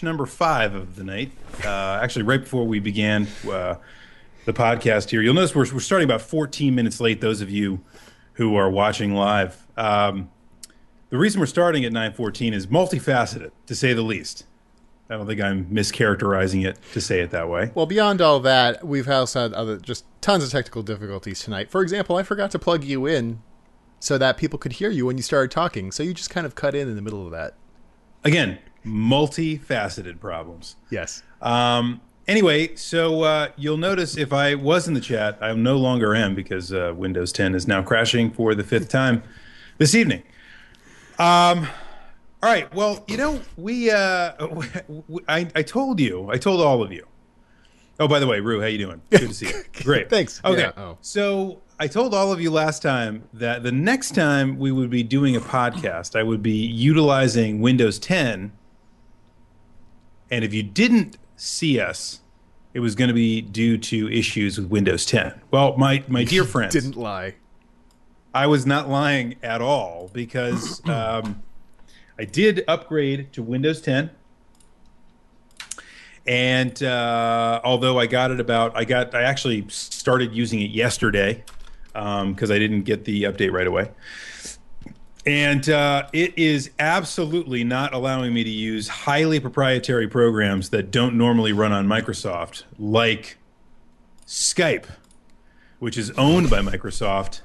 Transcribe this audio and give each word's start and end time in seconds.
number 0.00 0.26
five 0.26 0.76
of 0.76 0.94
the 0.94 1.02
night. 1.02 1.32
Uh, 1.64 1.98
actually, 2.00 2.22
right 2.22 2.40
before 2.40 2.64
we 2.64 2.78
began 2.78 3.26
uh, 3.50 3.74
the 4.44 4.52
podcast 4.52 5.10
here, 5.10 5.20
you'll 5.20 5.34
notice 5.34 5.56
we're, 5.56 5.72
we're 5.72 5.80
starting 5.80 6.04
about 6.04 6.20
14 6.20 6.72
minutes 6.72 7.00
late. 7.00 7.20
Those 7.20 7.40
of 7.40 7.50
you 7.50 7.80
who 8.34 8.54
are 8.54 8.70
watching 8.70 9.12
live, 9.12 9.66
um, 9.76 10.30
the 11.10 11.18
reason 11.18 11.40
we're 11.40 11.46
starting 11.46 11.84
at 11.84 11.92
9:14 11.92 12.52
is 12.52 12.68
multifaceted, 12.68 13.50
to 13.66 13.74
say 13.74 13.92
the 13.92 14.02
least. 14.02 14.44
I 15.10 15.16
don't 15.16 15.26
think 15.26 15.42
I'm 15.42 15.66
mischaracterizing 15.66 16.64
it 16.64 16.78
to 16.92 17.00
say 17.00 17.20
it 17.20 17.30
that 17.32 17.48
way. 17.48 17.70
Well, 17.74 17.84
beyond 17.84 18.22
all 18.22 18.40
that, 18.40 18.86
we've 18.86 19.08
also 19.08 19.42
had 19.42 19.52
other 19.52 19.76
just 19.76 20.06
tons 20.22 20.44
of 20.44 20.50
technical 20.50 20.82
difficulties 20.82 21.40
tonight. 21.40 21.70
For 21.70 21.82
example, 21.82 22.16
I 22.16 22.22
forgot 22.22 22.50
to 22.52 22.58
plug 22.58 22.84
you 22.84 23.04
in 23.06 23.42
so 24.00 24.16
that 24.18 24.36
people 24.38 24.58
could 24.58 24.72
hear 24.72 24.90
you 24.90 25.06
when 25.06 25.16
you 25.18 25.22
started 25.22 25.50
talking. 25.50 25.92
So 25.92 26.02
you 26.02 26.14
just 26.14 26.30
kind 26.30 26.46
of 26.46 26.54
cut 26.54 26.74
in 26.74 26.88
in 26.88 26.96
the 26.96 27.02
middle 27.02 27.24
of 27.26 27.30
that. 27.32 27.54
Again, 28.24 28.58
multifaceted 28.84 30.20
problems. 30.20 30.76
Yes. 30.90 31.22
Um, 31.40 32.00
anyway, 32.26 32.74
so 32.76 33.22
uh, 33.22 33.48
you'll 33.56 33.76
notice 33.76 34.16
if 34.16 34.32
I 34.32 34.54
was 34.54 34.88
in 34.88 34.94
the 34.94 35.00
chat, 35.00 35.38
I 35.40 35.52
no 35.54 35.76
longer 35.76 36.14
am 36.14 36.34
because 36.34 36.72
uh, 36.72 36.92
Windows 36.96 37.32
10 37.32 37.54
is 37.54 37.66
now 37.66 37.82
crashing 37.82 38.30
for 38.30 38.54
the 38.54 38.64
fifth 38.64 38.88
time 38.88 39.22
this 39.78 39.94
evening. 39.94 40.22
Um, 41.18 41.68
all 42.42 42.50
right. 42.50 42.72
Well, 42.74 43.04
you 43.06 43.16
know, 43.16 43.40
we, 43.56 43.90
uh, 43.90 44.32
I, 45.28 45.48
I 45.54 45.62
told 45.62 46.00
you, 46.00 46.28
I 46.30 46.38
told 46.38 46.60
all 46.60 46.82
of 46.82 46.92
you. 46.92 47.06
Oh, 48.00 48.08
by 48.08 48.18
the 48.18 48.26
way, 48.26 48.40
Rue, 48.40 48.60
how 48.60 48.66
you 48.66 48.78
doing? 48.78 49.02
Good 49.10 49.20
to 49.20 49.34
see 49.34 49.46
you. 49.46 49.62
Great. 49.84 50.10
Thanks. 50.10 50.40
Okay. 50.44 50.62
Yeah, 50.62 50.72
oh. 50.76 50.98
So 51.02 51.60
I 51.78 51.86
told 51.86 52.14
all 52.14 52.32
of 52.32 52.40
you 52.40 52.50
last 52.50 52.82
time 52.82 53.28
that 53.34 53.62
the 53.62 53.70
next 53.70 54.14
time 54.14 54.58
we 54.58 54.72
would 54.72 54.90
be 54.90 55.02
doing 55.02 55.36
a 55.36 55.40
podcast, 55.40 56.18
I 56.18 56.22
would 56.22 56.42
be 56.42 56.66
utilizing 56.66 57.60
Windows 57.60 57.98
10 58.00 58.50
and 60.32 60.44
if 60.44 60.54
you 60.54 60.62
didn't 60.62 61.18
see 61.36 61.78
us, 61.78 62.20
it 62.72 62.80
was 62.80 62.94
going 62.94 63.08
to 63.08 63.14
be 63.14 63.42
due 63.42 63.76
to 63.76 64.10
issues 64.10 64.58
with 64.58 64.68
Windows 64.68 65.04
10. 65.04 65.40
Well, 65.50 65.76
my 65.76 66.02
my 66.08 66.24
dear 66.24 66.44
friends, 66.54 66.72
Didn't 66.72 66.96
lie. 66.96 67.34
I 68.34 68.46
was 68.46 68.64
not 68.64 68.88
lying 68.88 69.36
at 69.42 69.60
all 69.60 70.10
because 70.12 70.80
um, 70.88 71.42
I 72.18 72.24
did 72.24 72.64
upgrade 72.66 73.32
to 73.34 73.42
Windows 73.42 73.80
10. 73.82 74.10
And 76.26 76.82
uh, 76.82 77.60
although 77.62 77.98
I 77.98 78.06
got 78.06 78.30
it 78.30 78.40
about, 78.40 78.76
I 78.76 78.84
got, 78.84 79.14
I 79.14 79.22
actually 79.22 79.66
started 79.68 80.32
using 80.32 80.60
it 80.60 80.70
yesterday 80.70 81.44
because 81.92 82.50
I 82.50 82.58
didn't 82.58 82.82
get 82.82 83.04
the 83.04 83.24
update 83.24 83.52
right 83.52 83.66
away. 83.66 83.90
And 85.24 85.68
uh, 85.68 86.08
it 86.12 86.36
is 86.36 86.70
absolutely 86.80 87.62
not 87.62 87.94
allowing 87.94 88.34
me 88.34 88.42
to 88.42 88.50
use 88.50 88.88
highly 88.88 89.38
proprietary 89.38 90.08
programs 90.08 90.70
that 90.70 90.90
don't 90.90 91.16
normally 91.16 91.52
run 91.52 91.72
on 91.72 91.86
Microsoft, 91.86 92.64
like 92.76 93.36
Skype, 94.26 94.86
which 95.78 95.96
is 95.96 96.10
owned 96.12 96.50
by 96.50 96.58
Microsoft. 96.58 97.42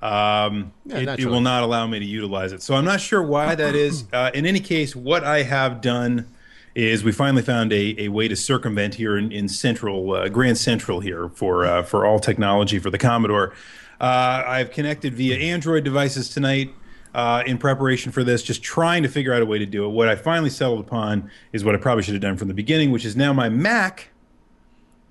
Um, 0.00 0.72
Yeah, 0.86 0.98
it, 0.98 1.20
it 1.20 1.26
will 1.26 1.42
not 1.42 1.62
allow 1.62 1.86
me 1.86 1.98
to 1.98 2.04
utilize 2.04 2.52
it. 2.52 2.62
So 2.62 2.74
I'm 2.74 2.84
not 2.84 3.00
sure 3.00 3.22
why 3.22 3.54
that 3.54 3.74
is. 3.74 4.04
Uh, 4.12 4.30
in 4.32 4.46
any 4.46 4.60
case, 4.60 4.94
what 4.96 5.24
I 5.24 5.42
have 5.42 5.80
done 5.80 6.26
is 6.74 7.04
we 7.04 7.12
finally 7.12 7.42
found 7.42 7.72
a, 7.72 8.00
a 8.04 8.08
way 8.08 8.28
to 8.28 8.36
circumvent 8.36 8.94
here 8.94 9.16
in, 9.16 9.30
in 9.30 9.48
Central, 9.48 10.12
uh, 10.12 10.28
Grand 10.28 10.56
Central 10.56 11.00
here 11.00 11.28
for 11.28 11.66
uh, 11.66 11.82
for 11.82 12.06
all 12.06 12.18
technology 12.18 12.78
for 12.78 12.90
the 12.90 12.98
Commodore. 12.98 13.52
Uh, 14.00 14.42
I've 14.46 14.70
connected 14.70 15.14
via 15.14 15.36
Android 15.36 15.84
devices 15.84 16.28
tonight 16.28 16.74
uh, 17.14 17.42
in 17.46 17.58
preparation 17.58 18.10
for 18.12 18.24
this, 18.24 18.42
just 18.42 18.62
trying 18.62 19.02
to 19.04 19.08
figure 19.08 19.32
out 19.32 19.40
a 19.40 19.46
way 19.46 19.58
to 19.58 19.66
do 19.66 19.84
it. 19.84 19.88
What 19.88 20.08
I 20.08 20.16
finally 20.16 20.50
settled 20.50 20.80
upon 20.80 21.30
is 21.52 21.64
what 21.64 21.74
I 21.74 21.78
probably 21.78 22.02
should 22.02 22.14
have 22.14 22.22
done 22.22 22.36
from 22.36 22.48
the 22.48 22.54
beginning, 22.54 22.90
which 22.90 23.04
is 23.04 23.14
now 23.16 23.32
my 23.32 23.48
Mac, 23.48 24.08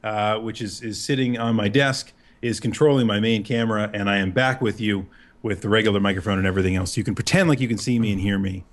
uh, 0.03 0.37
which 0.39 0.61
is 0.61 0.81
is 0.81 1.01
sitting 1.01 1.37
on 1.37 1.55
my 1.55 1.69
desk, 1.69 2.11
is 2.41 2.59
controlling 2.59 3.07
my 3.07 3.19
main 3.19 3.43
camera, 3.43 3.89
and 3.93 4.09
I 4.09 4.17
am 4.17 4.31
back 4.31 4.61
with 4.61 4.81
you 4.81 5.07
with 5.41 5.61
the 5.61 5.69
regular 5.69 5.99
microphone 5.99 6.37
and 6.37 6.45
everything 6.47 6.75
else. 6.75 6.97
You 6.97 7.03
can 7.03 7.15
pretend 7.15 7.47
like 7.49 7.59
you 7.59 7.67
can 7.67 7.77
see 7.77 7.99
me 7.99 8.11
and 8.11 8.19
hear 8.21 8.37
me, 8.37 8.65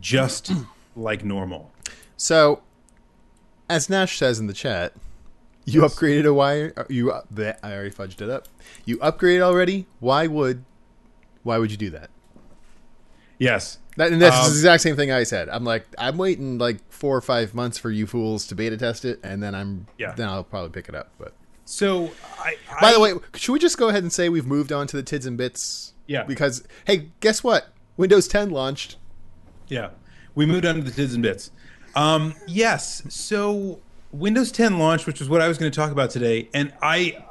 just 0.00 0.52
like 0.96 1.24
normal. 1.24 1.70
So, 2.16 2.62
as 3.68 3.88
Nash 3.88 4.18
says 4.18 4.38
in 4.38 4.46
the 4.46 4.52
chat, 4.52 4.92
you 5.64 5.82
Yes. 5.82 5.94
upgraded 5.94 6.26
a 6.26 6.32
wire. 6.34 6.72
uh, 6.76 6.84
You 6.88 7.12
bleh, 7.32 7.56
I 7.62 7.72
already 7.72 7.90
fudged 7.90 8.20
it 8.22 8.28
up. 8.30 8.48
You 8.86 8.96
upgraded 8.98 9.40
already. 9.42 9.86
Why 10.00 10.26
would, 10.26 10.64
why 11.42 11.58
would 11.58 11.70
you 11.70 11.76
do 11.76 11.90
that? 11.90 12.10
Yes, 13.38 13.78
That, 13.96 14.12
and 14.12 14.20
that's 14.22 14.36
Um, 14.36 14.44
the 14.44 14.50
exact 14.50 14.82
same 14.82 14.94
thing 14.96 15.10
I 15.10 15.22
said. 15.24 15.48
I'm 15.48 15.64
like, 15.64 15.86
I'm 15.98 16.16
waiting 16.18 16.58
like 16.58 16.78
four 16.90 17.16
or 17.16 17.20
five 17.20 17.54
months 17.54 17.78
for 17.78 17.90
you 17.90 18.06
fools 18.06 18.46
to 18.48 18.54
beta 18.54 18.76
test 18.76 19.04
it, 19.04 19.18
and 19.24 19.42
then 19.42 19.54
I'm, 19.54 19.86
Yeah. 19.98 20.12
then 20.16 20.28
I'll 20.28 20.44
probably 20.44 20.70
pick 20.70 20.88
it 20.88 20.94
up. 20.94 21.10
But 21.18 21.32
So, 21.64 22.10
I, 22.38 22.56
by 22.80 22.92
the 22.92 23.00
way, 23.00 23.12
should 23.34 23.52
we 23.52 23.58
just 23.58 23.76
go 23.76 23.88
ahead 23.88 24.02
and 24.02 24.12
say 24.12 24.28
we've 24.28 24.46
moved 24.46 24.72
on 24.72 24.86
to 24.88 24.96
the 24.96 25.02
tids 25.02 25.26
and 25.26 25.36
bits? 25.36 25.92
Yeah. 26.06 26.22
Because 26.24 26.64
hey, 26.86 27.08
guess 27.20 27.42
what? 27.44 27.68
Windows 27.96 28.26
10 28.28 28.50
launched. 28.50 28.96
yeah, 29.68 29.90
we 30.34 30.46
moved 30.46 30.64
on 30.64 30.76
to 30.76 30.80
the 30.82 30.90
tids 30.92 31.12
and 31.14 31.22
bits. 31.22 31.50
Um, 31.96 32.34
yes, 32.46 33.02
so 33.08 33.80
Windows 34.12 34.50
10 34.52 34.78
launched, 34.78 35.06
which 35.06 35.20
is 35.20 35.28
what 35.28 35.40
I 35.42 35.48
was 35.48 35.58
going 35.58 35.70
to 35.70 35.76
talk 35.76 35.90
about 35.90 36.10
today, 36.10 36.48
and 36.54 36.72
I, 36.80 37.24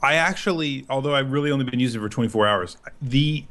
I 0.00 0.14
actually, 0.14 0.86
although 0.88 1.14
I've 1.14 1.32
really 1.32 1.50
only 1.50 1.64
been 1.64 1.80
using 1.80 2.00
it 2.00 2.04
for 2.04 2.08
24 2.08 2.46
hours, 2.46 2.76
the, 3.02 3.44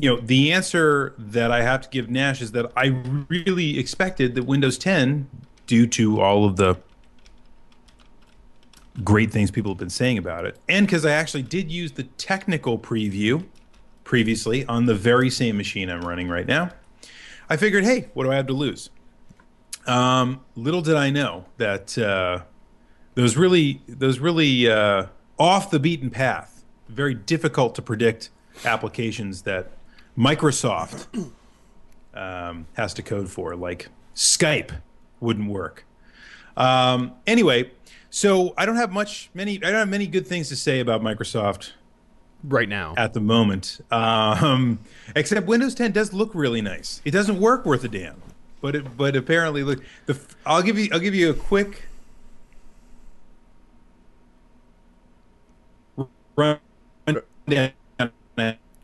you 0.00 0.08
know, 0.08 0.20
the 0.20 0.52
answer 0.52 1.14
that 1.18 1.52
I 1.52 1.62
have 1.62 1.82
to 1.82 1.88
give 1.88 2.08
Nash 2.08 2.40
is 2.40 2.52
that 2.52 2.72
I 2.76 2.86
really 3.28 3.78
expected 3.78 4.34
that 4.34 4.44
Windows 4.44 4.78
10, 4.78 5.28
due 5.66 5.86
to 5.88 6.20
all 6.20 6.44
of 6.44 6.56
the 6.56 6.76
great 9.04 9.30
things 9.30 9.50
people 9.50 9.72
have 9.72 9.78
been 9.78 9.90
saying 9.90 10.18
about 10.18 10.46
it, 10.46 10.58
and 10.68 10.86
because 10.86 11.04
I 11.04 11.12
actually 11.12 11.42
did 11.42 11.70
use 11.70 11.92
the 11.92 12.04
technical 12.04 12.78
preview 12.78 13.46
previously 14.04 14.64
on 14.66 14.86
the 14.86 14.94
very 14.94 15.28
same 15.28 15.56
machine 15.56 15.90
I'm 15.90 16.02
running 16.02 16.28
right 16.28 16.46
now, 16.46 16.70
I 17.48 17.56
figured, 17.56 17.84
hey, 17.84 18.08
what 18.14 18.24
do 18.24 18.32
I 18.32 18.36
have 18.36 18.46
to 18.46 18.52
lose? 18.54 18.90
Um, 19.86 20.40
little 20.56 20.82
did 20.82 20.96
I 20.96 21.10
know 21.10 21.46
that 21.56 21.98
uh, 21.98 22.42
those 23.14 23.36
really 23.36 23.82
those 23.88 24.18
really 24.18 24.70
uh, 24.70 25.06
off 25.38 25.70
the 25.70 25.78
beaten 25.78 26.10
path, 26.10 26.64
very 26.88 27.14
difficult 27.14 27.74
to 27.74 27.82
predict 27.82 28.30
applications 28.64 29.42
that 29.42 29.72
Microsoft 30.18 31.06
um, 32.14 32.66
has 32.74 32.94
to 32.94 33.02
code 33.02 33.30
for, 33.30 33.56
like 33.56 33.88
Skype, 34.14 34.72
wouldn't 35.20 35.48
work. 35.48 35.84
Um, 36.56 37.12
anyway, 37.26 37.70
so 38.10 38.54
I 38.56 38.66
don't 38.66 38.76
have 38.76 38.92
much 38.92 39.30
many 39.34 39.56
I 39.56 39.70
don't 39.70 39.74
have 39.80 39.88
many 39.88 40.06
good 40.06 40.26
things 40.26 40.48
to 40.48 40.56
say 40.56 40.80
about 40.80 41.00
Microsoft 41.00 41.72
Right 42.42 42.68
now. 42.68 42.94
at 42.96 43.12
the 43.14 43.20
moment. 43.20 43.80
Um, 43.90 44.80
except 45.14 45.46
Windows 45.46 45.74
10 45.74 45.92
does 45.92 46.12
look 46.12 46.34
really 46.34 46.60
nice. 46.60 47.00
It 47.04 47.12
doesn't 47.12 47.38
work 47.38 47.64
worth 47.64 47.84
a 47.84 47.88
damn, 47.88 48.20
but 48.60 48.74
it, 48.74 48.96
but 48.96 49.14
apparently 49.16 49.62
look. 49.62 49.82
The 50.06 50.20
I'll 50.44 50.62
give 50.62 50.78
you 50.78 50.88
I'll 50.92 51.00
give 51.00 51.14
you 51.14 51.30
a 51.30 51.34
quick 51.34 51.84
run 56.36 56.58
down 57.48 57.72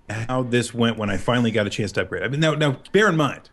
how 0.08 0.42
this 0.42 0.72
went 0.72 0.98
when 0.98 1.10
I 1.10 1.16
finally 1.16 1.50
got 1.50 1.66
a 1.66 1.70
chance 1.70 1.92
to 1.92 2.02
upgrade. 2.02 2.22
I 2.22 2.28
mean, 2.28 2.40
now 2.40 2.54
now 2.54 2.78
bear 2.92 3.08
in 3.08 3.16
mind, 3.16 3.50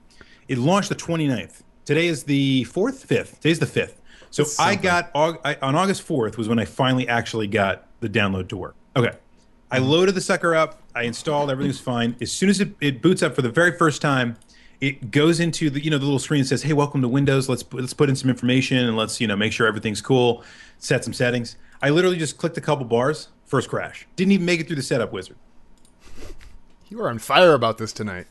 it 0.48 0.58
launched 0.58 0.90
the 0.90 0.96
29th. 0.96 1.62
Today 1.86 2.08
is 2.08 2.24
the 2.24 2.64
fourth, 2.66 3.04
fifth. 3.04 3.40
Today's 3.42 3.60
the 3.60 3.66
fifth. 3.66 4.02
So 4.30 4.46
I 4.58 4.76
got 4.76 5.14
Aug- 5.14 5.40
I, 5.46 5.58
on 5.62 5.76
August 5.76 6.08
4th 6.08 6.38
was 6.38 6.48
when 6.48 6.58
I 6.58 6.66
finally 6.66 7.08
actually 7.08 7.46
got 7.46 7.86
the 8.00 8.10
download 8.10 8.48
to 8.50 8.58
work. 8.58 8.76
Okay. 8.96 9.12
I 9.70 9.78
mm-hmm. 9.78 9.86
loaded 9.86 10.16
the 10.16 10.22
sucker 10.22 10.56
up. 10.56 10.82
I 10.96 11.04
installed. 11.04 11.52
Everything's 11.52 11.80
fine. 11.80 12.16
As 12.20 12.32
soon 12.32 12.50
as 12.50 12.60
it, 12.60 12.76
it 12.82 13.02
boots 13.02 13.22
up 13.22 13.36
for 13.36 13.44
the 13.44 13.52
very 13.52 13.78
first 13.78 14.02
time, 14.02 14.38
it 14.82 15.12
goes 15.12 15.40
into 15.40 15.70
the 15.70 15.84
you 15.84 15.90
know 15.92 15.98
the 15.98 16.06
little 16.06 16.20
screen 16.20 16.42
that 16.42 16.48
says, 16.48 16.64
"Hey, 16.64 16.74
welcome 16.74 17.02
to 17.02 17.08
Windows. 17.08 17.48
Let's 17.48 17.64
let's 17.72 17.94
put 17.94 18.10
in 18.10 18.16
some 18.16 18.30
information 18.30 18.78
and 18.78 18.98
let's 18.98 19.22
you 19.22 19.28
know 19.28 19.36
make 19.36 19.54
sure 19.54 19.68
everything's 19.68 20.02
cool. 20.02 20.44
Set 20.78 21.04
some 21.04 21.14
settings." 21.14 21.56
I 21.82 21.90
literally 21.90 22.18
just 22.18 22.38
clicked 22.38 22.58
a 22.58 22.62
couple 22.62 22.86
bars. 22.86 23.30
First 23.46 23.70
crash. 23.70 24.08
Didn't 24.16 24.32
even 24.32 24.46
make 24.46 24.60
it 24.60 24.68
through 24.68 24.78
the 24.78 24.82
setup 24.82 25.14
wizard. 25.14 25.38
You 26.94 27.02
are 27.02 27.10
on 27.10 27.18
fire 27.18 27.56
about 27.56 27.80
this 27.80 27.92
tonight. 27.92 28.28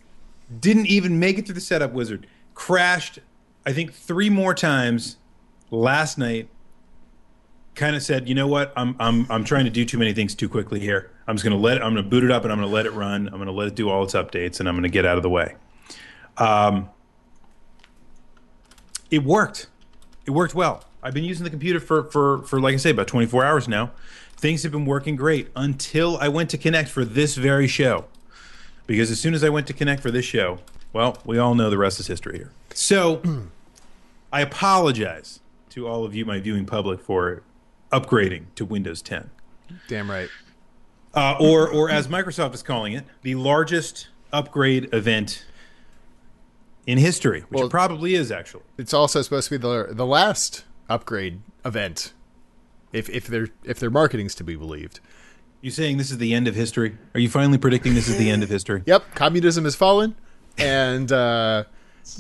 Didn't 0.61 0.87
even 0.87 1.19
make 1.19 1.37
it 1.37 1.47
through 1.47 1.57
the 1.57 1.61
setup 1.61 1.93
wizard. 1.93 2.29
Crashed. 2.55 3.19
I 3.67 3.73
think 3.73 3.93
three 3.93 4.31
more 4.31 4.55
times 4.55 5.17
last 5.73 6.17
night. 6.17 6.49
Kind 7.75 7.97
of 7.97 8.05
said, 8.05 8.29
you 8.29 8.37
know 8.37 8.47
what? 8.47 8.73
I'm 8.77 8.95
I'm 9.01 9.27
I'm 9.29 9.43
trying 9.43 9.65
to 9.65 9.71
do 9.73 9.85
too 9.85 9.99
many 9.99 10.13
things 10.13 10.37
too 10.37 10.49
quickly 10.49 10.79
here. 10.79 11.11
I'm 11.27 11.35
just 11.35 11.43
gonna 11.43 11.57
let 11.57 11.79
it. 11.79 11.83
I'm 11.83 11.93
gonna 11.93 12.07
boot 12.09 12.23
it 12.23 12.31
up 12.31 12.45
and 12.45 12.53
I'm 12.53 12.61
gonna 12.61 12.71
let 12.71 12.87
it 12.87 12.93
run. 12.93 13.27
I'm 13.33 13.39
gonna 13.39 13.51
let 13.51 13.67
it 13.67 13.75
do 13.75 13.91
all 13.91 14.05
its 14.05 14.15
updates 14.15 14.61
and 14.61 14.69
I'm 14.69 14.77
gonna 14.77 14.89
get 14.89 15.05
out 15.05 15.17
of 15.17 15.25
the 15.25 15.31
way. 15.31 15.57
Um, 16.37 16.89
it 19.11 19.25
worked. 19.25 19.67
It 20.25 20.31
worked 20.31 20.55
well. 20.55 20.85
I've 21.03 21.15
been 21.15 21.25
using 21.25 21.43
the 21.43 21.51
computer 21.51 21.81
for 21.81 22.05
for 22.13 22.43
for 22.43 22.61
like 22.61 22.75
I 22.75 22.77
say 22.77 22.91
about 22.91 23.09
24 23.09 23.45
hours 23.45 23.67
now. 23.67 23.91
Things 24.37 24.63
have 24.63 24.71
been 24.71 24.87
working 24.87 25.17
great 25.17 25.49
until 25.57 26.17
I 26.19 26.29
went 26.29 26.49
to 26.51 26.59
connect 26.59 26.91
for 26.91 27.05
this 27.05 27.35
very 27.35 27.67
show. 27.67 28.07
Because 28.87 29.11
as 29.11 29.21
soon 29.21 29.35
as 29.35 29.45
I 29.45 29.49
went 29.49 29.67
to 29.69 29.73
connect 29.73 30.03
for 30.03 30.11
this 30.11 30.25
show, 30.25 30.59
well, 30.93 31.19
we 31.25 31.39
all 31.39 31.55
know 31.55 31.71
the 31.71 31.79
rest 31.79 32.01
is 32.01 32.07
history 32.07 32.39
here. 32.39 32.51
So 32.75 33.23
I 34.33 34.41
apologize 34.41 35.41
to 35.71 35.87
all 35.87 36.05
of 36.05 36.15
you, 36.15 36.25
my 36.25 36.41
viewing 36.41 36.67
public, 36.67 37.01
for 37.01 37.43
upgrading 37.93 38.45
to 38.57 38.65
Windows 38.65 39.01
10. 39.03 39.31
Damn 39.89 40.11
right. 40.11 40.29
Uh, 41.15 41.37
or, 41.41 41.69
or 41.69 41.91
as 41.91 42.09
Microsoft 42.09 42.55
is 42.55 42.63
calling 42.63 42.95
it, 42.95 43.05
the 43.23 43.35
largest 43.35 44.09
upgrade 44.33 44.93
event 44.95 45.45
in 46.87 46.99
history, 46.99 47.41
which 47.43 47.59
Well- 47.59 47.67
it 47.67 47.71
probably 47.71 48.15
is 48.15 48.33
actually. 48.33 48.65
It's 48.79 48.95
also 48.95 49.23
supposed 49.23 49.49
to 49.49 49.59
be 49.59 49.63
the 49.63 49.89
the 49.91 50.07
last 50.07 50.65
upgrade 50.89 51.41
event, 51.65 52.13
if 52.93 53.09
if 53.11 53.27
their 53.27 53.49
if 53.63 53.79
their 53.79 53.91
marketing's 53.91 54.35
to 54.37 54.45
be 54.45 54.57
believed. 54.57 55.01
You 55.63 55.71
saying 55.71 55.97
this 55.97 56.11
is 56.11 56.19
the 56.19 56.35
end 56.35 56.49
of 56.49 56.57
history? 56.57 56.99
Are 57.15 57.21
you 57.21 57.29
finally 57.29 57.57
predicting 57.57 57.95
this 57.95 58.09
is 58.09 58.19
the 58.19 58.29
end 58.31 58.43
of 58.43 58.49
history? 58.49 58.83
Yep, 58.87 59.15
communism 59.15 59.63
has 59.65 59.77
fallen, 59.77 60.17
and 60.59 61.11
uh, 61.13 61.63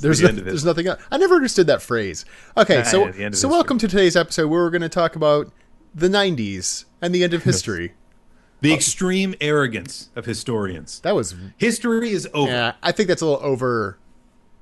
there's 0.00 0.20
the 0.20 0.32
no, 0.32 0.42
there's 0.42 0.64
nothing 0.64 0.86
else. 0.86 1.02
I 1.10 1.18
never 1.18 1.34
understood 1.34 1.66
that 1.66 1.82
phrase. 1.82 2.24
Okay, 2.56 2.80
Ah, 2.80 2.84
so 2.84 3.06
yeah, 3.06 3.10
the 3.10 3.24
end 3.24 3.34
of 3.34 3.40
so 3.40 3.48
welcome 3.48 3.78
to 3.78 3.88
today's 3.88 4.14
episode 4.14 4.46
where 4.46 4.60
we're 4.60 4.70
going 4.70 4.82
to 4.82 4.88
talk 4.88 5.16
about 5.16 5.50
the 5.92 6.08
'90s 6.08 6.84
and 7.00 7.12
the 7.12 7.24
end 7.24 7.34
of 7.34 7.42
history. 7.42 7.94
The 8.60 8.72
extreme 8.72 9.34
arrogance 9.40 10.10
of 10.14 10.24
historians. 10.24 11.00
That 11.00 11.16
was 11.16 11.34
History 11.56 12.12
is 12.12 12.28
over. 12.32 12.52
yeah. 12.52 12.72
I 12.80 12.92
think 12.92 13.08
that's 13.08 13.22
a 13.22 13.26
little 13.26 13.44
over. 13.44 13.98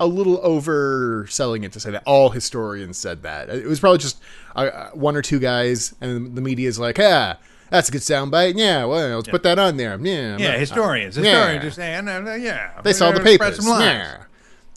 A 0.03 0.06
little 0.06 0.38
overselling 0.38 1.62
it 1.67 1.73
to 1.73 1.81
say 1.81 1.91
that 1.91 2.03
all 2.06 2.31
historians 2.31 2.97
said 2.97 3.23
that. 3.25 3.50
It 3.50 3.67
was 3.67 3.79
probably 3.79 3.99
just 3.99 4.19
uh, 4.56 4.61
uh, 4.61 4.91
one 4.93 5.17
or 5.17 5.21
two 5.21 5.38
guys, 5.38 5.94
and 6.00 6.35
the 6.35 6.41
media 6.41 6.67
is 6.67 6.79
like, 6.79 6.99
"Ah, 6.99 7.37
that's 7.71 7.89
a 7.89 7.93
good 7.93 8.01
soundbite. 8.03 8.55
Yeah, 8.57 8.85
well, 8.85 9.17
let's 9.17 9.29
put 9.29 9.43
that 9.45 9.59
on 9.59 9.77
there. 9.77 9.99
Yeah, 10.01 10.37
Yeah, 10.39 10.57
historians. 10.59 11.17
yeah. 11.17 11.23
Historians 11.23 11.65
are 11.65 11.71
saying, 11.71 12.09
uh, 12.09 12.35
yeah. 12.35 12.81
They 12.83 12.93
saw 12.93 13.13
the 13.13 13.21
papers. 13.21 13.59
Yeah. 13.67 14.25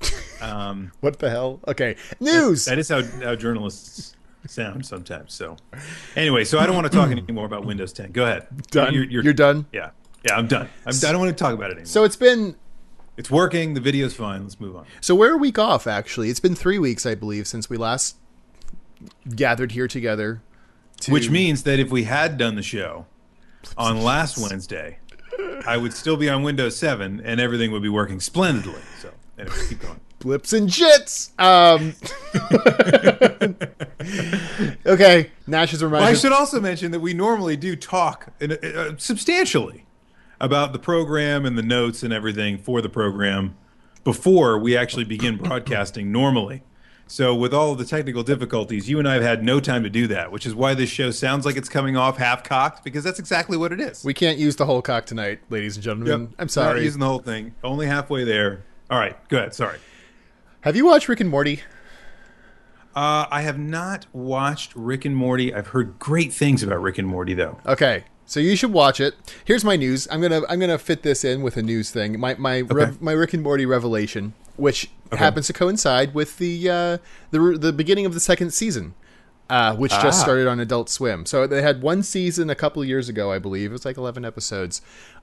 Um, 0.42 0.92
What 1.00 1.20
the 1.20 1.30
hell? 1.30 1.62
Okay, 1.68 1.96
news. 2.20 2.66
that 2.66 2.78
is 2.78 2.90
how, 2.90 3.02
how 3.24 3.36
journalists 3.36 4.14
sound 4.46 4.86
sometimes. 4.86 5.34
So, 5.34 5.56
anyway, 6.18 6.44
so 6.44 6.60
I 6.60 6.66
don't 6.66 6.76
want 6.76 6.92
to 6.92 6.98
talk 6.98 7.10
anymore 7.12 7.46
about 7.46 7.64
Windows 7.66 7.94
10. 7.94 8.12
Go 8.12 8.24
ahead. 8.26 8.48
done. 8.70 8.94
You're, 8.94 9.04
You're, 9.06 9.24
you're- 9.24 9.34
done. 9.34 9.66
Yeah. 9.72 9.92
Yeah, 10.26 10.36
I'm 10.36 10.48
done. 10.48 10.68
I'm, 10.86 10.94
I 10.96 11.12
don't 11.12 11.20
want 11.20 11.30
to 11.38 11.42
talk 11.42 11.54
about 11.54 11.70
it 11.70 11.74
anymore. 11.74 11.86
So 11.86 12.04
it's 12.04 12.16
been 12.18 12.56
it's 13.18 13.30
working. 13.32 13.74
The 13.74 13.80
video's 13.82 14.14
fine. 14.14 14.44
Let's 14.44 14.60
move 14.60 14.76
on. 14.76 14.86
so 15.02 15.16
we're 15.16 15.34
a 15.34 15.38
week 15.38 15.58
off. 15.60 15.86
Actually, 15.88 16.30
it's 16.30 16.40
been 16.42 16.56
three 16.56 16.80
weeks, 16.80 17.06
I 17.06 17.16
believe, 17.16 17.46
since 17.48 17.70
we 17.70 17.78
last 17.78 18.16
gathered 19.36 19.74
here 19.74 19.88
together. 19.88 20.42
To, 21.04 21.12
Which 21.12 21.30
means 21.30 21.64
that 21.64 21.80
if 21.80 21.92
we 21.92 22.04
had 22.04 22.38
done 22.38 22.56
the 22.56 22.64
show 22.64 23.06
on 23.78 24.02
last 24.02 24.38
Wednesday, 24.38 25.00
I 25.66 25.76
would 25.76 25.94
still 25.94 26.16
be 26.16 26.30
on 26.30 26.44
Windows 26.44 26.78
7 26.78 27.22
and 27.26 27.42
everything 27.42 27.72
would 27.72 27.82
be 27.82 27.90
working 27.90 28.22
splendidly. 28.22 28.80
So, 29.02 29.12
anyway, 29.38 29.56
keep 29.68 29.80
going. 29.82 30.00
blips 30.20 30.54
and 30.54 30.70
jits. 30.70 31.32
Um, 31.38 31.94
okay, 34.86 35.32
Nash 35.46 35.74
is 35.74 35.84
Well, 35.84 36.02
I 36.02 36.14
should 36.14 36.32
also 36.32 36.62
mention 36.62 36.92
that 36.92 37.02
we 37.02 37.14
normally 37.14 37.58
do 37.58 37.76
talk 37.76 38.32
in, 38.40 38.54
uh, 38.54 38.96
substantially 38.98 39.86
about 40.40 40.72
the 40.72 40.80
program 40.80 41.46
and 41.46 41.58
the 41.58 41.64
notes 41.64 42.04
and 42.04 42.14
everything 42.14 42.58
for 42.58 42.82
the 42.82 42.90
program 42.90 43.56
before 44.04 44.58
we 44.58 44.78
actually 44.78 45.06
begin 45.06 45.38
broadcasting 45.38 46.12
normally. 46.12 46.64
So, 47.06 47.36
with 47.36 47.54
all 47.54 47.74
of 47.74 47.78
the 47.78 47.86
technical 47.86 48.24
difficulties, 48.24 48.90
you 48.90 48.98
and 48.98 49.08
I 49.08 49.14
have 49.16 49.24
had 49.24 49.44
no 49.44 49.60
time 49.60 49.84
to 49.84 49.90
do 49.90 50.08
that, 50.08 50.32
which 50.32 50.46
is 50.46 50.56
why 50.56 50.74
this 50.74 50.90
show 50.90 51.12
sounds 51.12 51.46
like 51.46 51.58
it's 51.58 51.70
coming 51.70 51.96
off 51.96 52.18
half 52.18 52.44
cocked 52.44 52.84
because 52.84 53.04
that's 53.04 53.20
exactly 53.20 53.56
what 53.58 53.72
it 53.72 53.80
is. 53.80 54.04
we 54.04 54.14
can't 54.14 54.40
use 54.40 54.56
the 54.56 54.66
whole 54.66 54.82
cock 54.82 55.06
tonight, 55.06 55.40
ladies 55.50 55.76
and 55.76 55.84
gentlemen. 55.84 56.08
Yep. 56.08 56.30
I'm 56.40 56.46
Not 56.46 56.52
sorry. 56.52 56.84
using 56.84 57.02
the 57.02 57.06
whole 57.08 57.20
thing, 57.20 57.54
only 57.64 57.86
halfway 57.88 58.24
there. 58.24 58.64
All 58.90 58.98
right, 58.98 59.16
go 59.30 59.38
ahead. 59.38 59.54
Sorry. 59.54 59.78
Have 60.62 60.76
you 60.76 60.86
watched 60.86 61.08
Rick 61.10 61.20
and 61.20 61.30
Morty? 61.30 61.62
Uh, 62.96 63.26
I 63.32 63.42
have 63.42 63.58
not 63.60 64.06
watched 64.14 64.72
Rick 64.76 65.04
and 65.06 65.16
Morty. 65.16 65.54
I've 65.54 65.68
heard 65.68 65.98
great 66.00 66.32
things 66.32 66.62
about 66.64 66.82
Rick 66.82 66.98
and 67.00 67.08
Morty, 67.08 67.34
though. 67.34 67.60
Okay, 67.66 68.06
so 68.26 68.40
you 68.40 68.56
should 68.56 68.72
watch 68.72 69.00
it. 69.00 69.16
Here's 69.46 69.66
my 69.66 69.76
news. 69.76 70.08
I'm 70.12 70.22
gonna 70.22 70.42
I'm 70.48 70.60
gonna 70.60 70.78
fit 70.78 71.04
this 71.04 71.24
in 71.26 71.42
with 71.42 71.58
a 71.58 71.64
news 71.64 71.92
thing. 71.92 72.20
My 72.20 72.36
my 72.36 72.62
rev, 72.62 73.02
my 73.02 73.12
Rick 73.14 73.34
and 73.34 73.42
Morty 73.44 73.66
revelation, 73.66 74.34
which 74.56 74.90
happens 75.12 75.48
to 75.48 75.54
coincide 75.54 76.14
with 76.14 76.38
the 76.38 76.70
uh, 76.70 76.98
the 77.32 77.58
the 77.60 77.74
beginning 77.74 78.06
of 78.06 78.14
the 78.14 78.20
second 78.20 78.52
season, 78.52 78.94
uh, 79.50 79.76
which 79.76 79.92
just 79.92 80.20
Ah. 80.20 80.24
started 80.24 80.48
on 80.48 80.60
Adult 80.60 80.90
Swim. 80.90 81.26
So 81.26 81.46
they 81.48 81.62
had 81.62 81.82
one 81.82 82.04
season 82.04 82.50
a 82.50 82.56
couple 82.56 82.82
of 82.82 82.88
years 82.88 83.10
ago, 83.10 83.32
I 83.32 83.40
believe. 83.40 83.70
It 83.70 83.74
was 83.74 83.86
like 83.86 83.98
11 83.98 84.26
episodes, 84.26 84.82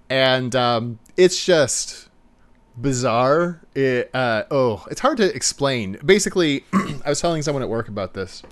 and 0.09 0.55
um, 0.57 0.99
it's 1.17 1.45
just 1.45 2.09
bizarre. 2.81 3.61
It, 3.75 4.11
uh, 4.15 4.45
oh, 4.51 4.87
it's 4.91 5.01
hard 5.01 5.17
to 5.19 5.35
explain. 5.35 5.99
Basically, 6.05 6.65
I 6.73 7.09
was 7.09 7.21
telling 7.21 7.43
someone 7.43 7.63
at 7.63 7.69
work 7.69 7.89
about 7.89 8.15
this. 8.15 8.43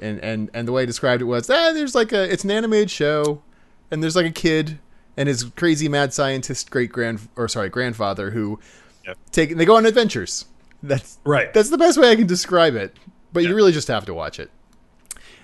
And 0.00 0.18
and 0.20 0.50
and 0.54 0.66
the 0.66 0.72
way 0.72 0.82
I 0.82 0.86
described 0.86 1.20
it 1.20 1.26
was, 1.26 1.50
ah, 1.50 1.72
there's 1.74 1.94
like 1.94 2.10
a 2.12 2.32
it's 2.32 2.42
an 2.42 2.50
animated 2.50 2.90
show, 2.90 3.42
and 3.90 4.02
there's 4.02 4.16
like 4.16 4.24
a 4.24 4.30
kid 4.30 4.78
and 5.14 5.28
his 5.28 5.44
crazy 5.44 5.88
mad 5.88 6.14
scientist 6.14 6.70
great 6.70 6.90
grand 6.90 7.28
or 7.36 7.48
sorry 7.48 7.68
grandfather 7.68 8.30
who 8.30 8.58
Yep. 9.06 9.18
take 9.32 9.56
they 9.56 9.64
go 9.64 9.76
on 9.76 9.86
adventures. 9.86 10.46
That's 10.82 11.18
Right. 11.24 11.52
That's 11.52 11.70
the 11.70 11.78
best 11.78 11.98
way 11.98 12.10
I 12.10 12.16
can 12.16 12.26
describe 12.26 12.74
it. 12.74 12.96
But 13.32 13.42
you 13.42 13.54
really 13.54 13.72
just 13.72 13.88
have 13.88 14.06
to 14.06 14.14
watch 14.14 14.38
it. 14.38 14.50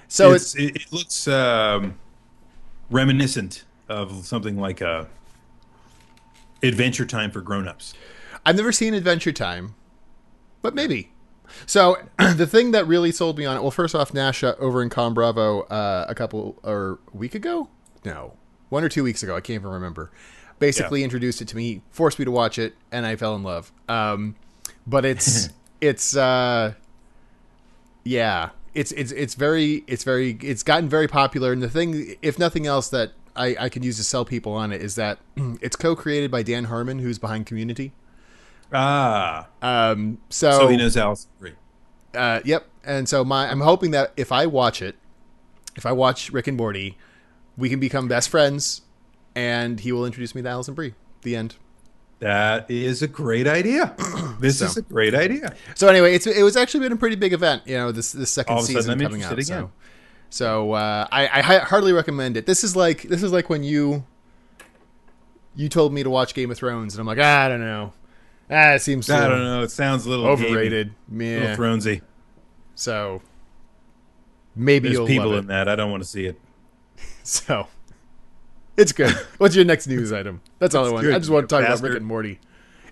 So 0.07 0.33
it's, 0.33 0.55
it, 0.57 0.77
it 0.77 0.93
looks 0.93 1.27
um, 1.29 1.99
reminiscent 2.91 3.65
of 3.89 4.25
something 4.27 4.57
like 4.57 4.81
a 4.81 5.09
Adventure 6.63 7.07
Time 7.07 7.31
for 7.31 7.41
grown-ups. 7.41 7.95
I've 8.45 8.57
never 8.57 8.73
seen 8.73 8.95
Adventure 8.95 9.33
Time, 9.33 9.75
but 10.63 10.75
maybe. 10.75 11.13
So 11.67 11.97
the 12.19 12.47
thing 12.47 12.73
that 12.73 12.87
really 12.87 13.13
sold 13.13 13.39
me 13.39 13.45
on 13.47 13.57
it, 13.57 13.63
well, 13.63 13.71
first 13.71 13.95
off, 13.95 14.13
Nash 14.15 14.45
uh, 14.45 14.55
over 14.59 14.83
in 14.83 14.91
Com 14.91 15.15
Bravo 15.15 15.63
uh, 15.63 16.07
a 16.09 16.15
couple 16.15 16.59
or 16.63 16.99
a 17.13 17.17
week 17.17 17.35
ago, 17.35 17.69
no, 18.05 18.35
one 18.69 18.85
or 18.85 18.89
two 18.89 19.05
weeks 19.05 19.23
ago, 19.23 19.37
I 19.37 19.41
can't 19.41 19.61
even 19.61 19.71
remember. 19.71 20.11
Basically, 20.61 21.03
introduced 21.03 21.43
it 21.43 21.49
to 21.49 21.57
me, 21.57 21.83
forced 21.91 22.19
me 22.21 22.25
to 22.25 22.31
watch 22.31 22.59
it, 22.59 22.75
and 22.93 23.05
I 23.05 23.17
fell 23.17 23.35
in 23.35 23.43
love. 23.43 23.73
Um, 23.89 24.37
but 24.87 25.05
it's 25.05 25.49
it's 25.81 26.15
uh, 26.17 26.75
yeah, 28.05 28.51
it's 28.75 28.93
it's 28.93 29.11
it's 29.13 29.35
very 29.35 29.85
it's 29.87 30.05
very 30.05 30.39
it's 30.41 30.63
gotten 30.63 30.89
very 30.89 31.09
popular. 31.09 31.53
And 31.53 31.63
the 31.63 31.69
thing, 31.71 32.15
if 32.23 32.39
nothing 32.39 32.67
else, 32.67 32.89
that 32.91 33.13
I, 33.35 33.57
I 33.59 33.69
can 33.69 33.83
use 33.83 33.97
to 33.97 34.05
sell 34.05 34.25
people 34.25 34.53
on 34.53 34.73
it 34.73 34.81
is 34.83 34.95
that 34.97 35.19
it's 35.37 35.77
co-created 35.77 36.31
by 36.31 36.43
Dan 36.43 36.65
Harmon, 36.65 36.99
who's 37.01 37.19
behind 37.19 37.47
Community. 37.47 37.93
Ah, 38.73 39.49
Um, 39.63 40.19
so, 40.29 40.53
so 40.53 40.69
he 40.69 40.77
knows 40.77 40.97
Alison 40.97 41.31
Brie. 41.41 41.55
uh, 42.15 42.41
yep. 42.45 42.67
And 42.85 43.09
so 43.09 43.25
my, 43.25 43.51
I'm 43.51 43.61
hoping 43.61 43.91
that 43.91 44.13
if 44.17 44.31
I 44.31 44.47
watch 44.47 44.81
it, 44.81 44.95
if 45.77 45.85
I 45.85 45.93
watch 45.93 46.31
Rick 46.31 46.47
and 46.47 46.57
Morty, 46.57 46.97
we 47.57 47.69
can 47.69 47.81
become 47.81 48.07
best 48.07 48.29
friends, 48.29 48.83
and 49.41 49.81
he 49.81 49.93
will 49.93 50.05
introduce 50.07 50.35
me 50.35 50.43
to 50.43 50.49
Alison 50.49 50.75
Brie. 50.75 50.95
The 51.23 51.37
end. 51.37 51.55
That 52.21 52.71
is 52.71 53.03
a 53.03 53.09
great 53.09 53.47
idea. 53.47 53.95
This 54.41 54.59
So. 54.61 54.65
is 54.67 54.77
a 54.79 54.83
great 54.83 55.15
idea. 55.15 55.55
So 55.75 55.87
anyway, 55.89 56.15
it's 56.15 56.27
it 56.27 56.43
was 56.43 56.57
actually 56.57 56.81
been 56.81 56.93
a 56.93 56.97
pretty 56.97 57.17
big 57.17 57.33
event. 57.35 57.63
You 57.67 57.77
know, 57.77 57.93
this 57.93 58.13
this 58.13 58.31
second 58.31 58.55
All 58.55 58.59
of 58.61 58.65
a 58.65 58.67
season 58.69 58.93
I'm 58.93 58.99
coming 58.99 59.23
out. 59.23 59.33
interested 59.33 59.53
So, 59.53 59.59
again. 59.59 59.73
so 60.31 60.73
uh, 60.73 61.07
I, 61.13 61.29
I 61.29 61.43
hardly 61.59 61.93
recommend 61.93 62.37
it. 62.39 62.47
This 62.47 62.65
is 62.65 62.75
like 62.75 63.03
this 63.03 63.23
is 63.23 63.33
like 63.33 63.51
when 63.51 63.63
you 63.63 64.05
you 65.55 65.69
told 65.69 65.93
me 65.93 66.03
to 66.03 66.09
watch 66.11 66.33
Game 66.35 66.51
of 66.51 66.57
Thrones, 66.57 66.95
and 66.95 67.01
I'm 67.01 67.07
like, 67.07 67.19
ah, 67.21 67.45
I 67.45 67.49
don't 67.49 67.61
know. 67.61 67.93
Ah, 68.51 68.73
it 68.75 68.81
seems 68.83 69.11
I 69.11 69.29
don't 69.29 69.45
know. 69.45 69.63
It 69.63 69.71
sounds 69.71 70.07
a 70.07 70.11
little 70.11 70.27
overrated. 70.27 70.95
gamey, 71.11 71.33
Yeah. 71.35 71.41
little 71.51 71.57
Thronesy. 71.57 72.01
So 72.75 73.21
maybe 74.57 74.89
There's 74.95 75.07
people 75.07 75.37
in 75.37 75.47
that. 75.49 75.69
I 75.69 75.77
don't 75.77 75.91
want 75.91 76.03
to 76.03 76.09
see 76.09 76.25
it. 76.27 76.39
So 77.23 77.67
it's 78.81 78.93
good. 78.93 79.13
What's 79.39 79.55
your 79.55 79.65
next 79.65 79.87
news 79.87 80.13
item? 80.13 80.41
That's 80.59 80.75
all 80.75 80.87
I 80.87 80.91
want. 80.91 81.05
good, 81.05 81.15
I 81.15 81.19
just 81.19 81.31
want 81.31 81.49
to 81.49 81.55
talk 81.55 81.65
about. 81.65 81.81
Rick 81.81 81.97
and 81.99 82.07
Morty. 82.07 82.39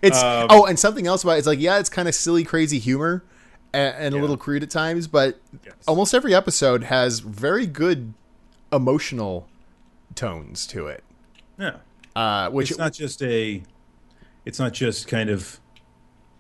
It's 0.03 0.23
Um, 0.23 0.47
oh, 0.51 0.67
and 0.67 0.79
something 0.79 1.07
else 1.07 1.25
about 1.25 1.33
it, 1.33 1.39
it's 1.39 1.47
like 1.47 1.61
yeah, 1.61 1.79
it's 1.79 1.89
kind 1.89 2.07
of 2.09 2.15
silly, 2.15 2.45
crazy 2.45 2.79
humor 2.79 3.25
and, 3.73 3.97
and 3.97 4.15
a 4.15 4.19
little 4.19 4.37
crude 4.37 4.63
at 4.63 4.71
times, 4.71 5.09
but 5.09 5.41
Yes. 5.65 5.75
almost 5.87 6.15
every 6.15 6.35
episode 6.35 6.85
has 6.85 7.21
very 7.21 7.67
good 7.67 8.15
emotional 8.73 9.49
tones 10.15 10.67
to 10.69 10.87
it. 10.87 11.03
Yeah. 11.59 11.77
Uh, 12.15 12.51
which 12.51 12.71
It's 12.71 12.79
not 12.79 12.93
just 12.93 13.23
a. 13.23 13.63
It's 14.45 14.59
not 14.59 14.73
just 14.73 15.09
kind 15.09 15.29
of 15.31 15.59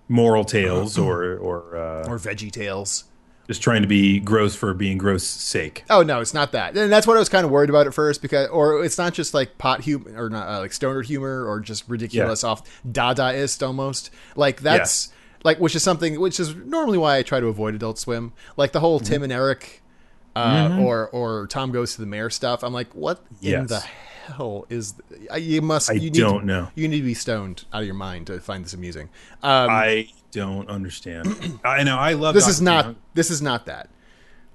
moral 0.09 0.45
tales 0.45 0.97
or 0.97 1.37
or, 1.37 1.76
uh, 1.76 2.09
or 2.09 2.19
Veggie 2.19 2.50
Tales. 2.50 3.05
Just 3.49 3.62
trying 3.62 3.83
to 3.83 3.88
be 3.88 4.21
gross 4.21 4.55
for 4.55 4.73
being 4.75 4.99
gross 4.99 5.25
sake. 5.25 5.85
Oh 5.90 6.02
no, 6.02 6.21
it's 6.21 6.35
not 6.35 6.52
that, 6.52 6.76
and 6.76 6.93
that's 6.93 7.07
what 7.07 7.17
I 7.17 7.19
was 7.19 7.28
kind 7.28 7.45
of 7.45 7.50
worried 7.50 7.71
about 7.71 7.87
at 7.87 7.95
first 7.95 8.23
because, 8.23 8.49
or 8.50 8.85
it's 8.85 8.99
not 8.99 9.14
just 9.14 9.35
like 9.35 9.59
pot 9.59 9.81
humor 9.81 10.12
or 10.17 10.28
not 10.31 10.49
uh, 10.49 10.59
like 10.61 10.73
stoner 10.73 11.02
humor 11.02 11.45
or 11.47 11.59
just 11.59 11.88
ridiculous 11.88 12.45
off 12.45 12.62
Dadaist 12.87 13.67
almost. 13.67 14.11
Like 14.37 14.61
that's 14.61 15.11
like 15.45 15.59
which 15.59 15.75
is 15.75 15.83
something 15.83 16.21
which 16.21 16.38
is 16.38 16.55
normally 16.55 16.99
why 16.99 17.17
I 17.17 17.23
try 17.23 17.40
to 17.40 17.47
avoid 17.47 17.75
Adult 17.75 17.99
Swim. 17.99 18.33
Like 18.57 18.73
the 18.73 18.78
Mm-hmm. 18.78 18.85
whole 18.85 19.00
Tim 19.00 19.23
and 19.23 19.33
Eric, 19.33 19.83
uh, 20.37 20.78
or 20.81 21.09
or 21.09 21.47
Tom 21.49 21.73
goes 21.73 21.95
to 21.95 22.00
the 22.00 22.07
mayor 22.07 22.31
stuff. 22.31 22.62
I'm 22.62 22.73
like, 22.73 22.95
what 22.95 23.25
in 23.43 23.67
the 23.67 23.81
hell 24.26 24.67
is? 24.69 24.95
You 25.37 25.62
must. 25.62 25.90
I 25.90 25.95
you 25.95 26.11
need 26.11 26.14
don't 26.14 26.40
to, 26.40 26.47
know. 26.47 26.69
You 26.75 26.87
need 26.88 26.99
to 26.99 27.05
be 27.07 27.14
stoned 27.14 27.64
out 27.73 27.81
of 27.81 27.87
your 27.87 27.95
mind 27.95 28.26
to 28.28 28.40
find 28.40 28.64
this 28.64 28.75
amusing. 28.75 29.09
Um, 29.43 29.71
I 29.71 30.09
don't 30.30 30.68
understand. 30.68 31.61
I 31.64 31.82
know 31.82 31.97
I 31.99 32.12
love 32.14 32.35
This 32.35 32.49
is 32.49 32.61
not. 32.61 32.97
This 33.14 33.30
is 33.30 33.40
not 33.42 33.66
that. 33.66 33.88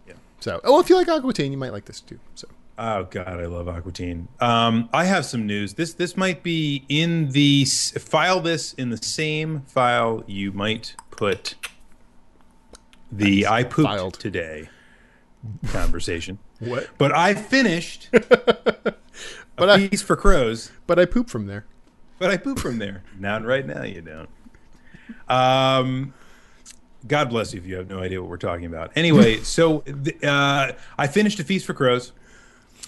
Yeah. 0.08 0.14
So, 0.40 0.60
oh, 0.64 0.80
if 0.80 0.90
you 0.90 0.96
like 0.96 1.08
Aqua 1.08 1.34
Teen, 1.34 1.52
you 1.52 1.58
might 1.58 1.72
like 1.72 1.86
this 1.86 2.00
too. 2.02 2.20
So, 2.36 2.48
Oh 2.78 3.04
God, 3.04 3.28
I 3.28 3.46
love 3.46 3.68
Aqua 3.68 3.92
Teen. 3.92 4.28
Um, 4.40 4.90
I 4.94 5.06
have 5.06 5.26
some 5.26 5.46
news. 5.46 5.76
This 5.76 5.94
this 5.94 6.18
might 6.18 6.42
be 6.42 6.86
in 6.90 7.30
the 7.30 7.66
file. 7.66 8.40
This 8.40 8.74
in 8.74 8.90
the 8.90 8.98
same 8.98 9.62
file 9.62 10.24
you 10.26 10.52
might 10.52 10.96
put 11.12 11.56
the 13.12 13.46
I 13.46 13.64
pooped 13.64 13.88
filed. 13.88 14.14
today 14.20 14.70
conversation. 15.72 16.40
What? 16.60 16.88
But 16.98 17.14
I 17.14 17.34
finished 17.34 18.08
but 18.12 18.96
a 19.60 19.72
I 19.74 19.88
piece 19.90 20.02
for 20.02 20.16
crows. 20.16 20.72
but 20.88 20.98
I 20.98 21.04
poop 21.06 21.30
from 21.30 21.46
there. 21.48 21.66
But 22.20 22.32
I 22.32 22.38
poop 22.38 22.58
from 22.58 22.78
there. 22.78 23.04
Not 23.20 23.44
right 23.44 23.66
now. 23.66 23.84
You 23.84 24.02
don't. 24.02 24.30
Um, 25.28 26.14
God 27.06 27.30
bless 27.30 27.54
you 27.54 27.60
if 27.60 27.66
you 27.66 27.76
have 27.76 27.90
no 27.90 28.00
idea 28.00 28.22
what 28.22 28.30
we're 28.30 28.38
talking 28.38 28.66
about. 28.66 28.92
Anyway, 28.96 29.38
so 29.44 29.84
uh, 30.24 30.72
I 30.98 31.08
finished 31.08 31.40
a 31.40 31.44
feast 31.44 31.66
for 31.66 31.74
crows, 31.74 32.14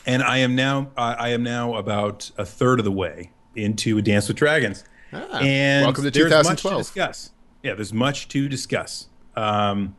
and 0.05 0.23
I 0.23 0.37
am 0.37 0.55
now 0.55 0.91
uh, 0.97 1.15
I 1.17 1.29
am 1.29 1.43
now 1.43 1.75
about 1.75 2.31
a 2.37 2.45
third 2.45 2.79
of 2.79 2.85
the 2.85 2.91
way 2.91 3.31
into 3.55 3.97
a 3.97 4.01
Dance 4.01 4.27
with 4.27 4.37
Dragons. 4.37 4.83
Ah, 5.13 5.39
and 5.39 5.85
welcome 5.85 6.03
to 6.03 6.11
there's 6.11 6.43
much 6.43 6.63
to 6.63 6.77
discuss. 6.77 7.31
Yeah, 7.63 7.73
there's 7.73 7.93
much 7.93 8.27
to 8.29 8.47
discuss. 8.47 9.07
Um, 9.35 9.95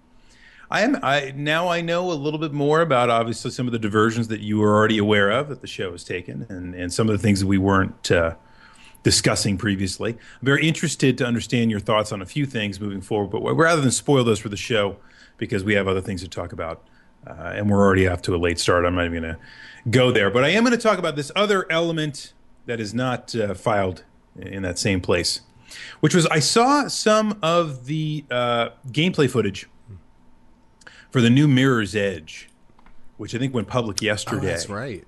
I 0.71 0.80
am 0.83 0.99
I 1.02 1.33
now 1.37 1.68
I 1.68 1.80
know 1.80 2.11
a 2.11 2.14
little 2.14 2.40
bit 2.40 2.52
more 2.52 2.80
about 2.80 3.11
obviously 3.11 3.50
some 3.50 3.66
of 3.66 3.73
the 3.73 3.78
diversions 3.78 4.28
that 4.28 4.40
you 4.40 4.59
were 4.59 4.75
already 4.75 4.99
aware 4.99 5.30
of 5.30 5.49
that 5.49 5.61
the 5.61 5.66
show 5.66 5.92
has 5.92 6.04
taken, 6.04 6.47
and 6.49 6.75
and 6.75 6.92
some 6.92 7.09
of 7.09 7.12
the 7.12 7.23
things 7.23 7.40
that 7.40 7.47
we 7.47 7.59
weren't. 7.59 8.11
Uh, 8.11 8.35
discussing 9.06 9.56
previously. 9.56 10.14
I'm 10.14 10.44
very 10.44 10.66
interested 10.66 11.16
to 11.18 11.25
understand 11.25 11.70
your 11.70 11.78
thoughts 11.78 12.10
on 12.10 12.20
a 12.20 12.26
few 12.26 12.44
things 12.44 12.80
moving 12.80 13.00
forward, 13.00 13.30
but 13.30 13.40
rather 13.54 13.80
than 13.80 13.92
spoil 13.92 14.25
those 14.25 14.40
for 14.40 14.48
the 14.48 14.56
show, 14.56 14.96
because 15.38 15.62
we 15.62 15.75
have 15.75 15.86
other 15.86 16.00
things 16.00 16.22
to 16.22 16.28
talk 16.28 16.52
about, 16.52 16.82
uh, 17.25 17.52
and 17.54 17.70
we're 17.70 17.78
already 17.78 18.08
off 18.08 18.20
to 18.22 18.34
a 18.34 18.36
late 18.36 18.58
start, 18.58 18.84
I'm 18.84 18.96
not 18.96 19.04
even 19.04 19.22
going 19.22 19.34
to 19.34 19.40
go 19.88 20.10
there. 20.10 20.28
But 20.28 20.42
I 20.42 20.48
am 20.48 20.64
going 20.64 20.76
to 20.76 20.82
talk 20.82 20.98
about 20.98 21.14
this 21.14 21.30
other 21.36 21.70
element 21.70 22.32
that 22.64 22.80
is 22.80 22.92
not 22.92 23.32
uh, 23.36 23.54
filed 23.54 24.02
in 24.40 24.62
that 24.62 24.76
same 24.76 25.00
place, 25.00 25.42
which 26.00 26.12
was 26.12 26.26
I 26.26 26.40
saw 26.40 26.88
some 26.88 27.38
of 27.44 27.86
the 27.86 28.25
uh, 28.28 28.70
gameplay 28.88 29.30
footage 29.30 29.68
for 31.12 31.20
the 31.20 31.30
new 31.30 31.46
Mirror's 31.46 31.94
Edge, 31.94 32.48
which 33.18 33.36
I 33.36 33.38
think 33.38 33.54
went 33.54 33.68
public 33.68 34.02
yesterday 34.02 34.48
Oh, 34.48 34.50
that's 34.50 34.68
right. 34.68 35.04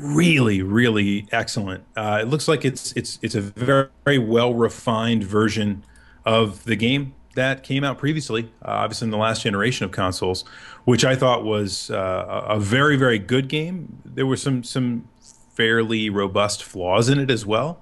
Really 0.00 0.62
really 0.62 1.26
excellent 1.32 1.84
uh, 1.96 2.18
it 2.20 2.28
looks 2.28 2.48
like 2.48 2.64
it's 2.64 2.92
it's 2.92 3.18
it's 3.22 3.34
a 3.34 3.40
very, 3.40 3.88
very 4.04 4.18
well 4.18 4.54
refined 4.54 5.22
version 5.24 5.84
of 6.24 6.64
the 6.64 6.76
game 6.76 7.14
that 7.34 7.62
came 7.62 7.84
out 7.84 7.98
previously 7.98 8.44
uh, 8.64 8.68
obviously 8.70 9.06
in 9.06 9.10
the 9.10 9.16
last 9.18 9.42
generation 9.42 9.84
of 9.84 9.90
consoles 9.92 10.42
which 10.84 11.04
i 11.04 11.14
thought 11.14 11.44
was 11.44 11.90
uh, 11.90 12.44
a 12.48 12.58
very 12.58 12.96
very 12.96 13.18
good 13.18 13.48
game 13.48 14.00
there 14.04 14.26
were 14.26 14.36
some 14.36 14.62
some 14.64 15.08
fairly 15.54 16.10
robust 16.10 16.62
flaws 16.64 17.08
in 17.08 17.18
it 17.18 17.30
as 17.30 17.44
well 17.46 17.80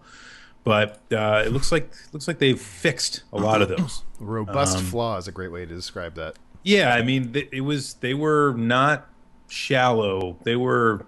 but 0.65 1.01
uh, 1.13 1.43
it 1.45 1.53
looks 1.53 1.73
like 1.73 1.91
looks 2.13 2.29
like 2.29 2.39
they've 2.39 2.61
fixed 2.61 3.23
a 3.33 3.37
lot 3.37 3.63
of 3.63 3.69
those 3.69 4.03
Robust 4.21 4.79
Um, 4.79 4.85
flaw 4.85 5.17
is 5.17 5.27
a 5.27 5.33
great 5.33 5.51
way 5.51 5.67
to 5.67 5.75
describe 5.75 6.15
that. 6.15 6.37
yeah, 6.63 6.95
I 6.95 7.03
mean, 7.03 7.33
th- 7.33 7.49
it 7.51 7.63
was 7.63 7.95
they 7.95 8.15
were 8.15 8.55
not 8.57 9.09
shallow. 9.49 10.39
They 10.45 10.55
were 10.55 11.05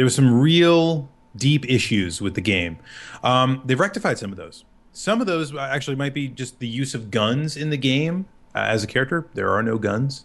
there 0.00 0.06
was 0.06 0.14
some 0.14 0.40
real 0.40 1.10
deep 1.36 1.68
issues 1.68 2.22
with 2.22 2.34
the 2.34 2.40
game. 2.40 2.78
Um, 3.22 3.60
they've 3.66 3.78
rectified 3.78 4.16
some 4.16 4.30
of 4.30 4.38
those. 4.38 4.64
Some 4.92 5.20
of 5.20 5.26
those 5.26 5.54
actually 5.54 5.96
might 5.96 6.14
be 6.14 6.26
just 6.26 6.58
the 6.58 6.66
use 6.66 6.94
of 6.94 7.10
guns 7.10 7.54
in 7.54 7.68
the 7.68 7.76
game 7.76 8.24
uh, 8.54 8.60
as 8.60 8.82
a 8.82 8.86
character. 8.86 9.28
There 9.34 9.50
are 9.50 9.62
no 9.62 9.76
guns 9.76 10.24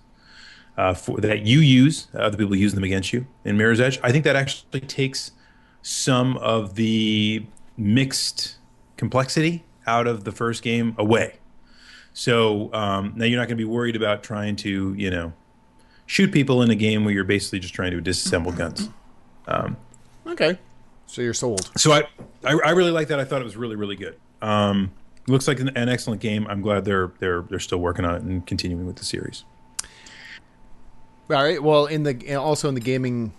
uh, 0.77 0.93
for, 0.93 1.19
that 1.19 1.41
you 1.41 1.59
use. 1.59 2.07
Other 2.13 2.37
people 2.37 2.55
use 2.55 2.73
them 2.73 2.85
against 2.85 3.11
you 3.11 3.27
in 3.43 3.57
Mirror's 3.57 3.81
Edge. 3.81 3.99
I 4.01 4.13
think 4.13 4.23
that 4.23 4.37
actually 4.37 4.79
takes 4.79 5.31
some 5.81 6.37
of 6.37 6.75
the 6.75 7.45
mixed 7.75 8.55
complexity 8.95 9.65
out 9.85 10.07
of 10.07 10.23
the 10.23 10.31
first 10.31 10.63
game 10.63 10.95
away. 10.97 11.39
So 12.13 12.73
um, 12.73 13.11
now 13.17 13.25
you're 13.25 13.41
not 13.41 13.49
going 13.49 13.57
to 13.57 13.61
be 13.61 13.69
worried 13.69 13.97
about 13.97 14.23
trying 14.23 14.55
to, 14.55 14.93
you 14.93 15.09
know, 15.09 15.33
shoot 16.05 16.31
people 16.31 16.61
in 16.61 16.71
a 16.71 16.75
game 16.75 17.03
where 17.03 17.13
you're 17.13 17.25
basically 17.25 17.59
just 17.59 17.73
trying 17.73 17.91
to 17.91 18.01
disassemble 18.01 18.55
guns. 18.55 18.87
Okay, 20.27 20.57
so 21.05 21.21
you're 21.21 21.33
sold. 21.33 21.69
So 21.77 21.91
I, 21.91 22.03
I, 22.43 22.59
I 22.65 22.69
really 22.71 22.91
like 22.91 23.09
that. 23.09 23.19
I 23.19 23.25
thought 23.25 23.41
it 23.41 23.45
was 23.45 23.55
really, 23.55 23.75
really 23.75 23.95
good. 23.95 24.17
Um, 24.41 24.91
looks 25.27 25.47
like 25.47 25.59
an, 25.59 25.69
an 25.69 25.89
excellent 25.89 26.21
game. 26.21 26.47
I'm 26.47 26.61
glad 26.61 26.85
they're 26.85 27.11
they're 27.19 27.41
they're 27.43 27.59
still 27.59 27.79
working 27.79 28.05
on 28.05 28.15
it 28.15 28.21
and 28.23 28.45
continuing 28.45 28.85
with 28.85 28.97
the 28.97 29.05
series. 29.05 29.43
All 31.29 31.43
right. 31.43 31.61
Well, 31.61 31.85
in 31.85 32.03
the 32.03 32.35
also 32.35 32.69
in 32.69 32.75
the 32.75 32.81
gaming 32.81 33.33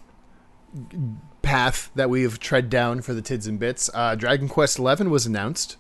path 1.42 1.90
that 1.94 2.10
we've 2.10 2.38
tread 2.40 2.68
down 2.68 3.00
for 3.00 3.14
the 3.14 3.22
tids 3.22 3.46
and 3.46 3.58
bits, 3.58 3.88
uh, 3.94 4.14
Dragon 4.14 4.48
Quest 4.48 4.76
XI 4.76 5.04
was 5.04 5.26
announced, 5.26 5.76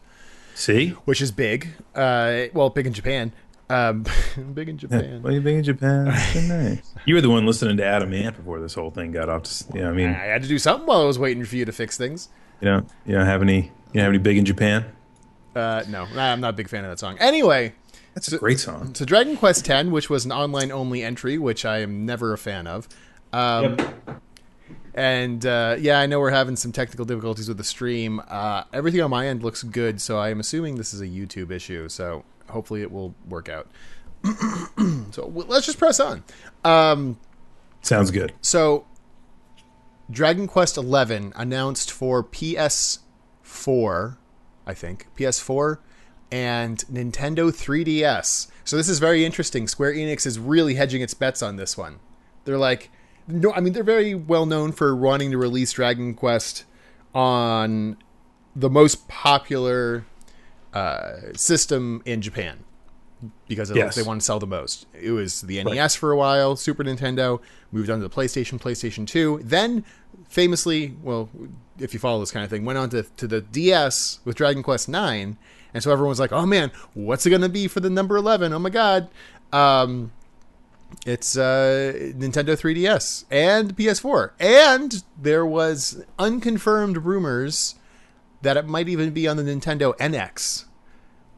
See, 0.54 0.90
which 1.04 1.20
is 1.20 1.32
big. 1.32 1.74
Uh, 1.94 2.44
well, 2.54 2.70
big 2.70 2.86
in 2.86 2.92
Japan. 2.92 3.32
Um, 3.68 4.04
big 4.54 4.68
in 4.68 4.78
Japan. 4.78 5.22
well, 5.22 5.32
you 5.32 5.40
being 5.40 5.58
in 5.58 5.64
Japan, 5.64 6.12
so 6.32 6.40
nice. 6.42 6.94
You 7.04 7.14
were 7.16 7.20
the 7.20 7.30
one 7.30 7.46
listening 7.46 7.76
to 7.78 7.84
Adam 7.84 8.12
Ant 8.14 8.36
before 8.36 8.60
this 8.60 8.74
whole 8.74 8.90
thing 8.90 9.10
got 9.12 9.28
off. 9.28 9.42
To, 9.42 9.64
you 9.74 9.82
know, 9.82 9.90
I 9.90 9.92
mean, 9.92 10.08
I 10.10 10.12
had 10.26 10.42
to 10.42 10.48
do 10.48 10.58
something 10.58 10.86
while 10.86 11.00
I 11.02 11.04
was 11.04 11.18
waiting 11.18 11.44
for 11.44 11.56
you 11.56 11.64
to 11.64 11.72
fix 11.72 11.96
things. 11.98 12.28
you 12.60 12.66
know, 12.66 12.86
you 13.04 13.14
don't 13.14 13.26
have 13.26 13.42
any, 13.42 13.56
you 13.56 13.94
don't 13.94 14.02
have 14.04 14.10
any 14.10 14.18
big 14.18 14.38
in 14.38 14.44
Japan. 14.44 14.84
Uh, 15.54 15.82
no, 15.88 16.06
I'm 16.16 16.40
not 16.40 16.50
a 16.50 16.52
big 16.52 16.68
fan 16.68 16.84
of 16.84 16.90
that 16.90 16.98
song. 16.98 17.16
Anyway, 17.18 17.74
That's 18.14 18.30
a 18.32 18.38
great 18.38 18.60
song. 18.60 18.94
so 18.94 19.04
Dragon 19.04 19.36
Quest 19.36 19.68
X, 19.68 19.88
which 19.88 20.08
was 20.10 20.24
an 20.24 20.32
online 20.32 20.70
only 20.70 21.02
entry, 21.02 21.38
which 21.38 21.64
I 21.64 21.78
am 21.78 22.06
never 22.06 22.32
a 22.32 22.38
fan 22.38 22.66
of. 22.66 22.88
Um, 23.32 23.76
And 24.94 25.44
uh, 25.44 25.76
yeah, 25.78 25.98
I 26.00 26.06
know 26.06 26.20
we're 26.20 26.30
having 26.30 26.56
some 26.56 26.72
technical 26.72 27.04
difficulties 27.04 27.48
with 27.48 27.58
the 27.58 27.64
stream. 27.64 28.22
Uh, 28.28 28.64
everything 28.72 29.02
on 29.02 29.10
my 29.10 29.26
end 29.26 29.42
looks 29.42 29.62
good, 29.62 30.00
so 30.00 30.18
I 30.18 30.30
am 30.30 30.40
assuming 30.40 30.76
this 30.76 30.94
is 30.94 31.02
a 31.02 31.06
YouTube 31.06 31.50
issue. 31.50 31.88
So 31.90 32.24
hopefully 32.48 32.82
it 32.82 32.90
will 32.90 33.14
work 33.28 33.48
out. 33.48 33.68
so 34.24 35.22
w- 35.22 35.46
let's 35.48 35.66
just 35.66 35.78
press 35.78 36.00
on. 36.00 36.24
Um, 36.64 37.18
Sounds 37.82 38.10
good. 38.10 38.32
so 38.40 38.86
Dragon 40.10 40.46
Quest 40.46 40.76
XI 40.76 41.30
announced 41.34 41.90
for 41.90 42.22
PS4, 42.24 44.16
I 44.66 44.74
think 44.74 45.06
PS4 45.16 45.78
and 46.32 46.78
Nintendo 46.92 47.50
3DS. 47.52 48.48
So 48.64 48.76
this 48.76 48.88
is 48.88 48.98
very 48.98 49.24
interesting. 49.24 49.68
Square 49.68 49.94
Enix 49.94 50.26
is 50.26 50.38
really 50.38 50.74
hedging 50.74 51.02
its 51.02 51.14
bets 51.14 51.40
on 51.42 51.56
this 51.56 51.76
one. 51.76 52.00
They're 52.44 52.58
like, 52.58 52.90
no, 53.28 53.52
I 53.52 53.60
mean 53.60 53.72
they're 53.72 53.84
very 53.84 54.14
well 54.14 54.46
known 54.46 54.72
for 54.72 54.94
wanting 54.96 55.30
to 55.32 55.38
release 55.38 55.72
Dragon 55.72 56.14
Quest 56.14 56.64
on 57.14 57.96
the 58.54 58.70
most 58.70 59.08
popular 59.08 60.04
uh, 60.72 61.32
system 61.34 62.02
in 62.04 62.20
Japan 62.22 62.64
because 63.48 63.70
Yes. 63.70 63.94
they 63.94 64.02
want 64.02 64.20
to 64.20 64.24
sell 64.24 64.38
the 64.38 64.46
most. 64.46 64.86
It 64.92 65.10
was 65.10 65.40
the 65.42 65.62
NES 65.64 65.94
for 65.96 66.12
a 66.12 66.16
while, 66.16 66.54
Super 66.54 66.84
Nintendo, 66.84 67.40
moved 67.72 67.88
on 67.90 68.00
to 68.00 68.06
the 68.08 68.14
PlayStation, 68.14 68.60
PlayStation 68.60 69.06
2, 69.06 69.40
then 69.42 69.84
famously, 70.28 70.94
well, 71.02 71.28
if 71.78 71.94
you 71.94 72.00
follow 72.00 72.20
this 72.20 72.30
kind 72.30 72.44
of 72.44 72.50
thing, 72.50 72.64
went 72.64 72.78
on 72.78 72.90
to, 72.90 73.02
to 73.16 73.26
the 73.26 73.40
DS 73.40 74.20
with 74.24 74.36
Dragon 74.36 74.62
Quest 74.62 74.88
9. 74.88 75.38
And 75.74 75.82
so 75.82 75.90
everyone 75.92 76.10
was 76.10 76.20
like, 76.20 76.32
oh 76.32 76.46
man, 76.46 76.70
what's 76.94 77.26
it 77.26 77.30
going 77.30 77.42
to 77.42 77.48
be 77.48 77.68
for 77.68 77.80
the 77.80 77.90
number 77.90 78.16
11? 78.16 78.52
Oh 78.52 78.58
my 78.58 78.70
god. 78.70 79.08
Um, 79.52 80.12
it's 81.04 81.36
uh, 81.36 81.92
Nintendo 82.16 82.56
3DS 82.56 83.24
and 83.30 83.76
PS4. 83.76 84.30
And 84.40 85.02
there 85.20 85.44
was 85.44 86.02
unconfirmed 86.18 86.98
rumors 86.98 87.74
that 88.46 88.56
it 88.56 88.64
might 88.68 88.88
even 88.88 89.10
be 89.10 89.26
on 89.26 89.36
the 89.36 89.42
Nintendo 89.42 89.92
NX, 89.98 90.66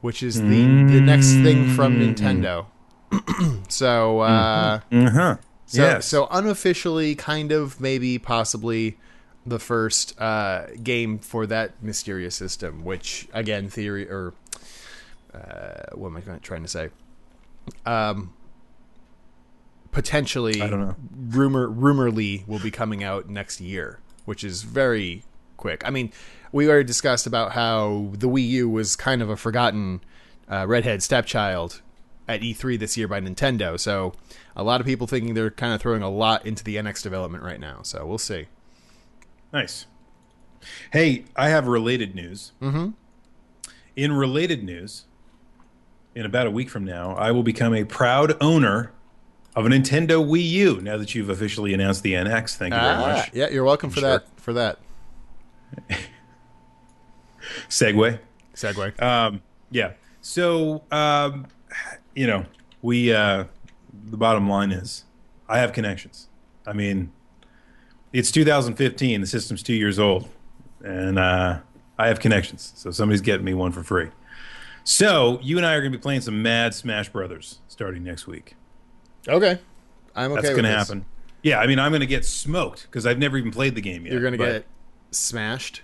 which 0.02 0.22
is 0.22 0.42
the, 0.42 0.46
the 0.46 1.00
next 1.00 1.28
thing 1.42 1.70
from 1.74 1.96
Nintendo. 1.98 2.66
so, 3.70 4.20
uh, 4.20 4.80
Uh 4.92 5.10
huh. 5.10 5.36
so, 5.64 5.82
yes. 5.82 6.04
so 6.06 6.28
unofficially, 6.30 7.14
kind 7.14 7.50
of, 7.50 7.80
maybe, 7.80 8.18
possibly 8.18 8.98
the 9.46 9.58
first 9.58 10.20
uh, 10.20 10.66
game 10.82 11.18
for 11.18 11.46
that 11.46 11.82
mysterious 11.82 12.34
system, 12.34 12.84
which, 12.84 13.26
again, 13.32 13.70
theory, 13.70 14.06
or 14.06 14.34
uh, 15.32 15.94
what 15.94 16.08
am 16.08 16.16
I 16.18 16.38
trying 16.42 16.60
to 16.62 16.68
say? 16.68 16.90
Um, 17.86 18.34
potentially, 19.92 20.60
I 20.60 20.68
don't 20.68 20.80
know. 20.80 20.96
rumor 21.30 21.68
rumorly 21.68 22.46
will 22.46 22.58
be 22.58 22.70
coming 22.70 23.02
out 23.02 23.30
next 23.30 23.62
year, 23.62 23.98
which 24.26 24.44
is 24.44 24.62
very 24.62 25.24
quick. 25.56 25.82
I 25.86 25.90
mean, 25.90 26.12
we 26.52 26.68
already 26.68 26.84
discussed 26.86 27.26
about 27.26 27.52
how 27.52 28.10
the 28.12 28.28
Wii 28.28 28.46
U 28.48 28.68
was 28.68 28.96
kind 28.96 29.22
of 29.22 29.28
a 29.30 29.36
forgotten 29.36 30.00
uh, 30.50 30.66
redhead 30.66 31.02
stepchild 31.02 31.82
at 32.26 32.40
E3 32.40 32.78
this 32.78 32.96
year 32.96 33.08
by 33.08 33.20
Nintendo. 33.20 33.78
So 33.78 34.12
a 34.56 34.62
lot 34.62 34.80
of 34.80 34.86
people 34.86 35.06
thinking 35.06 35.34
they're 35.34 35.50
kind 35.50 35.72
of 35.74 35.80
throwing 35.80 36.02
a 36.02 36.10
lot 36.10 36.44
into 36.46 36.62
the 36.64 36.76
NX 36.76 37.02
development 37.02 37.42
right 37.44 37.60
now. 37.60 37.80
So 37.82 38.06
we'll 38.06 38.18
see. 38.18 38.46
Nice. 39.52 39.86
Hey, 40.92 41.24
I 41.36 41.48
have 41.48 41.66
related 41.66 42.14
news. 42.14 42.52
Mm-hmm. 42.60 42.88
In 43.96 44.12
related 44.12 44.62
news, 44.62 45.04
in 46.14 46.24
about 46.26 46.46
a 46.46 46.50
week 46.50 46.68
from 46.70 46.84
now, 46.84 47.14
I 47.14 47.30
will 47.32 47.42
become 47.42 47.74
a 47.74 47.84
proud 47.84 48.36
owner 48.42 48.92
of 49.56 49.66
a 49.66 49.68
Nintendo 49.68 50.24
Wii 50.24 50.48
U. 50.50 50.80
Now 50.80 50.96
that 50.98 51.14
you've 51.14 51.30
officially 51.30 51.72
announced 51.74 52.02
the 52.02 52.12
NX, 52.14 52.56
thank 52.56 52.74
you 52.74 52.80
very 52.80 52.92
Ah, 52.94 53.00
much. 53.00 53.30
yeah, 53.32 53.48
you're 53.48 53.64
welcome 53.64 53.90
for 53.90 54.00
Sure. 54.00 54.08
that. 54.10 54.26
For 54.40 54.52
that 54.52 54.78
Segue. 57.68 58.18
segue. 58.54 59.02
Um, 59.02 59.42
yeah. 59.70 59.92
So, 60.20 60.82
um, 60.90 61.46
you 62.14 62.26
know, 62.26 62.44
we, 62.82 63.12
uh, 63.12 63.44
the 64.10 64.16
bottom 64.16 64.48
line 64.48 64.72
is 64.72 65.04
I 65.48 65.58
have 65.58 65.72
connections. 65.72 66.28
I 66.66 66.72
mean, 66.72 67.12
it's 68.12 68.30
2015, 68.30 69.20
the 69.20 69.26
system's 69.26 69.62
two 69.62 69.74
years 69.74 69.98
old, 69.98 70.28
and 70.82 71.18
uh, 71.18 71.60
I 71.98 72.08
have 72.08 72.20
connections. 72.20 72.72
So 72.76 72.90
somebody's 72.90 73.20
getting 73.20 73.44
me 73.44 73.54
one 73.54 73.72
for 73.72 73.82
free. 73.82 74.08
So 74.84 75.38
you 75.42 75.56
and 75.58 75.66
I 75.66 75.74
are 75.74 75.80
going 75.80 75.92
to 75.92 75.98
be 75.98 76.02
playing 76.02 76.22
some 76.22 76.42
Mad 76.42 76.74
Smash 76.74 77.10
Brothers 77.10 77.58
starting 77.68 78.04
next 78.04 78.26
week. 78.26 78.54
okay, 79.26 79.58
I'm 80.14 80.32
okay. 80.32 80.40
That's 80.40 80.54
going 80.54 80.64
to 80.64 80.70
happen. 80.70 81.04
Yeah, 81.42 81.60
I 81.60 81.66
mean, 81.66 81.78
I'm 81.78 81.90
going 81.92 82.00
to 82.00 82.06
get 82.06 82.24
smoked 82.24 82.82
because 82.82 83.06
I've 83.06 83.18
never 83.18 83.36
even 83.36 83.50
played 83.50 83.74
the 83.74 83.80
game 83.80 84.04
yet. 84.04 84.12
You're 84.12 84.22
gonna 84.22 84.36
get 84.36 84.66
smashed. 85.10 85.82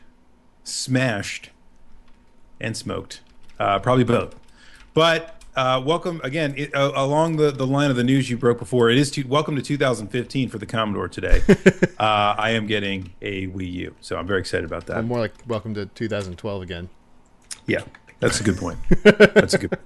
smashed 0.64 1.50
and 2.64 2.76
smoked. 2.76 3.20
Uh, 3.58 3.78
probably 3.78 4.04
both. 4.04 4.34
But 4.94 5.42
uh, 5.54 5.80
welcome 5.84 6.20
again 6.24 6.54
it, 6.56 6.74
uh, 6.74 6.92
along 6.96 7.36
the, 7.36 7.50
the 7.50 7.66
line 7.66 7.90
of 7.90 7.96
the 7.96 8.02
news 8.02 8.30
you 8.30 8.36
broke 8.36 8.58
before. 8.58 8.90
It 8.90 8.98
is 8.98 9.10
to, 9.12 9.22
welcome 9.24 9.54
to 9.54 9.62
2015 9.62 10.48
for 10.48 10.58
the 10.58 10.66
Commodore 10.66 11.08
today. 11.08 11.42
uh, 11.98 12.34
I 12.38 12.50
am 12.50 12.66
getting 12.66 13.12
a 13.22 13.48
Wii 13.48 13.70
U, 13.72 13.94
so 14.00 14.16
I'm 14.16 14.26
very 14.26 14.40
excited 14.40 14.64
about 14.64 14.86
that. 14.86 14.96
I'm 14.96 15.06
more 15.06 15.20
like 15.20 15.34
welcome 15.46 15.74
to 15.74 15.86
2012 15.86 16.62
again. 16.62 16.88
Yeah, 17.66 17.82
that's 18.18 18.40
a 18.40 18.44
good 18.44 18.56
point. 18.56 18.78
That's 19.04 19.54
a 19.54 19.58
good. 19.58 19.78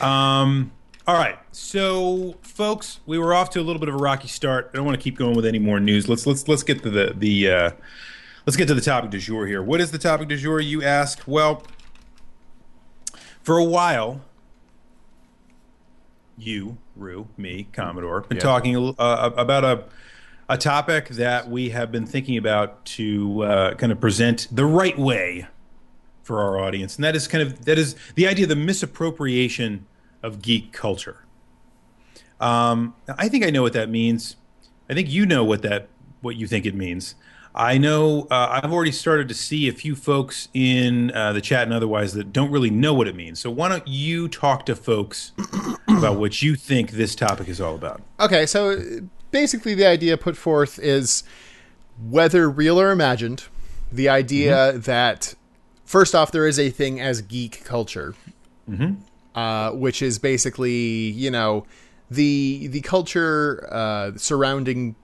Um, 0.00 0.72
all 1.06 1.14
right, 1.14 1.38
so 1.50 2.36
folks, 2.42 3.00
we 3.04 3.18
were 3.18 3.34
off 3.34 3.50
to 3.50 3.60
a 3.60 3.62
little 3.62 3.80
bit 3.80 3.88
of 3.88 3.94
a 3.94 3.98
rocky 3.98 4.28
start. 4.28 4.70
I 4.72 4.76
don't 4.76 4.86
want 4.86 4.98
to 4.98 5.02
keep 5.02 5.18
going 5.18 5.36
with 5.36 5.44
any 5.44 5.58
more 5.58 5.80
news. 5.80 6.08
Let's 6.08 6.26
let's 6.26 6.48
let's 6.48 6.62
get 6.62 6.82
to 6.82 6.90
the 6.90 7.12
the 7.16 7.50
uh, 7.50 7.70
let's 8.46 8.56
get 8.56 8.68
to 8.68 8.74
the 8.74 8.80
topic 8.80 9.10
du 9.10 9.18
jour 9.18 9.46
here. 9.46 9.62
What 9.62 9.80
is 9.80 9.90
the 9.90 9.98
topic 9.98 10.28
du 10.28 10.36
jour? 10.36 10.60
You 10.60 10.82
asked. 10.82 11.26
Well, 11.28 11.64
for 13.42 13.58
a 13.58 13.64
while, 13.64 14.20
you, 16.36 16.78
Rue, 16.96 17.28
me, 17.36 17.68
Commodore, 17.72 18.22
been 18.22 18.36
Yeah. 18.36 18.42
talking 18.42 18.94
uh, 18.98 19.30
about 19.36 19.64
a 19.64 19.84
a 20.48 20.58
topic 20.58 21.08
that 21.10 21.48
we 21.48 21.70
have 21.70 21.90
been 21.90 22.04
thinking 22.04 22.36
about 22.36 22.84
to 22.84 23.42
uh, 23.42 23.74
kind 23.74 23.90
of 23.90 24.00
present 24.00 24.48
the 24.50 24.66
right 24.66 24.98
way 24.98 25.46
for 26.22 26.40
our 26.40 26.58
audience, 26.60 26.96
and 26.96 27.04
that 27.04 27.16
is 27.16 27.26
kind 27.26 27.40
of 27.42 27.64
that 27.64 27.78
is 27.78 27.94
the 28.16 28.26
idea 28.26 28.44
of 28.44 28.48
the 28.50 28.56
misappropriation 28.56 29.86
of 30.22 30.42
geek 30.42 30.72
culture. 30.72 31.24
Um, 32.40 32.94
I 33.08 33.28
think 33.28 33.44
I 33.46 33.50
know 33.50 33.62
what 33.62 33.72
that 33.72 33.88
means. 33.88 34.36
I 34.90 34.94
think 34.94 35.08
you 35.08 35.24
know 35.24 35.44
what 35.44 35.62
that 35.62 35.88
what 36.20 36.36
you 36.36 36.46
think 36.46 36.66
it 36.66 36.74
means. 36.74 37.14
I 37.54 37.76
know 37.76 38.26
uh, 38.30 38.60
I've 38.62 38.72
already 38.72 38.92
started 38.92 39.28
to 39.28 39.34
see 39.34 39.68
a 39.68 39.72
few 39.72 39.94
folks 39.94 40.48
in 40.54 41.10
uh, 41.12 41.32
the 41.32 41.40
chat 41.40 41.64
and 41.64 41.72
otherwise 41.72 42.14
that 42.14 42.32
don't 42.32 42.50
really 42.50 42.70
know 42.70 42.94
what 42.94 43.06
it 43.08 43.14
means. 43.14 43.40
So 43.40 43.50
why 43.50 43.68
don't 43.68 43.86
you 43.86 44.28
talk 44.28 44.64
to 44.66 44.76
folks 44.76 45.32
about 45.88 46.18
what 46.18 46.40
you 46.40 46.56
think 46.56 46.92
this 46.92 47.14
topic 47.14 47.48
is 47.48 47.60
all 47.60 47.74
about? 47.74 48.00
Okay, 48.20 48.46
so 48.46 48.70
uh, 48.70 48.80
basically 49.30 49.74
the 49.74 49.86
idea 49.86 50.16
put 50.16 50.36
forth 50.36 50.78
is 50.78 51.24
whether 52.00 52.48
real 52.48 52.80
or 52.80 52.90
imagined, 52.90 53.44
the 53.90 54.08
idea 54.08 54.72
that 54.72 55.34
first 55.84 56.14
off 56.14 56.32
there 56.32 56.46
is 56.46 56.58
a 56.58 56.70
thing 56.70 57.00
as 57.00 57.20
geek 57.20 57.64
culture, 57.64 58.14
uh, 59.34 59.72
which 59.72 60.00
is 60.00 60.18
basically 60.18 60.72
you 60.72 61.30
know 61.30 61.66
the 62.10 62.68
the 62.68 62.80
culture 62.80 63.68
uh, 63.70 64.12
surrounding 64.16 64.96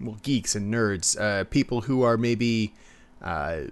well, 0.00 0.16
geeks 0.22 0.54
and 0.54 0.72
nerds, 0.72 1.20
uh, 1.20 1.44
people 1.44 1.82
who 1.82 2.02
are 2.02 2.16
maybe. 2.16 2.72
Uh, 3.22 3.64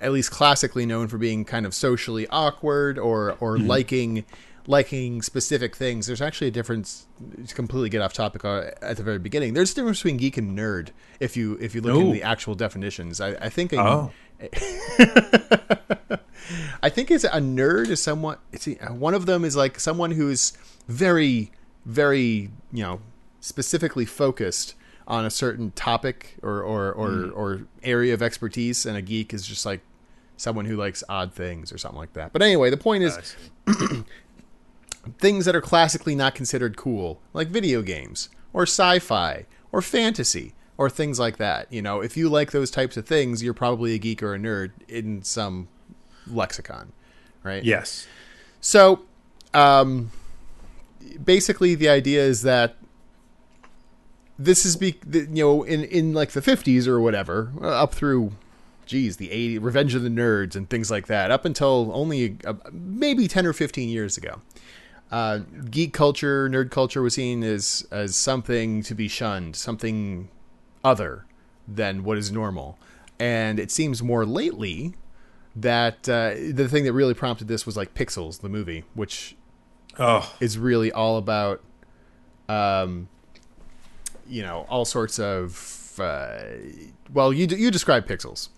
at 0.00 0.12
least 0.12 0.30
classically 0.30 0.84
known 0.84 1.08
for 1.08 1.16
being 1.16 1.44
kind 1.46 1.64
of 1.64 1.74
socially 1.74 2.26
awkward 2.28 2.98
or 2.98 3.36
or 3.40 3.58
liking 3.58 4.24
liking 4.66 5.22
specific 5.22 5.76
things. 5.76 6.06
There's 6.06 6.22
actually 6.22 6.48
a 6.48 6.52
difference. 6.52 7.06
To 7.46 7.54
completely 7.54 7.88
get 7.88 8.02
off 8.02 8.12
topic 8.12 8.44
uh, 8.44 8.70
at 8.82 8.96
the 8.96 9.02
very 9.02 9.18
beginning, 9.18 9.54
there's 9.54 9.72
a 9.72 9.74
difference 9.74 9.98
between 9.98 10.16
geek 10.16 10.36
and 10.36 10.58
nerd. 10.58 10.90
If 11.20 11.36
you 11.36 11.56
if 11.60 11.74
you 11.74 11.80
look 11.80 12.00
in 12.00 12.12
the 12.12 12.22
actual 12.22 12.54
definitions, 12.54 13.20
I, 13.20 13.30
I 13.34 13.48
think 13.48 13.72
a, 13.72 13.80
Oh, 13.80 14.12
I 16.82 16.88
think 16.88 17.10
it's 17.10 17.24
a 17.24 17.40
nerd 17.40 17.88
is 17.88 18.02
somewhat. 18.02 18.40
It's 18.52 18.66
a, 18.66 18.74
one 18.92 19.14
of 19.14 19.26
them 19.26 19.44
is 19.44 19.56
like 19.56 19.80
someone 19.80 20.10
who's 20.10 20.52
very 20.88 21.50
very 21.86 22.50
you 22.72 22.82
know 22.82 23.00
specifically 23.40 24.04
focused 24.04 24.74
on 25.06 25.24
a 25.24 25.30
certain 25.30 25.70
topic 25.72 26.36
or 26.42 26.62
or 26.62 26.92
or, 26.92 27.30
or 27.30 27.66
area 27.82 28.14
of 28.14 28.22
expertise, 28.22 28.86
and 28.86 28.96
a 28.96 29.02
geek 29.02 29.34
is 29.34 29.46
just 29.46 29.66
like 29.66 29.80
someone 30.36 30.64
who 30.64 30.76
likes 30.76 31.04
odd 31.08 31.32
things 31.32 31.72
or 31.72 31.78
something 31.78 31.98
like 31.98 32.12
that. 32.14 32.32
But 32.32 32.42
anyway, 32.42 32.70
the 32.70 32.76
point 32.76 33.04
is 33.04 33.36
things 35.18 35.44
that 35.44 35.54
are 35.54 35.60
classically 35.60 36.14
not 36.14 36.34
considered 36.34 36.76
cool, 36.76 37.20
like 37.32 37.48
video 37.48 37.82
games 37.82 38.28
or 38.52 38.62
sci-fi 38.62 39.46
or 39.72 39.82
fantasy 39.82 40.54
or 40.76 40.90
things 40.90 41.18
like 41.18 41.36
that. 41.36 41.72
You 41.72 41.82
know, 41.82 42.00
if 42.00 42.16
you 42.16 42.28
like 42.28 42.50
those 42.50 42.70
types 42.70 42.96
of 42.96 43.06
things, 43.06 43.42
you're 43.42 43.54
probably 43.54 43.94
a 43.94 43.98
geek 43.98 44.22
or 44.22 44.34
a 44.34 44.38
nerd 44.38 44.72
in 44.88 45.22
some 45.22 45.68
lexicon, 46.26 46.92
right? 47.42 47.62
yes. 47.62 48.06
So, 48.60 49.02
um, 49.52 50.10
basically, 51.22 51.74
the 51.74 51.88
idea 51.88 52.22
is 52.22 52.42
that 52.42 52.76
this 54.38 54.64
is 54.66 54.76
be 54.76 54.98
you 55.12 55.26
know 55.44 55.62
in 55.62 55.84
in 55.84 56.12
like 56.12 56.30
the 56.30 56.40
50s 56.40 56.86
or 56.86 57.00
whatever 57.00 57.52
uh, 57.60 57.68
up 57.68 57.94
through 57.94 58.32
geez 58.86 59.16
the 59.16 59.30
80 59.30 59.58
revenge 59.58 59.94
of 59.94 60.02
the 60.02 60.08
nerds 60.08 60.56
and 60.56 60.68
things 60.68 60.90
like 60.90 61.06
that 61.06 61.30
up 61.30 61.44
until 61.44 61.90
only 61.94 62.36
uh, 62.44 62.54
maybe 62.72 63.28
10 63.28 63.46
or 63.46 63.52
15 63.52 63.88
years 63.88 64.16
ago. 64.16 64.42
Uh, 65.10 65.40
geek 65.70 65.92
culture 65.92 66.48
nerd 66.48 66.70
culture 66.70 67.00
was 67.00 67.14
seen 67.14 67.42
as 67.44 67.86
as 67.90 68.16
something 68.16 68.82
to 68.82 68.94
be 68.94 69.06
shunned 69.08 69.54
something 69.54 70.28
other 70.82 71.24
than 71.66 72.04
what 72.04 72.18
is 72.18 72.30
normal. 72.30 72.78
And 73.18 73.58
it 73.58 73.70
seems 73.70 74.02
more 74.02 74.26
lately 74.26 74.94
that 75.56 76.08
uh, 76.08 76.34
the 76.52 76.68
thing 76.68 76.84
that 76.84 76.92
really 76.92 77.14
prompted 77.14 77.48
this 77.48 77.64
was 77.64 77.76
like 77.76 77.94
Pixels, 77.94 78.40
the 78.40 78.48
movie, 78.48 78.84
which 78.94 79.36
Oh, 79.98 80.34
is 80.40 80.58
really 80.58 80.90
all 80.90 81.16
about, 81.16 81.62
um, 82.48 83.08
you 84.26 84.42
know, 84.42 84.66
all 84.68 84.84
sorts 84.84 85.18
of. 85.18 85.98
Uh, 85.98 86.42
well, 87.12 87.32
you 87.32 87.46
you 87.46 87.70
describe 87.70 88.06
Pixels. 88.06 88.48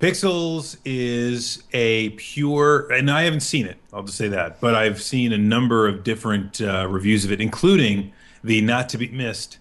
Pixels 0.00 0.78
is 0.84 1.62
a 1.72 2.10
pure, 2.10 2.90
and 2.90 3.08
I 3.10 3.22
haven't 3.22 3.40
seen 3.40 3.66
it. 3.66 3.76
I'll 3.92 4.02
just 4.02 4.18
say 4.18 4.26
that, 4.28 4.60
but 4.60 4.74
I've 4.74 5.00
seen 5.00 5.32
a 5.32 5.38
number 5.38 5.86
of 5.86 6.02
different 6.02 6.60
uh, 6.60 6.88
reviews 6.88 7.24
of 7.24 7.30
it, 7.30 7.40
including 7.40 8.12
the 8.42 8.60
not 8.62 8.88
to 8.90 8.98
be 8.98 9.08
missed 9.08 9.58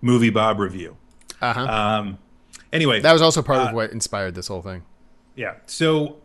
movie 0.00 0.30
Bob 0.30 0.60
review. 0.60 0.96
Uh 1.40 1.52
huh. 1.52 1.64
Um, 1.64 2.18
anyway, 2.72 3.00
that 3.00 3.12
was 3.12 3.22
also 3.22 3.42
part 3.42 3.68
of 3.68 3.74
what 3.74 3.90
inspired 3.90 4.34
this 4.36 4.46
whole 4.46 4.62
thing. 4.62 4.82
yeah. 5.34 5.54
So 5.66 6.18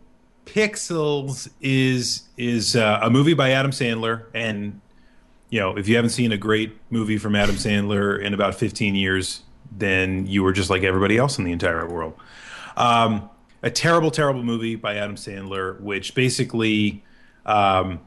Pixels 0.46 1.48
is 1.60 2.28
is 2.36 2.76
uh, 2.76 3.00
a 3.02 3.10
movie 3.10 3.34
by 3.34 3.50
Adam 3.50 3.72
Sandler, 3.72 4.26
and 4.34 4.80
you 5.50 5.60
know 5.60 5.76
if 5.76 5.88
you 5.88 5.96
haven't 5.96 6.10
seen 6.10 6.32
a 6.32 6.36
great 6.36 6.76
movie 6.90 7.18
from 7.18 7.34
Adam 7.34 7.56
Sandler 7.56 8.20
in 8.22 8.34
about 8.34 8.54
15 8.54 8.94
years, 8.94 9.42
then 9.70 10.26
you 10.26 10.42
were 10.42 10.52
just 10.52 10.70
like 10.70 10.82
everybody 10.82 11.16
else 11.16 11.38
in 11.38 11.44
the 11.44 11.52
entire 11.52 11.86
world. 11.86 12.14
Um, 12.76 13.28
a 13.62 13.70
terrible, 13.70 14.10
terrible 14.10 14.42
movie 14.42 14.76
by 14.76 14.96
Adam 14.96 15.16
Sandler, 15.16 15.80
which 15.80 16.14
basically 16.14 17.02
um, 17.44 18.00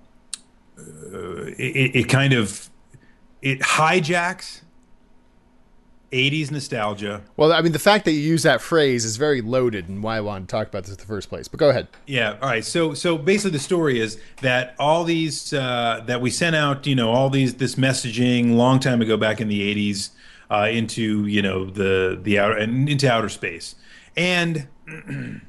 uh, 0.78 1.46
it, 1.58 1.96
it 1.96 2.10
kind 2.10 2.34
of 2.34 2.70
it 3.42 3.60
hijacks 3.60 4.62
80s 6.12 6.52
nostalgia 6.52 7.22
Well, 7.38 7.54
I 7.54 7.62
mean, 7.62 7.72
the 7.72 7.80
fact 7.80 8.06
that 8.06 8.12
you 8.12 8.20
use 8.20 8.44
that 8.44 8.62
phrase 8.62 9.06
is 9.06 9.18
very 9.18 9.42
loaded, 9.42 9.88
and 9.88 10.04
why 10.04 10.18
I 10.18 10.22
wanted 10.22 10.50
to 10.50 10.52
talk 10.52 10.68
about 10.68 10.84
this 10.84 10.92
in 10.92 10.98
the 10.98 11.06
first 11.06 11.30
place. 11.30 11.48
But 11.48 11.60
go 11.60 11.70
ahead. 11.70 11.88
Yeah. 12.06 12.38
All 12.42 12.50
right. 12.50 12.66
So 12.66 12.94
so 12.94 13.18
basically, 13.18 13.52
the 13.52 13.60
story 13.60 14.00
is 14.00 14.20
that 14.42 14.76
all 14.78 15.04
these 15.04 15.54
uh, 15.54 16.04
that 16.08 16.22
we 16.22 16.30
sent 16.30 16.56
out, 16.56 16.86
you 16.86 16.96
know, 16.96 17.12
all 17.12 17.30
these 17.30 17.56
this 17.56 17.76
messaging 17.76 18.56
long 18.56 18.80
time 18.80 19.02
ago, 19.02 19.16
back 19.16 19.40
in 19.40 19.48
the 19.48 19.74
'80s, 19.76 20.10
uh, 20.50 20.68
into 20.70 21.26
you 21.26 21.42
know 21.42 21.66
the 21.70 22.20
the 22.22 22.38
outer 22.38 22.58
and 22.58 22.90
into 22.90 23.10
outer 23.10 23.30
space, 23.30 23.76
and 24.18 24.68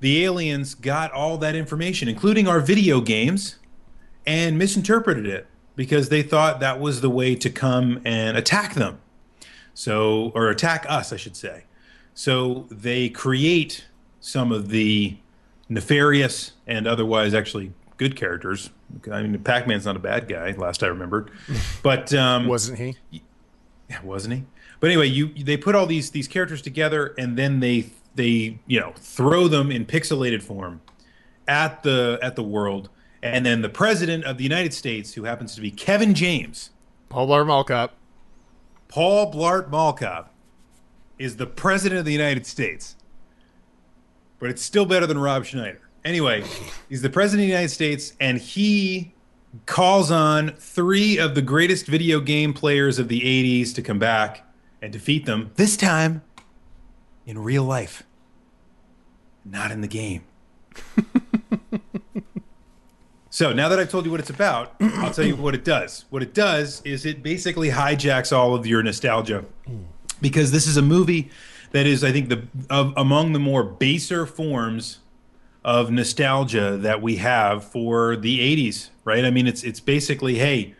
the 0.00 0.24
aliens 0.24 0.74
got 0.74 1.12
all 1.12 1.36
that 1.38 1.54
information, 1.54 2.08
including 2.08 2.48
our 2.48 2.60
video 2.60 3.00
games, 3.02 3.56
and 4.26 4.58
misinterpreted 4.58 5.26
it 5.26 5.46
because 5.76 6.08
they 6.08 6.22
thought 6.22 6.60
that 6.60 6.80
was 6.80 7.00
the 7.00 7.10
way 7.10 7.34
to 7.34 7.50
come 7.50 8.00
and 8.04 8.36
attack 8.36 8.74
them. 8.74 9.00
So, 9.74 10.30
or 10.34 10.48
attack 10.50 10.86
us, 10.88 11.12
I 11.12 11.16
should 11.16 11.36
say. 11.36 11.64
So 12.14 12.66
they 12.70 13.08
create 13.08 13.86
some 14.20 14.52
of 14.52 14.68
the 14.68 15.16
nefarious 15.68 16.52
and 16.66 16.86
otherwise 16.86 17.34
actually 17.34 17.72
good 17.96 18.16
characters. 18.16 18.70
I 19.10 19.22
mean, 19.22 19.38
Pac-Man's 19.42 19.84
not 19.84 19.96
a 19.96 20.00
bad 20.00 20.28
guy, 20.28 20.52
last 20.52 20.82
I 20.82 20.86
remembered, 20.86 21.30
but 21.82 22.14
um, 22.14 22.46
Wasn't 22.46 22.78
he? 22.78 22.96
yeah, 23.90 24.02
wasn't 24.02 24.34
he? 24.34 24.44
But 24.80 24.90
anyway, 24.90 25.06
you 25.06 25.28
they 25.42 25.56
put 25.56 25.74
all 25.74 25.86
these 25.86 26.10
these 26.10 26.28
characters 26.28 26.60
together, 26.60 27.14
and 27.16 27.36
then 27.38 27.60
they 27.60 27.86
they 28.14 28.58
you 28.66 28.78
know 28.78 28.92
throw 28.96 29.48
them 29.48 29.70
in 29.70 29.86
pixelated 29.86 30.42
form 30.42 30.80
at 31.48 31.82
the 31.82 32.18
at 32.22 32.36
the 32.36 32.42
world, 32.42 32.90
and 33.22 33.46
then 33.46 33.62
the 33.62 33.68
president 33.68 34.24
of 34.24 34.36
the 34.36 34.42
United 34.44 34.74
States, 34.74 35.14
who 35.14 35.24
happens 35.24 35.54
to 35.54 35.60
be 35.60 35.70
Kevin 35.70 36.12
James, 36.14 36.70
Paul 37.08 37.28
Blart 37.28 37.46
Mall 37.46 37.64
Cop. 37.64 37.94
Paul 38.94 39.32
Blart 39.32 39.70
Mall 39.70 39.98
is 41.18 41.36
the 41.36 41.46
president 41.46 41.98
of 41.98 42.04
the 42.04 42.12
United 42.12 42.46
States. 42.46 42.94
But 44.38 44.50
it's 44.50 44.62
still 44.62 44.86
better 44.86 45.04
than 45.04 45.18
Rob 45.18 45.44
Schneider. 45.44 45.80
Anyway, 46.04 46.44
he's 46.88 47.02
the 47.02 47.10
president 47.10 47.42
of 47.42 47.46
the 47.48 47.50
United 47.54 47.70
States, 47.70 48.12
and 48.20 48.38
he 48.38 49.12
calls 49.66 50.12
on 50.12 50.50
three 50.58 51.18
of 51.18 51.34
the 51.34 51.42
greatest 51.42 51.86
video 51.86 52.20
game 52.20 52.54
players 52.54 53.00
of 53.00 53.08
the 53.08 53.20
80s 53.22 53.74
to 53.74 53.82
come 53.82 53.98
back 53.98 54.46
and 54.80 54.92
defeat 54.92 55.26
them, 55.26 55.50
this 55.56 55.76
time 55.76 56.22
in 57.26 57.40
real 57.40 57.64
life, 57.64 58.04
not 59.44 59.72
in 59.72 59.80
the 59.80 59.88
game. 59.88 60.22
so 63.34 63.52
now 63.52 63.68
that 63.68 63.80
I've 63.80 63.90
told 63.90 64.04
you 64.04 64.12
what 64.12 64.20
it's 64.20 64.30
about, 64.30 64.76
I'll 64.80 65.12
tell 65.12 65.26
you 65.26 65.34
what 65.34 65.56
it 65.56 65.64
does. 65.64 66.04
What 66.08 66.22
it 66.22 66.34
does 66.34 66.80
is 66.84 67.04
it 67.04 67.20
basically 67.20 67.70
hijacks 67.70 68.30
all 68.32 68.54
of 68.54 68.64
your 68.64 68.80
nostalgia 68.80 69.44
because 70.20 70.52
this 70.52 70.68
is 70.68 70.76
a 70.76 70.82
movie 70.82 71.32
that 71.72 71.84
is, 71.84 72.04
I 72.04 72.12
think, 72.12 72.28
the 72.28 72.44
of, 72.70 72.94
among 72.96 73.32
the 73.32 73.40
more 73.40 73.64
baser 73.64 74.24
forms 74.24 75.00
of 75.64 75.90
nostalgia 75.90 76.76
that 76.76 77.02
we 77.02 77.16
have 77.16 77.64
for 77.64 78.14
the 78.14 78.38
80s, 78.38 78.90
right? 79.02 79.24
I 79.24 79.32
mean, 79.32 79.48
it's 79.48 79.64
it's 79.64 79.80
basically, 79.80 80.36
hey, 80.36 80.76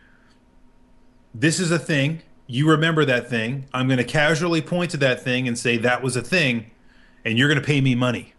this 1.33 1.59
is 1.59 1.71
a 1.71 1.79
thing. 1.79 2.21
You 2.47 2.69
remember 2.69 3.03
that 3.03 3.29
thing. 3.29 3.65
I'm 3.73 3.87
going 3.87 3.97
to 3.97 4.05
casually 4.05 4.61
point 4.61 4.91
to 4.91 4.97
that 4.97 5.21
thing 5.21 5.45
and 5.49 5.59
say 5.59 5.75
that 5.75 6.01
was 6.01 6.15
a 6.15 6.21
thing, 6.21 6.71
and 7.25 7.37
you're 7.37 7.49
going 7.49 7.59
to 7.59 7.67
pay 7.67 7.81
me 7.81 7.95
money. 7.95 8.33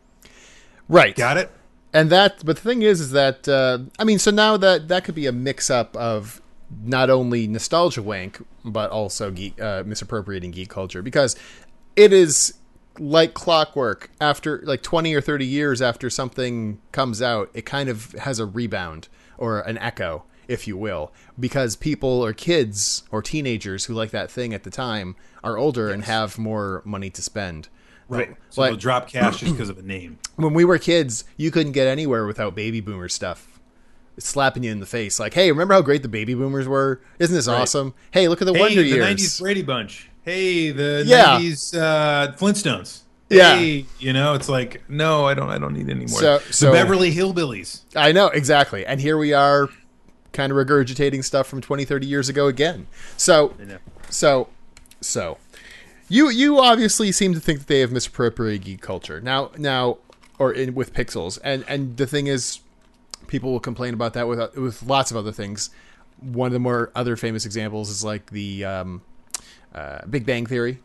Right. 0.88 1.14
Got 1.14 1.37
it? 1.37 1.50
And 1.96 2.11
that, 2.11 2.44
but 2.44 2.56
the 2.56 2.62
thing 2.62 2.82
is, 2.82 3.00
is 3.00 3.12
that 3.12 3.48
uh, 3.48 3.78
I 3.98 4.04
mean, 4.04 4.18
so 4.18 4.30
now 4.30 4.59
that 4.59 4.88
that 4.88 5.04
could 5.04 5.14
be 5.14 5.24
a 5.24 5.32
mix-up 5.32 5.96
of 5.96 6.42
not 6.85 7.09
only 7.09 7.46
nostalgia 7.46 8.02
wank, 8.02 8.44
but 8.66 8.90
also 8.90 9.30
geek, 9.30 9.59
uh, 9.59 9.82
misappropriating 9.87 10.50
geek 10.50 10.68
culture 10.68 11.00
because 11.00 11.37
it 11.94 12.12
is 12.12 12.52
like 12.98 13.32
clockwork. 13.32 14.11
After 14.20 14.61
like 14.64 14.82
twenty 14.82 15.14
or 15.14 15.22
thirty 15.22 15.46
years 15.46 15.80
after 15.80 16.11
something 16.11 16.82
comes 16.92 17.22
out, 17.22 17.48
it 17.54 17.64
kind 17.64 17.88
of 17.88 18.12
has 18.12 18.38
a 18.38 18.44
rebound 18.44 19.09
or 19.38 19.61
an 19.61 19.78
echo, 19.78 20.24
if 20.48 20.68
you 20.68 20.76
will, 20.76 21.14
because 21.40 21.76
people 21.76 22.22
or 22.22 22.35
kids 22.35 23.04
or 23.11 23.22
teenagers 23.22 23.87
who 23.87 23.94
like 23.94 24.11
that 24.11 24.30
thing 24.30 24.52
at 24.52 24.64
the 24.64 24.70
time 24.70 25.16
are 25.42 25.56
older 25.56 25.88
and 25.88 26.04
have 26.04 26.37
more 26.37 26.82
money 26.85 27.09
to 27.09 27.22
spend. 27.22 27.70
Right. 28.09 28.37
So 28.51 28.61
Like- 28.61 28.71
they'll 28.71 28.79
drop 28.79 29.09
cash 29.09 29.38
just 29.38 29.53
because 29.53 29.69
of 29.69 29.79
a 29.79 29.83
name. 29.83 30.19
when 30.37 30.55
we 30.55 30.64
were 30.64 30.79
kids, 30.79 31.25
you 31.37 31.51
couldn't 31.51 31.73
get 31.73 31.87
anywhere 31.87 32.27
without 32.27 32.55
baby 32.55 32.81
boomer 32.81 33.09
stuff. 33.09 33.49
Slapping 34.19 34.62
you 34.62 34.71
in 34.73 34.81
the 34.81 34.87
face, 34.87 35.21
like, 35.21 35.35
"Hey, 35.35 35.51
remember 35.53 35.75
how 35.75 35.83
great 35.83 36.03
the 36.03 36.09
baby 36.09 36.33
boomers 36.33 36.66
were? 36.66 37.03
Isn't 37.19 37.35
this 37.37 37.47
Right. 37.49 37.61
awesome? 37.61 37.92
Hey, 38.12 38.29
look 38.29 38.40
at 38.40 38.47
the 38.47 38.53
Wonder 38.55 38.81
Years. 38.83 38.95
Hey, 38.95 39.01
Wonder 39.01 39.05
the 39.05 39.21
Years." 39.23 39.33
90s 39.37 39.40
Brady 39.42 39.62
Bunch. 39.62 40.09
Hey, 40.25 40.71
the 40.71 41.05
Yeah. 41.07 41.38
90s 41.38 41.75
uh, 41.75 42.33
Flintstones. 42.38 43.01
Yeah. 43.29 43.57
Hey, 43.59 43.85
you 43.99 44.12
know, 44.14 44.33
it's 44.35 44.49
like, 44.49 44.83
no, 44.88 45.27
I 45.27 45.35
don't 45.35 45.51
I 45.51 45.59
don't 45.59 45.75
need 45.75 45.90
any 45.90 46.07
more. 46.07 46.40
So- 46.51 46.66
the 46.69 46.73
Beverly 46.73 47.12
Hillbillies. 47.14 47.81
I 47.95 48.12
know 48.12 48.29
exactly, 48.29 48.87
and 48.87 49.01
here 49.03 49.19
we 49.19 49.35
are, 49.35 49.69
kind 50.33 50.51
of 50.51 50.57
regurgitating 50.57 51.23
stuff 51.23 51.47
from 51.47 51.61
20, 51.61 51.85
30 51.85 52.07
years 52.07 52.29
ago 52.31 52.47
again. 52.47 52.87
So, 53.19 53.53
so, 54.09 54.49
so, 55.03 55.37
you 56.09 56.29
you 56.29 56.59
obviously 56.61 57.12
seem 57.12 57.35
to 57.35 57.40
think 57.40 57.61
that 57.61 57.66
they 57.69 57.81
have 57.81 57.92
misappropriated 57.92 58.64
geek 58.64 58.81
culture 58.81 59.21
now, 59.21 59.51
now, 59.59 59.99
or 60.38 60.53
in, 60.53 60.75
with 60.75 60.92
pixels, 60.95 61.38
and 61.45 61.64
and 61.69 61.97
the 61.97 62.07
thing 62.07 62.27
is, 62.27 62.61
people 63.27 63.53
will 63.53 63.61
complain 63.61 63.95
about 63.95 64.12
that 64.14 64.29
with 64.29 64.57
with 64.57 64.83
lots 64.83 65.11
of 65.11 65.16
other 65.16 65.33
things. 65.33 65.71
One 66.21 66.47
of 66.47 66.53
the 66.53 66.59
more 66.59 66.90
other 66.95 67.16
famous 67.16 67.45
examples 67.45 67.90
is 67.90 68.03
like 68.05 68.31
the 68.31 68.64
um, 68.64 69.03
uh, 69.75 70.07
Big 70.09 70.25
Bang 70.25 70.47
Theory, 70.47 70.79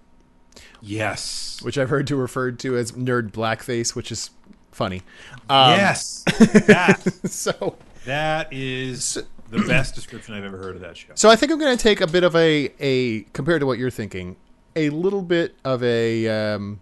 Yes. 0.81 1.59
which 1.61 1.77
I've 1.77 1.89
heard 1.89 2.07
to 2.07 2.15
referred 2.15 2.59
to 2.59 2.75
as 2.77 2.91
nerd 2.93 3.31
blackface, 3.31 3.95
which 3.95 4.11
is 4.11 4.31
funny. 4.71 5.03
Um, 5.49 5.71
yes. 5.71 6.23
that 6.67 7.01
So. 7.29 7.77
that 8.05 8.51
is 8.51 9.17
the 9.49 9.59
best 9.59 9.95
description 9.95 10.33
I've 10.33 10.43
ever 10.43 10.57
heard 10.57 10.75
of 10.75 10.81
that 10.81 10.97
show. 10.97 11.09
So 11.15 11.29
I 11.29 11.35
think 11.35 11.51
I'm 11.51 11.59
going 11.59 11.77
to 11.77 11.81
take 11.81 12.01
a 12.01 12.07
bit 12.07 12.23
of 12.23 12.35
a 12.35 12.71
a 12.79 13.21
compared 13.33 13.59
to 13.61 13.65
what 13.65 13.77
you're 13.77 13.89
thinking, 13.89 14.35
a 14.75 14.89
little 14.89 15.21
bit 15.21 15.55
of 15.63 15.83
a 15.83 16.27
um, 16.27 16.79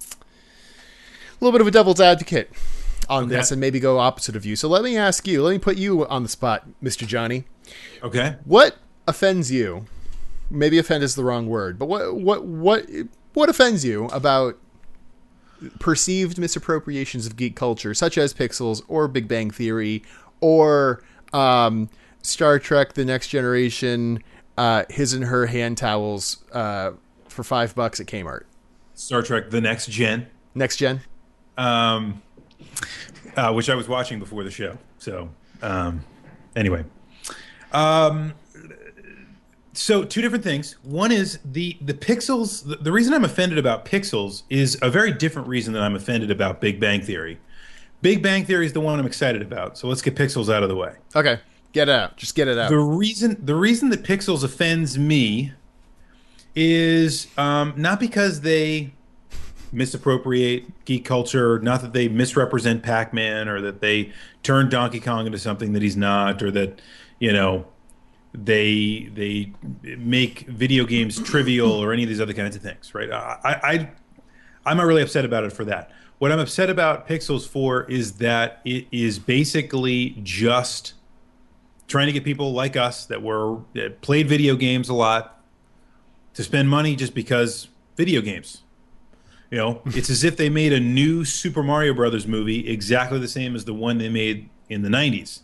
a 0.00 1.44
little 1.44 1.52
bit 1.52 1.60
of 1.60 1.66
a 1.66 1.70
devil's 1.70 2.00
advocate 2.00 2.50
on 3.08 3.24
Okay. 3.24 3.36
this, 3.36 3.50
and 3.50 3.60
maybe 3.60 3.80
go 3.80 3.98
opposite 3.98 4.36
of 4.36 4.44
you. 4.46 4.54
So 4.56 4.68
let 4.68 4.82
me 4.84 4.96
ask 4.96 5.26
you. 5.26 5.42
Let 5.42 5.50
me 5.52 5.58
put 5.58 5.76
you 5.76 6.06
on 6.06 6.22
the 6.22 6.28
spot, 6.28 6.66
Mr. 6.82 7.06
Johnny. 7.06 7.44
Okay. 8.02 8.36
What 8.44 8.78
offends 9.08 9.50
you? 9.50 9.86
Maybe 10.50 10.78
offend 10.78 11.02
is 11.04 11.14
the 11.14 11.24
wrong 11.24 11.46
word, 11.48 11.78
but 11.78 11.86
what 11.86 12.14
what 12.16 12.44
what 12.44 12.86
what 13.34 13.48
offends 13.48 13.84
you 13.84 14.06
about 14.06 14.58
perceived 15.78 16.38
misappropriations 16.38 17.26
of 17.26 17.36
geek 17.36 17.54
culture, 17.54 17.94
such 17.94 18.16
as 18.18 18.32
Pixels 18.34 18.82
or 18.88 19.06
Big 19.08 19.28
Bang 19.28 19.50
Theory 19.50 20.02
or 20.40 21.02
um, 21.32 21.88
Star 22.22 22.58
Trek: 22.58 22.94
The 22.94 23.04
Next 23.04 23.28
Generation, 23.28 24.22
uh, 24.60 24.84
his 24.90 25.14
and 25.14 25.24
her 25.24 25.46
hand 25.46 25.78
towels 25.78 26.44
uh, 26.52 26.90
for 27.28 27.42
five 27.42 27.74
bucks 27.74 27.98
at 27.98 28.06
Kmart. 28.06 28.42
Star 28.92 29.22
Trek: 29.22 29.48
The 29.48 29.60
Next 29.60 29.88
Gen, 29.88 30.26
Next 30.54 30.76
Gen. 30.76 31.00
um, 31.56 32.20
uh, 33.36 33.52
which 33.54 33.70
I 33.70 33.74
was 33.74 33.88
watching 33.88 34.18
before 34.18 34.44
the 34.44 34.50
show. 34.50 34.76
So, 34.98 35.30
um, 35.62 36.04
anyway, 36.54 36.84
um, 37.72 38.34
so 39.72 40.04
two 40.04 40.20
different 40.20 40.44
things. 40.44 40.76
One 40.82 41.10
is 41.10 41.38
the 41.42 41.78
the 41.80 41.94
pixels. 41.94 42.68
The, 42.68 42.76
the 42.76 42.92
reason 42.92 43.14
I'm 43.14 43.24
offended 43.24 43.56
about 43.56 43.86
pixels 43.86 44.42
is 44.50 44.78
a 44.82 44.90
very 44.90 45.10
different 45.12 45.48
reason 45.48 45.72
that 45.72 45.82
I'm 45.82 45.96
offended 45.96 46.30
about 46.30 46.60
Big 46.60 46.78
Bang 46.78 47.00
Theory. 47.00 47.38
Big 48.02 48.22
Bang 48.22 48.44
Theory 48.44 48.66
is 48.66 48.74
the 48.74 48.80
one 48.80 48.98
I'm 48.98 49.06
excited 49.06 49.40
about. 49.40 49.78
So 49.78 49.88
let's 49.88 50.02
get 50.02 50.16
pixels 50.16 50.52
out 50.52 50.62
of 50.62 50.68
the 50.68 50.76
way. 50.76 50.96
Okay, 51.16 51.38
get 51.72 51.88
it 51.88 51.92
out. 51.92 52.16
Just 52.16 52.34
get 52.34 52.48
it 52.48 52.58
out. 52.58 52.70
The 52.70 52.78
reason 52.78 53.36
the 53.44 53.54
reason 53.54 53.90
that 53.90 54.02
Pixels 54.02 54.44
offends 54.44 54.98
me 54.98 55.52
is 56.54 57.28
um, 57.38 57.74
not 57.76 58.00
because 58.00 58.40
they 58.40 58.92
misappropriate 59.72 60.84
geek 60.84 61.04
culture, 61.04 61.58
not 61.60 61.80
that 61.82 61.92
they 61.92 62.08
misrepresent 62.08 62.82
Pac-Man 62.82 63.48
or 63.48 63.60
that 63.60 63.80
they 63.80 64.12
turn 64.42 64.68
Donkey 64.68 65.00
Kong 65.00 65.26
into 65.26 65.38
something 65.38 65.72
that 65.72 65.82
he's 65.82 65.96
not, 65.96 66.42
or 66.42 66.50
that 66.50 66.80
you 67.18 67.32
know 67.32 67.66
they 68.32 69.10
they 69.14 69.52
make 69.96 70.40
video 70.40 70.84
games 70.84 71.20
trivial 71.20 71.72
or 71.72 71.92
any 71.92 72.02
of 72.02 72.08
these 72.08 72.20
other 72.20 72.32
kinds 72.32 72.56
of 72.56 72.62
things, 72.62 72.94
right? 72.94 73.10
I, 73.10 73.38
I 73.44 73.90
I'm 74.66 74.76
not 74.76 74.86
really 74.86 75.02
upset 75.02 75.24
about 75.24 75.44
it 75.44 75.52
for 75.52 75.64
that. 75.66 75.90
What 76.18 76.30
I'm 76.30 76.38
upset 76.38 76.68
about 76.68 77.08
Pixels 77.08 77.48
for 77.48 77.84
is 77.84 78.12
that 78.14 78.60
it 78.64 78.86
is 78.92 79.18
basically 79.18 80.18
just 80.22 80.92
trying 81.90 82.06
to 82.06 82.12
get 82.12 82.24
people 82.24 82.52
like 82.52 82.76
us 82.76 83.04
that 83.06 83.20
were 83.20 83.58
that 83.74 84.00
played 84.00 84.28
video 84.28 84.54
games 84.54 84.88
a 84.88 84.94
lot 84.94 85.44
to 86.32 86.44
spend 86.44 86.70
money 86.70 86.96
just 86.96 87.14
because 87.14 87.68
video 87.96 88.22
games. 88.22 88.62
You 89.50 89.58
know, 89.58 89.82
it's 89.86 90.08
as 90.08 90.22
if 90.24 90.36
they 90.36 90.48
made 90.48 90.72
a 90.72 90.80
new 90.80 91.24
Super 91.24 91.62
Mario 91.62 91.92
Brothers 91.92 92.26
movie 92.26 92.68
exactly 92.68 93.18
the 93.18 93.28
same 93.28 93.54
as 93.54 93.64
the 93.64 93.74
one 93.74 93.98
they 93.98 94.08
made 94.08 94.48
in 94.68 94.82
the 94.82 94.88
90s. 94.88 95.40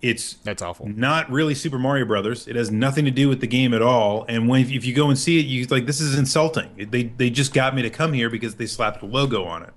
It's 0.00 0.34
That's 0.34 0.62
awful. 0.62 0.88
not 0.88 1.30
really 1.30 1.54
Super 1.54 1.78
Mario 1.78 2.04
Brothers. 2.04 2.48
It 2.48 2.56
has 2.56 2.72
nothing 2.72 3.04
to 3.04 3.10
do 3.12 3.28
with 3.28 3.40
the 3.40 3.46
game 3.46 3.72
at 3.72 3.82
all. 3.82 4.24
And 4.28 4.48
when 4.48 4.62
if 4.62 4.84
you 4.84 4.94
go 4.94 5.08
and 5.08 5.18
see 5.18 5.38
it, 5.38 5.46
you 5.46 5.64
like 5.66 5.86
this 5.86 6.00
is 6.00 6.18
insulting. 6.18 6.88
They 6.90 7.04
they 7.04 7.30
just 7.30 7.54
got 7.54 7.72
me 7.72 7.82
to 7.82 7.90
come 7.90 8.12
here 8.12 8.28
because 8.28 8.56
they 8.56 8.66
slapped 8.66 9.02
a 9.02 9.06
logo 9.06 9.44
on 9.44 9.62
it. 9.62 9.70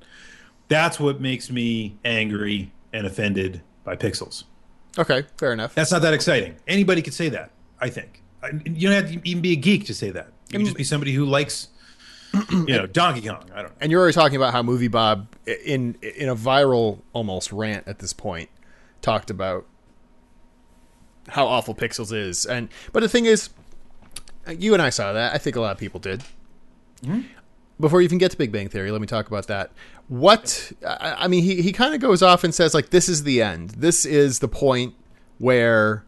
That's 0.67 0.99
what 0.99 1.21
makes 1.21 1.51
me 1.51 1.99
angry 2.03 2.71
and 2.91 3.05
offended 3.05 3.61
by 3.85 3.95
Pixels. 3.95 4.43
Okay, 4.97 5.23
fair 5.37 5.53
enough. 5.53 5.75
That's 5.75 5.91
not 5.91 6.01
that 6.01 6.13
exciting. 6.13 6.55
Anybody 6.67 7.01
could 7.01 7.13
say 7.13 7.29
that. 7.29 7.51
I 7.79 7.89
think 7.89 8.21
you 8.65 8.89
don't 8.89 9.03
have 9.03 9.11
to 9.11 9.29
even 9.29 9.41
be 9.41 9.53
a 9.53 9.55
geek 9.55 9.85
to 9.85 9.93
say 9.93 10.09
that. 10.11 10.27
You 10.49 10.59
can 10.59 10.65
just 10.65 10.77
be 10.77 10.83
somebody 10.83 11.13
who 11.13 11.25
likes, 11.25 11.69
you 12.51 12.65
know, 12.65 12.85
Donkey 12.85 13.27
Kong. 13.27 13.49
I 13.53 13.61
don't 13.61 13.71
know. 13.71 13.77
And 13.81 13.91
you're 13.91 14.01
already 14.01 14.13
talking 14.13 14.35
about 14.35 14.53
how 14.53 14.63
Movie 14.63 14.87
Bob, 14.87 15.27
in 15.45 15.95
in 16.01 16.29
a 16.29 16.35
viral 16.35 16.99
almost 17.13 17.51
rant 17.51 17.87
at 17.87 17.99
this 17.99 18.13
point, 18.13 18.49
talked 19.01 19.29
about 19.29 19.65
how 21.29 21.47
awful 21.47 21.73
Pixels 21.73 22.15
is. 22.15 22.45
And 22.45 22.69
but 22.91 23.01
the 23.01 23.09
thing 23.09 23.25
is, 23.25 23.49
you 24.47 24.73
and 24.73 24.81
I 24.81 24.89
saw 24.89 25.13
that. 25.13 25.33
I 25.33 25.37
think 25.37 25.55
a 25.55 25.61
lot 25.61 25.71
of 25.71 25.77
people 25.77 25.99
did. 25.99 26.23
Mm-hmm. 27.01 27.21
Before 27.79 28.01
you 28.01 28.05
even 28.05 28.17
get 28.17 28.31
to 28.31 28.37
Big 28.37 28.51
Bang 28.51 28.69
Theory, 28.69 28.91
let 28.91 29.01
me 29.01 29.07
talk 29.07 29.27
about 29.27 29.47
that. 29.47 29.71
What 30.07 30.71
I, 30.87 31.15
I 31.19 31.27
mean, 31.27 31.43
he 31.43 31.61
he 31.61 31.71
kind 31.71 31.93
of 31.93 32.01
goes 32.01 32.21
off 32.21 32.43
and 32.43 32.53
says 32.53 32.73
like, 32.73 32.89
"This 32.89 33.09
is 33.09 33.23
the 33.23 33.41
end. 33.41 33.71
This 33.71 34.05
is 34.05 34.39
the 34.39 34.47
point 34.47 34.93
where." 35.39 36.03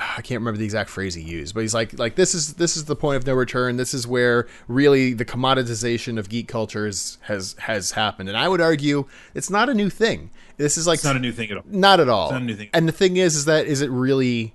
I 0.00 0.22
can't 0.22 0.40
remember 0.40 0.58
the 0.58 0.64
exact 0.64 0.90
phrase 0.90 1.14
he 1.14 1.22
used, 1.22 1.54
but 1.54 1.62
he's 1.62 1.74
like, 1.74 1.98
like 1.98 2.14
this 2.14 2.32
is 2.32 2.54
this 2.54 2.76
is 2.76 2.84
the 2.84 2.94
point 2.94 3.16
of 3.16 3.26
no 3.26 3.34
return. 3.34 3.78
This 3.78 3.92
is 3.92 4.06
where 4.06 4.46
really 4.68 5.12
the 5.12 5.24
commoditization 5.24 6.20
of 6.20 6.28
geek 6.28 6.46
culture 6.46 6.86
is, 6.86 7.18
has 7.22 7.56
has 7.58 7.90
happened. 7.92 8.28
And 8.28 8.38
I 8.38 8.46
would 8.46 8.60
argue 8.60 9.06
it's 9.34 9.50
not 9.50 9.68
a 9.68 9.74
new 9.74 9.90
thing. 9.90 10.30
This 10.56 10.78
is 10.78 10.86
like 10.86 10.98
It's 10.98 11.04
not 11.04 11.16
a 11.16 11.18
new 11.18 11.32
thing 11.32 11.50
at 11.50 11.56
all. 11.56 11.64
not 11.66 11.98
at 11.98 12.08
all. 12.08 12.30
not 12.30 12.42
a 12.42 12.44
new 12.44 12.54
thing. 12.54 12.68
And 12.72 12.86
the 12.86 12.92
thing 12.92 13.16
is, 13.16 13.34
is 13.34 13.46
that 13.46 13.66
is 13.66 13.80
it 13.80 13.90
really 13.90 14.54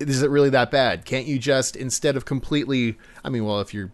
is 0.00 0.20
it 0.20 0.30
really 0.30 0.50
that 0.50 0.72
bad? 0.72 1.04
Can't 1.04 1.26
you 1.26 1.38
just 1.38 1.76
instead 1.76 2.16
of 2.16 2.24
completely? 2.24 2.98
I 3.24 3.28
mean, 3.28 3.44
well, 3.44 3.60
if 3.60 3.72
you're 3.72 3.92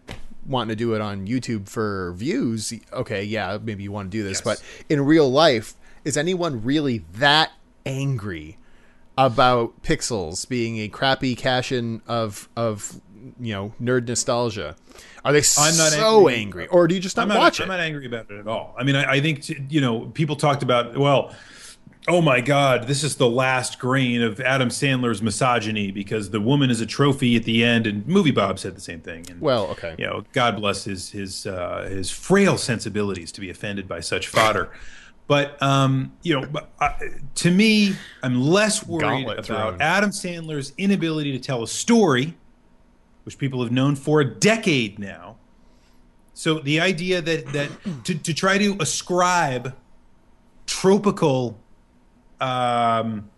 wanting 0.49 0.69
to 0.69 0.75
do 0.75 0.93
it 0.95 1.01
on 1.01 1.27
YouTube 1.27 1.69
for 1.69 2.13
views, 2.13 2.73
okay, 2.91 3.23
yeah, 3.23 3.57
maybe 3.61 3.83
you 3.83 3.91
want 3.91 4.11
to 4.11 4.17
do 4.17 4.23
this. 4.23 4.39
Yes. 4.39 4.41
But 4.41 4.63
in 4.89 5.05
real 5.05 5.31
life, 5.31 5.75
is 6.03 6.17
anyone 6.17 6.63
really 6.63 6.99
that 7.13 7.51
angry 7.85 8.57
about 9.17 9.81
Pixels 9.83 10.47
being 10.47 10.79
a 10.79 10.87
crappy 10.87 11.35
cash 11.35 11.71
in 11.71 12.01
of 12.07 12.49
of 12.55 12.99
you 13.39 13.53
know 13.53 13.73
nerd 13.81 14.07
nostalgia? 14.07 14.75
Are 15.23 15.33
they 15.33 15.43
I'm 15.57 15.77
not 15.77 15.91
so 15.91 16.29
angry. 16.29 16.63
angry, 16.63 16.67
or 16.67 16.87
do 16.87 16.95
you 16.95 17.01
just 17.01 17.17
not, 17.17 17.23
I'm 17.23 17.27
not, 17.29 17.39
watch 17.39 17.61
I'm 17.61 17.67
not 17.67 17.79
angry 17.79 18.05
about 18.05 18.31
it 18.31 18.39
at 18.39 18.47
all. 18.47 18.73
I 18.77 18.83
mean, 18.83 18.95
I, 18.95 19.13
I 19.13 19.21
think 19.21 19.49
you 19.71 19.81
know 19.81 20.05
people 20.07 20.35
talked 20.35 20.63
about 20.63 20.97
well, 20.97 21.35
oh 22.09 22.21
my 22.21 22.41
God, 22.41 22.87
this 22.87 23.03
is 23.03 23.15
the 23.15 23.29
last 23.29 23.77
grain 23.79 24.21
of 24.23 24.39
Adam 24.41 24.69
Sandler's 24.69 25.21
misogyny 25.21 25.91
because 25.91 26.31
the 26.31 26.41
woman 26.41 26.71
is 26.71 26.81
a 26.81 26.85
trophy 26.85 27.35
at 27.35 27.43
the 27.43 27.63
end, 27.63 27.85
and 27.85 28.05
Movie 28.07 28.31
Bob 28.31 28.57
said 28.57 28.75
the 28.75 28.81
same 28.81 28.99
thing. 28.99 29.25
And, 29.29 29.39
well, 29.39 29.67
okay. 29.67 29.95
you 29.97 30.05
know, 30.05 30.23
God 30.33 30.57
bless 30.57 30.83
his 30.83 31.11
his 31.11 31.45
uh, 31.45 31.87
his 31.89 32.09
frail 32.09 32.57
sensibilities 32.57 33.31
to 33.33 33.41
be 33.41 33.49
offended 33.49 33.87
by 33.87 33.99
such 33.99 34.27
fodder. 34.27 34.71
But 35.27 35.61
um, 35.61 36.13
you 36.23 36.41
know, 36.41 36.49
uh, 36.79 36.93
to 37.35 37.51
me, 37.51 37.95
I'm 38.23 38.41
less 38.41 38.85
worried 38.85 39.01
Gauntlet 39.01 39.39
about 39.39 39.45
thrown. 39.45 39.81
Adam 39.81 40.09
Sandler's 40.09 40.73
inability 40.79 41.31
to 41.33 41.39
tell 41.39 41.61
a 41.61 41.67
story, 41.67 42.35
which 43.23 43.37
people 43.37 43.61
have 43.61 43.71
known 43.71 43.95
for 43.95 44.21
a 44.21 44.25
decade 44.25 44.97
now. 44.97 45.37
So 46.33 46.59
the 46.59 46.79
idea 46.79 47.21
that 47.21 47.45
that 47.53 47.69
to, 48.05 48.15
to 48.15 48.33
try 48.33 48.57
to 48.57 48.75
ascribe 48.79 49.75
tropical 50.65 51.59
um, 52.39 53.29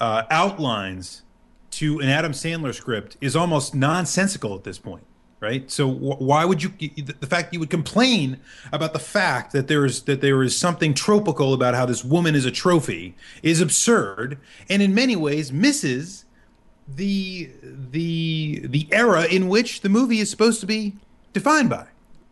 uh, 0.00 0.24
outlines 0.30 1.22
to 1.70 2.00
an 2.00 2.08
Adam 2.08 2.32
Sandler 2.32 2.74
script 2.74 3.16
is 3.20 3.36
almost 3.36 3.74
nonsensical 3.74 4.54
at 4.54 4.64
this 4.64 4.78
point, 4.78 5.04
right? 5.40 5.70
So 5.70 5.90
wh- 5.90 6.20
why 6.20 6.44
would 6.44 6.62
you 6.62 6.70
the 6.70 7.26
fact 7.26 7.52
you 7.52 7.60
would 7.60 7.70
complain 7.70 8.38
about 8.72 8.92
the 8.92 8.98
fact 8.98 9.52
that 9.52 9.68
there 9.68 9.84
is 9.84 10.02
that 10.02 10.20
there 10.20 10.42
is 10.42 10.56
something 10.56 10.94
tropical 10.94 11.52
about 11.54 11.74
how 11.74 11.86
this 11.86 12.04
woman 12.04 12.34
is 12.34 12.44
a 12.44 12.50
trophy 12.50 13.14
is 13.42 13.60
absurd 13.60 14.38
and 14.68 14.82
in 14.82 14.94
many 14.94 15.16
ways 15.16 15.52
misses 15.52 16.24
the 16.88 17.50
the 17.62 18.62
the 18.64 18.88
era 18.90 19.24
in 19.24 19.48
which 19.48 19.82
the 19.82 19.88
movie 19.88 20.20
is 20.20 20.30
supposed 20.30 20.60
to 20.60 20.66
be 20.66 20.94
defined 21.32 21.70
by. 21.70 21.86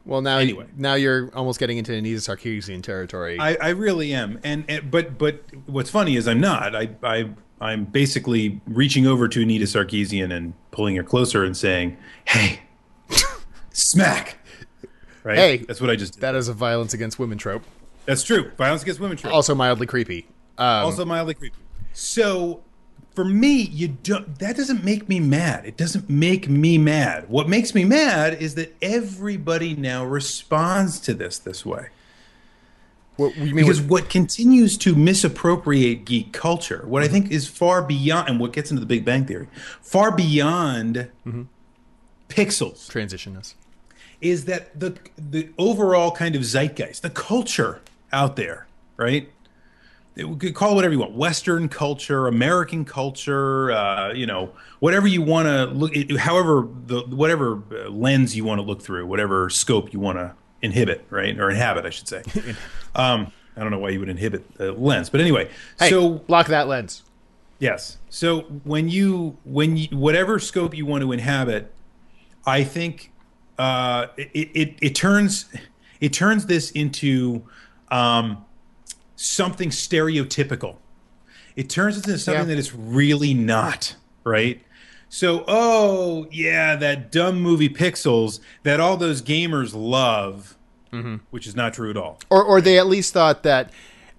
Well, 0.07 0.23
now 0.23 0.39
Anyway. 0.39 0.67
now 0.77 0.95
you're 0.95 1.31
almost 1.35 1.59
getting 1.59 1.79
into 1.79 1.93
Anita 1.93 2.21
Sarkeesian 2.21 2.83
territory. 2.83 3.39
I, 3.41 3.57
I 3.57 3.69
really 3.71 4.15
am, 4.15 4.39
and, 4.45 4.65
and 4.69 4.89
but 4.91 5.19
but 5.19 5.43
what's 5.67 5.91
funny 5.91 6.15
is 6.17 6.27
I'm 6.29 6.41
not. 6.41 6.75
I 6.77 6.91
I 7.03 7.29
I'm 7.61 7.85
basically 7.87 8.61
reaching 8.67 9.07
over 9.07 9.27
to 9.29 9.43
Anita 9.43 9.65
Sarkeesian 9.65 10.33
and 10.33 10.55
pulling 10.71 10.95
her 10.97 11.03
closer 11.03 11.43
and 11.45 11.57
saying, 11.57 11.97
"Hey, 12.25 12.61
smack." 13.73 14.39
Right. 15.25 15.37
Hey. 15.39 15.57
that's 15.59 15.81
what 15.81 15.91
I 15.91 15.97
just 15.97 16.15
did. 16.15 16.21
that 16.21 16.35
is 16.37 16.47
a 16.49 16.53
violence 16.53 16.95
against 16.95 17.19
women 17.19 17.37
trope. 17.37 17.65
That's 18.05 18.23
true. 18.23 18.53
Violence 18.57 18.83
against 18.83 19.01
women. 19.01 19.17
Trope. 19.17 19.35
Also 19.35 19.55
mildly 19.57 19.87
creepy. 19.89 20.29
Um, 20.57 20.85
also 20.85 21.05
mildly 21.05 21.35
creepy. 21.35 21.57
So 21.93 22.63
for 23.17 23.25
me, 23.25 23.63
you 23.63 23.89
don't. 23.89 24.39
That 24.39 24.57
doesn't 24.57 24.85
make 24.85 25.09
me 25.09 25.21
mad. 25.21 25.65
It 25.65 25.79
doesn't 25.79 26.09
make 26.11 26.51
me 26.51 26.77
mad. 26.77 27.31
What 27.31 27.49
makes 27.49 27.75
me 27.75 27.83
mad 27.83 28.35
is 28.35 28.57
that 28.57 28.77
everybody 28.83 29.75
now 29.75 30.05
responds 30.05 31.01
to 31.01 31.15
this 31.15 31.39
this 31.39 31.65
way. 31.65 31.89
what? 33.17 33.33
Because 33.35 33.81
with- 33.81 33.91
what 33.91 34.11
continues 34.11 34.77
to 34.79 34.95
misappropriate 34.95 36.05
geek 36.05 36.35
culture, 36.35 36.85
what 36.87 37.03
I 37.03 37.07
mm-hmm. 37.07 37.15
think 37.15 37.31
is 37.33 37.49
far 37.49 37.83
beyond, 37.83 38.29
and 38.29 38.39
what 38.39 38.53
gets 38.53 38.71
into 38.71 38.81
the 38.81 38.87
Big 38.87 39.07
Bang 39.07 39.25
Theory, 39.25 39.49
far 39.81 40.15
beyond 40.15 41.09
mm-hmm. 41.27 41.45
pixels, 42.29 42.87
transition 42.91 43.35
us. 43.35 43.55
is 44.21 44.45
that 44.45 44.79
the 44.79 44.99
the 45.17 45.49
overall 45.57 46.11
kind 46.11 46.37
of 46.37 46.43
zeitgeist, 46.43 47.01
the 47.01 47.09
culture 47.09 47.81
out 48.13 48.37
there, 48.37 48.67
right? 48.99 49.31
It- 50.17 50.29
We 50.29 50.37
could 50.37 50.55
call 50.55 50.73
it 50.73 50.75
whatever 50.77 50.93
you 50.95 50.99
want: 51.01 51.13
Western 51.13 51.69
culture, 51.69 52.27
American 52.27 52.85
culture, 52.85 53.71
uh, 53.71 54.13
you 54.15 54.27
know, 54.27 54.51
whatever 54.81 55.07
you 55.07 55.21
want 55.23 55.47
to 55.47 55.67
look. 55.67 55.95
However, 56.19 56.67
the 56.87 57.01
whatever 57.03 57.63
uh, 57.71 57.91
lens 57.91 58.35
you 58.35 58.45
want 58.45 58.59
to 58.59 58.63
look 58.63 58.81
through, 58.83 59.07
whatever 59.07 59.51
scope 59.51 59.93
you 59.93 60.01
want 60.01 60.19
to 60.19 60.33
inhibit, 60.63 61.05
right, 61.11 61.39
or 61.39 61.51
inhabit, 61.51 61.85
I 61.85 61.91
should 61.91 62.09
say. 62.09 62.23
um, 62.95 63.31
I 63.57 63.61
don't 63.61 63.71
know 63.71 63.79
why 63.79 63.91
you 63.91 64.01
would 64.01 64.09
inhibit 64.09 64.55
the 64.57 64.73
lens, 64.73 65.11
but 65.11 65.21
anyway. 65.21 65.51
Hey, 65.79 65.91
so 65.91 66.23
lock 66.29 66.47
that 66.47 66.67
lens. 66.67 67.03
Yes. 67.59 67.99
So 68.09 68.41
when 68.65 68.89
you 68.89 69.37
when 69.45 69.77
you 69.77 69.89
whatever 69.97 70.39
scope 70.39 70.75
you 70.75 70.87
want 70.87 71.03
to 71.03 71.13
inhabit, 71.13 71.73
I 72.47 72.65
think 72.65 73.13
uh, 73.59 74.07
it, 74.17 74.31
it 74.55 74.75
it 74.81 74.95
turns 74.95 75.47
it 76.01 76.13
turns 76.15 76.47
this 76.47 76.71
into 76.71 77.43
um, 77.91 78.45
something 79.17 79.71
stereotypical. 79.71 80.77
It 81.57 81.69
turns 81.71 81.97
into 81.97 82.19
something 82.19 82.43
Yeah. 82.49 82.55
that 82.55 82.59
it's 82.59 82.75
really 82.75 83.33
not, 83.35 83.97
right? 84.25 84.61
So, 85.09 85.45
oh 85.49 86.27
yeah, 86.31 86.77
that 86.77 87.11
dumb 87.11 87.41
movie 87.41 87.69
Pixels 87.69 88.41
that 88.65 88.81
all 88.81 88.97
those 88.97 89.23
gamers 89.23 89.73
love, 89.75 90.57
which 91.31 91.47
is 91.47 91.55
not 91.55 91.75
true 91.75 91.91
at 91.91 91.97
all. 91.97 92.19
Or, 92.31 92.43
or 92.43 92.61
they 92.63 92.79
at 92.79 92.87
least 92.87 93.13
thought 93.13 93.43
that, 93.43 93.71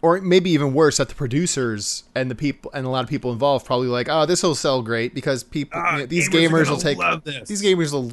or 0.01 0.21
maybe 0.21 0.51
even 0.51 0.73
worse, 0.75 0.97
that 0.97 1.09
the 1.09 1.15
producers 1.15 2.03
and 2.15 2.29
the 2.31 2.35
people 2.35 2.69
and 2.73 2.85
a 2.85 2.89
lot 2.89 3.03
of 3.03 3.09
people 3.09 3.31
involved 3.31 3.65
probably 3.65 3.87
like, 3.87 4.07
oh, 4.09 4.25
this 4.27 4.43
will 4.43 4.53
sell 4.55 4.81
great 4.83 5.13
because 5.15 5.43
people, 5.43 5.79
Ah, 5.83 5.93
you 5.93 5.99
know, 6.01 6.05
these 6.05 6.29
gamers 6.29 6.65
gamers, 6.65 6.69
will 6.69 6.77
take 6.77 7.45
these 7.47 7.61
gamers 7.63 7.91
will 7.91 8.11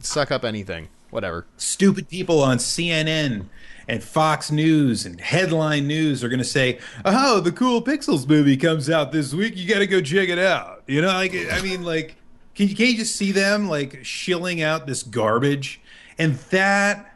suck 0.00 0.30
up 0.32 0.44
anything, 0.44 0.88
whatever. 1.10 1.46
stupid 1.58 2.08
people 2.08 2.42
on 2.42 2.56
CNN 2.58 3.46
and 3.88 4.02
Fox 4.02 4.50
News 4.50 5.06
and 5.06 5.20
headline 5.20 5.86
news 5.86 6.24
are 6.24 6.28
going 6.28 6.38
to 6.38 6.44
say, 6.44 6.78
"Oh, 7.04 7.40
the 7.40 7.52
cool 7.52 7.82
Pixels 7.82 8.28
movie 8.28 8.56
comes 8.56 8.88
out 8.88 9.12
this 9.12 9.32
week. 9.32 9.56
You 9.56 9.68
got 9.68 9.80
to 9.80 9.86
go 9.86 10.00
check 10.00 10.28
it 10.28 10.38
out." 10.38 10.82
You 10.86 11.02
know, 11.02 11.08
like 11.08 11.34
I 11.34 11.60
mean, 11.62 11.82
like, 11.82 12.16
can 12.54 12.68
you, 12.68 12.76
can 12.76 12.86
you 12.86 12.96
just 12.96 13.16
see 13.16 13.32
them 13.32 13.68
like 13.68 14.04
shilling 14.04 14.62
out 14.62 14.86
this 14.86 15.02
garbage, 15.02 15.80
and 16.18 16.34
that 16.50 17.10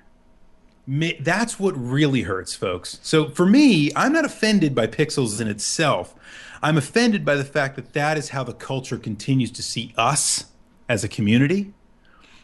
that's 1.21 1.61
what 1.61 1.77
really 1.77 2.23
hurts, 2.23 2.55
folks. 2.55 2.99
So 3.03 3.29
for 3.29 3.45
me, 3.45 3.91
I'm 3.95 4.13
not 4.13 4.25
offended 4.25 4.75
by 4.75 4.87
Pixels 4.87 5.41
in 5.41 5.47
itself. 5.47 6.15
I'm 6.63 6.79
offended 6.79 7.25
by 7.25 7.37
the 7.37 7.45
fact 7.45 7.77
that 7.77 7.93
that 7.93 8.17
is 8.17 8.31
how 8.31 8.43
the 8.43 8.55
culture 8.55 8.99
continues 8.99 9.51
to 9.53 9.63
see 9.63 9.93
us 9.97 10.47
as 10.89 11.05
a 11.05 11.09
community 11.09 11.73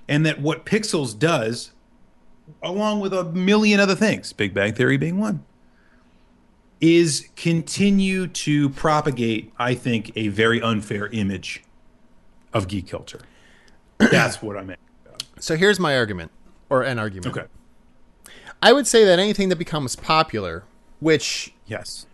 and 0.08 0.24
that 0.26 0.40
what 0.40 0.66
Pixels 0.66 1.18
does, 1.18 1.72
along 2.62 3.00
with 3.00 3.12
a 3.12 3.24
million 3.24 3.80
other 3.80 3.94
things, 3.94 4.32
Big 4.32 4.54
Bang 4.54 4.74
Theory 4.74 4.96
being 4.96 5.18
one, 5.18 5.44
is 6.80 7.28
continue 7.36 8.26
to 8.26 8.68
propagate, 8.70 9.52
I 9.58 9.74
think, 9.74 10.12
a 10.16 10.28
very 10.28 10.60
unfair 10.60 11.06
image 11.08 11.62
of 12.52 12.68
geek 12.68 12.88
culture. 12.88 13.20
That's 13.98 14.42
what 14.42 14.56
I'm 14.56 14.70
at. 14.70 14.78
So 15.40 15.56
here's 15.56 15.78
my 15.78 15.96
argument, 15.96 16.30
or 16.70 16.82
an 16.82 16.98
argument. 16.98 17.36
Okay. 17.36 17.46
I 18.62 18.72
would 18.72 18.86
say 18.86 19.04
that 19.04 19.18
anything 19.18 19.50
that 19.50 19.56
becomes 19.56 19.94
popular, 19.96 20.64
which 21.00 21.52
Yes. 21.66 22.06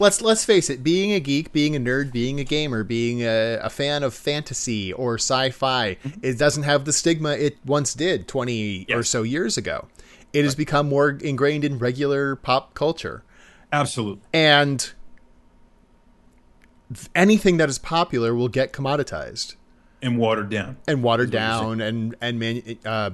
Let's 0.00 0.20
let's 0.20 0.44
face 0.44 0.68
it, 0.70 0.82
being 0.82 1.12
a 1.12 1.20
geek, 1.20 1.52
being 1.52 1.74
a 1.76 1.80
nerd, 1.80 2.12
being 2.12 2.38
a 2.40 2.44
gamer, 2.44 2.84
being 2.84 3.22
a, 3.22 3.58
a 3.62 3.70
fan 3.70 4.02
of 4.02 4.14
fantasy 4.14 4.92
or 4.92 5.14
sci-fi, 5.14 5.96
it 6.22 6.38
doesn't 6.38 6.62
have 6.64 6.84
the 6.84 6.92
stigma 6.92 7.30
it 7.30 7.58
once 7.64 7.94
did 7.94 8.26
20 8.28 8.86
or 8.92 9.02
so 9.02 9.22
years 9.22 9.56
ago. 9.56 9.88
It 10.32 10.44
has 10.44 10.54
become 10.54 10.88
more 10.88 11.10
ingrained 11.10 11.64
in 11.64 11.78
regular 11.78 12.36
pop 12.36 12.74
culture. 12.74 13.24
Absolutely. 13.72 14.22
And 14.32 14.92
anything 17.14 17.56
that 17.58 17.68
is 17.68 17.78
popular 17.78 18.34
will 18.34 18.48
get 18.48 18.72
commoditized 18.72 19.54
And 20.02 20.18
watered 20.18 20.50
down. 20.50 20.76
and 20.86 21.02
watered 21.02 21.28
Is 21.34 21.34
what 21.34 21.40
you're 21.40 21.76
down 21.76 21.80
and 21.80 22.14
and 22.20 22.38
man, 22.38 22.62
uh, 22.84 23.10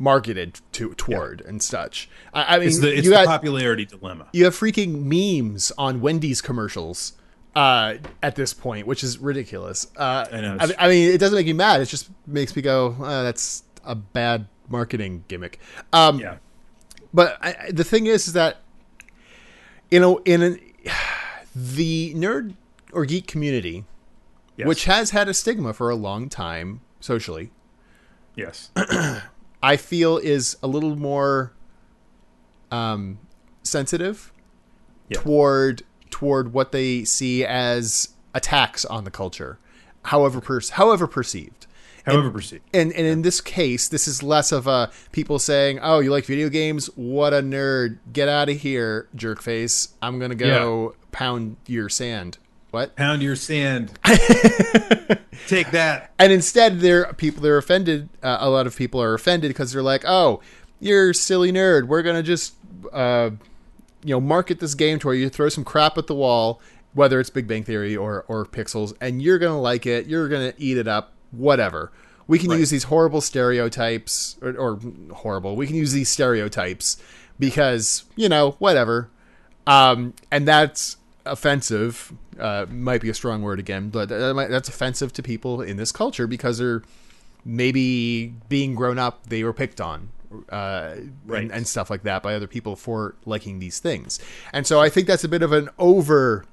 marketed 0.00 0.60
to 0.72 0.94
toward 0.94 1.40
and 1.42 1.62
such. 1.62 2.08
I, 2.34 2.56
I 2.56 2.58
mean, 2.58 2.68
It's 2.68 2.78
the 2.80 2.88
it's 2.92 3.04
you 3.04 3.10
the 3.10 3.16
got 3.16 3.26
popularity 3.26 3.84
dilemma. 3.84 4.26
you 4.32 4.44
have 4.46 4.54
freaking 4.56 5.02
memes 5.04 5.70
on 5.78 6.00
Wendy's 6.00 6.40
commercials 6.40 7.12
uh, 7.54 7.94
at 8.22 8.34
this 8.34 8.52
point, 8.54 8.86
which 8.86 9.04
is 9.04 9.18
ridiculous. 9.18 9.86
Uh, 9.96 10.26
I 10.32 10.40
know, 10.40 10.56
I, 10.58 10.74
I 10.78 10.88
mean, 10.88 11.10
it 11.12 11.18
doesn't 11.18 11.36
make 11.36 11.46
me 11.46 11.52
mad. 11.52 11.80
It 11.82 11.86
just 11.86 12.08
makes 12.26 12.56
me 12.56 12.62
go, 12.62 12.96
uh, 13.00 13.22
"That's 13.22 13.62
a 13.84 13.94
bad 13.94 14.46
marketing 14.68 15.24
gimmick. 15.28 15.60
Um, 15.92 16.18
Yeah. 16.18 16.36
But 17.12 17.38
I- 17.42 17.70
the 17.72 17.84
thing 17.84 18.06
is, 18.06 18.26
is 18.28 18.32
that 18.32 18.58
you 19.90 19.98
know, 20.00 20.18
in 20.24 20.42
an, 20.42 20.60
the 21.54 22.14
nerd 22.14 22.54
or 22.92 23.04
geek 23.04 23.26
community, 23.26 23.84
Yes. 24.56 24.66
which 24.68 24.84
has 24.86 25.10
had 25.10 25.28
a 25.28 25.34
stigma 25.34 25.72
for 25.72 25.90
a 25.90 25.94
long 25.96 26.28
time 26.28 26.80
socially, 27.00 27.50
yes. 28.36 28.70
I 29.62 29.76
feel 29.76 30.16
is 30.18 30.56
a 30.62 30.66
little 30.66 30.96
more 30.96 31.52
um, 32.70 33.18
sensitive 33.62 34.32
Yeah. 35.08 35.18
toward 35.20 35.82
toward 36.10 36.52
what 36.52 36.72
they 36.72 37.04
see 37.04 37.44
as 37.44 38.08
attacks 38.34 38.84
on 38.84 39.04
the 39.04 39.10
culture, 39.10 39.58
however 40.04 40.40
per- 40.40 40.60
however 40.72 41.06
perceived. 41.06 41.66
However 42.06 42.30
perceived. 42.30 42.62
And 42.72 42.92
and 42.92 43.06
in 43.06 43.22
this 43.22 43.40
case, 43.40 43.86
this 43.88 44.08
is 44.08 44.22
less 44.22 44.52
of 44.52 44.66
a 44.66 44.90
people 45.12 45.38
saying, 45.38 45.78
"Oh, 45.82 46.00
you 46.00 46.10
like 46.10 46.24
video 46.24 46.48
games? 46.48 46.86
What 46.96 47.32
a 47.34 47.42
nerd! 47.42 47.98
Get 48.12 48.28
out 48.28 48.48
of 48.48 48.56
here, 48.58 49.08
jerk 49.14 49.42
face! 49.42 49.90
I'm 50.00 50.18
gonna 50.18 50.34
go 50.34 50.94
pound 51.12 51.56
your 51.66 51.88
sand." 51.88 52.38
What? 52.70 52.94
Pound 52.94 53.22
your 53.22 53.36
sand. 53.36 53.98
Take 55.48 55.72
that. 55.72 56.12
And 56.18 56.32
instead, 56.32 56.80
there 56.80 57.12
people 57.14 57.42
they're 57.42 57.58
offended. 57.58 58.08
Uh, 58.22 58.38
a 58.40 58.48
lot 58.48 58.66
of 58.66 58.76
people 58.76 59.02
are 59.02 59.14
offended 59.14 59.50
because 59.50 59.72
they're 59.72 59.82
like, 59.82 60.04
"Oh, 60.06 60.40
you're 60.78 61.10
a 61.10 61.14
silly 61.14 61.52
nerd. 61.52 61.88
We're 61.88 62.02
gonna 62.02 62.22
just, 62.22 62.54
uh, 62.92 63.30
you 64.04 64.14
know, 64.14 64.20
market 64.20 64.60
this 64.60 64.74
game 64.74 64.98
to 65.00 65.08
where 65.08 65.16
you 65.16 65.28
throw 65.28 65.48
some 65.48 65.64
crap 65.64 65.98
at 65.98 66.06
the 66.06 66.14
wall, 66.14 66.60
whether 66.94 67.20
it's 67.20 67.30
Big 67.30 67.46
Bang 67.46 67.64
Theory 67.64 67.96
or 67.96 68.24
or 68.28 68.46
Pixels, 68.46 68.94
and 69.00 69.20
you're 69.20 69.38
gonna 69.38 69.60
like 69.60 69.86
it. 69.86 70.06
You're 70.06 70.28
gonna 70.28 70.54
eat 70.58 70.78
it 70.78 70.88
up. 70.88 71.12
Whatever. 71.30 71.92
We 72.26 72.38
can 72.38 72.52
use 72.52 72.70
these 72.70 72.84
horrible 72.84 73.20
stereotypes, 73.20 74.36
or, 74.40 74.56
or 74.56 74.80
horrible. 75.12 75.56
We 75.56 75.66
can 75.66 75.74
use 75.74 75.90
these 75.90 76.08
stereotypes 76.08 76.96
because 77.40 78.04
you 78.14 78.28
know, 78.28 78.52
whatever. 78.60 79.10
Um, 79.66 80.14
and 80.30 80.46
that's 80.46 80.96
offensive. 81.30 82.12
Uh, 82.38 82.66
might 82.70 83.00
be 83.00 83.08
a 83.10 83.14
strong 83.14 83.42
word 83.42 83.58
again, 83.58 83.88
but 83.90 84.08
that 84.08 84.34
might, 84.34 84.48
that's 84.48 84.68
offensive 84.68 85.12
to 85.14 85.22
people 85.22 85.60
in 85.62 85.76
this 85.76 85.92
culture 85.92 86.26
because 86.26 86.58
they're 86.58 86.82
maybe 87.44 88.34
being 88.48 88.74
grown 88.74 88.98
up, 88.98 89.26
they 89.26 89.42
were 89.44 89.52
picked 89.52 89.80
on, 89.80 90.10
uh, 90.50 90.94
Right. 91.26 91.42
and, 91.42 91.52
and 91.52 91.66
stuff 91.66 91.90
like 91.90 92.02
that 92.04 92.22
by 92.22 92.34
other 92.34 92.46
people 92.46 92.76
for 92.76 93.14
liking 93.26 93.58
these 93.58 93.78
things. 93.78 94.18
And 94.52 94.66
so 94.66 94.80
I 94.80 94.88
think 94.88 95.06
that's 95.06 95.24
a 95.24 95.28
bit 95.28 95.42
of 95.42 95.52
an 95.52 95.68
over 95.78 96.44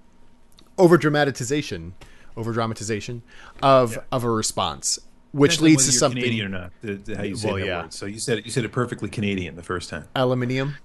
over 0.78 0.96
dramatization, 0.98 1.94
over 2.36 2.54
dramatization 2.54 3.24
of 3.64 3.98
of 4.12 4.24
a 4.24 4.30
response, 4.30 5.00
which 5.32 5.60
leads 5.62 5.86
to 5.88 5.92
something 5.92 6.22
Canadian 6.22 6.46
or 6.48 6.60
not. 6.60 6.72
The, 6.82 6.94
the- 6.96 7.18
how 7.18 7.24
you 7.24 7.36
say 7.36 7.48
Well, 7.48 7.58
that 7.58 7.66
yeah. 7.66 7.82
word. 7.84 7.94
So 7.94 8.06
you 8.06 8.20
said 8.20 8.40
it, 8.40 8.46
you 8.46 8.52
said 8.52 8.64
it 8.66 8.72
perfectly 8.72 9.10
Canadian 9.10 9.56
the 9.56 9.64
first 9.64 9.90
time. 9.90 10.06
aluminium. 10.16 10.76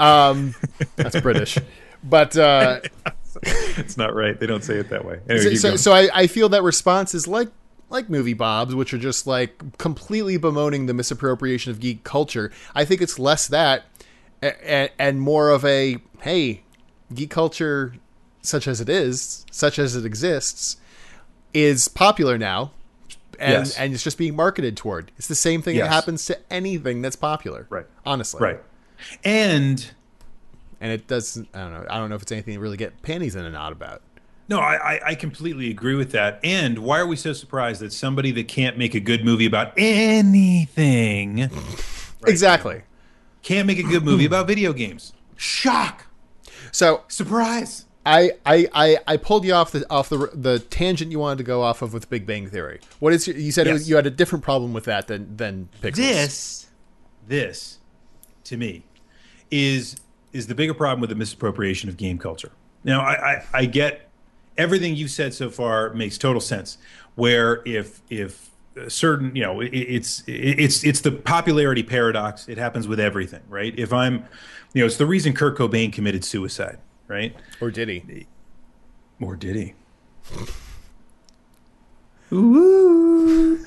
Um, 0.00 0.54
that's 0.96 1.20
British, 1.20 1.58
but. 2.02 2.36
Uh, 2.36 2.80
it's 3.42 3.96
not 3.96 4.14
right. 4.14 4.38
They 4.38 4.46
don't 4.46 4.64
say 4.64 4.76
it 4.76 4.88
that 4.90 5.04
way. 5.04 5.20
Anyway, 5.28 5.54
so, 5.54 5.76
so, 5.76 5.92
I, 5.92 6.08
I 6.12 6.26
feel 6.26 6.48
that 6.48 6.62
response 6.62 7.14
is 7.14 7.28
like 7.28 7.48
like 7.90 8.08
MovieBob's 8.08 8.74
which 8.74 8.92
are 8.92 8.98
just 8.98 9.26
like 9.26 9.78
completely 9.78 10.36
bemoaning 10.36 10.86
the 10.86 10.92
misappropriation 10.94 11.70
of 11.72 11.80
geek 11.80 12.04
culture 12.04 12.52
i 12.74 12.84
think 12.84 13.00
it's 13.00 13.18
less 13.18 13.46
that 13.48 13.84
and, 14.42 14.90
and 14.98 15.22
more 15.22 15.48
of 15.48 15.64
a 15.64 15.96
hey 16.20 16.60
geek 17.14 17.30
culture 17.30 17.94
such 18.42 18.68
as 18.68 18.82
it 18.82 18.90
is 18.90 19.46
such 19.50 19.78
as 19.78 19.96
it 19.96 20.04
exists 20.04 20.76
is 21.54 21.88
popular 21.88 22.36
now 22.36 22.72
and 23.38 23.66
Yes. 23.66 23.78
and 23.78 23.94
it's 23.94 24.04
just 24.04 24.18
being 24.18 24.36
marketed 24.36 24.76
toward 24.76 25.10
it's 25.16 25.28
the 25.28 25.34
same 25.34 25.62
thing 25.62 25.78
that 25.78 25.88
happens 25.88 26.26
to 26.26 26.38
anything 26.52 27.00
that's 27.00 27.16
popular 27.16 27.66
Right. 27.70 27.86
honestly 28.04 28.40
right. 28.42 28.60
And 29.24 29.92
and 30.80 30.92
it 30.92 31.06
doesn't 31.06 31.48
i 31.54 31.60
don't 31.60 31.72
know 31.72 31.86
i 31.90 31.98
don't 31.98 32.08
know 32.08 32.16
if 32.16 32.22
it's 32.22 32.32
anything 32.32 32.54
to 32.54 32.60
really 32.60 32.76
get 32.76 33.02
panties 33.02 33.34
in 33.34 33.44
a 33.44 33.50
knot 33.50 33.72
about 33.72 34.02
no, 34.50 34.60
I, 34.60 35.10
I, 35.10 35.14
completely 35.14 35.70
agree 35.70 35.94
with 35.94 36.12
that. 36.12 36.40
And 36.42 36.78
why 36.78 37.00
are 37.00 37.06
we 37.06 37.16
so 37.16 37.34
surprised 37.34 37.82
that 37.82 37.92
somebody 37.92 38.30
that 38.32 38.48
can't 38.48 38.78
make 38.78 38.94
a 38.94 39.00
good 39.00 39.22
movie 39.22 39.44
about 39.44 39.74
anything 39.76 41.50
exactly 42.26 42.82
can't 43.42 43.66
make 43.66 43.78
a 43.78 43.82
good 43.82 44.04
movie 44.04 44.24
about 44.24 44.46
video 44.46 44.72
games? 44.72 45.12
Shock! 45.36 46.06
so 46.72 47.04
Surprise! 47.08 47.84
I, 48.06 48.32
I, 48.46 48.68
I, 48.72 48.98
I 49.06 49.16
pulled 49.18 49.44
you 49.44 49.52
off 49.52 49.72
the 49.72 49.84
off 49.90 50.08
the 50.08 50.30
the 50.32 50.58
tangent 50.58 51.12
you 51.12 51.18
wanted 51.18 51.38
to 51.38 51.44
go 51.44 51.62
off 51.62 51.82
of 51.82 51.92
with 51.92 52.08
Big 52.08 52.24
Bang 52.24 52.48
Theory. 52.48 52.80
What 53.00 53.12
is 53.12 53.26
your, 53.26 53.36
you 53.36 53.52
said 53.52 53.66
it 53.66 53.74
was, 53.74 53.88
you 53.88 53.96
had 53.96 54.06
a 54.06 54.10
different 54.10 54.44
problem 54.44 54.72
with 54.72 54.84
that 54.84 55.08
than 55.08 55.36
than 55.36 55.68
Pixels. 55.82 55.96
This, 55.96 56.66
this, 57.26 57.78
to 58.44 58.56
me, 58.56 58.84
is 59.50 59.96
is 60.32 60.46
the 60.46 60.54
bigger 60.54 60.74
problem 60.74 61.00
with 61.00 61.10
the 61.10 61.16
misappropriation 61.16 61.88
of 61.88 61.96
game 61.96 62.18
culture. 62.18 62.52
Now, 62.84 63.00
I, 63.00 63.12
I, 63.12 63.44
I 63.54 63.64
get 63.66 64.08
everything 64.56 64.96
you've 64.96 65.10
said 65.10 65.34
so 65.34 65.50
far 65.50 65.92
makes 65.94 66.18
total 66.18 66.40
sense. 66.40 66.78
Where 67.14 67.62
if 67.64 68.00
if 68.10 68.50
certain 68.86 69.34
you 69.34 69.42
know 69.42 69.60
it, 69.60 69.70
it's 69.72 70.22
it's 70.26 70.84
it's 70.84 71.00
the 71.00 71.12
popularity 71.12 71.82
paradox. 71.82 72.48
It 72.48 72.58
happens 72.58 72.86
with 72.86 73.00
everything, 73.00 73.42
right? 73.48 73.76
If 73.76 73.92
I'm, 73.92 74.24
you 74.74 74.82
know, 74.82 74.86
it's 74.86 74.96
the 74.96 75.06
reason 75.06 75.32
Kurt 75.32 75.56
Cobain 75.56 75.92
committed 75.92 76.24
suicide, 76.24 76.78
right? 77.06 77.34
or 77.60 77.70
did 77.70 77.88
he? 77.88 78.26
Or 79.20 79.34
did 79.34 79.56
he? 79.56 79.74
Ooh. 82.32 83.66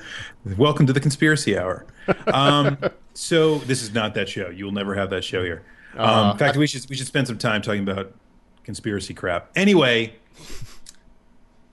Welcome 0.56 0.86
to 0.86 0.92
the 0.92 1.00
conspiracy 1.00 1.58
hour. 1.58 1.84
Um, 2.26 2.78
so 3.14 3.58
this 3.58 3.82
is 3.82 3.92
not 3.92 4.14
that 4.14 4.28
show. 4.28 4.48
You 4.48 4.64
will 4.64 4.72
never 4.72 4.94
have 4.94 5.10
that 5.10 5.24
show 5.24 5.42
here. 5.42 5.62
Um, 5.96 6.32
in 6.32 6.38
fact, 6.38 6.56
we 6.56 6.66
should 6.66 6.88
we 6.88 6.96
should 6.96 7.06
spend 7.06 7.26
some 7.26 7.38
time 7.38 7.62
talking 7.62 7.82
about 7.82 8.14
conspiracy 8.64 9.14
crap. 9.14 9.50
Anyway, 9.56 10.14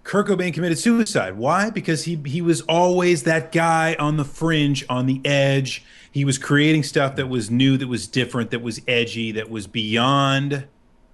Kurt 0.04 0.28
Cobain 0.28 0.54
committed 0.54 0.80
suicide. 0.80 1.38
Why? 1.38 1.70
Because 1.70 2.04
he 2.04 2.20
he 2.26 2.42
was 2.42 2.62
always 2.62 3.24
that 3.24 3.52
guy 3.52 3.96
on 4.00 4.18
the 4.18 4.26
fringe, 4.26 4.86
on 4.90 5.06
the 5.06 5.22
edge. 5.26 5.84
He 6.12 6.26
was 6.26 6.38
creating 6.38 6.84
stuff 6.84 7.16
that 7.18 7.30
was 7.30 7.52
new, 7.52 7.78
that 7.78 7.88
was 7.88 8.08
different, 8.08 8.50
that 8.50 8.64
was 8.64 8.82
edgy, 8.88 9.32
that 9.34 9.50
was 9.50 9.68
beyond 9.68 10.66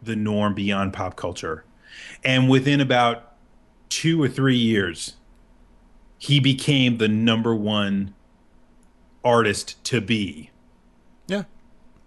the 0.02 0.16
norm, 0.16 0.54
beyond 0.54 0.94
pop 0.94 1.18
culture. 1.18 1.66
And 2.24 2.50
within 2.50 2.80
about 2.80 3.34
two 3.90 4.22
or 4.22 4.30
three 4.30 4.56
years, 4.56 5.16
he 6.18 6.40
became 6.40 6.98
the 6.98 7.10
number 7.10 7.54
one 7.54 8.14
artist 9.24 9.84
to 9.86 10.00
be. 10.00 10.52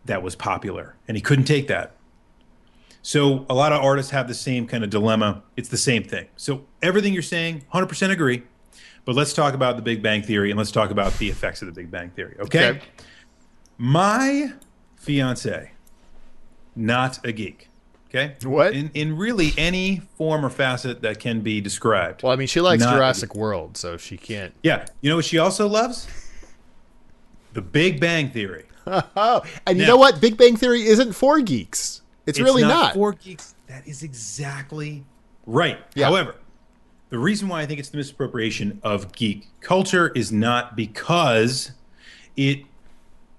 That 0.09 0.23
was 0.23 0.35
popular, 0.37 0.97
and 1.07 1.17
he 1.17 1.21
couldn't 1.23 1.45
take 1.47 1.69
that. 1.69 1.95
So 3.01 3.47
a 3.49 3.55
lot 3.55 3.73
of 3.73 3.83
artists 3.83 4.11
have 4.11 4.29
the 4.29 4.35
same 4.35 4.67
kind 4.67 4.85
of 4.85 4.91
dilemma. 4.91 5.43
It's 5.57 5.69
the 5.69 5.79
same 5.79 6.03
thing. 6.03 6.27
So 6.37 6.67
everything 6.83 7.15
you're 7.15 7.23
saying, 7.23 7.65
100% 7.73 8.11
agree. 8.11 8.43
But 9.05 9.15
let's 9.15 9.33
talk 9.33 9.55
about 9.55 9.77
the 9.77 9.83
Big 9.83 10.03
Bang 10.03 10.23
Theory 10.23 10.51
and 10.51 10.59
let's 10.59 10.71
talk 10.71 10.91
about 10.91 11.17
the 11.19 11.31
effects 11.31 11.63
of 11.63 11.67
the 11.67 11.73
Big 11.73 11.91
Bang 11.91 12.11
Theory. 12.11 12.37
Okay. 12.41 12.69
Okay. 12.69 12.83
My 13.79 14.53
fiance, 14.97 15.71
not 16.77 17.25
a 17.25 17.33
geek. 17.33 17.71
Okay. 18.09 18.35
What? 18.43 18.75
In 18.75 18.91
in 18.95 19.17
really 19.17 19.53
any 19.57 20.03
form 20.17 20.45
or 20.45 20.51
facet 20.51 21.03
that 21.03 21.21
can 21.21 21.41
be 21.41 21.61
described. 21.61 22.23
Well, 22.23 22.33
I 22.33 22.37
mean, 22.37 22.49
she 22.49 22.61
likes 22.61 22.83
Not- 22.83 22.95
Jurassic 22.95 23.35
World, 23.35 23.77
so 23.77 23.97
she 23.97 24.17
can't. 24.17 24.53
Yeah. 24.63 24.85
You 25.01 25.11
know 25.11 25.17
what 25.17 25.25
she 25.25 25.39
also 25.39 25.69
loves? 25.69 26.07
The 27.55 27.63
Big 27.63 28.01
Bang 28.01 28.31
Theory. 28.31 28.65
Oh, 29.17 29.43
and 29.67 29.79
you 29.79 29.87
know 29.87 29.97
what? 29.97 30.21
Big 30.21 30.37
Bang 30.37 30.57
Theory 30.57 30.87
isn't 30.87 31.13
for 31.13 31.41
geeks. 31.41 32.03
It's, 32.27 32.39
really 32.39 32.63
not. 32.63 32.95
for 32.95 33.13
geeks. 33.13 33.55
That 33.69 33.87
is 33.87 34.03
exactly 34.03 35.05
right. 35.47 35.79
Yeah. 35.95 36.07
However, 36.07 36.35
the 37.11 37.19
reason 37.19 37.49
why 37.49 37.63
I 37.63 37.67
think 37.67 37.81
it's 37.81 37.89
the 37.89 37.97
misappropriation 37.97 38.81
of 38.83 39.13
geek 39.13 39.49
culture 39.61 40.11
is 40.15 40.31
not 40.31 40.77
because 40.77 41.73
it, 42.37 42.65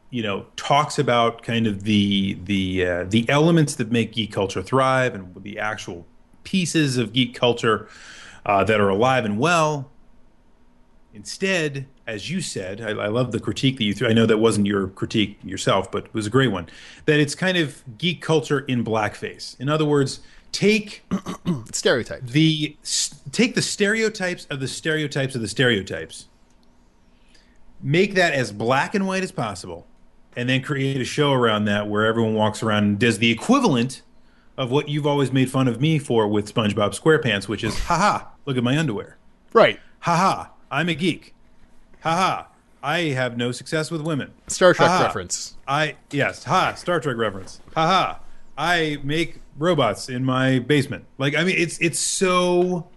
you 0.09 0.23
know, 0.23 0.47
talks 0.55 0.97
about 0.97 1.43
kind 1.43 1.67
of 1.67 1.83
the 1.83 2.39
the 2.45 2.85
uh, 2.85 3.05
the 3.07 3.29
elements 3.29 3.75
that 3.75 3.91
make 3.91 4.13
geek 4.13 4.31
culture 4.31 4.63
thrive 4.63 5.13
and 5.13 5.35
the 5.43 5.59
actual 5.59 6.07
pieces 6.43 6.97
of 6.97 7.13
geek 7.13 7.35
culture 7.35 7.87
uh, 8.45 8.63
that 8.63 8.79
are 8.79 8.89
alive 8.89 9.25
and 9.25 9.37
well. 9.37 9.91
Instead, 11.13 11.87
as 12.05 12.29
you 12.29 12.39
said, 12.39 12.81
I, 12.81 12.89
I 12.89 13.07
love 13.07 13.31
the 13.31 13.39
critique 13.39 13.77
that 13.77 13.83
you 13.83 13.93
threw. 13.93 14.07
I 14.07 14.13
know 14.13 14.25
that 14.27 14.37
wasn't 14.37 14.67
your 14.67 14.87
critique 14.89 15.39
yourself, 15.43 15.91
but 15.91 16.05
it 16.05 16.13
was 16.13 16.27
a 16.27 16.29
great 16.29 16.49
one. 16.49 16.67
That 17.05 17.19
it's 17.19 17.33
kind 17.35 17.57
of 17.57 17.83
geek 17.97 18.21
culture 18.21 18.59
in 18.59 18.83
blackface. 18.85 19.59
In 19.59 19.69
other 19.69 19.85
words, 19.85 20.19
take 20.51 21.03
Stereotypes. 21.71 22.31
the 22.31 22.77
take 23.31 23.55
the 23.55 23.61
stereotypes 23.61 24.45
of 24.51 24.59
the 24.59 24.67
stereotypes 24.67 25.33
of 25.33 25.41
the 25.41 25.47
stereotypes, 25.47 26.27
make 27.81 28.13
that 28.15 28.33
as 28.33 28.51
black 28.51 28.93
and 28.93 29.07
white 29.07 29.23
as 29.23 29.31
possible, 29.31 29.87
and 30.35 30.47
then 30.47 30.61
create 30.61 31.01
a 31.01 31.05
show 31.05 31.33
around 31.33 31.65
that 31.65 31.87
where 31.87 32.05
everyone 32.05 32.35
walks 32.35 32.61
around 32.61 32.83
and 32.83 32.99
does 32.99 33.17
the 33.17 33.31
equivalent 33.31 34.03
of 34.57 34.69
what 34.69 34.89
you've 34.89 35.07
always 35.07 35.31
made 35.31 35.49
fun 35.49 35.67
of 35.67 35.79
me 35.79 35.97
for 35.97 36.27
with 36.27 36.53
SpongeBob 36.53 36.97
SquarePants, 36.99 37.47
which 37.47 37.63
is, 37.63 37.77
haha, 37.85 38.25
look 38.45 38.57
at 38.57 38.63
my 38.63 38.77
underwear. 38.77 39.17
Right. 39.53 39.79
Haha, 40.01 40.47
I'm 40.71 40.89
a 40.89 40.95
geek. 40.95 41.33
Haha, 42.01 42.45
I 42.81 42.99
have 43.09 43.37
no 43.37 43.51
success 43.51 43.91
with 43.91 44.01
women. 44.01 44.31
Star 44.47 44.73
Trek 44.73 44.89
Ha-ha. 44.89 45.03
reference. 45.03 45.55
I 45.67 45.95
yes, 46.11 46.43
ha, 46.43 46.73
Star 46.75 46.99
Trek 46.99 47.17
reference. 47.17 47.61
Ha 47.75 47.85
ha. 47.85 48.19
I 48.57 48.97
make 49.03 49.39
robots 49.57 50.09
in 50.09 50.23
my 50.23 50.59
basement. 50.59 51.05
Like 51.17 51.35
I 51.35 51.43
mean 51.43 51.55
it's 51.57 51.77
it's 51.79 51.99
so 51.99 52.87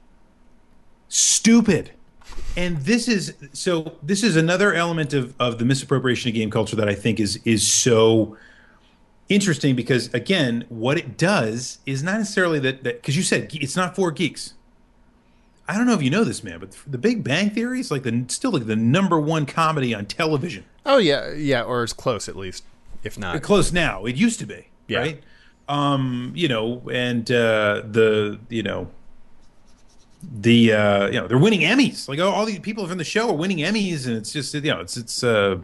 stupid. 1.09 1.93
And 2.57 2.79
this 2.79 3.09
is 3.09 3.35
so 3.53 3.97
this 4.03 4.23
is 4.23 4.37
another 4.37 4.73
element 4.75 5.13
of 5.15 5.35
of 5.39 5.59
the 5.59 5.65
misappropriation 5.65 6.29
of 6.29 6.35
game 6.35 6.51
culture 6.51 6.77
that 6.77 6.89
I 6.89 6.95
think 6.95 7.19
is 7.21 7.41
is 7.45 7.67
so 7.67 8.37
interesting 9.29 9.75
because 9.75 10.13
again, 10.15 10.65
what 10.69 10.99
it 10.99 11.17
does 11.17 11.79
is 11.87 12.03
not 12.03 12.19
necessarily 12.19 12.59
that 12.61 12.85
that 12.85 13.01
because 13.01 13.17
you 13.17 13.23
said 13.23 13.51
it's 13.55 13.77
not 13.77 13.97
for 13.97 14.11
geeks. 14.11 14.55
I 15.69 15.77
don't 15.77 15.87
know 15.87 15.95
if 15.95 16.03
you 16.03 16.11
know 16.11 16.25
this, 16.25 16.43
man, 16.43 16.59
but 16.59 16.77
The 16.87 16.99
Big 16.99 17.23
Bang 17.23 17.51
Theory 17.51 17.81
is 17.81 17.91
like 17.91 18.03
the 18.03 18.25
still 18.29 18.51
like 18.51 18.67
the 18.67 18.77
number 18.77 19.19
one 19.21 19.47
comedy 19.47 19.95
on 19.95 20.07
television. 20.07 20.65
Oh 20.85 20.99
yeah, 20.99 21.33
yeah, 21.33 21.63
or 21.63 21.83
as 21.83 21.93
close 21.93 22.29
at 22.29 22.37
least, 22.37 22.65
if 23.05 23.17
not. 23.19 23.41
close 23.43 23.73
now. 23.73 24.05
It 24.05 24.17
used 24.17 24.39
to 24.41 24.47
be, 24.47 24.67
Yeah. 24.89 24.99
right? 24.99 25.23
Um, 25.69 26.33
you 26.35 26.49
know, 26.49 26.83
and 26.93 27.31
uh, 27.31 27.83
the 27.89 28.41
you 28.49 28.63
know 28.65 28.89
the 30.23 30.73
uh, 30.73 31.07
you 31.07 31.21
know 31.21 31.29
they're 31.29 31.39
winning 31.39 31.61
Emmys. 31.61 32.09
Like 32.09 32.19
all, 32.19 32.33
all 32.33 32.45
these 32.45 32.59
people 32.59 32.87
from 32.89 32.99
the 32.99 33.05
show 33.05 33.31
are 33.31 33.37
winning 33.37 33.59
Emmys, 33.59 34.07
and 34.07 34.17
it's 34.17 34.33
just 34.33 34.53
you 34.55 34.61
know 34.63 34.81
it's 34.81 34.97
it's 34.97 35.23
uh, 35.23 35.59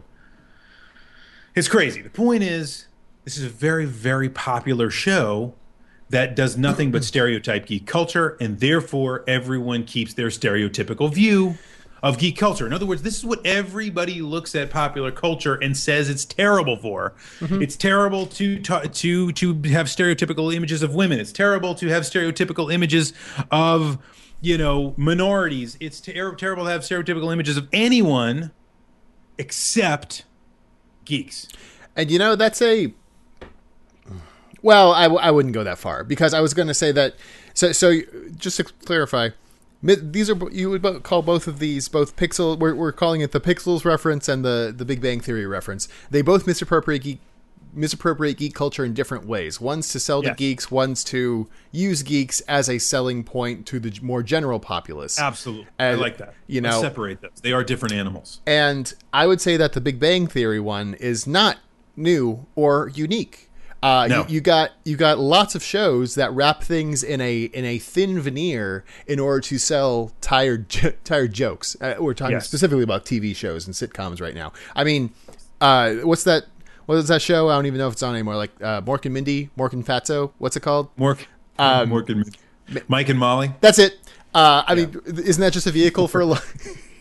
it's 1.55 1.67
crazy. 1.67 2.01
The 2.01 2.09
point 2.09 2.43
is, 2.43 2.87
this 3.25 3.37
is 3.37 3.43
a 3.43 3.49
very 3.49 3.85
very 3.85 4.29
popular 4.29 4.89
show 4.89 5.53
that 6.09 6.35
does 6.35 6.57
nothing 6.57 6.91
but 6.91 7.03
stereotype 7.03 7.67
geek 7.67 7.85
culture, 7.85 8.37
and 8.39 8.59
therefore 8.59 9.23
everyone 9.27 9.83
keeps 9.85 10.13
their 10.13 10.29
stereotypical 10.29 11.13
view 11.13 11.57
of 12.01 12.17
geek 12.17 12.37
culture. 12.37 12.65
In 12.65 12.73
other 12.73 12.85
words, 12.85 13.01
this 13.01 13.17
is 13.17 13.25
what 13.25 13.45
everybody 13.45 14.21
looks 14.21 14.55
at 14.55 14.69
popular 14.69 15.11
culture 15.11 15.55
and 15.55 15.75
says 15.75 16.09
it's 16.09 16.25
terrible 16.25 16.77
for. 16.77 17.13
Mm-hmm. 17.39 17.61
It's 17.61 17.75
terrible 17.75 18.25
to 18.27 18.59
ta- 18.61 18.83
to 18.91 19.31
to 19.31 19.53
have 19.69 19.87
stereotypical 19.87 20.53
images 20.53 20.81
of 20.81 20.95
women. 20.95 21.19
It's 21.19 21.31
terrible 21.31 21.75
to 21.75 21.87
have 21.87 22.03
stereotypical 22.03 22.73
images 22.73 23.13
of 23.51 23.97
you 24.41 24.57
know 24.57 24.93
minorities. 24.97 25.77
It's 25.79 25.99
ter- 25.99 26.35
terrible 26.35 26.65
to 26.65 26.71
have 26.71 26.81
stereotypical 26.81 27.31
images 27.31 27.57
of 27.57 27.67
anyone 27.73 28.51
except 29.37 30.25
geeks. 31.05 31.47
And 31.95 32.09
you 32.09 32.19
know, 32.19 32.35
that's 32.35 32.61
a. 32.61 32.93
Well, 34.61 34.91
I, 34.93 35.03
w- 35.03 35.21
I 35.21 35.31
wouldn't 35.31 35.53
go 35.53 35.63
that 35.63 35.77
far 35.77 36.03
because 36.03 36.33
I 36.33 36.41
was 36.41 36.53
going 36.53 36.67
to 36.67 36.73
say 36.73 36.91
that. 36.91 37.15
So, 37.53 37.71
so 37.71 38.01
just 38.37 38.57
to 38.57 38.63
clarify, 38.63 39.29
these 39.81 40.29
are 40.29 40.51
you 40.51 40.69
would 40.71 41.03
call 41.03 41.21
both 41.21 41.47
of 41.47 41.59
these 41.59 41.87
both 41.87 42.15
pixel. 42.17 42.57
We're, 42.59 42.75
we're 42.75 42.91
calling 42.91 43.21
it 43.21 43.31
the 43.31 43.39
Pixels 43.39 43.85
reference 43.85 44.27
and 44.27 44.43
the 44.43 44.73
the 44.75 44.83
Big 44.85 45.01
Bang 45.01 45.21
Theory 45.21 45.45
reference. 45.45 45.87
They 46.11 46.21
both 46.21 46.45
misappropriate 46.45 47.03
geek 47.03 47.19
misappropriate 47.73 48.35
geek 48.37 48.53
culture 48.55 48.83
in 48.83 48.93
different 48.93 49.25
ways. 49.27 49.61
One's 49.61 49.89
to 49.89 49.99
sell 49.99 50.21
to 50.23 50.29
Yes. 50.29 50.37
geeks. 50.37 50.71
One's 50.71 51.03
to 51.05 51.47
use 51.71 52.01
geeks 52.03 52.41
as 52.41 52.67
a 52.67 52.79
selling 52.79 53.23
point 53.23 53.65
to 53.67 53.79
the 53.79 53.97
more 54.01 54.23
general 54.23 54.59
populace. 54.59 55.19
Absolutely, 55.19 55.67
And, 55.77 55.97
I 55.97 56.01
like 56.01 56.17
that. 56.17 56.33
you 56.47 56.61
Let's 56.61 56.75
know- 56.77 56.81
separate 56.81 57.21
those. 57.21 57.31
They 57.43 57.51
are 57.53 57.63
different 57.63 57.93
animals. 57.93 58.41
And 58.47 58.91
I 59.13 59.27
would 59.27 59.39
say 59.39 59.55
that 59.57 59.73
the 59.73 59.81
Big 59.81 59.99
Bang 59.99 60.25
Theory 60.27 60.59
one 60.59 60.95
is 60.95 61.27
not 61.27 61.57
new 61.95 62.47
or 62.55 62.91
unique. 62.95 63.48
Uh, 63.81 64.07
No. 64.09 64.19
you, 64.27 64.35
you 64.35 64.41
got 64.41 64.71
you 64.83 64.97
got 64.97 65.19
lots 65.19 65.55
of 65.55 65.63
shows 65.63 66.15
that 66.15 66.31
wrap 66.33 66.63
things 66.63 67.01
in 67.03 67.21
a 67.21 67.43
in 67.43 67.63
a 67.65 67.77
thin 67.79 68.19
veneer 68.19 68.83
in 69.07 69.19
order 69.19 69.39
to 69.41 69.57
sell 69.57 70.11
tired 70.21 70.67
jo- 70.69 70.91
tired 71.03 71.33
jokes. 71.33 71.77
Uh, 71.79 71.95
we're 71.99 72.13
talking 72.13 72.33
Yes. 72.35 72.47
specifically 72.47 72.83
about 72.83 73.05
TV 73.05 73.35
shows 73.35 73.65
and 73.65 73.73
sitcoms 73.75 74.19
right 74.21 74.35
now. 74.35 74.51
I 74.75 74.83
mean, 74.83 75.11
uh, 75.61 75.93
what's 76.03 76.23
that? 76.25 76.45
What 76.87 76.95
is 76.95 77.07
that 77.07 77.21
show? 77.21 77.49
I 77.49 77.55
don't 77.55 77.67
even 77.67 77.77
know 77.77 77.87
if 77.87 77.93
it's 77.93 78.03
on 78.03 78.15
anymore. 78.15 78.35
Like 78.35 78.51
uh, 78.61 78.81
Mork 78.81 79.05
and 79.05 79.13
Mindy, 79.13 79.49
Mork 79.57 79.73
and 79.73 79.85
Fatso. 79.85 80.31
What's 80.39 80.55
it 80.57 80.61
called? 80.61 80.93
Mork, 80.97 81.19
Um, 81.57 81.89
Mork 81.91 82.09
and 82.09 82.83
Mike 82.89 83.09
and 83.09 83.19
Molly. 83.19 83.51
That's 83.61 83.79
it. 83.79 83.93
Uh, 84.33 84.63
I 84.67 84.75
mean, 84.75 84.99
isn't 85.05 85.41
that 85.41 85.53
just 85.53 85.67
a 85.67 85.71
vehicle 85.71 86.07
for? 86.07 86.21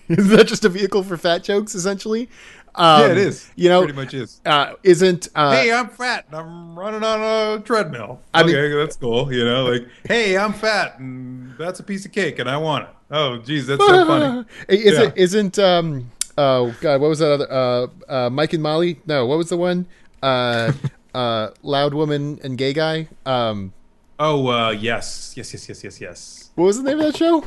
Isn't 0.09 0.29
that 0.39 0.47
just 0.47 0.65
a 0.65 0.71
vehicle 0.71 1.03
for 1.03 1.19
fat 1.19 1.45
jokes 1.45 1.75
essentially? 1.75 2.31
Um, 2.79 3.01
yeah, 3.03 3.09
it 3.09 3.19
is. 3.19 3.51
You 3.57 3.69
know, 3.69 3.81
pretty 3.83 3.95
much 3.97 4.15
is. 4.15 4.41
uh, 4.47 4.75
isn't 4.85 5.29
uh, 5.35 5.51
hey, 5.53 5.73
I'm 5.73 5.89
fat 5.89 6.27
and 6.29 6.37
I'm 6.37 6.79
running 6.79 7.03
on 7.03 7.21
a 7.21 7.61
treadmill. 7.61 8.21
I 8.33 8.45
mean- 8.45 8.55
okay, 8.55 8.75
that's 8.77 8.97
cool. 8.97 9.33
You 9.33 9.45
know, 9.45 9.65
like, 9.67 9.87
hey, 10.05 10.39
I'm 10.39 10.53
fat 10.53 10.99
and 11.01 11.55
that's 11.59 11.81
a 11.81 11.83
piece 11.83 12.07
of 12.07 12.13
cake 12.13 12.39
and 12.39 12.49
I 12.49 12.57
want 12.57 12.85
it. 12.85 12.91
Oh, 13.11 13.39
geez, 13.39 13.67
that's 13.67 13.85
so 13.85 14.07
funny. 14.07 14.45
is 14.69 14.97
Yeah. 14.99 15.05
it 15.07 15.15
isn't 15.17 15.59
um 15.59 16.11
oh 16.37 16.73
god 16.81 17.01
what 17.01 17.09
was 17.09 17.19
that 17.19 17.33
other 17.33 17.51
uh 17.53 17.87
uh 18.09 18.31
Mike 18.31 18.53
and 18.53 18.63
Molly 18.63 19.01
no 19.07 19.27
what 19.27 19.39
was 19.39 19.49
the 19.49 19.57
one 19.57 19.87
uh 20.23 20.73
uh 21.15 21.51
loud 21.63 21.95
woman 21.95 22.39
and 22.45 22.57
gay 22.57 22.73
guy 22.73 23.09
um 23.27 23.73
Oh, 24.21 24.47
uh, 24.49 24.71
yes, 24.71 25.33
yes, 25.37 25.53
yes, 25.53 25.69
yes, 25.69 25.83
yes, 25.85 26.01
yes. 26.01 26.51
what 26.55 26.67
was 26.67 26.77
the 26.77 26.83
name 26.85 27.01
of 27.01 27.07
that 27.07 27.17
show 27.17 27.45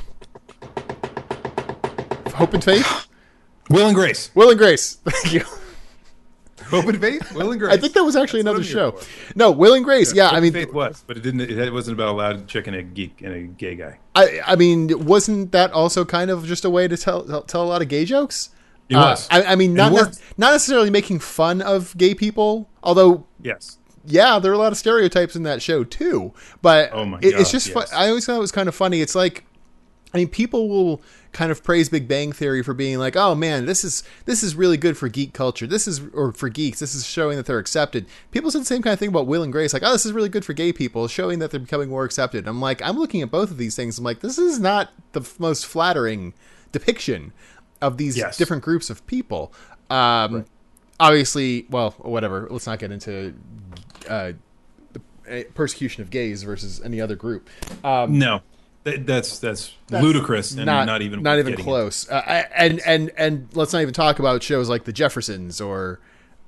Hope 2.35 2.53
and 2.53 2.63
Faith 2.63 3.07
Will 3.71 3.87
and 3.87 3.95
Grace. 3.95 4.29
Will 4.35 4.49
and 4.49 4.57
Grace 4.57 4.95
thank 5.05 5.33
you 5.33 5.43
Hope 6.65 6.85
and 6.85 7.01
Faith. 7.01 7.33
Will 7.33 7.51
and 7.51 7.59
Grace. 7.59 7.73
I 7.73 7.77
think 7.77 7.93
that 7.93 8.03
was 8.03 8.15
actually 8.15 8.43
That's 8.43 8.57
another 8.59 8.63
show 8.63 8.99
no 9.35 9.51
Will 9.51 9.73
and 9.73 9.83
Grace 9.83 10.13
yeah 10.13 10.27
Hope 10.29 10.37
I 10.37 10.39
mean 10.39 10.53
Faith 10.53 10.71
was, 10.73 11.03
but 11.05 11.17
it 11.17 11.21
didn't. 11.23 11.41
It 11.41 11.73
wasn't 11.73 11.95
about 11.97 12.09
a 12.09 12.17
loud 12.17 12.47
chick 12.47 12.67
and 12.67 12.75
a 12.75 12.83
geek 12.83 13.21
and 13.21 13.33
a 13.33 13.41
gay 13.41 13.75
guy. 13.75 13.99
I 14.15 14.41
I 14.45 14.55
mean 14.55 15.05
wasn't 15.05 15.51
that 15.51 15.71
also 15.73 16.05
kind 16.05 16.29
of 16.31 16.45
just 16.45 16.63
a 16.63 16.69
way 16.69 16.87
to 16.87 16.95
tell 16.95 17.23
tell, 17.25 17.41
tell 17.43 17.63
a 17.63 17.65
lot 17.65 17.81
of 17.81 17.87
gay 17.89 18.05
jokes 18.05 18.51
It 18.89 18.95
Uh, 18.95 19.09
was. 19.11 19.27
I, 19.31 19.43
I 19.43 19.55
mean, 19.55 19.73
not 19.73 19.91
ne- 19.91 20.17
not 20.37 20.51
necessarily 20.51 20.89
making 20.89 21.19
fun 21.19 21.61
of 21.61 21.95
gay 21.97 22.13
people, 22.13 22.69
although 22.83 23.25
Yes. 23.41 23.77
yeah, 24.05 24.37
there 24.39 24.51
are 24.51 24.55
a 24.55 24.57
lot 24.57 24.71
of 24.71 24.77
stereotypes 24.77 25.35
in 25.35 25.43
that 25.43 25.61
show 25.61 25.83
too. 25.83 26.33
But 26.61 26.91
Oh 26.93 27.05
my 27.05 27.17
it- 27.21 27.35
it's 27.39 27.51
just 27.51 27.69
fu- 27.71 27.79
yes. 27.79 27.91
I 27.91 28.07
always 28.09 28.25
thought 28.25 28.35
it 28.37 28.39
was 28.39 28.51
kind 28.51 28.69
of 28.69 28.75
funny. 28.75 29.01
It's 29.01 29.15
like 29.15 29.43
I 30.13 30.17
mean, 30.17 30.27
people 30.27 30.67
will 30.67 31.01
kind 31.31 31.51
of 31.51 31.63
praise 31.63 31.87
Big 31.87 32.07
Bang 32.07 32.33
Theory 32.33 32.61
for 32.63 32.73
being 32.73 32.97
like, 32.99 33.15
"Oh 33.15 33.33
man, 33.33 33.65
this 33.65 33.83
is 33.85 34.03
this 34.25 34.43
is 34.43 34.55
really 34.55 34.75
good 34.77 34.97
for 34.97 35.07
geek 35.07 35.33
culture. 35.33 35.65
This 35.65 35.87
is 35.87 36.01
or 36.13 36.33
for 36.33 36.49
geeks. 36.49 36.79
This 36.79 36.93
is 36.93 37.05
showing 37.05 37.37
that 37.37 37.45
they're 37.45 37.59
accepted." 37.59 38.05
People 38.31 38.51
said 38.51 38.61
the 38.61 38.65
same 38.65 38.81
kind 38.81 38.91
of 38.93 38.99
thing 38.99 39.09
about 39.09 39.27
Will 39.27 39.41
and 39.43 39.51
Grace, 39.53 39.73
like, 39.73 39.83
"Oh, 39.85 39.91
this 39.93 40.05
is 40.05 40.11
really 40.11 40.27
good 40.29 40.43
for 40.43 40.53
gay 40.53 40.73
people, 40.73 41.07
showing 41.07 41.39
that 41.39 41.51
they're 41.51 41.59
becoming 41.61 41.89
more 41.89 42.03
accepted." 42.03 42.47
I'm 42.47 42.59
like, 42.59 42.81
I'm 42.81 42.97
looking 42.97 43.21
at 43.21 43.31
both 43.31 43.51
of 43.51 43.57
these 43.57 43.75
things. 43.75 43.97
I'm 43.97 44.03
like, 44.03 44.19
this 44.19 44.37
is 44.37 44.59
not 44.59 44.89
the 45.13 45.21
f- 45.21 45.39
most 45.39 45.65
flattering 45.65 46.33
depiction 46.73 47.31
of 47.81 47.97
these 47.97 48.17
Yes. 48.17 48.35
different 48.37 48.63
groups 48.63 48.89
of 48.89 49.05
people. 49.07 49.53
Um, 49.89 50.45
Obviously, 50.99 51.65
well, 51.69 51.91
whatever. 51.97 52.47
Let's 52.51 52.67
not 52.67 52.77
get 52.77 52.91
into 52.91 53.33
uh, 54.07 54.33
the 54.93 55.01
uh, 55.27 55.43
persecution 55.55 56.03
of 56.03 56.11
gays 56.11 56.43
versus 56.43 56.79
any 56.83 57.01
other 57.01 57.15
group. 57.15 57.49
Um, 57.83 58.19
No. 58.19 58.41
That, 58.83 59.05
that's, 59.05 59.37
that's 59.39 59.73
ludicrous 59.91 60.53
and 60.53 60.65
not, 60.65 61.01
even 61.01 61.21
not 61.21 61.37
even 61.37 61.55
close. 61.55 62.09
Uh, 62.09 62.45
and 62.55 62.79
and 62.85 63.11
and 63.15 63.47
let's 63.53 63.73
not 63.73 63.81
even 63.83 63.93
talk 63.93 64.17
about 64.19 64.41
shows 64.41 64.69
like 64.69 64.85
The 64.85 64.93
Jeffersons 64.93 65.61
or 65.61 65.99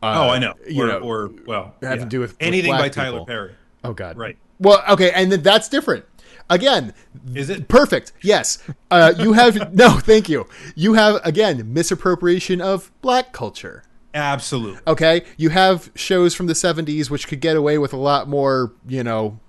uh, 0.02 0.26
Oh, 0.26 0.30
I 0.30 0.40
know. 0.40 0.56
You 0.68 0.84
or, 0.84 0.88
know, 0.88 1.00
or 1.00 1.32
well, 1.46 1.76
having 1.82 2.00
yeah. 2.00 2.04
to 2.06 2.10
do 2.10 2.20
with- 2.20 2.32
with 2.32 2.38
anything 2.42 2.72
by 2.72 2.78
black 2.78 2.92
Tyler. 2.94 3.24
Perry. 3.26 3.52
oh 3.84 3.94
god, 3.94 4.18
Right? 4.18 4.38
Well, 4.60 4.84
okay, 4.90 5.12
and 5.12 5.32
then 5.32 5.42
that's 5.44 5.68
different. 5.70 6.06
Again, 6.50 6.94
Is 7.36 7.50
it? 7.50 7.68
perfect. 7.68 8.14
Yes, 8.22 8.58
uh, 8.92 9.14
you 9.18 9.34
have 9.34 9.74
no. 9.76 10.00
Thank 10.00 10.28
you. 10.28 10.48
You 10.76 10.94
have 10.94 11.22
again 11.26 11.72
misappropriation 11.74 12.62
of 12.62 12.92
black 13.02 13.32
culture. 13.32 13.84
Absolutely. 14.16 14.80
Okay, 14.86 15.24
you 15.38 15.50
have 15.50 15.90
shows 15.96 16.36
from 16.36 16.48
the 16.48 16.54
'70s 16.54 17.10
which 17.10 17.28
could 17.28 17.40
get 17.40 17.56
away 17.56 17.78
with 17.78 17.94
a 17.94 17.98
lot 17.98 18.28
more, 18.28 18.74
you 18.88 19.04
know, 19.04 19.40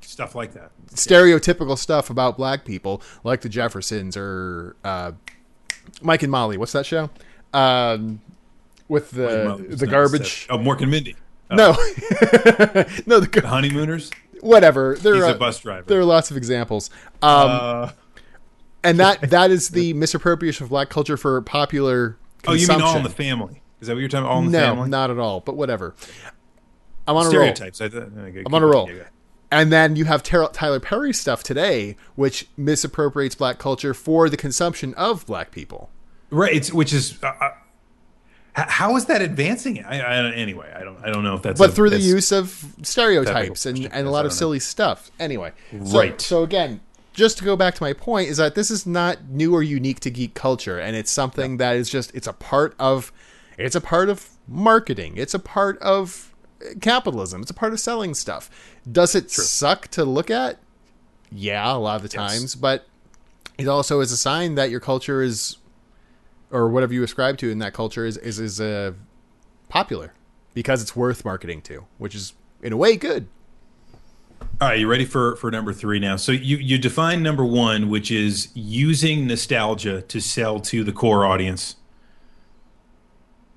Stuff 0.00 0.34
like 0.34 0.54
that. 0.54 0.72
stereotypical 0.88 1.78
stuff 1.78 2.10
about 2.10 2.36
black 2.36 2.64
people, 2.64 3.02
like 3.22 3.42
the 3.42 3.48
Jeffersons 3.48 4.16
or 4.16 4.76
uh, 4.82 5.12
Mike 6.02 6.22
and 6.22 6.32
Molly. 6.32 6.56
What's 6.56 6.72
that 6.72 6.86
show? 6.86 7.10
Um, 7.52 8.20
with 8.88 9.10
the 9.12 9.66
the 9.68 9.86
garbage. 9.86 10.46
Oh, 10.50 10.58
Mork 10.58 10.80
and 10.80 10.90
Mindy. 10.90 11.16
No, 11.50 11.72
no, 13.06 13.20
the 13.20 13.28
The 13.32 13.46
Honeymooners. 13.46 14.10
whatever. 14.40 14.96
There 14.96 15.14
He's 15.14 15.24
are 15.24 15.34
a 15.34 15.38
bus 15.38 15.60
driver. 15.60 15.86
there 15.86 16.00
are 16.00 16.04
lots 16.04 16.30
of 16.30 16.36
examples. 16.36 16.90
Um, 17.22 17.48
uh, 17.50 17.90
and 18.82 18.98
that 18.98 19.30
that 19.30 19.50
is 19.50 19.70
the 19.70 19.92
misappropriation 19.94 20.64
of 20.64 20.70
black 20.70 20.88
culture 20.88 21.16
for 21.16 21.40
popular 21.42 22.18
oh, 22.46 22.52
you 22.52 22.66
mean 22.68 22.80
All 22.80 22.96
in 22.96 23.02
the 23.02 23.10
Family? 23.10 23.62
Is 23.80 23.88
that 23.88 23.94
what 23.94 24.00
you're 24.00 24.08
talking 24.08 24.24
about? 24.24 24.32
All 24.32 24.38
in 24.40 24.46
the 24.46 24.58
no, 24.58 24.66
Family? 24.66 24.88
No, 24.88 24.98
not 24.98 25.10
at 25.10 25.18
all. 25.18 25.40
But 25.40 25.56
whatever. 25.56 25.94
I'm 27.06 27.16
on 27.16 27.22
a 27.22 27.28
roll. 27.28 27.30
Stereotypes. 27.30 27.80
I 27.80 27.86
I'm 27.86 28.54
on 28.54 28.62
a 28.62 28.66
roll. 28.66 28.90
And 29.50 29.72
then 29.72 29.96
you 29.96 30.06
have 30.06 30.22
Tyler, 30.22 30.50
Tyler 30.52 30.80
Perry 30.80 31.12
stuff 31.12 31.42
today, 31.42 31.96
which 32.16 32.48
misappropriates 32.56 33.34
black 33.34 33.58
culture 33.58 33.94
for 33.94 34.28
the 34.28 34.36
consumption 34.36 34.92
of 34.94 35.24
black 35.26 35.50
people. 35.50 35.90
Right. 36.30 36.54
It's 36.54 36.72
which 36.72 36.92
is. 36.92 37.22
Uh, 37.22 37.32
uh, 37.40 37.50
how 38.54 38.96
is 38.96 39.04
that 39.04 39.20
advancing? 39.22 39.76
it? 39.76 39.84
I, 39.86 40.00
I, 40.00 40.32
anyway, 40.32 40.72
I 40.74 40.82
don't. 40.82 40.98
I 41.04 41.10
don't 41.10 41.22
know 41.22 41.34
if 41.34 41.42
that's. 41.42 41.58
But 41.58 41.70
a- 41.70 41.72
through 41.72 41.90
the 41.90 42.00
use 42.00 42.32
of 42.32 42.74
stereotypes 42.82 43.66
and, 43.66 43.78
and 43.92 44.06
a 44.06 44.10
lot 44.10 44.24
of 44.24 44.30
don't 44.30 44.36
know. 44.36 44.38
silly 44.38 44.60
stuff. 44.60 45.10
Anyway, 45.20 45.52
so, 45.70 45.98
Right. 45.98 46.20
So 46.20 46.42
again, 46.42 46.80
just 47.16 47.38
to 47.38 47.44
go 47.44 47.56
back 47.56 47.74
to 47.74 47.82
my 47.82 47.92
point 47.92 48.28
is 48.28 48.36
that 48.36 48.54
this 48.54 48.70
is 48.70 48.86
not 48.86 49.28
new 49.28 49.54
or 49.54 49.62
unique 49.62 50.00
to 50.00 50.10
geek 50.10 50.34
culture 50.34 50.78
and 50.78 50.94
it's 50.94 51.10
something 51.10 51.56
that 51.56 51.74
is 51.74 51.88
just 51.88 52.14
it's 52.14 52.26
a 52.26 52.32
part 52.32 52.74
of 52.78 53.10
it's 53.58 53.74
a 53.74 53.80
part 53.80 54.10
of 54.10 54.28
marketing 54.46 55.16
it's 55.16 55.32
a 55.32 55.38
part 55.38 55.78
of 55.78 56.34
capitalism 56.80 57.42
it's 57.42 57.50
a 57.50 57.54
part 57.54 57.72
of 57.72 57.80
selling 57.80 58.14
stuff 58.14 58.50
does 58.90 59.14
it 59.14 59.30
suck 59.30 59.88
to 59.88 60.04
look 60.04 60.30
at 60.30 60.58
yeah 61.30 61.74
a 61.74 61.76
lot 61.76 61.96
of 61.96 62.02
the 62.02 62.16
Yes. 62.16 62.30
times 62.32 62.54
but 62.54 62.86
it 63.58 63.68
also 63.68 64.00
is 64.00 64.10
a 64.12 64.16
sign 64.16 64.54
that 64.54 64.70
your 64.70 64.80
culture 64.80 65.22
is 65.22 65.56
or 66.50 66.68
whatever 66.68 66.92
you 66.94 67.02
ascribe 67.02 67.36
to 67.38 67.50
in 67.50 67.58
that 67.58 67.72
culture 67.74 68.04
is 68.06 68.16
is, 68.18 68.38
is 68.38 68.60
uh, 68.60 68.92
popular 69.68 70.12
because 70.54 70.80
it's 70.80 70.94
worth 70.96 71.24
marketing 71.24 71.60
to 71.62 71.84
which 71.98 72.14
is 72.14 72.32
in 72.62 72.72
a 72.72 72.76
way 72.76 72.96
good 72.96 73.26
All 74.60 74.68
right, 74.68 74.78
you 74.80 74.88
ready 74.88 75.04
for 75.04 75.36
for 75.36 75.50
number 75.50 75.72
three 75.74 75.98
now? 75.98 76.16
So 76.16 76.32
you 76.32 76.56
you 76.56 76.78
define 76.78 77.22
number 77.22 77.44
one, 77.44 77.90
which 77.90 78.10
is 78.10 78.48
using 78.54 79.26
nostalgia 79.26 80.00
to 80.02 80.20
sell 80.20 80.60
to 80.60 80.82
the 80.84 80.92
core 80.92 81.26
audience 81.26 81.76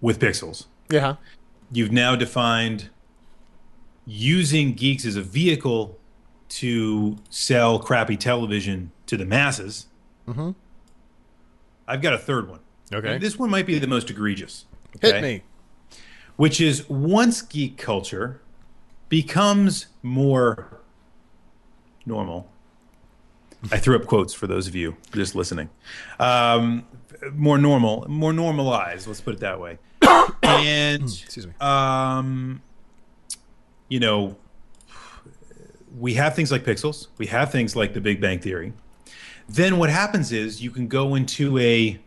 with 0.02 0.20
pixels. 0.20 0.66
yeah 0.92 1.16
You've 1.72 1.92
now 1.92 2.16
defined 2.16 2.90
using 4.06 4.74
geeks 4.74 5.06
as 5.06 5.16
a 5.16 5.22
vehicle 5.22 6.00
to 6.50 7.18
sell 7.30 7.78
crappy 7.80 8.18
television 8.18 8.92
to 9.06 9.16
the 9.18 9.26
masses. 9.26 9.86
Mhm. 10.28 10.56
I've 11.88 12.02
got 12.02 12.14
a 12.14 12.18
third 12.18 12.50
one. 12.50 12.60
Okay. 12.92 13.14
And 13.14 13.22
this 13.22 13.38
one 13.38 13.50
might 13.52 13.66
be 13.68 13.78
the 13.78 13.88
most 13.88 14.10
egregious. 14.10 14.66
hit 15.02 15.22
me 15.22 15.44
which 16.40 16.62
is 16.62 16.88
once 16.90 17.42
geek 17.42 17.78
culture 17.78 18.40
becomes 19.10 19.88
more 20.02 20.80
normal. 22.06 22.50
I 23.74 23.78
threw 23.78 23.98
up 23.98 24.06
quotes 24.06 24.34
for 24.34 24.48
those 24.48 24.66
of 24.66 24.74
you 24.74 24.96
just 25.12 25.36
listening. 25.36 25.70
Um, 26.18 26.86
more 27.34 27.58
normal, 27.58 28.06
more 28.08 28.32
normalized. 28.32 29.06
Let's 29.06 29.20
put 29.20 29.34
it 29.34 29.42
that 29.42 29.60
way. 29.60 29.80
And 30.44 31.04
excuse 31.04 31.48
me 31.48 31.54
um, 31.60 32.62
you 33.90 34.00
know, 34.00 34.38
we 35.98 36.14
have 36.14 36.36
things 36.36 36.52
like 36.52 36.64
pixels. 36.64 37.08
We 37.18 37.26
have 37.28 37.52
things 37.52 37.76
like 37.76 37.94
the 37.94 38.02
Big 38.02 38.22
Bang 38.22 38.40
Theory. 38.40 38.74
Then 39.50 39.78
what 39.78 39.90
happens 39.90 40.32
is 40.32 40.62
you 40.62 40.70
can 40.70 40.88
go 40.88 41.16
into 41.16 41.58
a, 41.58 42.00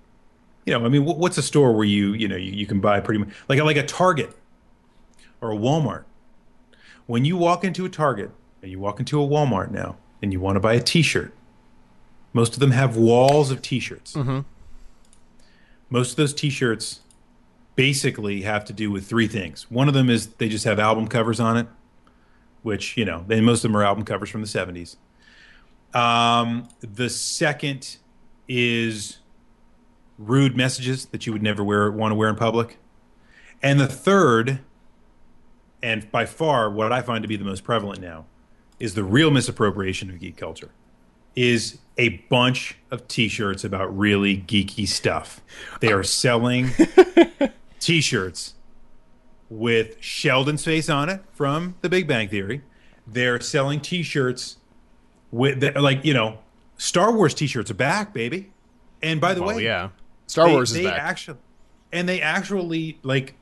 you 0.64 0.72
know, 0.72 0.84
I 0.84 0.88
mean, 0.88 1.04
what's 1.04 1.36
a 1.36 1.42
store 1.42 1.72
where 1.74 1.84
you, 1.84 2.12
you 2.12 2.28
know, 2.28 2.36
you, 2.36 2.52
you 2.52 2.66
can 2.66 2.80
buy 2.80 3.00
pretty 3.00 3.18
much 3.18 3.30
like 3.48 3.60
like 3.60 3.76
a 3.76 3.84
Target 3.84 4.34
or 5.40 5.50
a 5.50 5.56
Walmart. 5.56 6.04
When 7.06 7.24
you 7.24 7.36
walk 7.36 7.64
into 7.64 7.84
a 7.84 7.88
Target 7.88 8.30
and 8.62 8.70
you 8.70 8.78
walk 8.78 9.00
into 9.00 9.20
a 9.20 9.26
Walmart 9.26 9.72
now 9.72 9.96
and 10.22 10.32
you 10.32 10.38
want 10.38 10.54
to 10.54 10.60
buy 10.60 10.74
a 10.74 10.80
T-shirt, 10.80 11.34
most 12.32 12.54
of 12.54 12.60
them 12.60 12.70
have 12.70 12.96
walls 12.96 13.50
of 13.50 13.60
T-shirts. 13.60 14.14
Mm-hmm. 14.14 14.40
Most 15.90 16.12
of 16.12 16.16
those 16.16 16.32
T-shirts 16.32 17.00
basically 17.74 18.42
have 18.42 18.64
to 18.66 18.72
do 18.72 18.90
with 18.90 19.06
three 19.06 19.26
things. 19.26 19.70
One 19.70 19.88
of 19.88 19.94
them 19.94 20.10
is 20.10 20.28
they 20.28 20.48
just 20.48 20.64
have 20.64 20.78
album 20.78 21.08
covers 21.08 21.40
on 21.40 21.56
it, 21.56 21.66
which 22.62 22.96
you 22.96 23.04
know, 23.04 23.24
then 23.26 23.44
most 23.44 23.64
of 23.64 23.70
them 23.70 23.76
are 23.76 23.84
album 23.84 24.04
covers 24.04 24.30
from 24.30 24.40
the 24.40 24.46
'70s. 24.46 24.96
Um, 25.94 26.68
the 26.80 27.10
second 27.10 27.98
is 28.48 29.18
rude 30.18 30.56
messages 30.56 31.06
that 31.06 31.26
you 31.26 31.32
would 31.32 31.42
never 31.42 31.64
wear 31.64 31.90
want 31.90 32.12
to 32.12 32.16
wear 32.16 32.28
in 32.28 32.36
public, 32.36 32.78
and 33.62 33.80
the 33.80 33.88
third, 33.88 34.60
and 35.82 36.10
by 36.10 36.26
far 36.26 36.70
what 36.70 36.92
I 36.92 37.02
find 37.02 37.22
to 37.22 37.28
be 37.28 37.36
the 37.36 37.44
most 37.44 37.64
prevalent 37.64 38.00
now, 38.00 38.26
is 38.78 38.94
the 38.94 39.04
real 39.04 39.30
misappropriation 39.30 40.10
of 40.10 40.20
geek 40.20 40.36
culture. 40.36 40.70
Is 41.34 41.78
a 41.96 42.10
bunch 42.28 42.76
of 42.90 43.06
T-shirts 43.08 43.64
about 43.64 43.96
really 43.96 44.36
geeky 44.36 44.86
stuff. 44.86 45.40
They 45.80 45.92
are 45.92 46.02
selling 46.02 46.70
T-shirts 47.82 48.54
with 49.50 49.96
Sheldon's 50.00 50.64
face 50.64 50.88
on 50.88 51.08
it 51.08 51.20
from 51.32 51.74
The 51.82 51.88
Big 51.88 52.06
Bang 52.06 52.28
Theory. 52.28 52.62
They're 53.06 53.40
selling 53.40 53.80
T-shirts 53.80 54.56
with 55.30 55.60
the, 55.60 55.72
like 55.80 56.04
you 56.04 56.14
know 56.14 56.38
Star 56.76 57.12
Wars 57.12 57.34
T-shirts 57.34 57.70
are 57.70 57.74
back, 57.74 58.14
baby. 58.14 58.52
And 59.02 59.20
by 59.20 59.34
the 59.34 59.42
oh 59.42 59.48
way, 59.48 59.64
yeah 59.64 59.90
star 60.28 60.46
they, 60.46 60.52
wars 60.52 60.70
is 60.70 60.76
they 60.78 60.84
back 60.84 60.98
actually 61.00 61.38
and 61.92 62.08
they 62.08 62.22
actually 62.22 62.98
like 63.02 63.34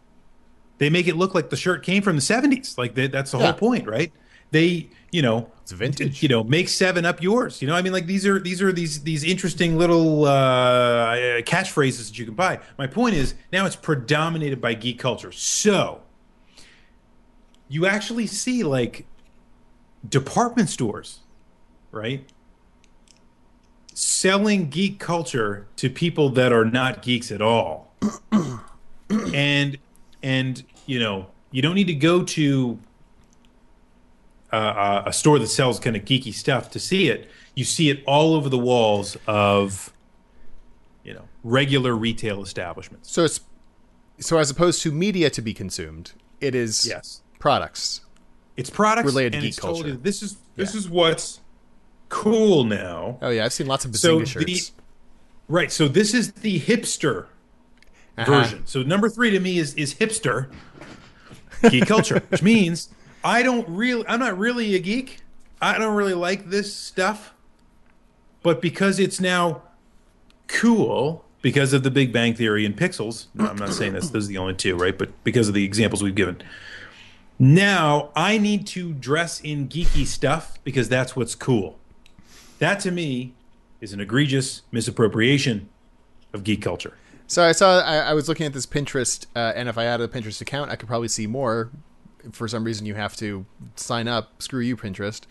they 0.78 0.88
make 0.90 1.06
it 1.06 1.14
look 1.16 1.34
like 1.34 1.50
the 1.50 1.56
shirt 1.56 1.84
came 1.84 2.02
from 2.02 2.16
the 2.16 2.22
70s 2.22 2.76
like 2.78 2.94
they, 2.94 3.06
that's 3.06 3.30
the 3.30 3.38
Yeah. 3.38 3.44
whole 3.44 3.52
point 3.52 3.86
right 3.86 4.10
they 4.50 4.88
you 5.12 5.22
know 5.22 5.50
It's 5.62 5.72
vintage. 5.72 6.22
you 6.22 6.28
know 6.28 6.44
make 6.44 6.68
seven 6.68 7.04
up 7.04 7.22
yours. 7.22 7.60
You 7.62 7.68
know 7.68 7.74
i 7.74 7.82
mean 7.82 7.92
like 7.92 8.06
these 8.06 8.26
are 8.26 8.38
these 8.38 8.60
are 8.62 8.72
these 8.72 9.02
these 9.02 9.24
interesting 9.24 9.76
little 9.78 10.24
uh 10.24 11.16
catchphrases 11.42 12.08
that 12.08 12.18
you 12.18 12.24
can 12.24 12.34
buy. 12.34 12.60
My 12.78 12.86
point 12.86 13.14
is 13.14 13.34
now 13.52 13.66
it's 13.66 13.76
predominated 13.76 14.60
by 14.60 14.74
geek 14.74 14.98
culture. 14.98 15.32
So 15.32 16.02
you 17.68 17.86
actually 17.86 18.26
see 18.26 18.62
like 18.62 19.06
department 20.08 20.68
stores 20.68 21.20
right 21.92 22.24
selling 23.92 24.70
geek 24.70 24.98
culture 24.98 25.66
to 25.76 25.90
people 25.90 26.30
that 26.30 26.52
are 26.52 26.64
not 26.64 27.02
geeks 27.02 27.30
at 27.30 27.42
all. 27.42 27.92
And 29.34 29.76
and 30.22 30.62
you 30.86 31.00
know 31.00 31.26
you 31.50 31.62
don't 31.62 31.74
need 31.74 31.88
to 31.88 31.94
go 31.94 32.22
to 32.22 32.78
uh, 34.52 35.02
a 35.06 35.12
store 35.12 35.38
that 35.38 35.46
sells 35.48 35.78
kind 35.80 35.96
of 35.96 36.04
geeky 36.04 36.32
stuff 36.34 36.70
to 36.70 36.78
see 36.80 37.08
it 37.08 37.28
you 37.54 37.64
see 37.64 37.90
it 37.90 38.02
all 38.06 38.34
over 38.34 38.48
the 38.48 38.58
walls 38.58 39.16
of 39.26 39.92
you 41.04 41.14
know 41.14 41.28
regular 41.44 41.94
retail 41.94 42.42
establishments 42.42 43.10
so 43.10 43.24
it's 43.24 43.40
so 44.18 44.38
as 44.38 44.50
opposed 44.50 44.82
to 44.82 44.92
media 44.92 45.30
to 45.30 45.40
be 45.42 45.54
consumed 45.54 46.12
it 46.40 46.54
is 46.54 46.86
yes 46.86 47.22
products 47.38 48.00
it's 48.56 48.70
products 48.70 49.06
Related 49.06 49.40
to 49.40 49.40
geek 49.40 49.56
culture. 49.56 49.88
you 49.88 49.96
this 49.96 50.22
is 50.22 50.36
this 50.56 50.74
Yeah. 50.74 50.78
is 50.78 50.88
what's 50.88 51.40
cool 52.08 52.64
now 52.64 53.18
oh 53.22 53.30
yeah 53.30 53.44
i've 53.44 53.52
seen 53.52 53.66
lots 53.66 53.84
of 53.84 53.94
So 53.96 54.18
bazinga 54.20 54.44
the- 54.44 54.54
shirts 54.54 54.72
right 55.48 55.70
so 55.72 55.88
this 55.88 56.12
is 56.14 56.32
the 56.32 56.60
hipster 56.60 57.26
Uh-huh. 58.18 58.30
version. 58.30 58.66
So 58.66 58.82
number 58.82 59.08
three 59.08 59.30
to 59.30 59.40
me 59.40 59.58
is 59.58 59.72
is 59.74 59.94
hipster 59.94 60.50
geek 61.70 61.86
culture, 61.86 62.20
which 62.28 62.42
means 62.42 62.88
I 63.24 63.42
don't 63.42 63.68
really 63.68 64.04
I'm 64.08 64.20
not 64.20 64.38
really 64.38 64.74
a 64.74 64.78
geek. 64.78 65.20
I 65.60 65.78
don't 65.78 65.94
really 65.94 66.14
like 66.14 66.50
this 66.50 66.74
stuff. 66.74 67.34
But 68.42 68.62
because 68.62 68.98
it's 68.98 69.20
now 69.20 69.62
cool 70.48 71.24
because 71.42 71.72
of 71.72 71.82
the 71.82 71.90
Big 71.90 72.12
Bang 72.12 72.34
Theory 72.34 72.64
and 72.64 72.76
Pixels, 72.76 73.26
no, 73.34 73.46
I'm 73.50 73.56
not 73.56 73.72
saying 73.72 73.92
this, 73.92 74.10
those 74.10 74.26
are 74.26 74.28
the 74.28 74.38
only 74.38 74.54
two, 74.54 74.76
right? 74.76 74.96
But 74.96 75.10
because 75.24 75.48
of 75.48 75.54
the 75.54 75.64
examples 75.64 76.02
we've 76.02 76.14
given. 76.14 76.42
Now 77.38 78.10
I 78.14 78.38
need 78.38 78.66
to 78.68 78.92
dress 78.92 79.40
in 79.40 79.68
geeky 79.68 80.06
stuff 80.06 80.58
because 80.64 80.88
that's 80.88 81.16
what's 81.16 81.34
cool. 81.34 81.78
That 82.58 82.80
to 82.80 82.90
me 82.90 83.32
is 83.80 83.92
an 83.92 84.00
egregious 84.00 84.62
misappropriation 84.70 85.68
of 86.32 86.44
geek 86.44 86.62
culture. 86.62 86.96
So 87.26 87.42
I 87.44 87.52
saw 87.52 87.80
I, 87.80 87.96
I 87.96 88.12
was 88.12 88.28
looking 88.28 88.44
at 88.44 88.52
this 88.52 88.66
Pinterest, 88.66 89.26
uh, 89.34 89.52
and 89.54 89.68
if 89.68 89.78
I 89.78 89.84
added 89.84 90.10
a 90.10 90.12
Pinterest 90.12 90.40
account, 90.40 90.70
I 90.70 90.76
could 90.76 90.88
probably 90.88 91.08
see 91.08 91.26
more. 91.26 91.70
For 92.32 92.48
some 92.48 92.64
reason, 92.64 92.86
you 92.86 92.94
have 92.94 93.16
to 93.16 93.46
sign 93.76 94.08
up. 94.08 94.42
Screw 94.42 94.60
you, 94.60 94.76
Pinterest. 94.76 95.22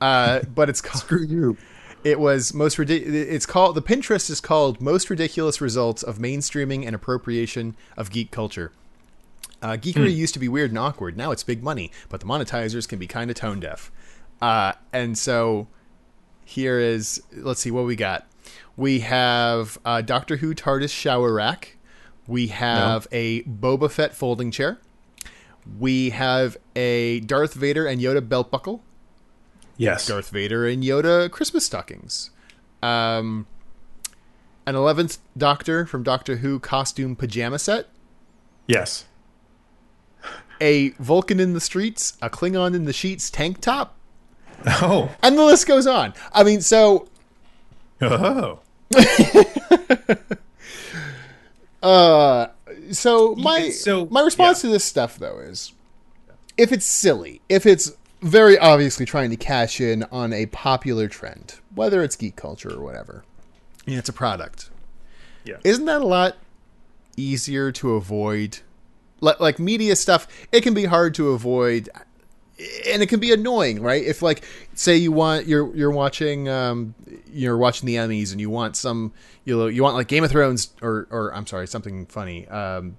Uh, 0.00 0.40
but 0.54 0.68
it's 0.70 0.80
called, 0.80 1.02
Screw 1.02 1.24
you. 1.24 1.56
it 2.04 2.18
was 2.18 2.54
most 2.54 2.78
ridiculous. 2.78 3.14
It's 3.28 3.46
called 3.46 3.74
the 3.74 3.82
Pinterest 3.82 4.30
is 4.30 4.40
called 4.40 4.80
most 4.80 5.10
ridiculous 5.10 5.60
results 5.60 6.02
of 6.02 6.18
mainstreaming 6.18 6.86
and 6.86 6.94
appropriation 6.94 7.76
of 7.96 8.10
geek 8.10 8.30
culture. 8.30 8.72
Uh, 9.62 9.72
geekery 9.72 10.14
used 10.14 10.32
to 10.32 10.40
be 10.40 10.48
weird 10.48 10.70
and 10.70 10.78
awkward. 10.78 11.16
Now 11.18 11.32
it's 11.32 11.42
big 11.42 11.62
money, 11.62 11.90
but 12.08 12.20
the 12.20 12.26
monetizers 12.26 12.88
can 12.88 12.98
be 12.98 13.06
kind 13.06 13.30
of 13.30 13.36
tone 13.36 13.60
deaf. 13.60 13.92
Uh, 14.40 14.72
and 14.92 15.18
so 15.18 15.68
here 16.46 16.80
is 16.80 17.22
let's 17.36 17.60
see 17.60 17.70
what 17.70 17.84
we 17.84 17.94
got. 17.94 18.26
We 18.76 19.00
have 19.00 19.78
uh, 19.84 20.00
Doctor 20.00 20.38
Who 20.38 20.54
TARDIS 20.54 20.90
shower 20.90 21.34
rack. 21.34 21.76
We 22.26 22.46
have 22.46 23.06
a 23.12 23.42
Boba 23.42 23.90
Fett 23.90 24.14
folding 24.14 24.50
chair. 24.50 24.78
We 25.78 26.10
have 26.10 26.56
a 26.76 27.20
Darth 27.20 27.54
Vader 27.54 27.86
and 27.86 28.00
Yoda 28.00 28.26
belt 28.26 28.50
buckle. 28.50 28.82
Yes. 29.76 30.06
Darth 30.06 30.30
Vader 30.30 30.66
and 30.66 30.82
Yoda 30.82 31.30
Christmas 31.30 31.64
stockings. 31.64 32.30
Um, 32.82 33.46
an 34.66 34.74
eleventh 34.74 35.18
Doctor 35.36 35.86
from 35.86 36.02
Doctor 36.02 36.36
Who 36.36 36.58
costume 36.58 37.16
pajama 37.16 37.58
set. 37.58 37.88
Yes. 38.66 39.04
A 40.60 40.90
Vulcan 40.98 41.40
in 41.40 41.54
the 41.54 41.60
streets, 41.60 42.16
a 42.20 42.28
Klingon 42.28 42.74
in 42.74 42.84
the 42.84 42.92
sheets 42.92 43.30
tank 43.30 43.60
top, 43.60 43.96
Oh. 44.66 45.10
and 45.22 45.38
the 45.38 45.44
list 45.44 45.66
goes 45.66 45.86
on. 45.86 46.12
I 46.32 46.44
mean, 46.44 46.60
so 46.60 47.08
Oh. 48.02 48.60
Uh, 51.82 52.48
so 52.92 53.34
my 53.36 53.70
so- 53.70 54.06
my 54.06 54.22
response 54.22 54.62
yeah. 54.62 54.68
to 54.68 54.72
this 54.72 54.84
stuff 54.84 55.18
though 55.18 55.38
is, 55.38 55.72
if 56.56 56.72
it's 56.72 56.86
silly, 56.86 57.40
if 57.48 57.66
it's 57.66 57.92
very 58.22 58.58
obviously 58.58 59.06
trying 59.06 59.30
to 59.30 59.36
cash 59.36 59.80
in 59.80 60.04
on 60.12 60.32
a 60.32 60.46
popular 60.46 61.08
trend, 61.08 61.54
whether 61.74 62.02
it's 62.02 62.16
geek 62.16 62.36
culture 62.36 62.70
or 62.70 62.82
whatever. 62.82 63.24
And 63.86 63.96
it's 63.96 64.08
a 64.08 64.12
product. 64.12 64.70
Yeah. 65.44 65.56
Isn't 65.64 65.86
that 65.86 66.02
a 66.02 66.06
lot 66.06 66.36
easier 67.16 67.72
to 67.72 67.94
avoid? 67.94 68.58
Like, 69.22 69.40
like 69.40 69.58
media 69.58 69.96
stuff, 69.96 70.26
it 70.52 70.62
can 70.62 70.74
be 70.74 70.84
hard 70.84 71.14
to 71.14 71.30
avoid 71.30 71.88
and 72.86 73.02
it 73.02 73.08
can 73.08 73.20
be 73.20 73.32
annoying, 73.32 73.82
right? 73.82 74.04
If 74.04 74.22
like 74.22 74.44
say 74.74 74.96
you 74.96 75.12
want 75.12 75.46
you're 75.46 75.74
you're 75.74 75.90
watching 75.90 76.48
um 76.48 76.94
you're 77.32 77.56
watching 77.56 77.86
the 77.86 77.96
Emmys 77.96 78.32
and 78.32 78.40
you 78.40 78.50
want 78.50 78.76
some 78.76 79.12
you 79.44 79.56
know 79.56 79.66
you 79.66 79.82
want 79.82 79.94
like 79.96 80.08
Game 80.08 80.24
of 80.24 80.30
Thrones 80.30 80.70
or 80.82 81.06
or 81.10 81.34
I'm 81.34 81.46
sorry, 81.46 81.66
something 81.66 82.06
funny. 82.06 82.46
Um 82.48 82.96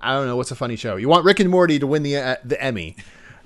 I 0.00 0.12
don't 0.14 0.26
know 0.26 0.36
what's 0.36 0.50
a 0.50 0.54
funny 0.56 0.76
show. 0.76 0.96
You 0.96 1.08
want 1.08 1.24
Rick 1.24 1.40
and 1.40 1.48
Morty 1.50 1.78
to 1.78 1.86
win 1.86 2.02
the 2.02 2.16
uh, 2.16 2.36
the 2.44 2.62
Emmy. 2.62 2.96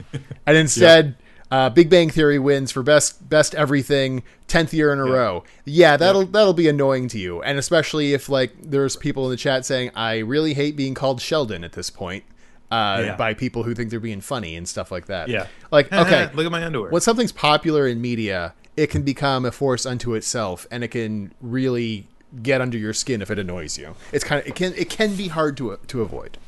and 0.47 0.57
instead 0.57 1.15
uh, 1.53 1.69
Big 1.69 1.89
Bang 1.91 2.09
Theory 2.11 2.39
wins 2.39 2.73
for 2.73 2.83
best 2.83 3.29
best 3.29 3.55
everything 3.55 4.23
tenth 4.49 4.73
year 4.75 4.93
in 4.93 4.99
a 4.99 5.05
row. 5.05 5.45
Yeah, 5.65 5.97
that'll 5.97 6.27
that'll 6.27 6.55
be 6.55 6.67
annoying 6.67 7.09
to 7.09 7.19
you, 7.19 7.43
and 7.43 7.59
especially 7.59 8.13
if 8.15 8.29
like 8.29 8.55
there's 8.61 8.97
people 8.97 9.25
in 9.27 9.31
the 9.31 9.37
chat 9.37 9.65
saying 9.65 9.91
I 9.95 10.19
really 10.19 10.55
hate 10.55 10.77
being 10.77 10.95
called 10.95 11.21
Sheldon 11.21 11.63
at 11.63 11.73
this 11.73 11.91
point 11.91 12.25
uh, 12.73 13.03
Yeah. 13.05 13.17
by 13.17 13.35
people 13.35 13.63
who 13.63 13.75
think 13.75 13.91
they're 13.91 14.01
being 14.01 14.23
funny 14.23 14.57
and 14.57 14.67
stuff 14.67 14.91
like 14.91 15.07
that. 15.07 15.29
Yeah. 15.29 15.47
like 15.71 15.93
okay, 15.93 16.31
Look 16.35 16.47
at 16.47 16.51
my 16.53 16.65
underwear. 16.65 16.91
when 16.91 17.03
something's 17.03 17.33
popular 17.33 17.87
in 17.87 18.01
media, 18.01 18.55
it 18.77 18.89
can 18.89 19.03
become 19.03 19.45
a 19.45 19.53
force 19.53 19.85
unto 19.87 20.15
itself, 20.15 20.67
and 20.71 20.83
it 20.85 20.89
can 20.89 21.33
really 21.41 22.09
get 22.43 22.61
under 22.63 22.79
your 22.79 22.95
skin 22.95 23.21
if 23.21 23.31
it 23.31 23.39
annoys 23.39 23.77
you. 23.79 23.95
It's 24.13 24.25
kind 24.25 24.41
of 24.41 24.47
it 24.49 24.55
can 24.55 24.73
it 24.75 24.89
can 24.89 25.15
be 25.17 25.29
hard 25.29 25.57
to 25.59 25.79
to 25.87 26.01
avoid. 26.03 26.39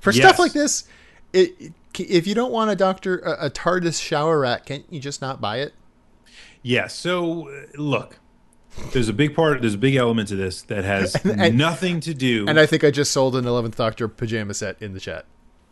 For 0.00 0.12
stuff 0.12 0.38
like 0.38 0.52
this, 0.52 0.84
it, 1.32 1.54
it- 1.60 1.72
if 1.98 2.26
you 2.26 2.34
don't 2.34 2.50
want 2.52 2.70
a 2.70 2.74
doctor 2.76 3.18
a, 3.18 3.46
a 3.46 3.50
TARDIS 3.50 4.00
shower 4.02 4.40
rat, 4.40 4.64
can't 4.64 4.84
you 4.90 4.98
just 4.98 5.20
not 5.20 5.40
buy 5.42 5.58
it? 5.58 5.74
Yeah. 6.62 6.86
So 6.86 7.48
uh, 7.50 7.66
look, 7.76 8.18
there's 8.92 9.10
a 9.10 9.12
big 9.12 9.34
part. 9.36 9.60
There's 9.60 9.74
a 9.74 9.78
big 9.78 9.96
element 9.96 10.28
to 10.28 10.36
this 10.36 10.62
that 10.62 10.84
has 10.84 11.14
and- 11.24 11.58
nothing 11.58 12.00
to 12.00 12.14
do. 12.14 12.46
And 12.48 12.58
I 12.58 12.64
think 12.66 12.82
I 12.82 12.90
just 12.90 13.10
sold 13.12 13.36
an 13.36 13.46
Eleventh 13.46 13.76
Doctor 13.76 14.08
pajama 14.08 14.54
set 14.54 14.80
in 14.80 14.94
the 14.94 15.00
chat. 15.00 15.26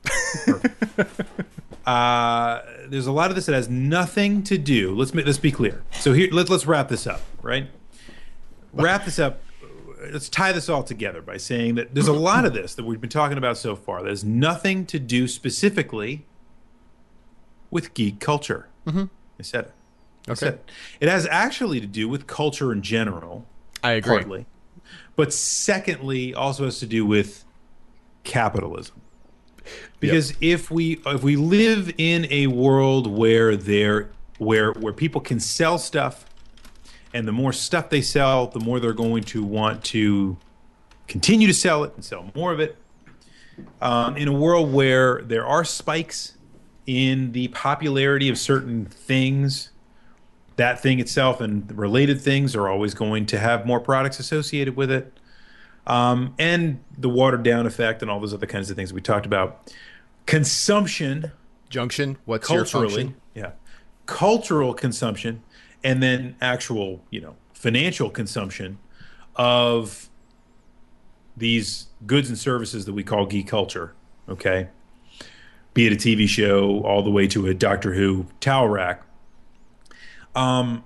uh, 1.86 2.62
there's 2.86 3.06
a 3.06 3.12
lot 3.12 3.30
of 3.30 3.36
this 3.36 3.46
that 3.46 3.54
has 3.54 3.68
nothing 3.68 4.42
to 4.44 4.58
do. 4.58 4.94
Let's 4.94 5.14
let's 5.14 5.38
be 5.38 5.52
clear. 5.52 5.82
So 5.92 6.12
here, 6.12 6.28
let's 6.32 6.50
let's 6.50 6.66
wrap 6.66 6.88
this 6.88 7.06
up. 7.06 7.22
Right. 7.42 7.68
Wrap 8.72 9.04
this 9.04 9.18
up. 9.18 9.42
Let's 10.12 10.28
tie 10.28 10.52
this 10.52 10.68
all 10.68 10.82
together 10.82 11.20
by 11.20 11.36
saying 11.36 11.74
that 11.74 11.94
there's 11.94 12.08
a 12.08 12.12
lot 12.12 12.44
of 12.44 12.54
this 12.54 12.74
that 12.74 12.84
we've 12.84 13.00
been 13.00 13.10
talking 13.10 13.36
about 13.36 13.58
so 13.58 13.76
far. 13.76 14.02
That 14.02 14.08
has 14.08 14.24
nothing 14.24 14.86
to 14.86 14.98
do 14.98 15.28
specifically 15.28 16.26
with 17.70 17.94
geek 17.94 18.20
culture. 18.20 18.68
Mm-hmm. 18.86 19.04
I 19.38 19.42
said 19.42 19.64
it. 19.66 19.72
I 20.28 20.34
said 20.34 20.54
it. 20.54 20.70
It 21.00 21.08
has 21.08 21.26
actually 21.30 21.80
to 21.80 21.86
do 21.86 22.08
with 22.08 22.26
culture 22.26 22.72
in 22.72 22.82
general. 22.82 23.46
I 23.82 23.92
agree. 23.92 24.18
partly. 24.18 24.46
But 25.16 25.32
secondly, 25.32 26.34
also 26.34 26.64
has 26.64 26.78
to 26.80 26.86
do 26.86 27.04
with 27.04 27.44
capitalism. 28.24 28.99
Because 30.00 30.34
if 30.40 30.70
we 30.70 31.00
if 31.06 31.22
we 31.22 31.36
live 31.36 31.92
in 31.98 32.26
a 32.30 32.46
world 32.46 33.06
where 33.06 33.54
there 33.54 34.10
where 34.38 34.72
where 34.72 34.94
people 34.94 35.20
can 35.20 35.38
sell 35.38 35.78
stuff 35.78 36.24
and 37.12 37.28
the 37.28 37.32
more 37.32 37.52
stuff 37.52 37.90
they 37.90 38.00
sell, 38.00 38.46
the 38.46 38.60
more 38.60 38.80
they're 38.80 38.92
going 38.92 39.24
to 39.24 39.44
want 39.44 39.84
to 39.84 40.38
continue 41.06 41.46
to 41.46 41.54
sell 41.54 41.84
it 41.84 41.92
and 41.94 42.04
sell 42.04 42.30
more 42.34 42.52
of 42.52 42.60
it. 42.60 42.76
Um, 43.82 44.16
in 44.16 44.26
a 44.26 44.32
world 44.32 44.72
where 44.72 45.20
there 45.20 45.46
are 45.46 45.64
spikes 45.64 46.38
in 46.86 47.32
the 47.32 47.48
popularity 47.48 48.28
of 48.28 48.38
certain 48.38 48.86
things, 48.86 49.70
that 50.56 50.80
thing 50.80 50.98
itself 50.98 51.40
and 51.40 51.70
related 51.76 52.20
things 52.20 52.56
are 52.56 52.68
always 52.68 52.94
going 52.94 53.26
to 53.26 53.38
have 53.38 53.66
more 53.66 53.80
products 53.80 54.18
associated 54.18 54.76
with 54.76 54.90
it. 54.90 55.12
Um, 55.86 56.34
and 56.38 56.82
the 56.96 57.08
watered 57.08 57.42
down 57.42 57.66
effect 57.66 58.02
and 58.02 58.10
all 58.10 58.20
those 58.20 58.32
other 58.32 58.46
kinds 58.46 58.70
of 58.70 58.76
things 58.76 58.92
we 58.92 59.00
talked 59.00 59.26
about. 59.26 59.72
Consumption, 60.26 61.32
Junction, 61.68 62.18
what's 62.24 62.48
your 62.48 62.60
culturally, 62.60 62.88
function? 63.04 63.14
yeah, 63.34 63.52
cultural 64.06 64.74
consumption, 64.74 65.42
and 65.84 66.02
then 66.02 66.36
actual, 66.40 67.02
you 67.10 67.20
know, 67.20 67.36
financial 67.52 68.10
consumption 68.10 68.78
of 69.36 70.08
these 71.36 71.86
goods 72.06 72.28
and 72.28 72.38
services 72.38 72.84
that 72.86 72.92
we 72.92 73.02
call 73.02 73.26
geek 73.26 73.46
culture. 73.48 73.94
Okay, 74.28 74.68
be 75.74 75.86
it 75.86 75.92
a 75.92 75.96
TV 75.96 76.28
show 76.28 76.80
all 76.82 77.02
the 77.02 77.10
way 77.10 77.26
to 77.28 77.46
a 77.46 77.54
Doctor 77.54 77.94
Who 77.94 78.26
towel 78.40 78.68
rack. 78.68 79.02
Um, 80.34 80.84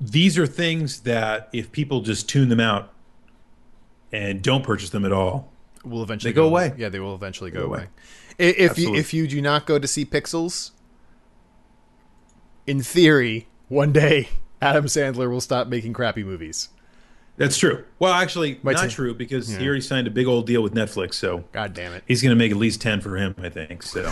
these 0.00 0.36
are 0.36 0.46
things 0.46 1.00
that 1.00 1.48
if 1.52 1.72
people 1.72 2.00
just 2.02 2.28
tune 2.28 2.48
them 2.50 2.60
out 2.60 2.92
and 4.12 4.42
don't 4.42 4.62
purchase 4.62 4.90
them 4.90 5.04
at 5.06 5.12
all, 5.12 5.50
Will 5.84 6.02
eventually 6.02 6.32
They 6.32 6.36
go 6.36 6.46
away. 6.46 6.74
Yeah, 6.76 6.90
they 6.90 7.00
will 7.00 7.14
eventually 7.14 7.50
go, 7.50 7.60
Go 7.60 7.66
away. 7.66 7.78
away. 7.78 7.88
If 8.38 8.78
you 8.78 8.94
if 8.94 9.12
you 9.14 9.26
do 9.28 9.40
not 9.42 9.66
go 9.66 9.78
to 9.78 9.86
see 9.86 10.04
Pixels, 10.04 10.70
in 12.66 12.82
theory, 12.82 13.48
one 13.68 13.92
day 13.92 14.28
Adam 14.60 14.86
Sandler 14.86 15.30
will 15.30 15.40
stop 15.40 15.66
making 15.68 15.92
crappy 15.92 16.24
movies. 16.24 16.68
that's 17.36 17.56
true. 17.58 17.84
Well, 17.98 18.12
actually, 18.12 18.60
Might 18.62 18.72
not 18.76 18.82
say- 18.84 18.88
true 18.90 19.14
because 19.14 19.48
he 19.48 19.66
already 19.66 19.80
signed 19.80 20.06
a 20.06 20.10
big 20.10 20.26
old 20.26 20.46
deal 20.46 20.62
with 20.62 20.74
Netflix, 20.74 21.14
so 21.14 21.44
God 21.52 21.74
damn 21.74 21.92
it! 21.92 22.04
he's 22.06 22.22
going 22.22 22.30
to 22.30 22.36
make 22.36 22.50
at 22.52 22.56
least 22.58 22.80
ten 22.80 23.00
for 23.00 23.16
him, 23.16 23.34
I 23.42 23.48
think. 23.48 23.82
So, 23.82 24.10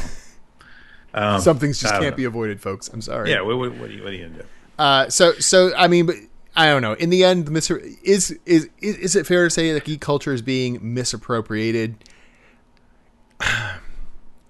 um, 1.15 1.41
Some 1.41 1.59
things 1.59 1.81
just 1.81 1.93
can't 1.95 2.05
know. 2.11 2.17
be 2.17 2.25
avoided, 2.25 2.61
folks. 2.61 2.89
I'm 2.89 3.01
sorry. 3.03 3.31
yeah. 3.31 3.41
What, 3.43 3.59
what, 3.59 3.73
what 3.77 3.91
are 3.91 3.93
you, 3.93 4.03
what 4.03 4.13
are 4.13 4.17
you 4.17 4.21
going 4.27 4.33
to 4.35 4.39
do? 4.43 4.47
Uh, 4.79 5.09
so 5.11 5.33
so 5.35 5.75
I 5.77 5.87
mean, 5.89 6.07
but 6.07 6.17
I 6.57 6.67
don't 6.67 6.83
know. 6.83 6.95
In 6.95 7.11
the 7.11 7.23
end, 7.25 7.47
the 7.47 7.51
mis- 7.53 7.71
is 7.71 8.31
is 8.45 8.69
is 8.79 8.97
is 8.97 9.17
it 9.17 9.27
fair 9.27 9.45
to 9.45 9.51
say 9.51 9.73
that 9.73 9.85
geek 9.85 10.01
culture 10.01 10.33
is 10.33 10.43
being 10.43 10.79
misappropriated? 10.83 11.97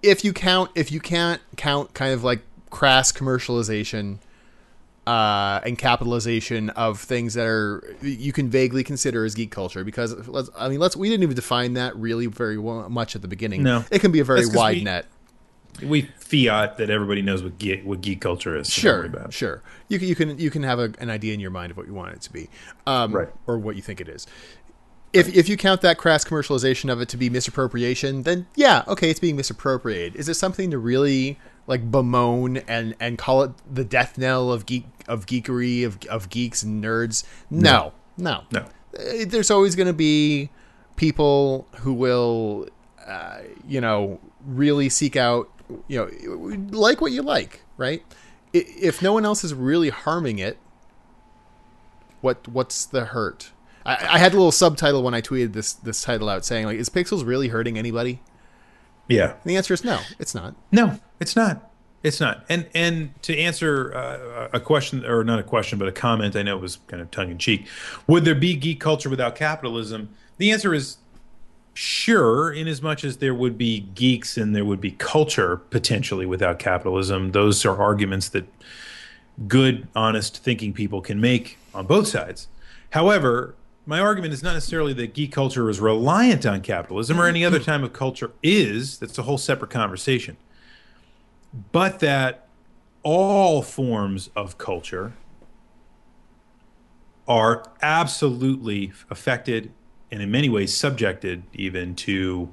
If 0.02 0.24
you 0.24 0.32
count, 0.32 0.70
if 0.74 0.90
you 0.90 1.00
can't 1.00 1.40
count, 1.56 1.94
kind 1.94 2.12
of 2.14 2.24
like 2.24 2.40
crass 2.70 3.12
commercialization 3.12 4.18
uh, 5.06 5.60
and 5.64 5.76
capitalization 5.76 6.70
of 6.70 7.00
things 7.00 7.34
that 7.34 7.46
are 7.46 7.82
you 8.02 8.32
can 8.32 8.48
vaguely 8.48 8.84
consider 8.84 9.24
as 9.24 9.34
geek 9.34 9.50
culture, 9.50 9.84
because 9.84 10.28
let's, 10.28 10.50
I 10.56 10.68
mean, 10.68 10.78
let's 10.80 10.96
we 10.96 11.08
didn't 11.08 11.22
even 11.24 11.36
define 11.36 11.74
that 11.74 11.96
really 11.96 12.26
very 12.26 12.58
well, 12.58 12.88
much 12.88 13.16
at 13.16 13.22
the 13.22 13.28
beginning. 13.28 13.62
No. 13.62 13.84
it 13.90 14.00
can 14.00 14.12
be 14.12 14.20
a 14.20 14.24
very 14.24 14.46
wide 14.46 14.76
we- 14.78 14.84
net. 14.84 15.06
We 15.82 16.02
fiat 16.02 16.76
that 16.78 16.90
everybody 16.90 17.22
knows 17.22 17.42
what 17.44 17.56
geek, 17.58 17.84
what 17.84 18.00
geek 18.00 18.20
culture 18.20 18.56
is. 18.56 18.68
Sure, 18.68 19.08
sure. 19.30 19.62
You 19.88 19.98
can 20.00 20.08
you 20.08 20.14
can 20.14 20.38
you 20.38 20.50
can 20.50 20.62
have 20.64 20.78
a, 20.80 20.92
an 20.98 21.08
idea 21.08 21.32
in 21.32 21.40
your 21.40 21.52
mind 21.52 21.70
of 21.70 21.76
what 21.76 21.86
you 21.86 21.94
want 21.94 22.12
it 22.12 22.20
to 22.22 22.32
be, 22.32 22.50
um, 22.86 23.12
Right. 23.14 23.28
or 23.46 23.56
what 23.56 23.76
you 23.76 23.82
think 23.82 24.00
it 24.00 24.08
is. 24.08 24.26
If 25.12 25.34
if 25.34 25.48
you 25.48 25.56
count 25.56 25.80
that 25.80 25.98
crass 25.98 26.24
commercialization 26.24 26.90
of 26.92 27.00
it 27.00 27.08
to 27.10 27.16
be 27.16 27.28
misappropriation, 27.30 28.22
then 28.22 28.46
yeah, 28.54 28.84
okay, 28.86 29.10
it's 29.10 29.20
being 29.20 29.36
misappropriated. 29.36 30.14
Is 30.16 30.28
it 30.28 30.34
something 30.34 30.70
to 30.70 30.78
really 30.78 31.38
like 31.66 31.90
bemoan 31.90 32.58
and 32.58 32.94
and 33.00 33.18
call 33.18 33.42
it 33.42 33.52
the 33.72 33.84
death 33.84 34.16
knell 34.18 34.52
of 34.52 34.66
geek 34.66 34.86
of 35.08 35.26
geekery 35.26 35.84
of 35.84 35.98
of 36.06 36.28
geeks 36.28 36.62
and 36.62 36.82
nerds? 36.82 37.24
No, 37.50 37.92
no, 38.16 38.44
No. 38.52 38.60
Uh, 38.96 39.24
There's 39.26 39.50
always 39.50 39.74
going 39.76 39.86
to 39.86 39.92
be 39.92 40.50
people 40.96 41.66
who 41.78 41.92
will, 41.92 42.68
uh, 43.06 43.38
you 43.66 43.80
know, 43.80 44.20
really 44.44 44.88
seek 44.88 45.16
out, 45.16 45.48
you 45.88 45.98
know, 45.98 46.68
like 46.76 47.00
what 47.00 47.12
you 47.12 47.22
like, 47.22 47.62
right? 47.76 48.02
If 48.52 49.00
no 49.00 49.12
one 49.12 49.24
else 49.24 49.44
is 49.44 49.54
really 49.54 49.90
harming 49.90 50.38
it, 50.40 50.58
what 52.20 52.46
what's 52.48 52.84
the 52.84 53.06
hurt? 53.06 53.52
I, 53.84 54.14
I 54.14 54.18
had 54.18 54.32
a 54.32 54.36
little 54.36 54.52
subtitle 54.52 55.02
when 55.02 55.14
I 55.14 55.20
tweeted 55.20 55.52
this 55.52 55.72
this 55.72 56.02
title 56.02 56.28
out 56.28 56.44
saying 56.44 56.66
like, 56.66 56.78
"Is 56.78 56.88
Pixels 56.88 57.26
really 57.26 57.48
hurting 57.48 57.78
anybody?" 57.78 58.20
Yeah. 59.08 59.32
And 59.32 59.44
the 59.44 59.56
answer 59.56 59.74
is 59.74 59.84
no, 59.84 60.00
it's 60.18 60.34
not. 60.34 60.54
No, 60.70 61.00
it's 61.18 61.34
not. 61.34 61.70
It's 62.02 62.20
not. 62.20 62.44
And 62.48 62.66
and 62.74 63.20
to 63.22 63.36
answer 63.36 63.94
uh, 63.94 64.48
a 64.52 64.60
question 64.60 65.04
or 65.04 65.24
not 65.24 65.38
a 65.38 65.42
question, 65.42 65.78
but 65.78 65.88
a 65.88 65.92
comment, 65.92 66.36
I 66.36 66.42
know 66.42 66.56
it 66.56 66.62
was 66.62 66.78
kind 66.86 67.02
of 67.02 67.10
tongue 67.10 67.30
in 67.30 67.38
cheek. 67.38 67.66
Would 68.06 68.24
there 68.24 68.34
be 68.34 68.54
geek 68.54 68.80
culture 68.80 69.10
without 69.10 69.34
capitalism? 69.34 70.10
The 70.38 70.50
answer 70.50 70.72
is 70.72 70.96
sure, 71.74 72.52
in 72.52 72.68
as 72.68 72.80
much 72.82 73.04
as 73.04 73.18
there 73.18 73.34
would 73.34 73.58
be 73.58 73.80
geeks 73.80 74.36
and 74.36 74.54
there 74.54 74.64
would 74.64 74.80
be 74.80 74.92
culture 74.92 75.56
potentially 75.56 76.26
without 76.26 76.58
capitalism. 76.58 77.32
Those 77.32 77.64
are 77.64 77.80
arguments 77.80 78.28
that 78.30 78.46
good, 79.46 79.88
honest, 79.94 80.42
thinking 80.42 80.72
people 80.72 81.00
can 81.00 81.20
make 81.20 81.58
on 81.74 81.86
both 81.86 82.08
sides. 82.08 82.48
However, 82.90 83.54
my 83.90 83.98
argument 83.98 84.32
is 84.32 84.40
not 84.40 84.52
necessarily 84.52 84.92
that 84.92 85.14
geek 85.14 85.32
culture 85.32 85.68
is 85.68 85.80
reliant 85.80 86.46
on 86.46 86.60
capitalism 86.60 87.20
or 87.20 87.26
any 87.26 87.44
other 87.44 87.58
time 87.70 87.82
of 87.82 87.92
culture 87.92 88.30
is. 88.40 88.98
That's 88.98 89.18
a 89.18 89.22
whole 89.22 89.36
separate 89.36 89.72
conversation. 89.72 90.36
But 91.72 91.98
that 91.98 92.46
all 93.02 93.62
forms 93.62 94.30
of 94.36 94.58
culture 94.58 95.14
are 97.26 97.64
absolutely 97.82 98.92
affected 99.10 99.72
and 100.12 100.22
in 100.22 100.30
many 100.30 100.48
ways 100.48 100.72
subjected 100.72 101.42
even 101.52 101.96
to 101.96 102.52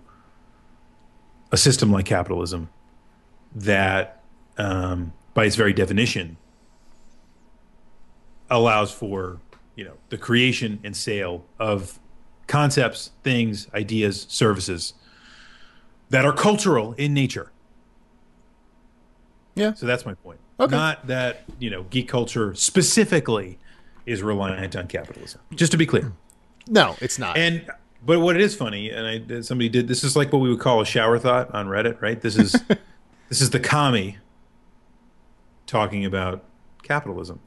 a 1.51 1.57
system 1.57 1.91
like 1.91 2.05
capitalism 2.07 2.69
that 3.53 4.23
um, 4.57 5.13
by 5.35 5.45
its 5.45 5.55
very 5.55 5.73
definition, 5.73 6.37
allows 8.49 8.91
for 8.91 9.39
you 9.77 9.85
know 9.85 9.93
the 10.09 10.17
creation 10.17 10.79
and 10.83 10.97
sale 10.97 11.45
of 11.59 11.99
concepts, 12.47 13.11
things, 13.23 13.67
ideas, 13.73 14.25
services 14.27 14.93
that 16.09 16.25
are 16.25 16.33
cultural 16.33 16.93
in 16.93 17.13
nature. 17.13 17.51
Yeah. 19.55 19.73
So 19.73 19.85
that's 19.85 20.05
my 20.05 20.15
point. 20.15 20.39
Okay. 20.59 20.75
Not 20.75 21.07
that 21.07 21.43
you 21.59 21.69
know 21.69 21.83
geek 21.83 22.09
culture 22.09 22.53
specifically 22.55 23.59
is 24.05 24.23
reliant 24.23 24.75
on 24.75 24.87
capitalism. 24.87 25.41
Just 25.53 25.71
to 25.71 25.77
be 25.77 25.85
clear. 25.85 26.11
No, 26.67 26.95
it's 26.99 27.19
not. 27.19 27.37
And 27.37 27.69
but 28.03 28.19
what 28.19 28.35
it 28.35 28.41
is 28.41 28.55
funny, 28.55 28.89
and 28.89 29.29
I 29.29 29.41
somebody 29.41 29.69
did 29.69 29.87
this 29.87 30.03
is 30.03 30.15
like 30.15 30.33
what 30.33 30.39
we 30.39 30.49
would 30.49 30.59
call 30.59 30.81
a 30.81 30.85
shower 30.85 31.19
thought 31.19 31.53
on 31.53 31.67
Reddit, 31.67 32.01
right? 32.01 32.19
This 32.19 32.37
is 32.37 32.51
this 33.29 33.41
is 33.41 33.51
the 33.51 33.59
commie 33.59 34.17
talking 35.67 36.05
about 36.05 36.43
capitalism. 36.81 37.39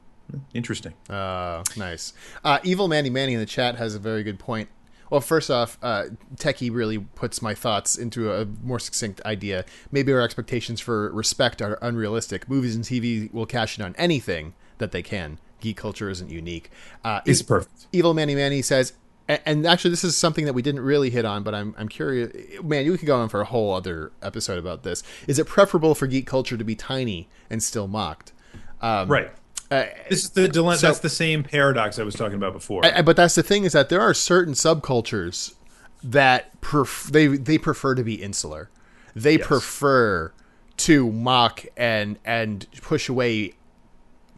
Interesting. 0.54 0.94
Uh, 1.08 1.62
nice. 1.76 2.12
Uh, 2.44 2.58
Evil 2.62 2.88
Manny 2.88 3.10
Manny 3.10 3.34
in 3.34 3.40
the 3.40 3.46
chat 3.46 3.76
has 3.76 3.94
a 3.94 3.98
very 3.98 4.22
good 4.22 4.38
point. 4.38 4.68
Well, 5.10 5.20
first 5.20 5.50
off, 5.50 5.76
uh, 5.82 6.04
Techie 6.36 6.72
really 6.72 6.98
puts 6.98 7.42
my 7.42 7.52
thoughts 7.54 7.96
into 7.98 8.32
a 8.32 8.46
more 8.62 8.78
succinct 8.78 9.20
idea. 9.26 9.64
Maybe 9.90 10.12
our 10.12 10.20
expectations 10.20 10.80
for 10.80 11.10
respect 11.12 11.60
are 11.60 11.78
unrealistic. 11.82 12.48
Movies 12.48 12.76
and 12.76 12.84
TV 12.84 13.32
will 13.32 13.46
cash 13.46 13.76
in 13.78 13.84
on 13.84 13.96
anything 13.98 14.54
that 14.78 14.92
they 14.92 15.02
can. 15.02 15.38
Geek 15.60 15.76
culture 15.76 16.08
isn't 16.08 16.30
unique. 16.30 16.70
Uh, 17.04 17.20
It's 17.26 17.42
perfect. 17.42 17.86
Evil 17.92 18.14
Manny 18.14 18.36
Manny 18.36 18.62
says, 18.62 18.92
and 19.28 19.64
actually, 19.66 19.90
this 19.90 20.02
is 20.04 20.16
something 20.16 20.44
that 20.46 20.54
we 20.54 20.62
didn't 20.62 20.80
really 20.80 21.10
hit 21.10 21.24
on, 21.24 21.42
but 21.44 21.54
I'm 21.54 21.72
I'm 21.78 21.88
curious. 21.88 22.32
Man, 22.64 22.84
you 22.84 22.96
could 22.98 23.06
go 23.06 23.16
on 23.16 23.28
for 23.28 23.40
a 23.40 23.44
whole 23.44 23.72
other 23.74 24.10
episode 24.22 24.58
about 24.58 24.82
this. 24.82 25.04
Is 25.28 25.38
it 25.38 25.46
preferable 25.46 25.94
for 25.94 26.08
geek 26.08 26.26
culture 26.26 26.56
to 26.56 26.64
be 26.64 26.74
tiny 26.74 27.28
and 27.48 27.62
still 27.62 27.86
mocked? 27.86 28.32
Um, 28.80 29.08
Right. 29.08 29.30
Uh, 29.70 29.84
This 30.08 30.24
is 30.24 30.30
the 30.30 30.48
dilemma. 30.48 30.78
So- 30.78 30.86
that's 30.88 30.98
the 31.00 31.08
same 31.08 31.42
paradox 31.44 31.98
I 31.98 32.02
was 32.02 32.14
talking 32.14 32.36
about 32.36 32.52
before. 32.52 32.84
I- 32.84 32.98
I- 32.98 33.02
but 33.02 33.16
that's 33.16 33.34
the 33.34 33.42
thing 33.42 33.64
is 33.64 33.72
that 33.72 33.88
there 33.88 34.00
are 34.00 34.14
certain 34.14 34.54
subcultures 34.54 35.54
that 36.02 36.60
pref- 36.60 37.10
they 37.12 37.26
they 37.26 37.58
prefer 37.58 37.94
to 37.94 38.02
be 38.02 38.14
insular. 38.14 38.70
They 39.14 39.36
Yes. 39.38 39.46
prefer 39.46 40.32
to 40.78 41.12
mock 41.12 41.64
and 41.76 42.18
and 42.24 42.66
push 42.80 43.08
away 43.08 43.54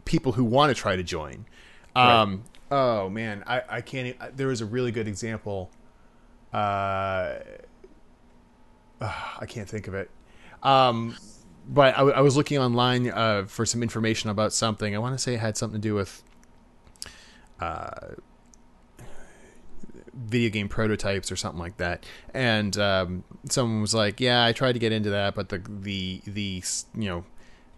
people 0.05 0.33
who 0.33 0.43
want 0.43 0.75
to 0.75 0.79
try 0.79 0.95
to 0.95 1.03
join. 1.03 1.45
Um, 1.95 2.43
Oh 2.71 3.07
man, 3.09 3.43
I 3.47 3.61
I 3.69 3.81
can't. 3.81 4.15
There 4.35 4.47
was 4.47 4.59
a 4.61 4.65
really 4.65 4.91
good 4.91 5.07
example. 5.07 5.69
Uh, 6.51 7.35
I 9.01 9.45
can't 9.47 9.69
think 9.69 9.87
of 9.87 9.93
it. 9.93 10.09
Um, 10.61 11.15
but 11.67 11.97
I 11.97 12.21
was 12.21 12.35
looking 12.35 12.57
online 12.57 13.09
uh, 13.09 13.45
for 13.47 13.65
some 13.65 13.81
information 13.83 14.29
about 14.29 14.53
something. 14.53 14.95
I 14.95 14.99
want 14.99 15.17
to 15.17 15.21
say 15.21 15.35
it 15.35 15.39
had 15.39 15.57
something 15.57 15.81
to 15.81 15.87
do 15.87 15.95
with 15.95 16.23
video 20.13 20.49
game 20.49 20.69
prototypes 20.69 21.31
or 21.31 21.35
something 21.35 21.59
like 21.59 21.77
that. 21.77 22.05
And 22.33 22.77
um, 22.77 23.23
someone 23.49 23.81
was 23.81 23.93
like, 23.93 24.19
"Yeah, 24.19 24.45
I 24.45 24.51
tried 24.51 24.73
to 24.73 24.79
get 24.79 24.91
into 24.91 25.09
that, 25.11 25.35
but 25.35 25.49
the 25.49 25.61
the 25.67 26.21
the 26.25 26.63
you 26.95 27.09
know 27.09 27.25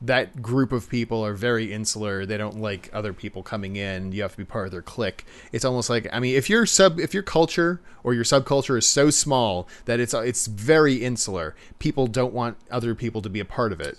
that 0.05 0.41
group 0.41 0.71
of 0.71 0.89
people 0.89 1.25
are 1.25 1.33
very 1.33 1.71
insular. 1.73 2.25
They 2.25 2.37
don't 2.37 2.59
like 2.59 2.89
other 2.93 3.13
people 3.13 3.43
coming 3.43 3.75
in. 3.75 4.11
You 4.11 4.21
have 4.23 4.31
to 4.31 4.37
be 4.37 4.45
part 4.45 4.65
of 4.67 4.71
their 4.71 4.81
clique. 4.81 5.25
It's 5.51 5.65
almost 5.65 5.89
like 5.89 6.07
I 6.13 6.19
mean, 6.19 6.35
if 6.35 6.49
your 6.49 6.65
sub 6.65 6.99
if 6.99 7.13
your 7.13 7.23
culture 7.23 7.81
or 8.03 8.13
your 8.13 8.23
subculture 8.23 8.77
is 8.77 8.87
so 8.87 9.09
small 9.09 9.67
that 9.85 9.99
it's 9.99 10.13
it's 10.13 10.47
very 10.47 10.95
insular, 11.03 11.55
people 11.79 12.07
don't 12.07 12.33
want 12.33 12.57
other 12.71 12.93
people 12.95 13.21
to 13.21 13.29
be 13.29 13.39
a 13.39 13.45
part 13.45 13.71
of 13.71 13.81
it. 13.81 13.97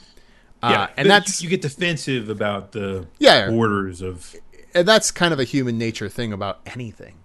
Uh, 0.63 0.89
and 0.97 1.09
that's 1.09 1.43
you, 1.43 1.47
you 1.47 1.51
get 1.51 1.63
defensive 1.63 2.29
about 2.29 2.73
the 2.73 3.07
Yeah. 3.19 3.51
borders 3.51 4.01
of 4.03 4.35
and 4.75 4.87
that's 4.87 5.11
kind 5.11 5.33
of 5.33 5.41
a 5.41 5.45
human 5.45 5.79
nature 5.79 6.09
thing 6.09 6.33
about 6.33 6.61
anything. 6.67 7.17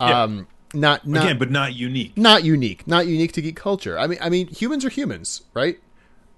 Yeah. 0.00 0.22
Um, 0.24 0.46
not 0.74 1.06
not 1.06 1.24
again, 1.24 1.38
but 1.38 1.50
not 1.50 1.74
unique. 1.74 2.16
not 2.16 2.44
unique, 2.44 2.86
not 2.86 3.06
unique 3.06 3.32
to 3.32 3.42
geek 3.42 3.56
culture. 3.56 3.98
I 3.98 4.06
mean, 4.06 4.18
I 4.22 4.30
mean, 4.30 4.46
humans 4.48 4.84
are 4.84 4.88
humans, 4.90 5.42
right? 5.54 5.78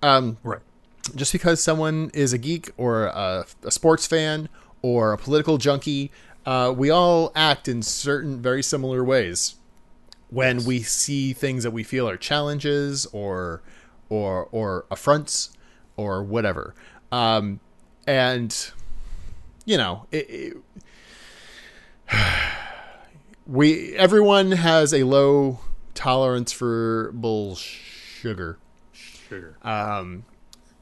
Um, 0.02 0.38
Right. 0.42 0.60
Just 1.14 1.32
because 1.32 1.62
someone 1.62 2.10
is 2.14 2.32
a 2.32 2.38
geek 2.38 2.70
or 2.76 3.06
a, 3.06 3.46
a 3.62 3.70
sports 3.70 4.06
fan 4.06 4.48
or 4.82 5.12
a 5.12 5.18
political 5.18 5.58
junkie, 5.58 6.10
uh, 6.46 6.72
we 6.76 6.90
all 6.90 7.32
act 7.34 7.68
in 7.68 7.82
certain 7.82 8.40
very 8.40 8.62
similar 8.62 9.02
ways 9.04 9.56
when 10.30 10.64
we 10.64 10.82
see 10.82 11.32
things 11.32 11.62
that 11.62 11.70
we 11.70 11.82
feel 11.82 12.08
are 12.08 12.16
challenges 12.16 13.06
or 13.12 13.62
or 14.08 14.48
or 14.52 14.84
affronts 14.90 15.50
or 15.96 16.22
whatever. 16.22 16.74
Um, 17.12 17.60
and 18.06 18.70
you 19.64 19.76
know, 19.76 20.06
it, 20.12 20.28
it, 20.28 20.56
we 23.46 23.94
everyone 23.96 24.52
has 24.52 24.92
a 24.92 25.04
low 25.04 25.60
tolerance 25.94 26.52
for 26.52 27.12
bull 27.12 27.54
sugar, 27.56 28.58
Sugar. 28.92 29.56
um, 29.62 30.24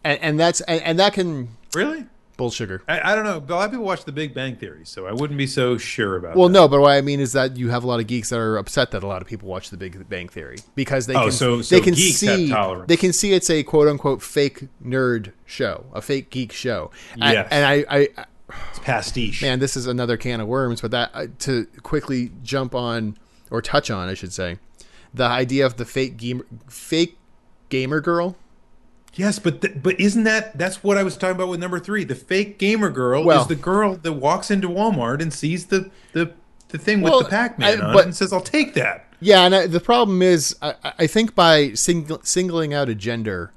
and, 0.04 0.18
and 0.20 0.40
that's 0.40 0.60
and, 0.62 0.82
and 0.82 0.98
that 0.98 1.12
can 1.14 1.48
really? 1.74 2.06
bull 2.36 2.50
sugar. 2.50 2.82
I, 2.88 3.12
I 3.12 3.14
don't 3.14 3.24
know. 3.24 3.36
A 3.36 3.54
lot 3.54 3.66
of 3.66 3.70
people 3.70 3.84
watch 3.84 4.04
The 4.04 4.12
Big 4.12 4.34
Bang 4.34 4.56
Theory, 4.56 4.84
so 4.84 5.06
I 5.06 5.12
wouldn't 5.12 5.36
be 5.38 5.46
so 5.46 5.76
sure 5.78 6.16
about. 6.16 6.32
It. 6.32 6.36
Well, 6.38 6.48
that. 6.48 6.52
no, 6.54 6.66
but 6.68 6.80
what 6.80 6.92
I 6.92 7.00
mean 7.02 7.20
is 7.20 7.32
that 7.34 7.56
you 7.56 7.68
have 7.70 7.84
a 7.84 7.86
lot 7.86 8.00
of 8.00 8.06
geeks 8.06 8.30
that 8.30 8.38
are 8.38 8.56
upset 8.56 8.90
that 8.92 9.02
a 9.02 9.06
lot 9.06 9.22
of 9.22 9.28
people 9.28 9.48
watch 9.48 9.70
The 9.70 9.76
Big 9.76 10.08
Bang 10.08 10.28
Theory 10.28 10.58
because 10.74 11.06
they 11.06 11.14
Oh, 11.14 11.24
can 11.24 11.32
so- 11.32 11.62
they 11.62 11.80
can 11.80 11.94
see 11.94 12.52
they 12.86 12.96
can 12.96 13.12
see 13.12 13.32
it's 13.32 13.50
a 13.50 13.62
quote 13.62 13.86
unquote 13.88 14.22
fake 14.22 14.68
nerd 14.84 15.32
show, 15.46 15.84
a 15.92 16.00
fake 16.02 16.30
geek 16.30 16.52
show. 16.52 16.90
I- 17.20 17.32
Yes. 17.34 17.48
and 17.50 17.64
I, 17.64 17.84
I 17.88 18.08
it's 18.70 18.78
pastiche. 18.80 19.40
man, 19.42 19.60
this 19.60 19.76
is 19.76 19.86
another 19.86 20.16
can 20.16 20.40
of 20.40 20.48
worms. 20.48 20.80
But 20.80 20.90
that 20.90 21.10
uh, 21.14 21.26
to 21.40 21.66
quickly 21.82 22.32
jump 22.42 22.74
on 22.74 23.16
or 23.50 23.62
touch 23.62 23.90
on, 23.90 24.08
I 24.08 24.14
should 24.14 24.32
say, 24.32 24.58
the 25.14 25.24
idea 25.24 25.64
of 25.66 25.76
the 25.76 25.84
fake 25.84 26.16
gamer, 26.16 26.44
fake 26.68 27.16
gamer 27.68 28.00
girl. 28.00 28.36
Yes, 29.14 29.38
but 29.38 29.60
th- 29.60 29.74
but 29.82 30.00
isn't 30.00 30.24
that 30.24 30.56
that's 30.56 30.82
what 30.82 30.96
I 30.96 31.02
was 31.02 31.16
talking 31.16 31.36
about 31.36 31.48
with 31.48 31.60
number 31.60 31.78
three? 31.78 32.04
The 32.04 32.14
fake 32.14 32.58
gamer 32.58 32.88
girl 32.90 33.24
Well- 33.24 33.42
is 33.42 33.46
the 33.46 33.54
girl 33.54 33.94
that 33.96 34.12
walks 34.14 34.50
into 34.50 34.68
Walmart 34.68 35.20
and 35.20 35.32
sees 35.32 35.66
the 35.66 35.90
the, 36.12 36.32
the 36.68 36.78
thing 36.78 37.02
Well, 37.02 37.18
with 37.18 37.26
the 37.26 37.30
Pac-Man 37.30 37.80
I- 37.82 37.84
on 37.88 37.92
but- 37.92 38.04
and 38.06 38.16
says, 38.16 38.32
"I'll 38.32 38.40
take 38.40 38.74
that." 38.74 39.06
Yeah, 39.20 39.42
and 39.44 39.54
I, 39.54 39.66
the 39.68 39.78
problem 39.80 40.20
is, 40.22 40.56
I, 40.62 40.74
I 40.98 41.06
think 41.06 41.34
by 41.36 41.74
sing, 41.74 42.10
singling 42.24 42.74
out 42.74 42.88
a 42.88 42.94
gender, 42.96 43.52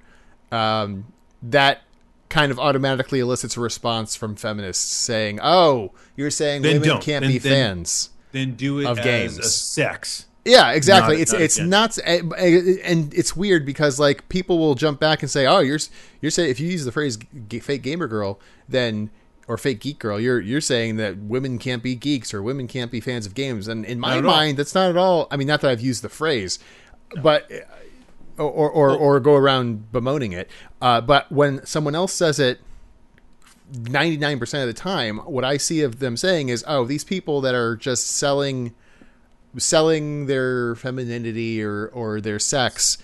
um, 0.51 1.05
that 1.41 1.81
kind 2.29 2.51
of 2.51 2.59
automatically 2.59 3.19
elicits 3.19 3.57
a 3.57 3.59
response 3.61 4.15
from 4.15 4.35
feminists 4.35 4.91
saying, 4.91 5.39
"Oh, 5.41 5.91
you're 6.17 6.29
saying 6.31 6.61
Then 6.63 6.81
women 6.81 6.99
can't 7.01 7.23
Then- 7.23 7.31
be 7.31 7.37
then- 7.39 7.51
fans." 7.77 8.09
Then 8.33 8.55
do 8.55 8.79
it 8.79 8.85
Of 8.85 8.99
as 8.99 9.05
games. 9.05 9.37
a 9.39 9.43
sex. 9.43 10.25
Yeah, 10.45 10.71
exactly. 10.73 11.15
Not- 11.15 11.21
it's 11.21 11.31
not 11.33 11.41
it's 11.41 11.55
gender. 11.57 11.69
not, 11.69 11.97
eh, 12.03 12.21
eh, 12.37 12.75
and 12.83 13.11
it's 13.13 13.35
weird 13.35 13.65
because 13.65 13.99
like 13.99 14.29
people 14.29 14.59
will 14.59 14.75
jump 14.75 14.99
back 14.99 15.21
and 15.23 15.29
say, 15.31 15.47
"Oh, 15.47 15.59
you're 15.59 15.79
you're 16.21 16.29
saying 16.31 16.51
if 16.51 16.59
you 16.59 16.69
use 16.69 16.85
the 16.85 16.91
phrase 16.91 17.17
g- 17.49 17.59
fake 17.59 17.81
gamer 17.83 18.07
girl, 18.07 18.39
then." 18.69 19.09
Or 19.47 19.59
fake 19.59 19.79
geek 19.81 19.99
girl, 19.99 20.19
you're 20.19 20.41
you're 20.41 20.59
saying 20.59 20.95
that 20.95 21.17
women 21.19 21.59
can't 21.59 21.83
be 21.83 21.93
geeks 21.93 22.33
or 22.33 22.41
women 22.41 22.67
can't 22.67 22.89
be 22.91 22.99
fans 22.99 23.27
of 23.27 23.35
games, 23.35 23.67
and 23.67 23.85
in 23.85 23.99
my 23.99 24.17
at 24.17 24.25
all. 24.25 24.31
mind, 24.31 24.57
that's 24.57 24.73
not 24.73 24.89
at 24.89 24.97
all. 24.97 25.27
I 25.29 25.37
mean, 25.37 25.45
not 25.45 25.61
that 25.61 25.69
I've 25.69 25.81
used 25.81 26.01
the 26.01 26.09
phrase, 26.09 26.57
but 27.21 27.45
eh, 27.51 27.59
or 28.39 28.49
or, 28.49 28.71
or, 28.71 28.89
or 28.97 29.19
go 29.19 29.35
around 29.35 29.91
bemoaning 29.91 30.31
it. 30.31 30.49
Uh, 30.81 30.99
but 30.99 31.31
when 31.31 31.63
someone 31.63 31.93
else 31.93 32.11
says 32.11 32.39
it, 32.39 32.59
ninety 33.71 34.17
nine 34.17 34.39
percent 34.39 34.67
of 34.67 34.75
the 34.75 34.81
time, 34.81 35.17
what 35.19 35.43
I 35.43 35.57
see 35.57 35.81
of 35.81 35.99
them 35.99 36.17
saying 36.17 36.49
is, 36.49 36.63
"Oh, 36.67 36.83
these 36.85 37.03
people 37.03 37.39
that 37.41 37.53
are 37.53 37.75
just 37.75 38.07
selling, 38.07 38.73
selling 39.57 40.25
their 40.27 40.75
femininity 40.75 41.61
or 41.63 41.87
or 41.87 42.21
their 42.21 42.39
sex 42.39 42.97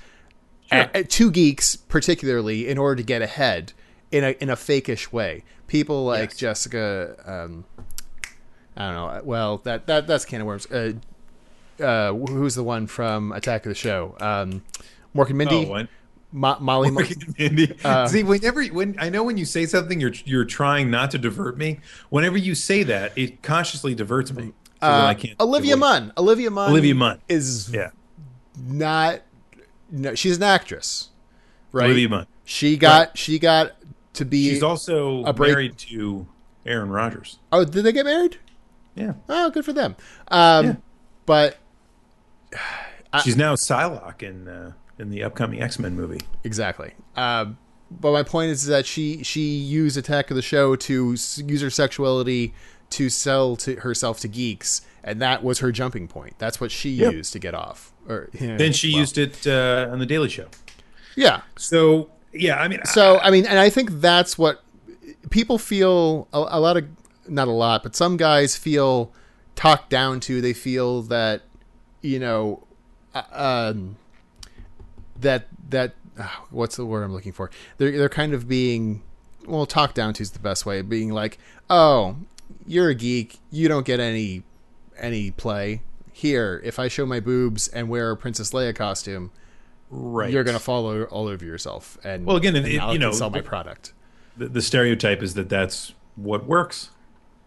Sure. 0.72 0.86
to 1.04 1.32
geeks, 1.32 1.76
particularly 1.76 2.68
in 2.68 2.78
order 2.78 2.96
to 2.98 3.04
get 3.04 3.22
ahead 3.22 3.74
in 4.12 4.24
a 4.24 4.32
in 4.40 4.50
a 4.50 4.56
fakish 4.56 5.12
way." 5.12 5.44
People 5.68 6.06
like 6.06 6.32
Yes. 6.32 6.38
Jessica. 6.38 7.16
Um, 7.26 7.66
I 8.76 8.86
don't 8.92 8.96
know. 8.96 9.22
Well, 9.24 9.58
that 9.60 9.88
that 9.88 10.08
that's 10.08 10.26
can 10.26 10.42
of 10.42 10.48
worms. 10.48 10.66
Uh, 10.72 10.94
uh, 11.82 12.14
who's 12.14 12.56
the 12.56 12.64
one 12.64 12.88
from 12.88 13.32
Attack 13.32 13.66
of 13.66 13.70
the 13.70 13.76
Show? 13.76 14.16
Um, 14.20 14.64
Mork 15.16 15.30
and 15.30 15.38
Mindy, 15.38 15.66
Oh? 15.70 15.88
Mo- 16.32 16.58
Molly. 16.62 16.92
Mo- 16.92 17.02
Mindy. 17.38 17.76
Uh, 17.84 18.08
See, 18.08 18.24
whenever 18.24 18.64
when 18.68 18.96
I 19.00 19.10
know 19.10 19.24
when 19.24 19.38
you 19.38 19.44
say 19.46 19.66
something, 19.66 20.00
you're 20.00 20.14
you're 20.26 20.46
trying 20.46 20.90
not 20.90 21.12
to 21.12 21.18
divert 21.18 21.58
me. 21.58 21.80
Whenever 22.10 22.38
you 22.38 22.56
say 22.56 22.84
that, 22.84 23.12
it 23.18 23.42
consciously 23.42 23.94
diverts 23.96 24.32
me. 24.32 24.54
Uh, 24.82 25.06
I 25.10 25.14
can't. 25.14 25.40
Olivia 25.40 25.78
Munn. 25.78 26.12
Olivia 26.18 26.50
Munn. 26.50 26.72
Olivia 26.72 26.96
Munn. 26.96 27.22
is 27.30 27.72
Yeah, 27.72 27.92
not. 28.60 29.22
No, 29.92 30.16
she's 30.16 30.38
an 30.38 30.44
actress, 30.44 31.10
right? 31.72 31.86
Olivia 31.86 32.10
Munn. 32.10 32.28
She 32.46 32.78
got 32.78 33.18
she 33.18 33.40
got 33.40 33.74
to 34.14 34.26
be. 34.26 34.50
She's 34.50 34.64
also 34.64 35.24
married 35.34 35.78
to 35.80 36.28
Aaron 36.66 36.90
Rodgers. 36.90 37.40
oh, 37.52 37.64
did 37.66 37.84
they 37.84 37.92
get 37.92 38.06
married? 38.06 38.38
Yeah, 38.96 39.14
Oh, 39.30 39.50
good 39.52 39.64
for 39.66 39.74
them. 39.74 39.96
Um, 40.30 40.66
Yeah. 40.66 40.76
But 41.26 41.58
she's 43.24 43.38
now 43.38 43.56
Psylocke 43.56 44.24
in 44.24 44.48
uh, 44.48 44.74
in 45.00 45.10
the 45.10 45.24
upcoming 45.24 45.62
X 45.62 45.80
Men 45.80 45.96
movie. 45.96 46.22
exactly. 46.44 46.94
Um, 47.16 47.58
but 47.90 48.14
my 48.14 48.24
point 48.24 48.52
is 48.52 48.66
that 48.68 48.86
she 48.86 49.24
she 49.24 49.42
used 49.42 49.98
Attack 49.98 50.30
of 50.32 50.36
the 50.36 50.42
Show 50.42 50.76
to 50.78 51.12
use 51.12 51.62
her 51.62 51.70
sexuality 51.70 52.54
to 52.92 53.10
sell 53.10 53.56
to 53.58 53.76
herself 53.78 54.20
to 54.22 54.28
geeks, 54.28 54.82
and 55.04 55.22
that 55.22 55.44
was 55.44 55.60
her 55.60 55.72
jumping 55.72 56.08
point. 56.08 56.36
That's 56.38 56.60
what 56.62 56.72
she 56.72 56.92
Yep. 56.92 57.14
used 57.14 57.34
to 57.34 57.40
get 57.40 57.54
off. 57.54 57.92
Or 58.08 58.30
yeah, 58.34 58.58
Then 58.58 58.74
she 58.74 58.92
well, 58.92 59.00
used 59.00 59.18
it 59.18 59.46
uh, 59.48 59.90
on 59.92 60.00
the 60.00 60.06
Daily 60.06 60.30
Show. 60.30 60.48
yeah. 61.16 61.42
So 61.58 62.10
yeah, 62.34 62.62
I 62.62 62.68
mean, 62.68 62.80
So 62.86 63.20
I 63.20 63.30
mean, 63.32 63.46
and 63.46 63.60
I 63.60 63.70
think 63.70 63.90
that's 64.02 64.38
what 64.38 64.64
people 65.30 65.58
feel. 65.58 66.28
A, 66.34 66.38
a 66.52 66.60
lot 66.60 66.78
of 66.78 66.86
not 67.28 67.48
a 67.48 67.52
lot, 67.52 67.84
but 67.84 67.96
some 67.96 68.18
guys 68.18 68.56
feel 68.56 69.12
talked 69.56 69.90
down 69.90 70.20
to. 70.22 70.42
They 70.42 70.54
feel 70.54 71.02
that 71.04 71.42
you 72.02 72.18
know, 72.20 72.64
uh, 73.14 73.24
um, 73.32 73.98
that 75.20 75.48
that 75.70 75.94
ah, 76.20 76.46
what's 76.50 76.76
the 76.76 76.86
word 76.86 77.04
I'm 77.04 77.14
looking 77.14 77.32
for? 77.32 77.50
They're 77.78 77.92
they're 77.98 78.10
kind 78.10 78.34
of 78.34 78.48
being 78.48 79.04
well 79.46 79.66
talked 79.66 79.96
down 79.96 80.14
to 80.16 80.24
is 80.24 80.32
the 80.32 80.40
best 80.40 80.66
way. 80.66 80.82
Being 80.82 81.12
like, 81.12 81.38
oh, 81.70 82.16
you're 82.66 82.90
a 82.90 82.96
geek. 82.96 83.40
You 83.52 83.68
don't 83.68 83.86
get 83.86 84.00
any 84.00 84.44
any 84.98 85.32
play 85.32 85.82
here. 86.12 86.62
If 86.64 86.78
I 86.80 86.88
show 86.88 87.06
my 87.06 87.20
boobs 87.20 87.68
and 87.70 87.90
wear 87.90 88.12
a 88.12 88.18
Princess 88.18 88.52
Leia 88.52 88.76
costume, 88.76 89.32
right. 89.90 90.32
you're 90.32 90.44
gonna 90.44 90.60
fall 90.60 90.86
o- 90.88 91.04
all 91.06 91.28
over 91.28 91.44
yourself. 91.46 91.98
And 92.04 92.26
Well, 92.26 92.38
again, 92.38 92.56
and 92.56 92.66
it- 92.68 92.74
you 92.94 93.00
know, 93.00 93.12
sell 93.12 93.30
my 93.30 93.42
product. 93.42 93.94
the, 94.38 94.48
the 94.48 94.62
stereotype 94.62 95.22
is 95.24 95.34
that 95.36 95.50
that's 95.50 95.94
what 96.16 96.46
works. 96.46 96.90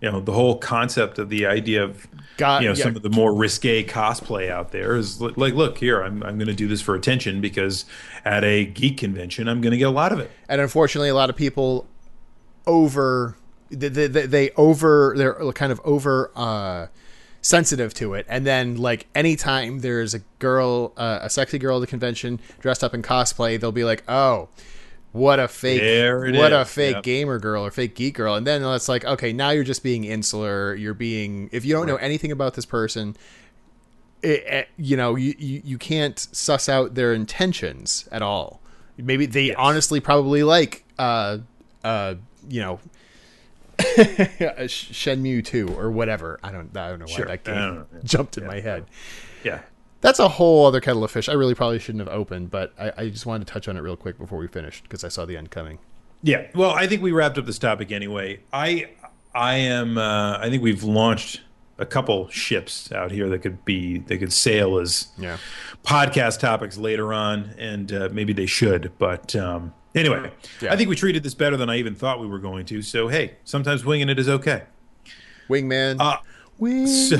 You 0.00 0.10
know, 0.12 0.20
the 0.20 0.32
whole 0.32 0.58
concept 0.58 1.18
of 1.18 1.30
the 1.30 1.46
idea 1.46 1.82
of 1.82 2.06
Got- 2.36 2.60
you 2.62 2.68
know 2.68 2.74
yeah. 2.74 2.82
some 2.82 2.96
of 2.96 3.02
the 3.02 3.08
more 3.08 3.32
risque 3.34 3.82
cosplay 3.84 4.50
out 4.50 4.70
there 4.72 4.96
is 4.96 5.20
li- 5.20 5.32
like, 5.36 5.54
look 5.54 5.78
here, 5.78 6.02
I'm 6.02 6.22
I'm 6.22 6.36
going 6.36 6.48
to 6.48 6.54
do 6.54 6.68
this 6.68 6.82
for 6.82 6.94
attention 6.94 7.40
because 7.40 7.86
at 8.24 8.44
a 8.44 8.66
geek 8.66 8.98
convention, 8.98 9.48
I'm 9.48 9.60
going 9.62 9.70
to 9.70 9.78
get 9.78 9.88
a 9.88 9.90
lot 9.90 10.12
of 10.12 10.18
it. 10.18 10.30
and 10.48 10.60
unfortunately 10.60 11.08
a 11.08 11.14
lot 11.14 11.30
of 11.30 11.36
people 11.36 11.86
over 12.66 13.36
they, 13.74 14.06
they, 14.06 14.26
they 14.26 14.50
over 14.56 15.14
they're 15.16 15.52
kind 15.52 15.72
of 15.72 15.80
over 15.84 16.30
uh 16.36 16.86
sensitive 17.42 17.92
to 17.94 18.14
it. 18.14 18.24
And 18.28 18.46
then 18.46 18.76
like 18.76 19.06
anytime 19.14 19.80
there's 19.80 20.14
a 20.14 20.20
girl 20.38 20.92
uh, 20.96 21.18
a 21.22 21.28
sexy 21.30 21.58
girl 21.58 21.76
at 21.76 21.80
the 21.80 21.86
convention 21.86 22.40
dressed 22.60 22.82
up 22.82 22.94
in 22.94 23.02
cosplay 23.02 23.60
they'll 23.60 23.70
be 23.72 23.84
like 23.84 24.02
oh 24.08 24.48
what 25.12 25.38
a 25.38 25.46
fake 25.46 25.82
what 26.38 26.52
a 26.52 26.64
fake 26.64 26.94
Yep. 26.96 27.02
gamer 27.04 27.38
girl 27.38 27.64
or 27.64 27.70
fake 27.70 27.94
geek 27.94 28.14
girl. 28.14 28.34
And 28.34 28.46
then 28.46 28.62
it's 28.64 28.88
like 28.88 29.04
okay 29.04 29.32
now 29.32 29.50
you're 29.50 29.62
just 29.62 29.82
being 29.82 30.04
insular. 30.04 30.74
You're 30.74 30.94
being 30.94 31.48
if 31.52 31.64
you 31.64 31.74
don't 31.74 31.86
know 31.86 31.96
anything 31.96 32.32
about 32.32 32.54
this 32.54 32.64
person 32.64 33.14
it, 34.22 34.42
it- 34.46 34.68
you 34.78 34.96
know 34.96 35.14
you, 35.16 35.34
you 35.38 35.60
you 35.64 35.78
can't 35.78 36.18
suss 36.18 36.68
out 36.68 36.94
their 36.94 37.12
intentions 37.12 38.08
at 38.10 38.22
all. 38.22 38.60
Maybe 38.96 39.26
they 39.26 39.54
honestly 39.54 40.00
probably 40.00 40.42
like 40.42 40.84
uh 40.98 41.38
uh 41.84 42.14
you 42.48 42.60
know 42.62 42.80
Shenmue 43.78 45.44
2 45.44 45.68
or 45.76 45.90
whatever 45.90 46.38
I 46.42 46.50
don't 46.52 46.76
I 46.76 46.88
don't 46.90 46.98
know 47.00 47.06
Sure. 47.06 47.26
why 47.26 47.36
that 47.36 47.44
game. 47.44 47.86
Yeah. 47.92 48.00
jumped 48.04 48.38
in 48.38 48.46
my 48.46 48.60
head 48.60 48.84
Yeah. 49.42 49.60
that's 50.00 50.18
a 50.18 50.28
whole 50.28 50.66
other 50.66 50.80
kettle 50.80 51.04
of 51.04 51.10
fish 51.10 51.28
I 51.28 51.32
really 51.32 51.54
probably 51.54 51.78
shouldn't 51.78 52.06
have 52.06 52.14
opened 52.14 52.50
but 52.50 52.72
I, 52.78 52.92
I 52.96 53.08
just 53.08 53.26
wanted 53.26 53.46
to 53.46 53.52
touch 53.52 53.68
on 53.68 53.76
it 53.76 53.80
real 53.80 53.96
quick 53.96 54.18
before 54.18 54.38
we 54.38 54.48
finished 54.48 54.84
because 54.84 55.04
I 55.04 55.08
saw 55.08 55.24
the 55.24 55.36
end 55.36 55.50
coming 55.50 55.78
Yeah. 56.22 56.46
Well, 56.54 56.70
I 56.70 56.86
think 56.86 57.02
we 57.02 57.12
wrapped 57.12 57.38
up 57.38 57.46
this 57.46 57.58
topic 57.58 57.92
anyway. 57.92 58.40
I 58.52 58.90
I 59.34 59.54
am 59.56 59.98
uh, 59.98 60.38
I 60.38 60.48
think 60.48 60.62
we've 60.62 60.84
launched 60.84 61.40
a 61.76 61.84
couple 61.84 62.28
ships 62.28 62.92
out 62.92 63.10
here 63.10 63.28
that 63.28 63.40
could 63.40 63.64
be 63.64 63.98
they 63.98 64.16
could 64.16 64.32
sail 64.32 64.78
as 64.78 65.08
yeah 65.18 65.38
podcast 65.82 66.38
topics 66.38 66.78
later 66.78 67.12
on, 67.12 67.52
and 67.58 67.92
uh, 67.92 68.08
maybe 68.12 68.32
they 68.32 68.46
should. 68.46 68.92
But 68.96 69.34
um, 69.34 69.74
anyway, 69.94 70.30
Yeah. 70.60 70.72
I 70.72 70.76
think 70.76 70.88
we 70.88 70.96
treated 70.96 71.22
this 71.22 71.34
better 71.34 71.56
than 71.56 71.68
I 71.70 71.76
even 71.78 71.94
thought 71.94 72.20
we 72.20 72.26
were 72.26 72.38
going 72.38 72.66
to. 72.66 72.82
So 72.82 73.08
hey, 73.08 73.36
sometimes 73.44 73.84
winging 73.84 74.08
it 74.08 74.18
is 74.18 74.28
okay. 74.28 74.62
Wingman 75.48 75.96
Uh, 76.00 76.16
Wingman 76.60 77.18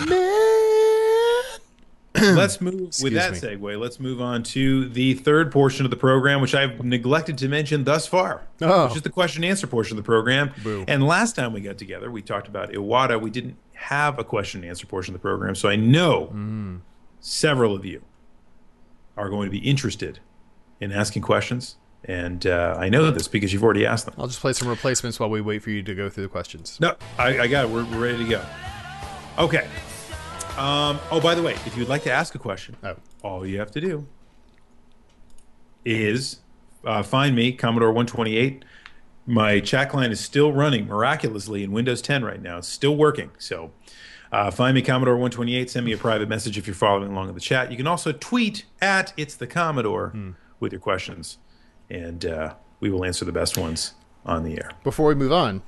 let's 2.36 2.60
move 2.60 2.92
with 3.02 3.12
that 3.14 3.32
me. 3.32 3.38
segue. 3.38 3.80
Let's 3.80 3.98
move 3.98 4.20
on 4.20 4.42
to 4.44 4.88
the 4.88 5.14
third 5.14 5.50
portion 5.50 5.84
of 5.84 5.90
the 5.90 5.96
program, 5.96 6.40
which 6.40 6.54
I've 6.54 6.82
neglected 6.84 7.36
to 7.38 7.48
mention 7.48 7.82
thus 7.84 8.06
far, 8.06 8.42
Oh. 8.62 8.86
which 8.86 8.96
is 8.96 9.02
the 9.02 9.10
question 9.10 9.42
and 9.42 9.50
answer 9.50 9.66
portion 9.66 9.98
of 9.98 10.04
the 10.04 10.06
program. 10.06 10.52
Boo. 10.62 10.84
And 10.86 11.02
last 11.04 11.34
time 11.34 11.52
we 11.52 11.60
got 11.60 11.76
together, 11.76 12.10
we 12.10 12.22
talked 12.22 12.46
about 12.46 12.70
Iwata. 12.70 13.20
We 13.20 13.30
didn't 13.30 13.56
have 13.72 14.18
a 14.18 14.24
question 14.24 14.60
and 14.62 14.70
answer 14.70 14.86
portion 14.86 15.12
of 15.14 15.20
the 15.20 15.22
program, 15.22 15.54
so 15.56 15.68
I 15.68 15.74
know 15.76 16.30
Mm. 16.32 16.80
several 17.20 17.74
of 17.74 17.84
you 17.84 18.02
are 19.16 19.28
going 19.28 19.46
to 19.46 19.50
be 19.50 19.58
interested 19.58 20.20
in 20.80 20.92
asking 20.92 21.22
questions. 21.22 21.76
And 22.06 22.46
uh, 22.46 22.76
I 22.78 22.88
know 22.90 23.10
this 23.10 23.28
because 23.28 23.52
you've 23.52 23.64
already 23.64 23.86
asked 23.86 24.04
them. 24.06 24.14
I'll 24.18 24.26
just 24.26 24.40
play 24.40 24.52
some 24.52 24.68
replacements 24.68 25.18
while 25.18 25.30
we 25.30 25.40
wait 25.40 25.62
for 25.62 25.70
you 25.70 25.82
to 25.82 25.94
go 25.94 26.10
through 26.10 26.24
the 26.24 26.28
questions 26.28 26.78
No, 26.80 26.96
I, 27.18 27.40
I 27.40 27.46
got 27.46 27.64
it. 27.64 27.70
We're, 27.70 27.84
we're 27.84 28.02
ready 28.02 28.18
to 28.24 28.30
go. 28.30 28.44
Okay. 29.38 29.66
Um, 30.58 30.98
oh, 31.10 31.20
by 31.22 31.34
the 31.34 31.42
way, 31.42 31.54
if 31.66 31.76
you'd 31.76 31.88
like 31.88 32.02
to 32.04 32.12
ask 32.12 32.34
a 32.34 32.38
question, 32.38 32.76
Oh. 32.84 32.96
all 33.22 33.46
you 33.46 33.58
have 33.58 33.70
to 33.72 33.80
do 33.80 34.06
is 35.84 36.40
uh, 36.84 37.02
find 37.02 37.34
me, 37.34 37.52
Commodore 37.52 37.88
128. 37.90 38.64
My 39.26 39.58
chat 39.60 39.94
line 39.94 40.12
is 40.12 40.20
still 40.20 40.52
running 40.52 40.86
miraculously 40.86 41.62
in 41.64 41.72
Windows 41.72 42.02
10 42.02 42.24
right 42.24 42.40
now. 42.42 42.58
It's 42.58 42.68
still 42.68 42.96
working. 42.96 43.30
So 43.38 43.72
uh, 44.30 44.50
find 44.50 44.74
me, 44.74 44.82
Commodore 44.82 45.14
128. 45.14 45.70
Send 45.70 45.86
me 45.86 45.92
a 45.92 45.96
private 45.96 46.28
message 46.28 46.58
if 46.58 46.66
you're 46.66 46.74
following 46.74 47.10
along 47.12 47.30
in 47.30 47.34
the 47.34 47.40
chat. 47.40 47.70
You 47.70 47.76
can 47.76 47.86
also 47.86 48.12
tweet 48.12 48.66
at 48.82 49.12
It's 49.16 49.34
the 49.34 49.46
Commodore 49.46 50.12
with 50.60 50.72
your 50.72 50.80
questions, 50.80 51.38
and 51.90 52.24
uh, 52.24 52.54
we 52.80 52.90
will 52.90 53.04
answer 53.04 53.24
the 53.24 53.32
best 53.32 53.56
ones 53.58 53.94
on 54.26 54.42
the 54.44 54.52
air. 54.54 54.70
before 54.82 55.08
we 55.08 55.14
move 55.14 55.32
on, 55.32 55.62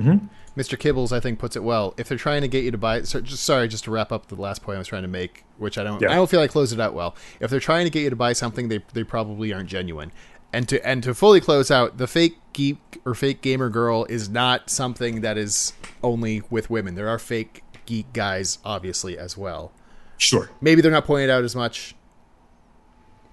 Mm-hmm. 0.00 0.26
Mr. 0.58 0.76
Kibbles, 0.76 1.12
I 1.12 1.20
think, 1.20 1.38
puts 1.38 1.54
it 1.54 1.62
well. 1.62 1.94
If 1.96 2.08
they're 2.08 2.18
trying 2.18 2.40
to 2.42 2.48
get 2.48 2.64
you 2.64 2.70
to 2.72 2.78
buy, 2.78 3.02
so 3.02 3.20
just 3.20 3.42
sorry, 3.44 3.68
just 3.68 3.84
to 3.84 3.90
wrap 3.90 4.10
up 4.10 4.26
the 4.26 4.34
last 4.34 4.62
point 4.62 4.76
I 4.76 4.78
was 4.78 4.88
trying 4.88 5.02
to 5.02 5.08
make, 5.08 5.44
which 5.58 5.78
I 5.78 5.84
don't, 5.84 6.00
Yeah. 6.00 6.10
I 6.10 6.14
don't 6.14 6.28
feel 6.28 6.40
I 6.40 6.48
closed 6.48 6.72
it 6.72 6.80
out 6.80 6.92
well. 6.94 7.14
If 7.40 7.50
they're 7.50 7.60
trying 7.60 7.84
to 7.84 7.90
get 7.90 8.02
you 8.02 8.10
to 8.10 8.16
buy 8.16 8.32
something, 8.32 8.68
they 8.68 8.80
they 8.92 9.04
probably 9.04 9.52
aren't 9.52 9.68
genuine. 9.68 10.12
And 10.52 10.68
to 10.70 10.84
and 10.86 11.02
to 11.04 11.14
fully 11.14 11.40
close 11.40 11.70
out, 11.70 11.98
the 11.98 12.06
fake 12.06 12.38
geek 12.52 12.78
or 13.04 13.14
fake 13.14 13.40
gamer 13.42 13.68
girl 13.70 14.04
is 14.06 14.28
not 14.28 14.68
something 14.70 15.20
that 15.20 15.38
is 15.38 15.72
only 16.02 16.42
with 16.50 16.68
women. 16.68 16.96
There 16.96 17.08
are 17.08 17.18
fake 17.18 17.62
geek 17.86 18.12
guys, 18.12 18.58
obviously, 18.64 19.16
as 19.16 19.36
well. 19.38 19.72
Sure. 20.18 20.50
Maybe 20.60 20.80
they're 20.82 20.90
not 20.90 21.04
pointed 21.06 21.30
out 21.30 21.44
as 21.44 21.54
much, 21.56 21.94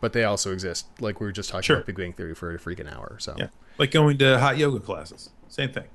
but 0.01 0.13
they 0.13 0.23
also 0.23 0.51
exist. 0.53 0.87
Like 0.99 1.19
we 1.19 1.25
were 1.25 1.31
just 1.31 1.49
talking 1.49 1.63
Sure. 1.63 1.77
about 1.77 1.85
Big 1.87 1.97
Bang 1.97 2.13
Theory 2.13 2.35
for 2.35 2.53
a 2.53 2.59
freaking 2.59 2.91
hour. 2.93 3.17
So 3.19 3.35
Yeah. 3.37 3.47
Like 3.77 3.91
going 3.91 4.17
to 4.19 4.39
hot 4.39 4.57
yoga 4.57 4.79
classes. 4.79 5.29
Same 5.47 5.71
thing. 5.71 5.85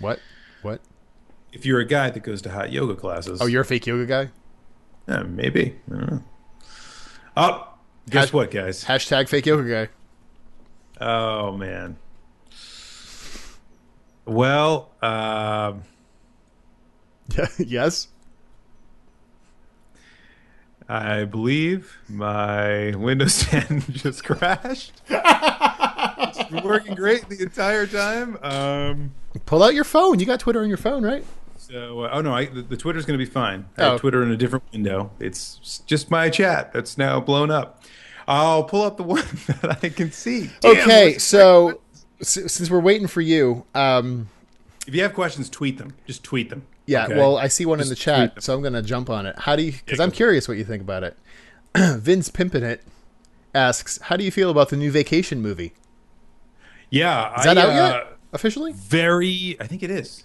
what? 0.00 0.18
What? 0.62 0.80
If 1.52 1.64
you're 1.66 1.78
a 1.80 1.84
guy 1.84 2.10
that 2.10 2.22
goes 2.22 2.42
to 2.42 2.50
hot 2.50 2.72
yoga 2.72 2.94
classes, 2.96 3.40
Oh, 3.40 3.46
you're 3.46 3.62
a 3.62 3.64
fake 3.64 3.86
yoga 3.86 4.06
guy. 4.06 4.30
yeah, 5.08 5.22
maybe. 5.22 5.76
I 5.88 5.94
don't 5.94 6.10
know. 6.10 6.22
Oh, 7.36 7.68
guess 8.10 8.24
Hash- 8.26 8.32
what, 8.32 8.50
guys? 8.50 8.84
Hashtag 8.84 9.28
fake 9.28 9.46
yoga 9.46 9.88
guy. 9.88 11.04
Oh 11.04 11.52
man. 11.56 11.96
Well, 14.26 14.90
um 15.02 15.82
yes. 17.58 18.08
I 20.88 21.24
believe 21.24 21.96
my 22.08 22.94
Windows 22.96 23.38
10 23.44 23.84
just 23.90 24.22
crashed. 24.24 24.92
it's 25.08 26.44
been 26.50 26.64
working 26.64 26.94
great 26.94 27.28
the 27.28 27.40
entire 27.42 27.86
time. 27.86 28.38
Um, 28.42 29.12
Pull 29.46 29.62
out 29.62 29.74
your 29.74 29.84
phone. 29.84 30.20
You 30.20 30.26
got 30.26 30.40
Twitter 30.40 30.60
on 30.62 30.68
your 30.68 30.76
phone, 30.78 31.02
right? 31.04 31.24
so, 31.56 32.00
uh, 32.02 32.10
oh 32.12 32.20
no, 32.20 32.34
I, 32.34 32.44
the, 32.46 32.60
the 32.62 32.76
Twitter's 32.76 33.06
going 33.06 33.18
to 33.18 33.24
be 33.24 33.30
fine. 33.30 33.64
I 33.78 33.82
Oh. 33.82 33.90
have 33.92 34.00
Twitter 34.00 34.22
in 34.22 34.30
a 34.30 34.36
different 34.36 34.64
window. 34.72 35.10
It's 35.18 35.80
just 35.86 36.10
my 36.10 36.28
chat 36.28 36.72
that's 36.74 36.98
now 36.98 37.20
blown 37.20 37.50
up. 37.50 37.82
I'll 38.28 38.64
pull 38.64 38.82
up 38.82 38.96
the 38.98 39.02
one 39.04 39.24
that 39.62 39.78
I 39.82 39.88
can 39.88 40.12
see. 40.12 40.50
Damn, 40.60 40.76
okay, 40.82 41.16
so 41.18 41.80
s- 42.20 42.38
since 42.52 42.70
we're 42.70 42.80
waiting 42.80 43.06
for 43.06 43.22
you, 43.22 43.64
um, 43.74 44.28
if 44.86 44.94
you 44.94 45.00
have 45.02 45.14
questions, 45.14 45.48
tweet 45.48 45.78
them. 45.78 45.94
Just 46.06 46.22
tweet 46.22 46.50
them. 46.50 46.66
Yeah. 46.86 47.04
okay? 47.06 47.16
Well, 47.16 47.36
I 47.38 47.48
see 47.48 47.64
one 47.66 47.80
in 47.80 47.88
the 47.88 47.94
chat, 47.94 48.42
so 48.42 48.54
I'm 48.54 48.62
gonna 48.62 48.82
jump 48.82 49.10
on 49.10 49.26
it. 49.26 49.38
How 49.38 49.56
do 49.56 49.62
you? 49.62 49.72
Because 49.72 50.00
I'm 50.00 50.10
curious 50.10 50.46
what 50.48 50.56
you 50.56 50.64
think 50.64 50.82
about 50.82 51.04
it. 51.04 51.16
Vince 51.76 52.30
Pimpinit 52.30 52.80
asks, 53.54 53.98
"How 54.02 54.16
do 54.16 54.24
you 54.24 54.30
feel 54.30 54.50
about 54.50 54.68
the 54.68 54.76
new 54.76 54.90
Vacation 54.90 55.40
movie? 55.42 55.72
yeah, 56.90 57.36
Is 57.38 57.44
that 57.44 57.58
I, 57.58 57.62
out 57.62 57.68
uh, 57.70 57.72
yet 57.96 58.18
officially? 58.32 58.72
Very, 58.72 59.56
I 59.60 59.66
think 59.66 59.82
it 59.82 59.90
is. 59.90 60.24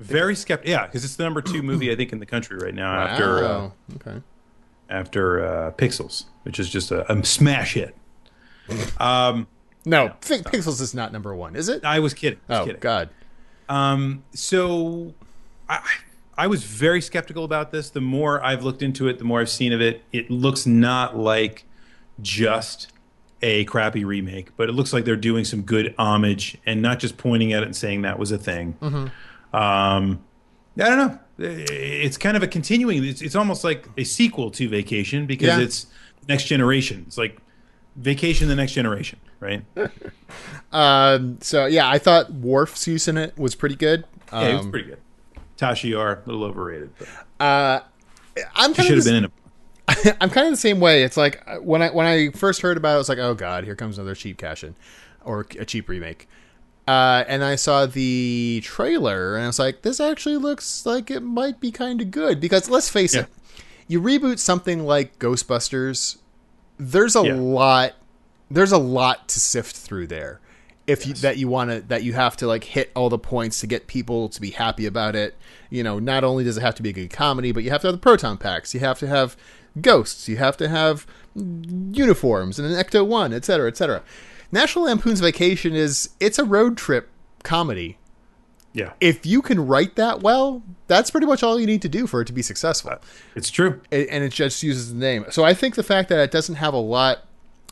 Very 0.00 0.34
skeptical. 0.34 0.70
Yeah, 0.70 0.86
because 0.86 1.04
it's 1.04 1.14
the 1.16 1.22
number 1.22 1.40
two 1.40 1.62
movie 1.62 1.92
I 1.92 1.96
think 1.96 2.12
in 2.12 2.18
the 2.18 2.26
country 2.26 2.58
right 2.58 2.74
now 2.74 2.92
after 2.92 3.44
uh, 3.44 3.70
okay. 3.96 4.22
after 4.90 5.44
uh, 5.46 5.70
Pixels, 5.72 6.24
which 6.42 6.58
is 6.58 6.68
just 6.68 6.90
a, 6.90 7.10
a 7.12 7.24
smash 7.24 7.74
hit. 7.74 7.94
Um, 8.98 9.46
No, 9.86 10.14
Fi- 10.20 10.38
Pixels 10.38 10.80
is 10.80 10.94
not 10.94 11.12
number 11.12 11.34
one, 11.34 11.54
is 11.54 11.68
it? 11.68 11.84
I 11.84 12.00
was 12.00 12.12
kidding. 12.14 12.40
I 12.48 12.52
was 12.52 12.60
Oh 12.60 12.64
kidding. 12.66 12.80
God. 12.80 13.10
Um, 13.68 14.24
so 14.32 15.14
I, 15.68 15.80
I 16.36 16.46
was 16.46 16.64
very 16.64 17.00
skeptical 17.00 17.44
about 17.44 17.70
this. 17.70 17.90
The 17.90 18.00
more 18.00 18.42
I've 18.44 18.64
looked 18.64 18.82
into 18.82 19.08
it, 19.08 19.18
the 19.18 19.24
more 19.24 19.40
I've 19.40 19.48
seen 19.50 19.72
of 19.72 19.80
it. 19.80 20.02
It 20.12 20.30
looks 20.30 20.66
not 20.66 21.16
like 21.16 21.64
just 22.20 22.88
a 23.42 23.64
crappy 23.66 24.04
remake, 24.04 24.56
but 24.56 24.68
it 24.68 24.72
looks 24.72 24.92
like 24.92 25.04
they're 25.04 25.16
doing 25.16 25.44
some 25.44 25.62
good 25.62 25.94
homage 25.98 26.56
and 26.66 26.80
not 26.82 26.98
just 26.98 27.16
pointing 27.18 27.52
at 27.52 27.62
it 27.62 27.66
and 27.66 27.76
saying 27.76 28.02
that 28.02 28.18
was 28.18 28.32
a 28.32 28.38
thing. 28.38 28.76
Um, 28.82 29.12
I 29.52 30.88
don't 30.88 30.98
know. 30.98 31.18
It's 31.38 32.16
kind 32.16 32.36
of 32.36 32.42
a 32.42 32.48
continuing. 32.48 33.04
It's, 33.04 33.20
it's 33.22 33.34
almost 33.36 33.64
like 33.64 33.88
a 33.96 34.04
sequel 34.04 34.50
to 34.52 34.68
Vacation 34.68 35.26
because 35.26 35.48
Yeah. 35.48 35.60
it's 35.60 35.86
next 36.28 36.44
generation. 36.44 37.04
It's 37.06 37.18
like 37.18 37.38
Vacation, 37.96 38.48
the 38.48 38.56
next 38.56 38.72
generation, 38.72 39.18
right? 39.40 39.62
Um, 40.72 41.38
so 41.40 41.66
yeah, 41.66 41.88
I 41.88 41.98
thought 41.98 42.32
Worf's 42.32 42.88
use 42.88 43.06
in 43.06 43.16
it 43.16 43.38
was 43.38 43.54
pretty 43.54 43.76
good. 43.76 44.04
Um, 44.32 44.42
Yeah, 44.42 44.48
it 44.48 44.56
was 44.56 44.66
pretty 44.66 44.88
good. 44.88 44.98
Tasha 45.58 45.88
Yar, 45.90 46.22
a 46.24 46.28
little 46.28 46.44
overrated, 46.44 46.90
but 46.98 47.08
uh, 47.44 47.80
I'm 48.54 48.74
kind 48.74 48.86
should 48.88 48.98
of 48.98 49.04
have 49.04 49.12
been 49.12 49.16
in 49.16 49.24
it. 49.24 50.16
I'm 50.20 50.30
kind 50.30 50.46
of 50.46 50.52
the 50.52 50.56
same 50.58 50.80
way. 50.80 51.02
It's 51.04 51.16
like 51.16 51.42
uh, 51.46 51.56
when 51.56 51.82
I 51.82 51.90
when 51.90 52.06
I 52.06 52.30
first 52.30 52.62
heard 52.62 52.76
about 52.76 52.92
it, 52.92 52.94
I 52.94 52.98
was 52.98 53.08
like, 53.08 53.18
oh 53.18 53.34
god, 53.34 53.64
here 53.64 53.76
comes 53.76 53.98
another 53.98 54.14
cheap 54.14 54.38
cash 54.38 54.64
in 54.64 54.74
or 55.24 55.46
a 55.58 55.64
cheap 55.64 55.88
remake. 55.88 56.28
Uh, 56.86 57.24
and 57.28 57.42
I 57.42 57.56
saw 57.56 57.86
the 57.86 58.60
trailer, 58.62 59.36
and 59.36 59.44
I 59.44 59.46
was 59.46 59.58
like, 59.58 59.82
this 59.82 60.00
actually 60.00 60.36
looks 60.36 60.84
like 60.84 61.10
it 61.10 61.20
might 61.20 61.58
be 61.60 61.70
kind 61.70 62.00
of 62.02 62.10
good 62.10 62.40
because 62.40 62.68
let's 62.68 62.90
face 62.90 63.14
Yeah. 63.14 63.22
it, 63.22 63.28
you 63.88 64.00
reboot 64.02 64.38
something 64.38 64.84
like 64.84 65.18
Ghostbusters, 65.18 66.18
there's 66.78 67.16
a 67.16 67.22
Yeah. 67.24 67.34
lot, 67.36 67.92
there's 68.50 68.72
a 68.72 68.76
lot 68.78 69.28
to 69.28 69.40
sift 69.40 69.74
through 69.76 70.08
there. 70.08 70.40
If 70.86 71.06
you, 71.06 71.14
that 71.14 71.38
you 71.38 71.48
want 71.48 71.70
to 71.70 71.80
that 71.88 72.02
you 72.02 72.12
have 72.12 72.36
to 72.38 72.46
like 72.46 72.64
hit 72.64 72.92
all 72.94 73.08
the 73.08 73.18
points 73.18 73.60
to 73.60 73.66
get 73.66 73.86
people 73.86 74.28
to 74.28 74.40
be 74.40 74.50
happy 74.50 74.84
about 74.84 75.16
it. 75.16 75.34
You 75.70 75.82
know, 75.82 75.98
not 75.98 76.24
only 76.24 76.44
does 76.44 76.58
it 76.58 76.60
have 76.60 76.74
to 76.74 76.82
be 76.82 76.90
a 76.90 76.92
good 76.92 77.10
comedy, 77.10 77.52
but 77.52 77.62
you 77.64 77.70
have 77.70 77.80
to 77.82 77.86
have 77.86 77.94
the 77.94 78.00
proton 78.00 78.36
packs. 78.36 78.74
You 78.74 78.80
have 78.80 78.98
to 78.98 79.06
have 79.06 79.34
ghosts. 79.80 80.28
You 80.28 80.36
have 80.36 80.56
to 80.58 80.68
have 80.68 81.06
uniforms 81.34 82.58
and 82.58 82.70
an 82.70 82.74
Ecto 82.74 83.06
One, 83.06 83.32
et 83.32 83.44
cetera, 83.44 83.68
et 83.68 83.76
cetera. 83.76 84.02
National 84.52 84.84
Lampoon's 84.84 85.20
Vacation 85.20 85.74
is 85.74 86.10
it's 86.20 86.38
a 86.38 86.44
road 86.44 86.76
trip 86.76 87.08
comedy. 87.42 87.98
Yeah, 88.72 88.92
If 89.00 89.24
you 89.24 89.40
can 89.40 89.64
write 89.68 89.94
that 89.94 90.20
well, 90.20 90.64
that's 90.88 91.08
pretty 91.12 91.28
much 91.28 91.44
all 91.44 91.60
you 91.60 91.66
need 91.66 91.80
to 91.82 91.88
do 91.88 92.08
for 92.08 92.20
it 92.20 92.24
to 92.24 92.32
be 92.32 92.42
successful 92.42 92.90
uh, 92.90 92.96
it's 93.36 93.48
true. 93.48 93.80
and 93.92 94.24
it 94.24 94.32
just 94.32 94.64
uses 94.64 94.92
the 94.92 94.98
name. 94.98 95.24
So 95.30 95.44
I 95.44 95.54
think 95.54 95.76
the 95.76 95.84
fact 95.84 96.08
that 96.08 96.18
it 96.18 96.32
doesn't 96.32 96.56
have 96.56 96.74
a 96.74 96.78
lot 96.78 97.20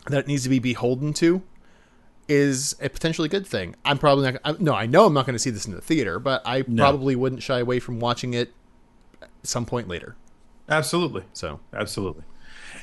that 0.06 0.20
it 0.20 0.26
needs 0.28 0.44
to 0.44 0.48
be 0.48 0.60
beholden 0.60 1.12
to 1.14 1.42
is 2.32 2.74
a 2.80 2.88
potentially 2.88 3.28
good 3.28 3.46
thing. 3.46 3.74
I'm 3.84 3.98
probably 3.98 4.32
not. 4.32 4.40
I, 4.44 4.54
no, 4.58 4.74
I 4.74 4.86
know 4.86 5.06
I'm 5.06 5.14
not 5.14 5.26
going 5.26 5.34
to 5.34 5.38
see 5.38 5.50
this 5.50 5.66
in 5.66 5.74
the 5.74 5.80
theater, 5.80 6.18
but 6.18 6.42
I 6.46 6.62
probably 6.62 7.14
wouldn't 7.14 7.42
shy 7.42 7.58
away 7.58 7.78
from 7.78 8.00
watching 8.00 8.34
it 8.34 8.52
at 9.20 9.30
some 9.42 9.66
point 9.66 9.88
later. 9.88 10.16
Absolutely. 10.68 11.24
So 11.32 11.60
Absolutely. 11.72 12.24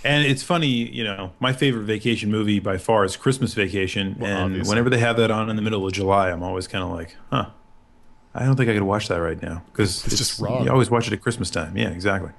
And 0.04 0.26
it's 0.26 0.44
funny, 0.44 0.68
you 0.68 1.04
know, 1.04 1.34
my 1.40 1.52
favorite 1.52 1.84
vacation 1.84 2.32
movie 2.32 2.60
by 2.60 2.78
far 2.78 3.04
is 3.04 3.18
Christmas 3.18 3.54
Vacation. 3.54 4.16
and 4.22 4.40
obviously. 4.40 4.70
whenever 4.70 4.90
they 4.90 5.00
have 5.00 5.18
that 5.18 5.30
on 5.30 5.50
in 5.50 5.56
the 5.58 5.62
middle 5.62 5.86
of 5.86 5.92
July, 5.92 6.32
I'm 6.32 6.42
always 6.42 6.68
kind 6.68 6.84
of 6.84 6.92
like, 6.92 7.18
huh, 7.32 7.50
I 8.34 8.46
don't 8.46 8.56
think 8.56 8.70
I 8.70 8.74
could 8.74 8.84
watch 8.84 9.10
that 9.10 9.18
right 9.18 9.42
now 9.42 9.64
because 9.72 10.06
it's, 10.06 10.18
just 10.18 10.40
wrong. 10.40 10.64
You 10.64 10.72
always 10.72 10.90
watch 10.90 11.08
it 11.08 11.14
at 11.14 11.22
Christmas 11.22 11.50
time. 11.50 11.76
Yeah, 11.76 11.90
exactly. 11.90 12.32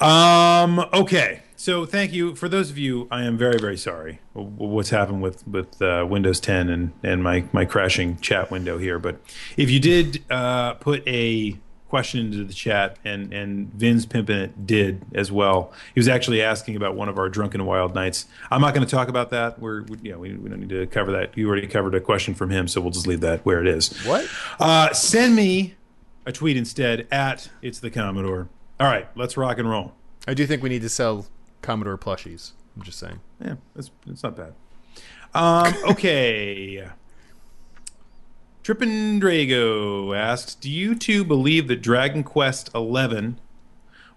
Um, 0.00 0.80
okay. 0.92 1.42
So 1.60 1.84
thank 1.84 2.14
you 2.14 2.34
for 2.36 2.48
those 2.48 2.70
of 2.70 2.78
you. 2.78 3.06
I 3.10 3.24
am 3.24 3.36
very 3.36 3.58
very 3.58 3.76
sorry 3.76 4.20
what's 4.32 4.88
happened 4.88 5.20
with 5.20 5.46
with 5.46 5.82
uh, 5.82 6.06
Windows 6.08 6.40
10 6.40 6.70
and 6.70 6.92
and 7.02 7.22
my 7.22 7.44
my 7.52 7.66
crashing 7.66 8.16
chat 8.20 8.50
window 8.50 8.78
here. 8.78 8.98
But 8.98 9.20
if 9.58 9.68
you 9.68 9.78
did 9.78 10.24
uh, 10.30 10.72
put 10.74 11.06
a 11.06 11.58
question 11.90 12.20
into 12.20 12.44
the 12.44 12.54
chat 12.54 12.96
and 13.04 13.34
and 13.34 13.70
Vin's 13.74 14.06
pimping 14.06 14.38
it 14.38 14.66
did 14.66 15.04
as 15.14 15.30
well. 15.30 15.70
He 15.94 16.00
was 16.00 16.08
actually 16.08 16.40
asking 16.40 16.76
about 16.76 16.94
one 16.94 17.10
of 17.10 17.18
our 17.18 17.28
drunken 17.28 17.66
wild 17.66 17.94
nights. 17.94 18.24
I'm 18.50 18.62
not 18.62 18.72
going 18.72 18.86
to 18.86 18.90
talk 18.90 19.08
about 19.08 19.28
that. 19.28 19.58
We're 19.58 19.82
we, 19.82 19.98
you 20.04 20.12
know 20.12 20.18
we, 20.18 20.32
we 20.32 20.48
don't 20.48 20.60
need 20.60 20.70
to 20.70 20.86
cover 20.86 21.12
that. 21.12 21.36
You 21.36 21.46
already 21.46 21.66
covered 21.66 21.94
a 21.94 22.00
question 22.00 22.34
from 22.34 22.48
him, 22.48 22.68
so 22.68 22.80
we'll 22.80 22.90
just 22.90 23.06
leave 23.06 23.20
that 23.20 23.44
where 23.44 23.60
it 23.60 23.66
is. 23.66 23.90
what? 24.06 24.26
Uh, 24.58 24.94
send 24.94 25.36
me 25.36 25.74
a 26.24 26.32
tweet 26.32 26.56
instead 26.56 27.06
at 27.12 27.50
it's 27.60 27.80
the 27.80 27.90
Commodore. 27.90 28.48
All 28.78 28.86
right, 28.86 29.08
let's 29.14 29.36
rock 29.36 29.58
and 29.58 29.68
roll. 29.68 29.92
I 30.26 30.32
do 30.32 30.46
think 30.46 30.62
we 30.62 30.70
need 30.70 30.82
to 30.82 30.88
sell 30.88 31.26
Commodore 31.62 31.98
plushies. 31.98 32.52
I'm 32.76 32.82
just 32.82 32.98
saying. 32.98 33.20
Yeah, 33.44 33.56
that's 33.74 33.90
it's 34.06 34.22
not 34.22 34.36
bad. 34.36 34.54
Um, 35.34 35.74
okay. 35.90 36.88
Trippin 38.62 39.20
Drago 39.20 40.16
asks, 40.16 40.54
"Do 40.54 40.70
you 40.70 40.94
two 40.94 41.24
believe 41.24 41.68
that 41.68 41.82
Dragon 41.82 42.22
Quest 42.22 42.70
XI 42.74 43.34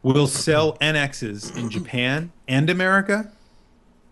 will 0.01 0.27
sell 0.27 0.77
NXs 0.77 1.57
in 1.57 1.69
Japan 1.69 2.31
and 2.47 2.69
America 2.69 3.31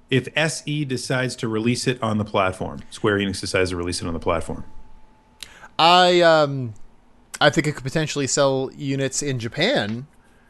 if 0.09 0.27
SE 0.35 0.85
decides 0.85 1.35
to 1.37 1.47
release 1.47 1.87
it 1.87 2.01
on 2.01 2.17
the 2.17 2.25
platform? 2.25 2.79
Square 2.89 3.19
Enix 3.19 3.41
decides 3.41 3.71
to 3.71 3.75
release 3.75 4.01
it 4.01 4.07
on 4.07 4.13
the 4.13 4.19
platform. 4.19 4.63
I 5.77 6.21
um, 6.21 6.73
I 7.39 7.49
think 7.49 7.67
it 7.67 7.73
could 7.73 7.83
potentially 7.83 8.27
sell 8.27 8.71
units 8.75 9.21
in 9.21 9.39
Japan. 9.39 10.07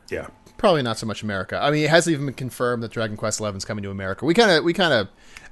Yeah, 0.09 0.27
Probably 0.61 0.83
not 0.83 0.99
so 0.99 1.07
much 1.07 1.23
America. 1.23 1.59
I 1.59 1.71
mean, 1.71 1.85
it 1.85 1.89
hasn't 1.89 2.13
even 2.13 2.27
been 2.27 2.35
confirmed 2.35 2.83
that 2.83 2.91
Dragon 2.91 3.17
Quest 3.17 3.39
XI 3.39 3.45
is 3.45 3.65
coming 3.65 3.81
to 3.81 3.89
America. 3.89 4.25
We 4.25 4.35
kind 4.35 4.51
of, 4.51 4.63
we 4.63 4.73
kind 4.73 4.93
of, 4.93 5.07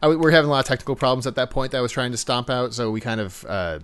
we 0.08 0.16
we're 0.16 0.30
having 0.30 0.50
a 0.50 0.52
lot 0.52 0.60
of 0.60 0.66
technical 0.68 0.96
problems 0.96 1.26
at 1.26 1.34
that 1.34 1.50
point 1.50 1.72
that 1.72 1.80
I 1.80 1.82
was 1.82 1.92
trying 1.92 2.12
to 2.12 2.18
stomp 2.18 2.48
out, 2.48 2.76
so 2.76 2.92
we 2.92 3.02
kind 3.02 3.20
of 3.20 3.44
uh, 3.50 3.80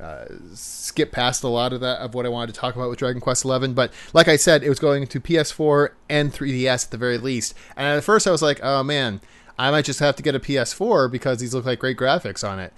uh, 0.00 0.26
skip 0.54 1.10
past 1.10 1.42
a 1.42 1.48
lot 1.48 1.72
of 1.72 1.80
that 1.80 1.98
of 1.98 2.14
what 2.14 2.26
I 2.26 2.28
wanted 2.28 2.54
to 2.54 2.60
talk 2.60 2.76
about 2.76 2.88
with 2.88 3.00
Dragon 3.00 3.20
Quest 3.20 3.42
XI. 3.42 3.66
But 3.72 3.92
like 4.12 4.28
I 4.28 4.36
said, 4.36 4.62
it 4.62 4.68
was 4.68 4.78
going 4.78 5.08
to 5.08 5.20
PS4 5.20 5.88
and 6.08 6.32
3DS 6.32 6.84
at 6.84 6.90
the 6.92 6.96
very 6.96 7.18
least. 7.18 7.52
And 7.76 7.84
at 7.84 8.04
first, 8.04 8.28
I 8.28 8.30
was 8.30 8.40
like, 8.40 8.60
oh 8.62 8.84
man, 8.84 9.20
I 9.58 9.72
might 9.72 9.84
just 9.84 9.98
have 9.98 10.14
to 10.14 10.22
get 10.22 10.36
a 10.36 10.40
PS4 10.40 11.10
because 11.10 11.40
these 11.40 11.54
look 11.54 11.64
like 11.64 11.80
great 11.80 11.96
graphics 11.96 12.48
on 12.48 12.60
it. 12.60 12.72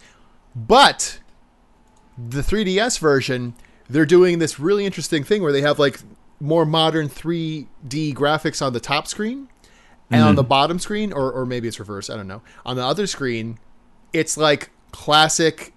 But 0.56 1.18
the 2.16 2.40
3DS 2.40 2.98
version, 2.98 3.56
they're 3.90 4.06
doing 4.06 4.38
this 4.38 4.58
really 4.58 4.86
interesting 4.86 5.22
thing 5.22 5.42
where 5.42 5.52
they 5.52 5.60
have 5.60 5.78
like 5.78 6.00
more 6.40 6.64
modern 6.64 7.08
3D 7.08 8.14
graphics 8.14 8.64
on 8.64 8.72
the 8.72 8.80
top 8.80 9.06
screen 9.08 9.48
and 10.10 10.22
on 10.22 10.34
the 10.36 10.42
bottom 10.44 10.78
screen 10.78 11.12
or 11.12 11.30
or 11.32 11.44
maybe 11.44 11.68
it's 11.68 11.78
reverse, 11.78 12.08
I 12.08 12.16
don't 12.16 12.28
know. 12.28 12.42
On 12.64 12.76
the 12.76 12.84
other 12.84 13.06
screen, 13.06 13.58
it's 14.12 14.36
like 14.36 14.70
classic 14.92 15.72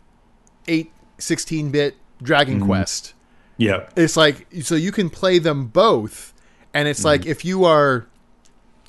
8 0.68 0.92
16-bit 1.18 1.96
Dragon 2.24 2.60
Quest. 2.66 3.14
yeah, 3.58 3.88
It's 3.96 4.16
like 4.16 4.48
so 4.62 4.76
you 4.76 4.92
can 4.92 5.10
play 5.10 5.40
them 5.40 5.68
both 5.68 6.34
and 6.74 6.88
it's 6.88 7.04
like 7.04 7.26
if 7.26 7.44
you 7.44 7.66
are 7.66 8.08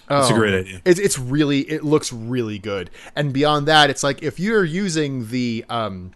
a 0.09 0.23
Oh. 0.23 0.35
great 0.35 0.53
idea. 0.55 0.83
It's 0.85 1.01
it's 1.01 1.19
really 1.19 1.61
it 1.61 1.83
looks 1.85 2.13
really 2.13 2.59
good. 2.59 2.91
And 3.17 3.33
beyond 3.33 3.67
that, 3.69 3.89
it's 3.89 4.03
like 4.03 4.23
if 4.23 4.39
you're 4.39 4.65
using 4.65 5.29
the 5.29 5.65
um 5.71 6.13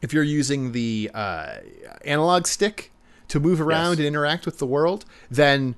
if 0.00 0.12
you're 0.12 0.22
using 0.22 0.70
the 0.72 1.10
uh, 1.12 1.54
analog 2.04 2.46
stick 2.46 2.91
to 3.32 3.40
move 3.40 3.60
around 3.60 3.92
Yes. 3.92 3.98
and 3.98 4.06
interact 4.06 4.46
with 4.46 4.58
the 4.58 4.66
world, 4.66 5.04
then 5.30 5.74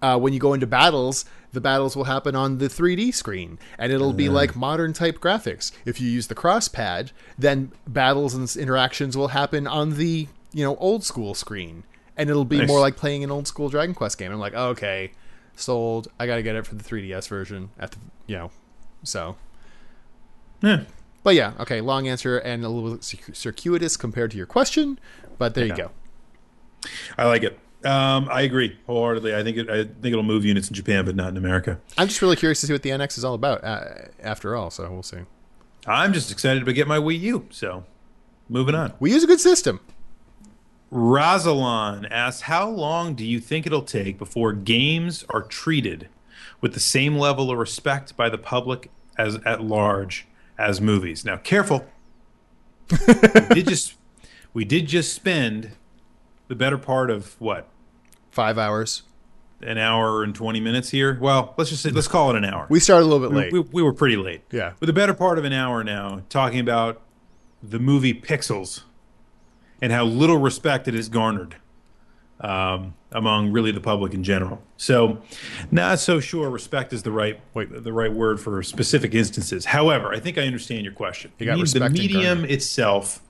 uh, 0.00 0.18
when 0.18 0.32
you 0.32 0.38
go 0.38 0.52
into 0.52 0.66
battles, 0.66 1.24
the 1.52 1.60
battles 1.60 1.96
will 1.96 2.04
happen 2.04 2.36
on 2.36 2.58
the 2.58 2.68
3D 2.68 3.12
screen, 3.12 3.58
and 3.78 3.90
it'll 3.92 4.12
be 4.12 4.28
like 4.28 4.54
modern 4.54 4.92
type 4.92 5.18
graphics. 5.18 5.72
If 5.84 6.00
you 6.00 6.08
use 6.10 6.26
the 6.28 6.34
cross 6.34 6.68
pad, 6.68 7.10
then 7.38 7.72
battles 7.86 8.34
and 8.34 8.54
interactions 8.56 9.16
will 9.16 9.28
happen 9.28 9.66
on 9.66 9.96
the 9.96 10.28
you 10.52 10.64
know 10.64 10.76
old 10.76 11.02
school 11.04 11.34
screen, 11.34 11.84
and 12.16 12.30
it'll 12.30 12.44
be 12.44 12.58
Nice. 12.58 12.68
more 12.68 12.80
like 12.80 12.96
playing 12.96 13.24
an 13.24 13.30
old 13.30 13.46
school 13.48 13.68
Dragon 13.70 13.94
Quest 13.94 14.18
game. 14.18 14.30
I'm 14.30 14.38
like, 14.38 14.54
okay, 14.54 15.12
sold. 15.56 16.08
I 16.20 16.26
gotta 16.26 16.42
get 16.42 16.54
it 16.56 16.66
for 16.66 16.74
the 16.74 16.84
3DS 16.84 17.26
version 17.28 17.70
at 17.78 17.90
the 17.92 17.98
you 18.26 18.36
know, 18.36 18.50
so. 19.02 19.36
Yeah. 20.62 20.84
But 21.24 21.34
yeah, 21.34 21.52
okay, 21.60 21.80
long 21.80 22.06
answer 22.08 22.38
and 22.38 22.64
a 22.64 22.68
little 22.68 22.98
circuitous 23.00 23.96
compared 23.96 24.30
to 24.32 24.36
your 24.36 24.46
question, 24.46 24.98
but 25.38 25.54
there 25.54 25.66
you 25.66 25.74
go. 25.76 25.90
I 27.16 27.26
like 27.26 27.42
it. 27.42 27.58
Um, 27.84 28.28
I 28.30 28.42
agree 28.42 28.76
wholeheartedly. 28.86 29.34
I 29.34 29.44
think 29.44 29.56
it, 29.56 29.70
I 29.70 29.84
think 29.84 30.06
it'll 30.06 30.22
move 30.24 30.44
units 30.44 30.68
in 30.68 30.74
Japan, 30.74 31.04
but 31.04 31.14
not 31.14 31.28
in 31.28 31.36
America. 31.36 31.78
I'm 31.96 32.08
just 32.08 32.20
really 32.20 32.36
curious 32.36 32.60
to 32.62 32.66
see 32.66 32.72
what 32.72 32.82
the 32.82 32.90
NX 32.90 33.18
is 33.18 33.24
all 33.24 33.34
about. 33.34 33.62
Uh, 33.62 33.84
after 34.20 34.56
all, 34.56 34.70
so 34.70 34.90
we'll 34.90 35.02
see. 35.02 35.18
I'm 35.86 36.12
just 36.12 36.32
excited 36.32 36.66
to 36.66 36.72
get 36.72 36.88
my 36.88 36.98
Wii 36.98 37.20
U. 37.20 37.46
So, 37.50 37.84
moving 38.48 38.74
on. 38.74 38.92
Wii 39.00 39.10
U's 39.10 39.24
a 39.24 39.28
good 39.28 39.40
system. 39.40 39.80
Rosalon 40.92 42.08
asks, 42.10 42.42
"How 42.42 42.68
long 42.68 43.14
do 43.14 43.24
you 43.24 43.38
think 43.38 43.66
it'll 43.66 43.82
take 43.82 44.18
before 44.18 44.52
games 44.52 45.24
are 45.30 45.42
treated 45.42 46.08
with 46.60 46.74
the 46.74 46.80
same 46.80 47.16
level 47.16 47.50
of 47.50 47.58
respect 47.58 48.16
by 48.16 48.28
the 48.28 48.38
public 48.38 48.90
as 49.16 49.36
at 49.46 49.62
large 49.62 50.26
as 50.58 50.80
movies?" 50.80 51.24
Now, 51.24 51.36
careful. 51.36 51.86
we 53.06 53.54
did 53.54 53.68
just 53.68 53.94
we 54.52 54.64
did 54.64 54.88
just 54.88 55.14
spend 55.14 55.72
the 56.48 56.54
better 56.54 56.78
part 56.78 57.10
of 57.10 57.40
what 57.40 57.68
Five 58.30 58.58
hours. 58.58 59.02
an 59.62 59.78
hour 59.78 60.22
and 60.22 60.34
20 60.34 60.60
minutes 60.60 60.90
here. 60.90 61.18
Well, 61.20 61.54
let's 61.56 61.70
just 61.70 61.82
say, 61.82 61.90
let's 61.90 62.08
call 62.08 62.30
it 62.30 62.36
an 62.36 62.44
hour. 62.44 62.66
We 62.68 62.78
started 62.80 63.04
a 63.04 63.08
little 63.08 63.28
bit 63.28 63.36
late. 63.36 63.52
we, 63.52 63.60
we 63.60 63.82
were 63.82 63.92
pretty 63.92 64.16
late. 64.16 64.42
Yeah. 64.52 64.74
With 64.80 64.86
the 64.86 64.92
better 64.92 65.14
part 65.14 65.38
of 65.38 65.44
an 65.44 65.52
hour 65.52 65.82
now 65.82 66.22
talking 66.28 66.60
about 66.60 67.02
the 67.62 67.78
movie 67.78 68.14
Pixels 68.14 68.82
and 69.82 69.92
how 69.92 70.04
little 70.04 70.38
respect 70.38 70.86
it 70.88 70.94
has 70.94 71.08
garnered 71.08 71.56
um, 72.40 72.94
among 73.10 73.50
really 73.50 73.72
the 73.72 73.80
public 73.80 74.14
in 74.14 74.22
general. 74.22 74.62
So, 74.76 75.20
not 75.72 75.98
so 75.98 76.20
sure 76.20 76.48
respect 76.50 76.92
is 76.92 77.02
the 77.02 77.10
right 77.10 77.40
the 77.54 77.92
right 77.92 78.12
word 78.12 78.38
for 78.40 78.62
specific 78.62 79.14
instances. 79.14 79.64
However, 79.64 80.12
I 80.12 80.20
think 80.20 80.38
I 80.38 80.42
understand 80.42 80.84
your 80.84 80.94
question. 80.94 81.32
You 81.38 81.46
got 81.46 81.54
mean 81.54 81.62
respect 81.62 81.94
the 81.94 82.00
medium 82.00 82.44
itself, 82.44 83.22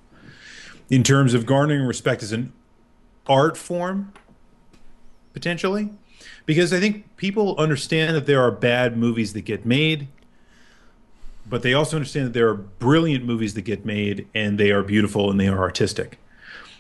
in 0.91 1.03
terms 1.03 1.33
of 1.33 1.47
garnering 1.47 1.87
respect, 1.87 2.23
is 2.23 2.33
an 2.33 2.53
art 3.29 3.57
form, 3.57 4.13
potentially, 5.33 5.91
because 6.47 6.73
I 6.73 6.81
think 6.81 7.17
people 7.17 7.57
understand 7.59 8.17
that 8.17 8.27
there 8.27 8.41
are 8.41 8.51
bad 8.51 8.97
movies 8.97 9.33
that 9.35 9.43
get 9.43 9.65
made. 9.67 10.09
But 11.49 11.63
they 11.63 11.73
also 11.73 11.97
understand 11.97 12.27
that 12.27 12.33
there 12.35 12.49
are 12.49 12.55
brilliant 12.55 13.25
movies 13.25 13.55
that 13.55 13.63
get 13.63 13.87
made, 13.87 14.27
and 14.35 14.59
they 14.59 14.71
are 14.71 14.83
beautiful 14.83 15.31
and 15.31 15.41
they 15.41 15.49
are 15.49 15.59
artistic. 15.59 16.19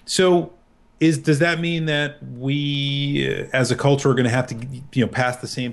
So, 0.04 0.52
is 1.00 1.18
does 1.18 1.38
that 1.38 1.60
mean 1.60 1.86
that 1.86 2.22
we, 2.22 3.28
uh, 3.28 3.48
as 3.52 3.70
a 3.70 3.76
culture, 3.76 4.10
are 4.10 4.14
going 4.14 4.24
to 4.24 4.30
have 4.30 4.46
to, 4.48 4.56
you 4.92 5.04
know, 5.04 5.10
pass 5.10 5.36
the 5.36 5.46
same 5.46 5.72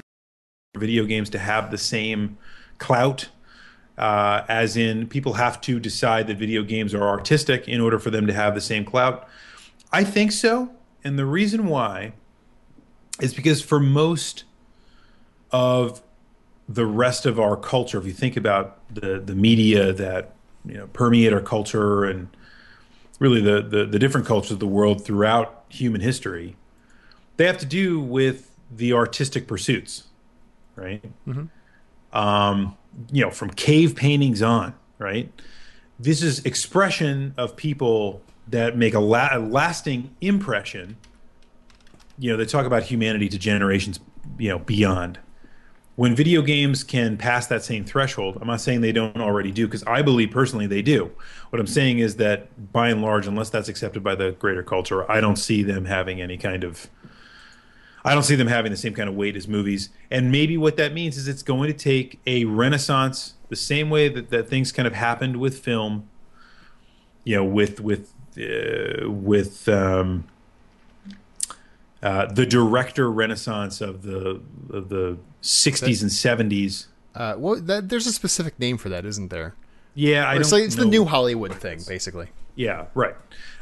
video 0.77 1.05
games 1.05 1.29
to 1.31 1.39
have 1.39 1.71
the 1.71 1.77
same 1.77 2.37
clout? 2.77 3.27
Uh, 3.97 4.43
as 4.49 4.75
in, 4.75 5.07
people 5.07 5.33
have 5.33 5.59
to 5.61 5.79
decide 5.79 6.27
that 6.27 6.37
video 6.37 6.63
games 6.63 6.93
are 6.93 7.07
artistic 7.07 7.67
in 7.67 7.79
order 7.79 7.97
for 7.97 8.09
them 8.09 8.27
to 8.27 8.33
have 8.33 8.53
the 8.53 8.61
same 8.61 8.85
clout. 8.85 9.27
I 9.95 10.03
think 10.03 10.33
so, 10.33 10.71
and 11.05 11.17
the 11.17 11.25
reason 11.25 11.67
why 11.67 12.11
is 13.21 13.33
because 13.33 13.61
for 13.61 13.79
most 13.79 14.43
of 15.51 16.01
the 16.67 16.85
rest 16.85 17.25
of 17.25 17.39
our 17.39 17.55
culture, 17.55 17.97
if 17.97 18.05
you 18.05 18.11
think 18.11 18.35
about 18.35 18.93
the 18.93 19.21
the 19.25 19.33
media 19.35 19.93
that 19.93 20.33
you 20.65 20.73
know 20.73 20.87
permeate 20.87 21.31
our 21.31 21.39
culture 21.39 22.03
and 22.03 22.27
really 23.19 23.39
the, 23.39 23.61
the, 23.61 23.85
the 23.85 23.97
different 23.97 24.27
cultures 24.27 24.51
of 24.51 24.59
the 24.59 24.67
world 24.67 25.05
throughout 25.05 25.63
human 25.69 26.01
history, 26.01 26.57
they 27.37 27.45
have 27.45 27.59
to 27.59 27.65
do 27.65 27.97
with 27.97 28.51
the 28.69 28.91
artistic 28.91 29.47
pursuits, 29.47 30.03
right? 30.75 31.05
Um, 32.11 32.75
you 33.13 33.23
know, 33.23 33.31
from 33.31 33.49
cave 33.49 33.95
paintings 33.95 34.41
on, 34.41 34.73
right? 34.99 35.31
This 35.97 36.21
is 36.21 36.43
expression 36.43 37.33
of 37.37 37.55
people 37.55 38.21
that 38.47 38.77
make 38.77 38.93
a, 38.93 38.99
la- 38.99 39.29
a 39.31 39.39
lasting 39.39 40.15
impression. 40.21 40.97
You 42.17 42.31
know, 42.31 42.37
they 42.37 42.45
talk 42.45 42.65
about 42.65 42.83
humanity 42.83 43.27
to 43.29 43.37
generations, 43.37 43.99
you 44.37 44.49
know, 44.49 44.59
beyond 44.59 45.19
when 45.95 46.13
video 46.13 46.41
games 46.41 46.83
can 46.83 47.17
pass 47.17 47.47
that 47.47 47.63
same 47.63 47.85
threshold, 47.85 48.37
I'm 48.41 48.47
not 48.47 48.59
saying 48.59 48.81
they 48.81 48.91
don't 48.91 49.17
already 49.17 49.51
do, 49.51 49.65
because 49.65 49.83
I 49.83 50.01
believe 50.01 50.29
personally 50.29 50.67
they 50.67 50.81
do. 50.81 51.11
What 51.49 51.59
I'm 51.59 51.67
saying 51.67 51.99
is 51.99 52.17
that 52.17 52.73
by 52.73 52.89
and 52.89 53.01
large, 53.01 53.27
unless 53.27 53.49
that's 53.49 53.69
accepted 53.69 54.03
by 54.03 54.15
the 54.15 54.31
greater 54.33 54.63
culture, 54.63 55.09
I 55.09 55.21
don't 55.21 55.37
see 55.37 55.63
them 55.63 55.85
having 55.85 56.21
any 56.21 56.37
kind 56.37 56.63
of. 56.63 56.89
I 58.03 58.13
don't 58.13 58.23
see 58.23 58.35
them 58.35 58.47
having 58.47 58.71
the 58.71 58.77
same 58.77 58.93
kind 58.93 59.09
of 59.09 59.15
weight 59.15 59.35
as 59.35 59.47
movies. 59.47 59.89
And 60.11 60.31
maybe 60.31 60.57
what 60.57 60.77
that 60.77 60.93
means 60.93 61.17
is 61.17 61.27
it's 61.27 61.41
going 61.41 61.71
to 61.71 61.73
take 61.73 62.19
a 62.27 62.45
renaissance, 62.45 63.33
the 63.49 63.55
same 63.55 63.89
way 63.89 64.09
that, 64.09 64.29
that 64.29 64.47
things 64.47 64.71
kind 64.71 64.85
of 64.87 64.93
happened 64.93 65.37
with 65.37 65.57
film, 65.57 66.07
you 67.23 67.35
know, 67.35 67.43
with 67.43 67.79
with 67.79 68.13
uh, 68.37 69.09
with 69.09 69.67
um, 69.69 70.25
uh, 72.03 72.25
the 72.27 72.45
director 72.45 73.11
renaissance 73.11 73.81
of 73.81 74.03
the 74.03 74.41
of 74.69 74.89
the 74.89 75.17
60s 75.41 76.01
and 76.01 76.11
70s. 76.51 76.87
Uh, 77.13 77.35
well, 77.37 77.55
that, 77.61 77.89
there's 77.89 78.07
a 78.07 78.13
specific 78.13 78.59
name 78.59 78.77
for 78.77 78.89
that, 78.89 79.05
isn't 79.05 79.29
there? 79.29 79.55
Yeah, 79.93 80.27
I 80.27 80.35
It's 80.35 80.49
don't 80.49 80.59
like 80.59 80.65
it's 80.65 80.75
the 80.75 80.85
new 80.85 81.05
Hollywood 81.05 81.53
thing, 81.55 81.79
basically. 81.87 82.27
Yeah, 82.55 82.85
right. 82.93 83.15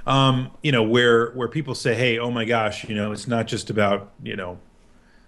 Um, 0.05 0.51
you 0.61 0.71
know, 0.71 0.83
where 0.83 1.31
where 1.31 1.47
people 1.47 1.75
say, 1.75 1.93
"Hey, 1.95 2.17
oh 2.17 2.31
my 2.31 2.45
gosh, 2.45 2.83
you 2.85 2.95
know, 2.95 3.11
it's 3.11 3.27
not 3.27 3.47
just 3.47 3.69
about 3.69 4.11
you 4.21 4.35
know 4.35 4.59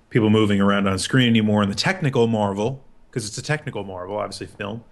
people 0.09 0.29
moving 0.29 0.59
around 0.59 0.87
on 0.87 0.97
screen 0.99 1.27
anymore 1.27 1.61
and 1.61 1.71
the 1.71 1.75
technical 1.75 2.27
marvel 2.27 2.83
because 3.09 3.27
it's 3.27 3.37
a 3.37 3.41
technical 3.43 3.83
marvel, 3.83 4.17
obviously 4.17 4.47
film, 4.47 4.83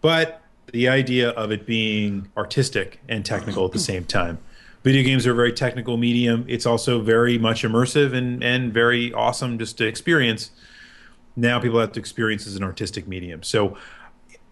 but 0.00 0.40
the 0.72 0.88
idea 0.88 1.30
of 1.30 1.50
it 1.50 1.66
being 1.66 2.30
artistic 2.36 3.00
and 3.08 3.24
technical 3.24 3.64
at 3.64 3.72
the 3.72 3.78
same 3.78 4.04
time. 4.04 4.38
Video 4.84 5.02
games 5.02 5.26
are 5.26 5.32
a 5.32 5.34
very 5.34 5.52
technical 5.52 5.96
medium. 5.96 6.44
It's 6.48 6.64
also 6.64 7.00
very 7.00 7.36
much 7.36 7.62
immersive 7.62 8.14
and 8.14 8.42
and 8.42 8.72
very 8.72 9.12
awesome 9.12 9.58
just 9.58 9.78
to 9.78 9.86
experience. 9.86 10.50
Now 11.36 11.60
people 11.60 11.80
have 11.80 11.92
to 11.92 12.00
experience 12.00 12.46
as 12.46 12.56
an 12.56 12.62
artistic 12.62 13.06
medium. 13.08 13.42
So, 13.42 13.76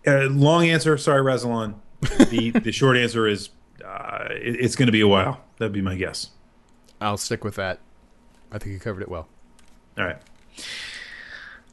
uh, 0.06 0.26
long 0.26 0.66
answer. 0.68 0.96
Sorry, 0.98 1.22
Razalon. 1.22 1.74
The 2.00 2.50
the 2.64 2.72
short 2.72 2.96
answer 2.96 3.26
is 3.26 3.50
uh, 3.84 4.28
it, 4.30 4.60
it's 4.60 4.76
going 4.76 4.86
to 4.86 4.92
be 4.92 5.00
a 5.00 5.08
while. 5.08 5.40
That'd 5.58 5.72
be 5.72 5.80
my 5.80 5.96
guess. 5.96 6.30
I'll 7.00 7.16
stick 7.16 7.44
with 7.44 7.56
that. 7.56 7.78
I 8.50 8.58
think 8.58 8.72
you 8.72 8.80
covered 8.80 9.02
it 9.02 9.08
well. 9.08 9.28
All 9.98 10.04
right. 10.04 10.18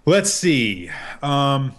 Let's 0.06 0.34
see. 0.34 0.90
Um, 1.22 1.74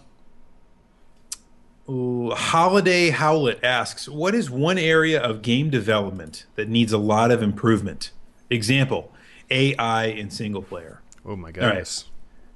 ooh, 1.89 2.31
Holiday 2.31 3.11
Howlett 3.11 3.61
asks, 3.63 4.09
"What 4.09 4.35
is 4.35 4.51
one 4.51 4.79
area 4.79 5.21
of 5.21 5.43
game 5.43 5.71
development 5.71 6.47
that 6.57 6.69
needs 6.69 6.93
a 6.93 6.99
lot 6.99 7.31
of 7.31 7.43
improvement? 7.43 8.11
Example: 8.51 9.13
AI 9.51 10.07
in 10.07 10.31
single 10.31 10.63
player." 10.63 11.01
Oh 11.27 11.37
my 11.37 11.47
right. 11.49 11.55
goodness. 11.55 12.07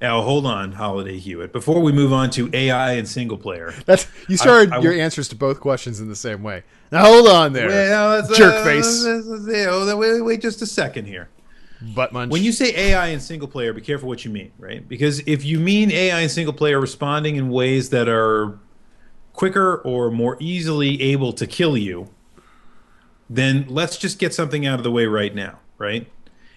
Now, 0.00 0.22
hold 0.22 0.46
on, 0.46 0.72
Holiday 0.72 1.18
Hewitt. 1.18 1.52
Before 1.52 1.80
we 1.80 1.90
move 1.90 2.12
on 2.12 2.30
to 2.30 2.48
AI 2.52 2.92
and 2.92 3.08
single 3.08 3.36
player, 3.36 3.74
That's 3.84 4.06
you 4.28 4.36
started 4.36 4.70
I 4.70 4.76
your 4.76 4.92
w- 4.92 5.02
answers 5.02 5.26
to 5.30 5.36
both 5.36 5.58
questions 5.58 5.98
in 6.00 6.08
the 6.08 6.14
same 6.14 6.44
way. 6.44 6.62
Now 6.92 7.04
hold 7.04 7.26
on 7.26 7.52
there, 7.52 7.66
Well, 7.68 8.10
let's, 8.20 8.36
jerk 8.38 8.54
uh, 8.54 8.64
face, 8.64 9.04
let's- 9.04 9.26
let's- 9.26 9.66
oh, 9.68 9.96
wait, 9.96 10.20
wait 10.22 10.40
just 10.40 10.62
a 10.62 10.66
second 10.66 11.06
here. 11.06 11.28
butt 11.96 12.12
munch. 12.12 12.30
When 12.30 12.44
you 12.44 12.52
say 12.52 12.72
AI 12.76 13.08
in 13.08 13.18
single 13.20 13.48
player, 13.48 13.72
be 13.72 13.80
careful 13.80 14.08
what 14.08 14.24
you 14.24 14.30
mean, 14.30 14.52
right? 14.58 14.88
Because 14.88 15.18
if 15.26 15.44
you 15.44 15.58
mean 15.58 15.90
AI 15.90 16.20
in 16.20 16.28
single 16.28 16.52
player 16.54 16.80
responding 16.80 17.34
in 17.36 17.48
ways 17.50 17.90
that 17.90 18.08
are 18.08 18.56
quicker 19.38 19.76
or 19.76 20.10
more 20.10 20.36
easily 20.40 21.00
able 21.00 21.32
to 21.32 21.46
kill 21.46 21.76
you, 21.76 22.10
then 23.30 23.64
let's 23.68 23.96
just 23.96 24.18
get 24.18 24.34
something 24.34 24.66
out 24.66 24.80
of 24.80 24.82
the 24.82 24.90
way 24.90 25.06
right 25.06 25.32
now, 25.32 25.60
right? 25.78 26.10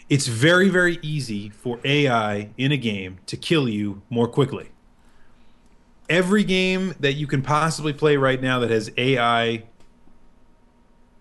It's 0.09 0.25
very, 0.25 0.67
very 0.67 0.97
easy 1.03 1.49
for 1.49 1.79
AI 1.85 2.49
in 2.57 2.71
a 2.71 2.77
game 2.77 3.19
to 3.27 3.37
kill 3.37 3.69
you 3.69 4.01
more 4.09 4.27
quickly. 4.27 4.71
Every 6.09 6.43
game 6.43 6.95
that 6.99 7.13
you 7.13 7.27
can 7.27 7.43
possibly 7.43 7.93
play 7.93 8.17
right 8.17 8.41
now 8.41 8.57
that 8.59 8.71
has 8.71 8.89
AI 8.97 9.63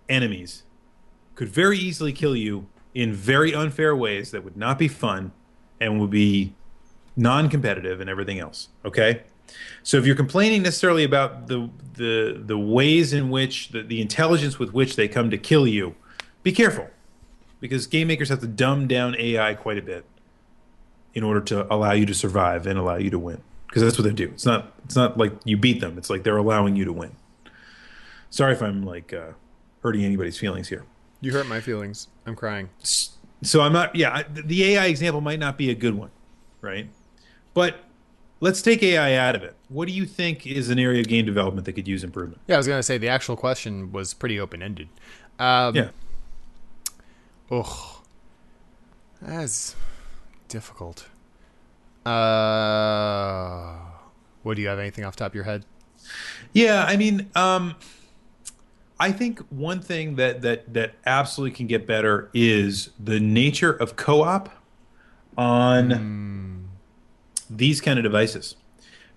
enemies 0.09 0.63
could 1.35 1.47
very 1.47 1.77
easily 1.77 2.11
kill 2.11 2.35
you 2.35 2.67
in 2.95 3.13
very 3.13 3.53
unfair 3.53 3.95
ways 3.95 4.31
that 4.31 4.43
would 4.43 4.57
not 4.57 4.79
be 4.79 4.87
fun 4.87 5.31
and 5.79 6.01
would 6.01 6.09
be 6.09 6.55
non-competitive 7.15 8.01
and 8.01 8.09
everything 8.09 8.39
else 8.39 8.69
okay 8.83 9.21
so 9.83 9.97
if 9.97 10.05
you're 10.05 10.15
complaining 10.15 10.61
necessarily 10.63 11.03
about 11.03 11.47
the 11.47 11.69
the 11.95 12.41
the 12.45 12.57
ways 12.57 13.13
in 13.13 13.29
which 13.29 13.69
the, 13.69 13.81
the 13.83 14.01
intelligence 14.01 14.57
with 14.59 14.73
which 14.73 14.95
they 14.95 15.07
come 15.07 15.29
to 15.29 15.37
kill 15.37 15.67
you 15.67 15.95
be 16.43 16.51
careful 16.51 16.87
because 17.59 17.85
game 17.87 18.07
makers 18.07 18.29
have 18.29 18.39
to 18.39 18.47
dumb 18.47 18.87
down 18.87 19.15
ai 19.19 19.53
quite 19.53 19.77
a 19.77 19.81
bit 19.81 20.05
in 21.13 21.23
order 21.23 21.41
to 21.41 21.71
allow 21.73 21.91
you 21.91 22.05
to 22.05 22.13
survive 22.13 22.65
and 22.65 22.79
allow 22.79 22.95
you 22.95 23.09
to 23.09 23.19
win 23.19 23.41
because 23.67 23.81
that's 23.81 23.97
what 23.97 24.05
they 24.05 24.13
do 24.13 24.29
it's 24.29 24.45
not 24.45 24.73
it's 24.85 24.95
not 24.95 25.17
like 25.17 25.33
you 25.43 25.57
beat 25.57 25.81
them 25.81 25.97
it's 25.97 26.09
like 26.09 26.23
they're 26.23 26.37
allowing 26.37 26.75
you 26.75 26.85
to 26.85 26.93
win 26.93 27.11
sorry 28.29 28.53
if 28.53 28.61
i'm 28.61 28.83
like 28.83 29.11
uh, 29.13 29.31
hurting 29.83 30.03
anybody's 30.03 30.37
feelings 30.37 30.69
here 30.69 30.85
you 31.23 31.31
hurt 31.31 31.45
my 31.47 31.61
feelings. 31.61 32.07
I'm 32.25 32.35
crying. 32.35 32.67
so 32.81 33.61
I'm 33.61 33.71
not. 33.73 33.95
Yeah, 33.95 34.11
I- 34.11 34.23
the 34.23 34.63
AI 34.73 34.87
example 34.87 35.21
might 35.21 35.37
not 35.37 35.55
be 35.55 35.69
a 35.69 35.75
good 35.75 35.93
one, 35.93 36.09
right? 36.61 36.89
But 37.53 37.75
let's 38.41 38.61
take 38.61 38.83
AI 38.83 39.15
out 39.15 39.35
of 39.35 39.43
it. 39.43 39.55
What 39.69 39.87
do 39.87 39.93
you 39.93 40.05
think 40.05 40.45
is 40.45 40.69
an 40.69 40.77
area 40.79 40.99
of 40.99 41.07
game 41.07 41.25
development 41.25 41.65
that 41.65 41.73
could 41.73 41.87
use 41.87 42.03
improvement? 42.03 42.41
Yeah, 42.47 42.55
I 42.55 42.57
was 42.57 42.67
gonna 42.67 42.83
say 42.83 42.97
the 42.97 43.07
actual 43.07 43.37
question 43.37 43.91
was 43.93 44.13
pretty 44.13 44.37
open 44.39 44.61
ended. 44.61 44.89
Um, 45.39 45.73
Yeah, 45.75 45.89
Ugh. 47.49 47.97
That's 49.21 49.75
difficult. 50.47 51.07
Uh, 52.05 53.77
what 54.43 54.55
do 54.55 54.61
you 54.61 54.67
have? 54.67 54.79
Anything 54.79 55.05
off 55.05 55.15
the 55.15 55.19
top 55.23 55.31
of 55.31 55.35
your 55.35 55.43
head? 55.43 55.65
yeah. 56.53 56.83
I 56.87 56.97
mean, 56.97 57.29
um, 57.35 57.75
I 58.99 59.11
think 59.11 59.39
one 59.49 59.79
thing 59.81 60.15
that 60.15 60.41
that 60.41 60.73
that 60.73 60.93
absolutely 61.05 61.55
can 61.55 61.67
get 61.67 61.85
better 61.85 62.29
is 62.33 62.89
the 62.99 63.19
nature 63.19 63.71
of 63.71 63.95
co-op 63.95 64.49
on 65.37 66.60
these 67.57 67.81
kind 67.81 67.99
of 67.99 68.03
devices, 68.03 68.55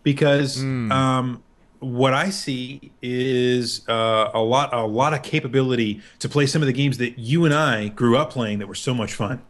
because 0.02 0.60
um, 0.62 1.42
what 1.78 2.14
I 2.14 2.30
see 2.30 2.92
is 3.02 3.86
uh, 3.88 4.30
a 4.34 4.40
lot 4.40 4.72
a 4.74 4.84
lot 4.84 5.14
of 5.14 5.22
capability 5.22 6.00
to 6.18 6.28
play 6.28 6.46
some 6.46 6.62
of 6.62 6.66
the 6.66 6.72
games 6.72 6.98
that 6.98 7.18
you 7.18 7.44
and 7.44 7.54
I 7.54 7.88
grew 7.88 8.16
up 8.16 8.30
playing 8.30 8.58
that 8.58 8.66
were 8.66 8.74
so 8.74 8.94
much 8.94 9.14
fun. 9.14 9.42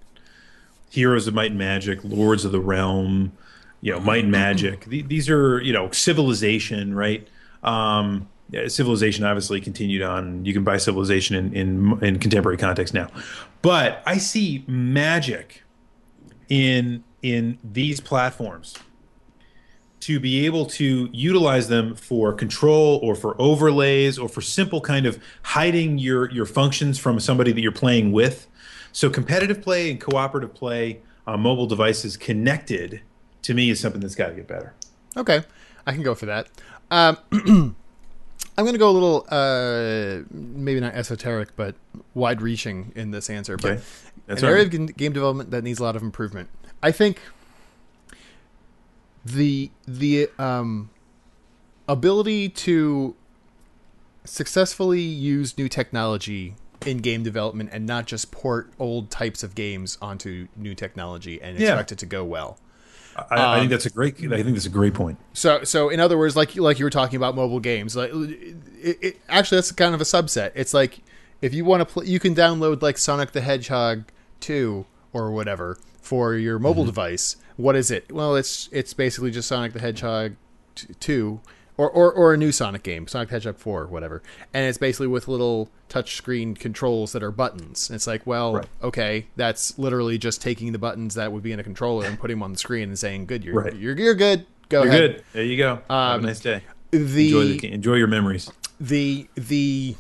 Heroes 0.90 1.26
of 1.26 1.34
Might 1.34 1.50
and 1.50 1.58
Magic, 1.58 1.98
Lords 2.04 2.44
of 2.44 2.52
the 2.52 2.60
Realm, 2.60 3.32
you 3.80 3.92
know, 3.92 4.00
Might 4.00 4.22
and 4.24 4.30
Magic. 4.32 4.88
Th- 4.88 5.06
These 5.06 5.28
are 5.30 5.60
you 5.60 5.72
know 5.72 5.90
Civilization, 5.90 6.94
right? 6.94 7.26
Um, 7.62 8.28
Civilization 8.68 9.24
obviously 9.24 9.60
continued 9.60 10.02
on. 10.02 10.44
You 10.44 10.52
can 10.52 10.62
buy 10.62 10.76
Civilization 10.76 11.34
in, 11.36 11.52
in 11.54 12.04
in 12.04 12.18
contemporary 12.18 12.58
context 12.58 12.94
now, 12.94 13.08
but 13.62 14.02
I 14.06 14.18
see 14.18 14.64
magic 14.66 15.62
in 16.48 17.02
in 17.24 17.58
these 17.64 18.00
platforms 18.00 18.74
to 19.98 20.20
be 20.20 20.44
able 20.44 20.66
to 20.66 21.08
utilize 21.10 21.68
them 21.68 21.96
for 21.96 22.34
control 22.34 23.00
or 23.02 23.14
for 23.14 23.34
overlays 23.40 24.18
or 24.18 24.28
for 24.28 24.42
simple 24.42 24.82
kind 24.82 25.06
of 25.06 25.18
hiding 25.42 25.96
your 25.96 26.30
your 26.30 26.44
functions 26.44 26.98
from 26.98 27.18
somebody 27.18 27.50
that 27.50 27.62
you're 27.62 27.72
playing 27.72 28.12
with. 28.12 28.46
So 28.92 29.08
competitive 29.08 29.62
play 29.62 29.90
and 29.90 29.98
cooperative 29.98 30.52
play 30.52 31.00
on 31.26 31.40
mobile 31.40 31.66
devices 31.66 32.18
connected 32.18 33.00
to 33.40 33.54
me 33.54 33.70
is 33.70 33.80
something 33.80 34.02
that's 34.02 34.14
got 34.14 34.28
to 34.28 34.34
get 34.34 34.46
better. 34.46 34.74
Okay, 35.16 35.42
I 35.86 35.92
can 35.92 36.02
go 36.02 36.14
for 36.14 36.26
that. 36.26 36.48
Um, 36.90 37.16
I'm 38.56 38.64
going 38.64 38.74
to 38.74 38.78
go 38.78 38.90
a 38.90 38.92
little, 38.92 39.26
uh, 39.30 40.22
maybe 40.30 40.78
not 40.78 40.94
esoteric, 40.94 41.56
but 41.56 41.74
wide-reaching 42.12 42.92
in 42.94 43.10
this 43.10 43.28
answer. 43.28 43.54
Okay. 43.54 43.76
But 43.76 43.82
That's 44.26 44.42
an 44.42 44.48
area 44.48 44.64
of 44.64 44.96
game 44.96 45.12
development 45.12 45.50
that 45.50 45.64
needs 45.64 45.80
a 45.80 45.82
lot 45.82 45.96
of 45.96 46.02
improvement. 46.02 46.50
I 46.84 46.92
think 46.92 47.18
the 49.24 49.70
the 49.88 50.28
um, 50.38 50.90
ability 51.88 52.50
to 52.50 53.16
successfully 54.24 55.00
use 55.00 55.56
new 55.56 55.66
technology 55.66 56.56
in 56.84 56.98
game 56.98 57.22
development 57.22 57.70
and 57.72 57.86
not 57.86 58.04
just 58.04 58.30
port 58.30 58.70
old 58.78 59.10
types 59.10 59.42
of 59.42 59.54
games 59.54 59.96
onto 60.02 60.48
new 60.56 60.74
technology 60.74 61.40
and 61.40 61.58
Yeah. 61.58 61.68
expect 61.70 61.92
it 61.92 61.98
to 62.00 62.06
go 62.06 62.22
well. 62.22 62.58
I, 63.16 63.56
I 63.56 63.58
think 63.60 63.70
that's 63.70 63.86
a 63.86 63.90
great. 63.90 64.16
I 64.16 64.42
think 64.42 64.54
that's 64.54 64.66
a 64.66 64.68
great 64.68 64.92
point. 64.92 65.18
So, 65.32 65.64
so 65.64 65.88
in 65.88 66.00
other 66.00 66.18
words, 66.18 66.36
like 66.36 66.54
like 66.56 66.78
you 66.78 66.84
were 66.84 66.90
talking 66.90 67.16
about 67.16 67.34
mobile 67.34 67.60
games, 67.60 67.96
like 67.96 68.10
it, 68.12 68.98
it, 69.00 69.20
actually 69.30 69.56
that's 69.56 69.72
kind 69.72 69.94
of 69.94 70.02
a 70.02 70.04
subset. 70.04 70.52
It's 70.54 70.74
like 70.74 70.98
if 71.40 71.54
you 71.54 71.64
want 71.64 71.80
to 71.80 71.86
play, 71.86 72.04
you 72.04 72.20
can 72.20 72.34
download 72.34 72.82
like 72.82 72.98
Sonic 72.98 73.32
the 73.32 73.40
Hedgehog 73.40 74.04
two 74.40 74.84
or 75.14 75.30
whatever 75.30 75.78
for 76.04 76.34
your 76.34 76.58
mobile 76.58 76.82
mm-hmm. 76.82 76.90
device. 76.90 77.36
What 77.56 77.76
is 77.76 77.90
it? 77.90 78.12
Well, 78.12 78.36
it's 78.36 78.68
it's 78.72 78.94
basically 78.94 79.30
just 79.30 79.48
Sonic 79.48 79.72
the 79.72 79.80
Hedgehog 79.80 80.34
t- 80.74 80.88
two. 81.00 81.40
Or, 81.76 81.90
or, 81.90 82.12
or 82.12 82.32
a 82.32 82.36
new 82.36 82.52
Sonic 82.52 82.84
game, 82.84 83.08
Sonic 83.08 83.30
the 83.30 83.34
Hedgehog 83.34 83.58
4, 83.58 83.86
whatever. 83.88 84.22
And 84.52 84.68
it's 84.68 84.78
basically 84.78 85.08
with 85.08 85.26
little 85.26 85.70
touchscreen 85.88 86.56
controls 86.56 87.10
that 87.10 87.22
are 87.24 87.32
buttons. 87.32 87.90
And 87.90 87.96
it's 87.96 88.06
like, 88.06 88.24
well, 88.24 88.54
Right. 88.54 88.66
okay, 88.80 89.26
that's 89.34 89.76
literally 89.76 90.16
just 90.16 90.40
taking 90.40 90.70
the 90.70 90.78
buttons 90.78 91.16
that 91.16 91.32
would 91.32 91.42
be 91.42 91.50
in 91.50 91.58
a 91.58 91.64
controller 91.64 92.06
and 92.06 92.16
putting 92.16 92.36
them 92.36 92.44
on 92.44 92.52
the 92.52 92.58
screen 92.58 92.90
and 92.90 92.96
saying, 92.96 93.26
good, 93.26 93.42
you're, 93.42 93.60
Right. 93.60 93.74
you're, 93.74 93.98
you're 93.98 94.14
good. 94.14 94.46
Go 94.68 94.84
You're 94.84 94.92
ahead. 94.92 95.10
good. 95.16 95.24
There 95.32 95.42
you 95.44 95.56
go. 95.56 95.74
Have 95.74 95.90
a 95.90 95.94
um, 95.94 96.22
nice 96.22 96.38
day. 96.38 96.62
The, 96.92 97.26
Enjoy 97.26 97.58
the 97.58 97.72
enjoy 97.72 97.94
your 97.94 98.06
memories. 98.06 98.48
the 98.78 99.26
the 99.34 99.96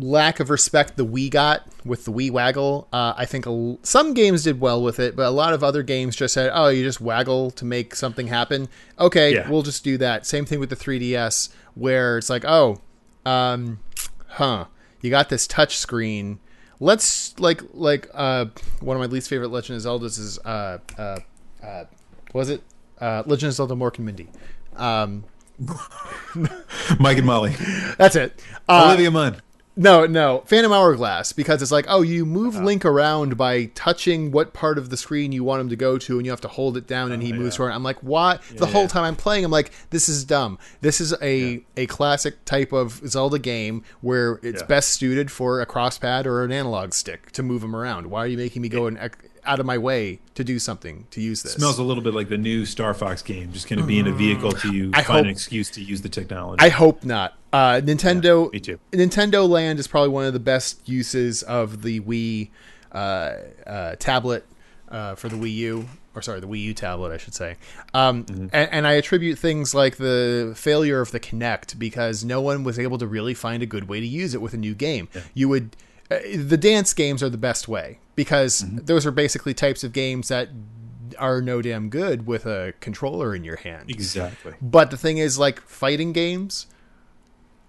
lack 0.00 0.40
of 0.40 0.50
respect 0.50 0.96
the 0.96 1.04
Wii 1.06 1.30
got 1.30 1.66
with 1.84 2.04
the 2.04 2.12
Wii 2.12 2.30
waggle, 2.30 2.88
uh, 2.92 3.14
I 3.16 3.24
think 3.24 3.46
l 3.46 3.78
some 3.82 4.14
games 4.14 4.44
did 4.44 4.60
well 4.60 4.82
with 4.82 4.98
it, 5.00 5.16
but 5.16 5.26
a 5.26 5.30
lot 5.30 5.52
of 5.54 5.62
other 5.64 5.82
games 5.82 6.14
just 6.16 6.34
said, 6.34 6.50
"Oh, 6.54 6.68
you 6.68 6.84
just 6.84 7.00
waggle 7.00 7.50
to 7.52 7.64
make 7.64 7.94
something 7.94 8.26
happen." 8.28 8.68
Okay, 8.98 9.34
Yeah. 9.34 9.48
we'll 9.50 9.62
just 9.62 9.82
do 9.84 9.96
that. 9.98 10.26
Same 10.26 10.44
thing 10.44 10.60
with 10.60 10.70
the 10.70 10.76
3DS, 10.76 11.48
where 11.74 12.18
it's 12.18 12.30
like, 12.30 12.44
"Oh, 12.46 12.80
um, 13.26 13.80
huh, 14.28 14.66
you 15.00 15.10
got 15.10 15.28
this 15.28 15.46
touch 15.46 15.76
screen." 15.78 16.38
Let's 16.80 17.38
like 17.40 17.62
like 17.74 18.08
uh, 18.14 18.46
one 18.80 18.96
of 18.96 19.00
my 19.00 19.06
least 19.06 19.28
favorite 19.28 19.48
Legend 19.50 19.76
of 19.78 19.82
Zeldas 19.84 20.18
is 20.18 20.38
uh, 20.44 20.78
uh, 20.96 21.18
uh, 21.64 21.84
was 22.32 22.50
it 22.50 22.62
uh, 23.00 23.22
Legend 23.26 23.48
of 23.50 23.54
Zelda 23.54 23.74
Mork 23.74 23.96
and 23.96 24.06
Mindy. 24.06 24.28
Um, 24.76 25.24
Mike 27.00 27.16
and 27.18 27.26
Molly. 27.26 27.54
that's 27.98 28.14
it. 28.16 28.40
Uh, 28.68 28.84
Olivia 28.86 29.10
Munn. 29.10 29.40
No, 29.80 30.06
no, 30.06 30.42
Phantom 30.44 30.72
Hourglass 30.72 31.32
because 31.32 31.62
it's 31.62 31.70
like, 31.70 31.86
oh, 31.88 32.02
you 32.02 32.26
move 32.26 32.56
uh-huh. 32.56 32.64
Link 32.64 32.84
around 32.84 33.36
by 33.36 33.66
touching 33.76 34.32
what 34.32 34.52
part 34.52 34.76
of 34.76 34.90
the 34.90 34.96
screen 34.96 35.30
you 35.30 35.44
want 35.44 35.60
him 35.60 35.68
to 35.68 35.76
go 35.76 35.96
to, 35.98 36.16
and 36.16 36.26
you 36.26 36.32
have 36.32 36.40
to 36.40 36.48
hold 36.48 36.76
it 36.76 36.88
down, 36.88 37.12
and 37.12 37.22
oh, 37.22 37.26
he 37.26 37.32
moves 37.32 37.60
around. 37.60 37.76
I'm 37.76 37.84
like, 37.84 37.98
why? 38.00 38.40
the 38.56 38.66
whole 38.66 38.88
time 38.88 39.04
I'm 39.04 39.14
playing, 39.14 39.44
I'm 39.44 39.52
like, 39.52 39.70
this 39.90 40.08
is 40.08 40.24
dumb. 40.24 40.58
This 40.80 41.00
is 41.00 41.14
a 41.22 41.62
a 41.76 41.86
classic 41.86 42.44
type 42.44 42.72
of 42.72 43.00
Zelda 43.06 43.38
game 43.38 43.84
where 44.00 44.40
it's 44.42 44.62
Yeah. 44.62 44.66
best 44.66 44.88
suited 44.98 45.30
for 45.30 45.60
a 45.60 45.66
crosspad 45.66 46.26
or 46.26 46.42
an 46.42 46.50
analog 46.50 46.92
stick 46.92 47.30
to 47.32 47.44
move 47.44 47.62
him 47.62 47.76
around. 47.76 48.10
Why 48.10 48.24
are 48.24 48.26
you 48.26 48.36
making 48.36 48.62
me 48.62 48.68
go 48.68 48.88
and 48.88 48.98
out 49.48 49.58
of 49.58 49.66
my 49.66 49.78
way 49.78 50.20
to 50.34 50.44
do 50.44 50.58
something 50.60 51.06
to 51.10 51.20
use 51.20 51.42
this? 51.42 51.54
Smells 51.54 51.78
a 51.78 51.82
little 51.82 52.02
bit 52.02 52.14
like 52.14 52.28
the 52.28 52.38
new 52.38 52.64
Star 52.66 52.94
Fox 52.94 53.22
game, 53.22 53.50
just 53.52 53.66
kind 53.66 53.80
of 53.80 53.86
being 53.88 54.06
a 54.06 54.12
vehicle 54.12 54.52
to 54.52 54.72
you 54.72 54.90
I 54.94 55.02
find 55.02 55.06
hope- 55.06 55.24
an 55.24 55.30
excuse 55.30 55.70
to 55.70 55.82
use 55.82 56.02
the 56.02 56.08
technology. 56.08 56.60
I 56.64 56.68
hope 56.68 57.04
not. 57.04 57.34
Uh, 57.52 57.80
Nintendo, 57.82 58.52
me 58.52 58.60
too. 58.60 58.78
Nintendo 58.92 59.48
Land 59.48 59.78
is 59.80 59.88
probably 59.88 60.10
one 60.10 60.26
of 60.26 60.32
the 60.34 60.38
best 60.40 60.86
uses 60.88 61.42
of 61.42 61.82
the 61.82 62.00
Wii 62.00 62.50
uh, 62.92 63.32
uh, 63.66 63.94
tablet 63.96 64.44
uh, 64.90 65.14
for 65.14 65.28
the 65.28 65.36
Wii 65.36 65.54
U, 65.54 65.88
or 66.14 66.22
sorry, 66.22 66.40
the 66.40 66.46
Wii 66.46 66.60
U 66.62 66.74
tablet, 66.74 67.12
I 67.12 67.16
should 67.16 67.34
say. 67.34 67.56
Um, 67.94 68.24
Mm-hmm. 68.24 68.42
and, 68.52 68.70
and 68.72 68.86
I 68.86 68.92
attribute 68.94 69.38
things 69.38 69.74
like 69.74 69.96
the 69.96 70.52
failure 70.56 71.00
of 71.00 71.10
the 71.10 71.20
Kinect 71.20 71.78
because 71.78 72.24
no 72.24 72.40
one 72.40 72.64
was 72.64 72.78
able 72.78 72.98
to 72.98 73.06
really 73.06 73.34
find 73.34 73.62
a 73.62 73.66
good 73.66 73.88
way 73.88 74.00
to 74.00 74.06
use 74.06 74.34
it 74.34 74.40
with 74.42 74.52
a 74.54 74.58
new 74.58 74.74
game. 74.74 75.08
You 75.34 75.48
would. 75.48 75.76
The 76.08 76.56
dance 76.56 76.94
games 76.94 77.22
are 77.22 77.28
the 77.28 77.36
best 77.38 77.68
way 77.68 77.98
because 78.14 78.62
Mm-hmm. 78.62 78.84
those 78.86 79.04
are 79.06 79.10
basically 79.10 79.54
types 79.54 79.84
of 79.84 79.92
games 79.92 80.28
that 80.28 80.48
are 81.18 81.40
no 81.42 81.60
damn 81.62 81.88
good 81.88 82.26
with 82.26 82.46
a 82.46 82.72
controller 82.80 83.34
in 83.34 83.44
your 83.44 83.56
hand. 83.56 83.90
exactly. 83.90 84.54
But 84.62 84.90
the 84.90 84.96
thing 84.96 85.18
is, 85.18 85.38
like 85.38 85.60
fighting 85.60 86.12
games, 86.12 86.66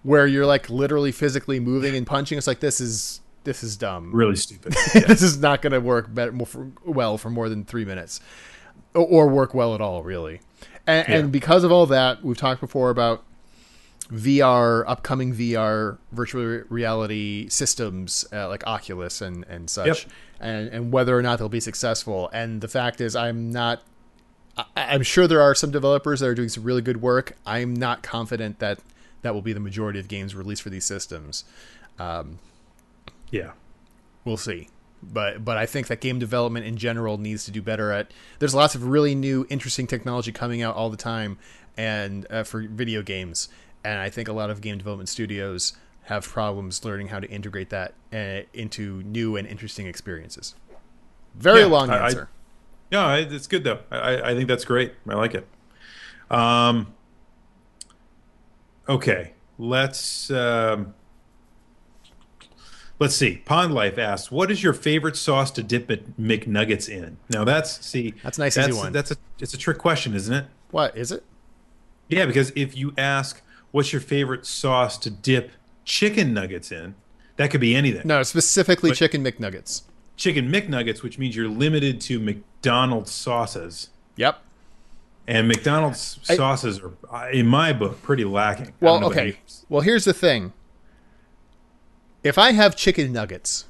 where 0.02 0.26
you're 0.26 0.46
like 0.46 0.70
literally 0.70 1.12
physically 1.12 1.60
moving 1.60 1.94
and 1.94 2.06
punching, 2.06 2.38
it's 2.38 2.46
like 2.46 2.60
this 2.60 2.80
is 2.80 3.20
this 3.44 3.62
is 3.62 3.76
dumb. 3.76 4.14
Really 4.14 4.36
stupid. 4.36 4.72
this 5.06 5.22
is 5.22 5.38
not 5.38 5.62
going 5.62 5.72
to 5.72 5.80
work 5.80 6.12
better, 6.14 6.32
more 6.32 6.46
for, 6.46 6.70
well 6.84 7.16
for 7.18 7.30
more 7.30 7.48
than 7.48 7.64
three 7.64 7.84
minutes, 7.86 8.20
or, 8.94 9.06
or 9.06 9.28
work 9.28 9.54
well 9.54 9.74
at 9.74 9.80
all, 9.80 10.02
really. 10.02 10.40
And, 10.86 11.08
Yeah. 11.08 11.16
and 11.16 11.32
because 11.32 11.64
of 11.64 11.72
all 11.72 11.86
that, 11.86 12.22
we've 12.22 12.36
talked 12.36 12.60
before 12.60 12.90
about 12.90 13.24
VR, 14.10 14.84
upcoming 14.86 15.34
VR 15.34 15.98
virtual 16.12 16.62
reality 16.68 17.48
systems 17.48 18.24
uh, 18.32 18.48
like 18.48 18.66
Oculus 18.66 19.20
and 19.20 19.44
and 19.48 19.70
such, 19.70 19.86
Yep. 19.86 19.98
and 20.40 20.68
and 20.68 20.92
whether 20.92 21.16
or 21.16 21.22
not 21.22 21.38
they'll 21.38 21.48
be 21.48 21.60
successful. 21.60 22.28
And 22.32 22.60
the 22.60 22.68
fact 22.68 23.00
is, 23.00 23.14
I'm 23.16 23.50
not. 23.50 23.82
I- 24.58 24.64
I'm 24.76 25.02
sure 25.02 25.26
there 25.28 25.40
are 25.40 25.54
some 25.54 25.70
developers 25.70 26.20
that 26.20 26.26
are 26.26 26.34
doing 26.34 26.48
some 26.48 26.64
really 26.64 26.82
good 26.82 27.00
work. 27.00 27.36
I'm 27.46 27.72
not 27.74 28.02
confident 28.02 28.58
that 28.58 28.80
that 29.22 29.32
will 29.34 29.42
be 29.42 29.52
the 29.52 29.60
majority 29.60 30.00
of 30.00 30.08
games 30.08 30.34
released 30.34 30.62
for 30.62 30.70
these 30.70 30.84
systems. 30.84 31.44
Um, 31.98 32.38
Yeah. 33.30 33.52
we'll 34.24 34.36
see. 34.36 34.68
But 35.02 35.44
but 35.44 35.56
I 35.56 35.64
think 35.66 35.86
that 35.86 36.00
game 36.00 36.18
development 36.18 36.66
in 36.66 36.76
general 36.76 37.16
needs 37.16 37.44
to 37.44 37.50
do 37.50 37.62
better 37.62 37.90
at. 37.92 38.10
There's 38.38 38.54
lots 38.54 38.74
of 38.74 38.84
really 38.84 39.14
new, 39.14 39.46
interesting 39.48 39.86
technology 39.86 40.30
coming 40.32 40.60
out 40.62 40.74
all 40.74 40.90
the 40.90 40.96
time, 40.98 41.38
and 41.76 42.26
uh, 42.28 42.42
for 42.42 42.60
video 42.68 43.00
games, 43.02 43.48
and 43.84 43.98
I 44.00 44.10
think 44.10 44.28
a 44.28 44.32
lot 44.32 44.50
of 44.50 44.60
game 44.60 44.78
development 44.78 45.08
studios 45.08 45.72
have 46.04 46.26
problems 46.26 46.84
learning 46.84 47.08
how 47.08 47.20
to 47.20 47.28
integrate 47.28 47.70
that 47.70 47.94
uh, 48.12 48.40
into 48.52 49.02
new 49.04 49.36
and 49.36 49.46
interesting 49.46 49.86
experiences. 49.86 50.54
Very 51.36 51.60
Yeah, 51.60 51.66
long 51.66 51.90
I- 51.90 51.96
I- 51.98 52.04
answer. 52.06 52.28
Yeah, 52.90 53.14
it's 53.16 53.46
good 53.46 53.62
though. 53.64 53.80
I, 53.90 54.20
I- 54.30 54.34
think 54.34 54.48
that's 54.48 54.64
great. 54.64 54.94
I 55.08 55.14
like 55.14 55.34
it. 55.34 55.46
Um, 56.30 56.92
okay, 58.88 59.32
let's 59.58 60.30
um, 60.30 60.94
let's 62.98 63.14
see. 63.14 63.38
Pond 63.44 63.74
Life 63.74 63.98
asks, 63.98 64.30
"What 64.30 64.50
is 64.50 64.62
your 64.62 64.72
favorite 64.72 65.16
sauce 65.16 65.50
to 65.52 65.62
dip 65.62 65.88
Mc- 65.88 66.16
McNuggets 66.18 66.88
in?" 66.88 67.16
Now 67.28 67.44
that's 67.44 67.84
see, 67.84 68.14
That's 68.22 68.38
a 68.38 68.40
nice, 68.42 68.56
easy 68.58 68.66
that's 68.68 68.76
one. 68.76 68.92
that's 68.92 69.10
a 69.12 69.16
it's 69.38 69.54
a 69.54 69.58
trick 69.58 69.78
question, 69.78 70.14
isn't 70.14 70.34
it? 70.34 70.46
what 70.70 70.96
is 70.96 71.10
it? 71.12 71.24
Yeah, 72.08 72.26
because 72.26 72.52
if 72.56 72.76
you 72.76 72.92
ask, 72.98 73.40
"What's 73.72 73.92
your 73.92 74.00
favorite 74.00 74.46
sauce 74.46 74.96
to 74.98 75.10
dip 75.10 75.52
chicken 75.84 76.32
nuggets 76.34 76.70
in?" 76.72 76.94
That 77.36 77.50
could 77.50 77.60
be 77.60 77.74
anything. 77.74 78.02
No, 78.04 78.22
specifically 78.22 78.90
But- 78.90 78.98
chicken 78.98 79.24
McNuggets. 79.24 79.82
Chicken 80.16 80.50
McNuggets, 80.52 81.02
which 81.02 81.18
means 81.18 81.34
you're 81.34 81.48
limited 81.48 82.00
to 82.02 82.18
McDonald's 82.20 83.10
sauces. 83.10 83.88
Yep. 84.16 84.42
And 85.26 85.48
McDonald's 85.48 86.18
I- 86.28 86.36
sauces 86.36 86.80
are, 87.10 87.30
in 87.30 87.46
my 87.46 87.72
book, 87.72 88.02
pretty 88.02 88.24
lacking. 88.24 88.74
Well, 88.80 89.02
okay. 89.06 89.38
Well, 89.70 89.80
here's 89.80 90.04
the 90.04 90.12
thing. 90.12 90.52
If 92.22 92.36
I 92.36 92.52
have 92.52 92.76
chicken 92.76 93.12
nuggets 93.12 93.64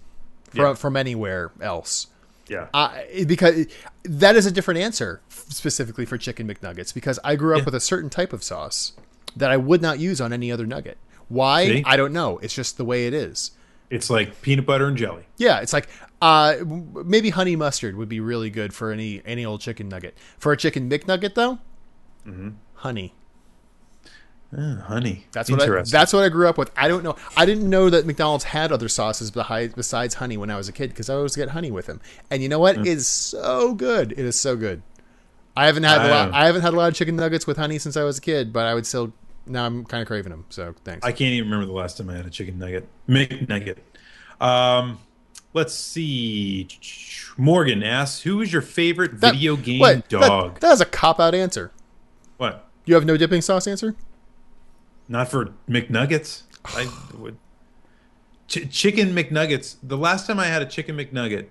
from 0.48 0.60
Yeah. 0.64 0.74
from 0.74 0.96
anywhere 0.96 1.52
else, 1.60 2.08
Yeah. 2.48 2.66
I, 2.74 3.24
because 3.28 3.66
that 4.02 4.34
is 4.34 4.44
a 4.46 4.50
different 4.50 4.80
answer 4.80 5.20
specifically 5.28 6.04
for 6.04 6.18
chicken 6.18 6.48
McNuggets 6.48 6.92
because 6.92 7.20
I 7.22 7.36
grew 7.36 7.52
up 7.54 7.58
Yeah. 7.60 7.64
with 7.66 7.74
a 7.76 7.80
certain 7.80 8.10
type 8.10 8.32
of 8.32 8.42
sauce 8.42 8.92
that 9.36 9.50
I 9.50 9.56
would 9.56 9.82
not 9.82 9.98
use 9.98 10.20
on 10.20 10.32
any 10.32 10.50
other 10.52 10.66
nugget. 10.66 10.98
Why? 11.28 11.66
See? 11.66 11.82
I 11.86 11.96
don't 11.96 12.12
know. 12.12 12.38
It's 12.38 12.54
just 12.54 12.76
the 12.76 12.84
way 12.84 13.06
it 13.06 13.14
is. 13.14 13.52
It's 13.88 14.08
like 14.10 14.40
peanut 14.42 14.66
butter 14.66 14.86
and 14.86 14.96
jelly. 14.96 15.24
Yeah, 15.36 15.60
it's 15.60 15.72
like 15.72 15.88
uh, 16.22 16.56
maybe 17.04 17.30
honey 17.30 17.56
mustard 17.56 17.96
would 17.96 18.08
be 18.08 18.20
really 18.20 18.50
good 18.50 18.72
for 18.72 18.92
any 18.92 19.20
any 19.24 19.44
old 19.44 19.60
chicken 19.60 19.88
nugget. 19.88 20.16
For 20.38 20.52
a 20.52 20.56
chicken 20.56 20.88
McNugget 20.88 21.34
though, 21.34 21.58
Mm-hmm. 22.26 22.50
honey. 22.74 23.14
Ah, 24.56 24.82
honey. 24.88 25.26
That's 25.30 25.48
what 25.48 25.62
I, 25.62 25.82
that's 25.92 26.12
what 26.12 26.24
I 26.24 26.28
grew 26.28 26.48
up 26.48 26.58
with. 26.58 26.72
I 26.76 26.88
don't 26.88 27.04
know. 27.04 27.14
I 27.36 27.46
didn't 27.46 27.70
know 27.70 27.88
that 27.88 28.04
McDonald's 28.04 28.42
had 28.44 28.72
other 28.72 28.88
sauces 28.88 29.30
besides 29.30 30.14
honey 30.14 30.36
when 30.36 30.50
I 30.50 30.56
was 30.56 30.68
a 30.68 30.72
kid 30.72 30.90
because 30.90 31.08
I 31.08 31.14
always 31.14 31.36
get 31.36 31.50
honey 31.50 31.70
with 31.70 31.86
them. 31.86 32.00
And 32.32 32.42
you 32.42 32.48
know 32.48 32.58
what? 32.58 32.76
It 32.76 32.86
is 32.86 33.06
so 33.06 33.74
good. 33.74 34.10
It 34.10 34.18
is 34.18 34.38
so 34.38 34.56
good. 34.56 34.82
I 35.56 35.66
haven't 35.66 35.82
had 35.82 36.06
a 36.06 36.08
lot. 36.10 36.32
I- 36.34 36.42
I 36.42 36.46
haven't 36.46 36.62
had 36.62 36.72
a 36.72 36.76
lot 36.76 36.88
of 36.88 36.94
chicken 36.94 37.16
nuggets 37.16 37.46
with 37.46 37.56
honey 37.56 37.78
since 37.78 37.96
I 37.96 38.04
was 38.04 38.18
a 38.18 38.20
kid, 38.20 38.52
but 38.52 38.66
I 38.66 38.74
would 38.74 38.86
still. 38.86 39.12
Now 39.46 39.66
I'm 39.66 39.84
kind 39.84 40.00
of 40.00 40.06
craving 40.06 40.30
them. 40.30 40.44
So 40.50 40.74
thanks. 40.84 41.04
I 41.04 41.10
can't 41.12 41.32
even 41.32 41.50
remember 41.50 41.66
the 41.66 41.76
last 41.78 41.96
time 41.98 42.08
I 42.10 42.14
had 42.16 42.26
a 42.26 42.30
chicken 42.30 42.58
nugget. 42.58 42.86
McNugget. 43.08 43.78
Um, 44.40 44.98
let's 45.54 45.74
see. 45.74 46.68
Morgan 47.36 47.82
asks, 47.82 48.22
"Who 48.22 48.40
is 48.42 48.52
your 48.52 48.62
favorite 48.62 49.20
That- 49.20 49.32
video 49.34 49.56
game 49.56 49.80
what? 49.80 50.08
That- 50.08 50.20
dog?" 50.20 50.60
that 50.60 50.72
is 50.72 50.80
a 50.80 50.86
cop 50.86 51.18
out 51.20 51.34
answer. 51.34 51.72
what? 52.36 52.66
You 52.86 52.94
have 52.94 53.04
no 53.04 53.16
dipping 53.16 53.42
sauce 53.42 53.66
answer? 53.66 53.94
Not 55.08 55.28
for 55.30 55.50
McNuggets. 55.68 56.42
I 56.64 56.90
would. 57.16 57.36
Ch- 58.48 58.68
chicken 58.70 59.14
McNuggets. 59.14 59.76
The 59.82 59.96
last 59.98 60.26
time 60.26 60.38
I 60.38 60.46
had 60.46 60.62
a 60.62 60.66
chicken 60.66 60.96
McNugget 60.96 61.46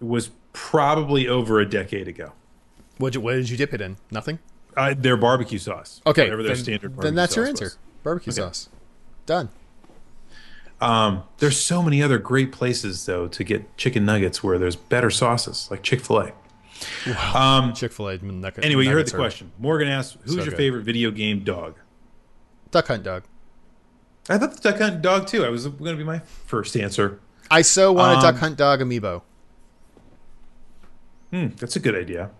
was 0.00 0.30
probably 0.52 1.26
over 1.28 1.60
a 1.60 1.68
decade 1.68 2.08
ago. 2.08 2.32
What 2.98 3.16
what 3.16 3.32
did 3.34 3.50
you 3.50 3.56
dip 3.56 3.74
it 3.74 3.80
in? 3.80 3.96
Nothing. 4.10 4.38
Uh, 4.76 4.94
their 4.96 5.16
barbecue 5.16 5.58
sauce. 5.58 6.00
Okay, 6.06 6.24
whatever 6.24 6.42
their 6.42 6.54
then, 6.54 6.64
standard. 6.64 6.96
then 7.00 7.14
that's 7.14 7.36
your 7.36 7.46
answer. 7.46 7.64
was. 7.66 7.78
Barbecue 8.02 8.32
Okay. 8.32 8.40
sauce. 8.42 8.68
Done. 9.26 9.48
Um, 10.80 11.22
there's 11.38 11.58
so 11.58 11.82
many 11.82 12.02
other 12.02 12.18
great 12.18 12.52
places 12.52 13.06
though 13.06 13.28
to 13.28 13.44
get 13.44 13.76
chicken 13.76 14.04
nuggets 14.04 14.42
where 14.42 14.58
there's 14.58 14.76
better 14.76 15.10
sauces, 15.10 15.68
like 15.70 15.82
Chick 15.82 16.00
Fil 16.00 16.18
A. 16.18 16.32
Um, 17.38 17.72
Chick 17.72 17.92
Fil 17.92 18.08
A. 18.10 18.14
anyway, 18.62 18.84
you 18.84 18.90
heard 18.90 19.06
the 19.06 19.16
question. 19.16 19.52
Morgan 19.58 19.88
asked, 19.88 20.18
"Who's 20.22 20.32
So 20.32 20.36
your 20.38 20.46
good. 20.46 20.56
favorite 20.56 20.82
video 20.82 21.10
game 21.10 21.44
dog?" 21.44 21.76
Duck 22.70 22.88
hunt 22.88 23.04
dog. 23.04 23.22
I 24.28 24.38
thought 24.38 24.54
the 24.54 24.60
duck 24.70 24.80
hunt 24.80 25.00
dog 25.00 25.26
too. 25.26 25.44
I 25.44 25.48
was 25.48 25.66
going 25.66 25.92
to 25.92 25.96
be 25.96 26.04
my 26.04 26.18
first 26.18 26.76
answer. 26.76 27.20
I 27.50 27.62
so 27.62 27.92
want 27.92 28.18
a 28.18 28.20
duck 28.22 28.34
Um, 28.34 28.40
hunt 28.40 28.56
dog 28.58 28.80
amiibo. 28.80 29.22
Hmm, 31.30 31.48
that's 31.56 31.76
a 31.76 31.80
good 31.80 31.94
idea. 31.94 32.30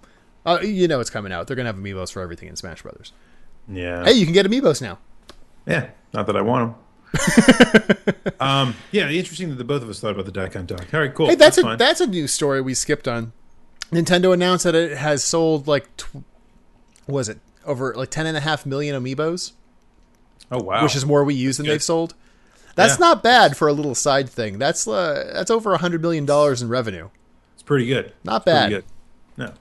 Uh, 0.47 0.59
you 0.63 0.87
know 0.89 1.01
it's 1.01 1.11
coming 1.11 1.33
out. 1.33 1.47
They're 1.47 1.57
gonna 1.57 1.69
have 1.69 1.77
amiibos 1.77 2.13
for 2.13 2.21
everything 2.23 2.49
in 2.49 2.57
Smash 2.57 2.83
Brothers. 2.83 3.13
Yeah. 3.69 4.05
Hey, 4.05 4.13
you 4.13 4.27
can 4.27 4.35
get 4.35 4.45
amiibos 4.47 4.83
now. 4.83 4.99
Yeah, 5.67 5.89
not 6.13 6.27
that 6.27 6.37
I 6.37 6.43
want 6.43 6.75
them. 6.75 6.81
um, 8.41 8.75
yeah, 8.93 9.09
interesting 9.09 9.49
that 9.51 9.55
the 9.57 9.65
both 9.65 9.83
of 9.83 9.89
us 9.89 10.01
thought 10.01 10.11
about 10.13 10.27
the 10.27 10.33
Duck 10.33 10.53
Hunt 10.53 10.67
dog. 10.69 10.85
All 10.93 11.01
right, 11.01 11.15
cool. 11.15 11.29
Hey, 11.29 11.35
that's, 11.37 11.57
a 11.59 11.63
fine. 11.63 11.79
that's 11.79 12.01
a 12.01 12.07
news 12.07 12.33
story 12.33 12.61
we 12.61 12.75
skipped 12.75 13.09
on. 13.09 13.33
Nintendo 13.93 14.35
announced 14.35 14.65
that 14.65 14.75
it 14.75 14.97
has 14.99 15.23
sold 15.23 15.67
like, 15.69 15.97
tw- 15.97 16.15
what 16.15 16.25
was 17.07 17.29
it 17.29 17.39
over 17.65 17.95
like 17.95 18.11
ten 18.11 18.27
and 18.27 18.37
a 18.37 18.41
half 18.41 18.67
million 18.67 19.01
amiibos, 19.01 19.53
oh 20.51 20.63
wow, 20.63 20.83
which 20.83 20.97
is 20.97 21.07
more 21.07 21.25
Wii 21.25 21.49
Us 21.49 21.57
than 21.57 21.67
Good. 21.67 21.73
they've 21.75 21.83
sold. 21.83 22.15
That's 22.75 22.95
Yeah. 22.95 23.07
not 23.07 23.23
bad 23.23 23.57
for 23.57 23.69
a 23.69 23.73
little 23.73 23.95
side 23.95 24.29
thing. 24.29 24.59
That's 24.59 24.87
uh, 24.89 25.31
that's 25.33 25.51
over 25.51 25.73
a 25.73 25.79
hundred 25.79 26.03
million 26.03 26.27
dollars 26.27 26.61
in 26.61 26.69
revenue. 26.69 27.09
it's 27.55 27.63
pretty 27.63 27.87
good. 27.87 28.13
Not 28.25 28.39
It's 28.39 28.45
bad. 28.47 28.69
good. 28.71 28.85
No. 29.37 29.53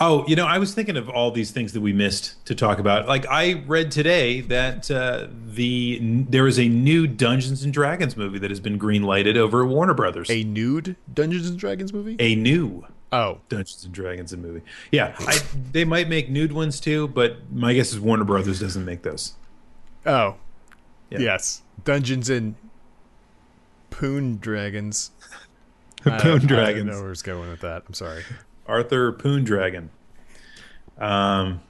Oh, 0.00 0.26
you 0.26 0.34
know, 0.36 0.46
I 0.46 0.58
was 0.58 0.74
thinking 0.74 0.96
of 0.96 1.08
all 1.08 1.30
these 1.30 1.50
things 1.50 1.72
that 1.72 1.80
we 1.80 1.92
missed 1.92 2.44
to 2.46 2.54
talk 2.54 2.78
about. 2.78 3.06
Like 3.06 3.26
I 3.28 3.62
read 3.66 3.90
today 3.90 4.40
that 4.42 4.90
uh, 4.90 5.28
the 5.46 5.98
there 6.02 6.46
is 6.46 6.58
a 6.58 6.68
new 6.68 7.06
Dungeons 7.06 7.62
and 7.64 7.72
Dragons 7.72 8.16
movie 8.16 8.38
that 8.38 8.50
has 8.50 8.60
been 8.60 8.78
green 8.78 9.02
lighted 9.02 9.36
over 9.36 9.62
at 9.62 9.68
Warner 9.68 9.94
Brothers. 9.94 10.30
A 10.30 10.42
nude 10.44 10.96
Dungeons 11.12 11.48
and 11.48 11.58
Dragons 11.58 11.92
movie? 11.92 12.16
a 12.18 12.34
new 12.34 12.86
oh, 13.12 13.40
Dungeons 13.48 13.84
and 13.84 13.92
Dragons 13.94 14.32
and 14.32 14.42
movie. 14.42 14.62
Yeah, 14.90 15.14
I, 15.20 15.38
they 15.72 15.84
might 15.84 16.08
make 16.08 16.28
nude 16.30 16.52
ones 16.52 16.80
too, 16.80 17.08
but 17.08 17.36
my 17.52 17.74
guess 17.74 17.92
is 17.92 18.00
Warner 18.00 18.24
Brothers 18.24 18.60
doesn't 18.60 18.84
make 18.84 19.02
those. 19.02 19.34
oh, 20.06 20.36
Yeah. 21.10 21.18
yes, 21.20 21.62
Dungeons 21.84 22.30
and 22.30 22.54
Poon 23.90 24.38
Dragons. 24.38 25.10
I 26.06 26.18
don't- 26.18 26.50
I 26.52 26.72
don't 26.72 26.86
know 26.86 27.00
where 27.02 27.12
it's 27.12 27.22
going 27.22 27.48
with 27.50 27.60
that. 27.60 27.84
I'm 27.88 27.94
sorry. 27.94 28.24
Arthur 28.66 29.12
Poon 29.12 29.44
Dragon. 29.44 29.90
Um, 30.98 31.60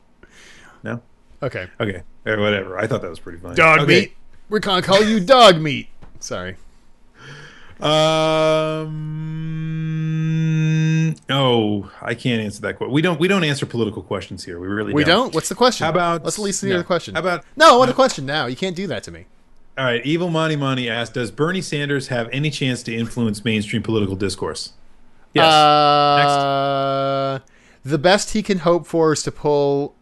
no. 0.83 1.03
Okay. 1.43 1.69
Okay. 1.81 2.03
Eh, 2.27 2.37
Whatever. 2.37 2.79
I 2.79 2.87
thought 2.87 3.03
that 3.03 3.11
was 3.11 3.21
pretty 3.21 3.39
funny. 3.39 3.55
Dog 3.55 3.81
okay. 3.81 4.01
meat. 4.01 4.17
We're 4.49 4.61
gonna 4.61 4.83
call 4.83 5.03
you 5.03 5.21
dog 5.21 5.61
meat. 5.61 5.89
Sorry. 6.21 6.57
Um. 7.81 8.95
Oh, 11.29 11.91
I 12.01 12.15
can't 12.15 12.43
answer 12.43 12.61
that 12.63 12.77
question. 12.77 12.93
We 12.93 13.03
don't. 13.03 13.19
We 13.19 13.29
don't 13.29 13.45
answer 13.45 13.67
political 13.67 14.03
questions 14.03 14.45
here. 14.45 14.61
We 14.61 14.69
really. 14.69 14.93
We 14.93 15.05
don't. 15.05 15.15
We 15.17 15.25
don't. 15.25 15.35
What's 15.35 15.49
the 15.49 15.55
question? 15.55 15.85
How 15.85 15.91
about? 15.91 16.25
Let's 16.25 16.39
at 16.39 16.43
least 16.43 16.61
hear 16.63 16.75
no. 16.75 16.79
the 16.79 16.85
question. 16.85 17.15
How 17.15 17.21
about? 17.21 17.45
no, 17.57 17.75
I 17.75 17.79
want 17.79 17.91
a 17.91 17.95
question 17.95 18.27
now. 18.27 18.47
You 18.47 18.57
can't 18.57 18.77
do 18.77 18.87
that 18.87 19.03
to 19.05 19.11
me. 19.11 19.27
All 19.77 19.85
right. 19.85 20.05
Evil 20.07 20.31
Monty 20.31 20.57
Monty 20.57 20.89
asked, 20.89 21.15
"Does 21.15 21.31
Bernie 21.31 21.63
Sanders 21.63 22.09
have 22.09 22.29
any 22.33 22.51
chance 22.51 22.83
to 22.85 22.95
influence 22.95 23.45
mainstream 23.45 23.83
political 23.83 24.17
discourse?" 24.17 24.73
Yes. 25.35 25.45
Uh, 25.45 27.39
the 27.85 27.99
best 27.99 28.31
he 28.31 28.43
can 28.43 28.59
hope 28.59 28.87
for 28.87 29.13
is 29.13 29.23
to 29.25 29.33
pull, 29.33 29.95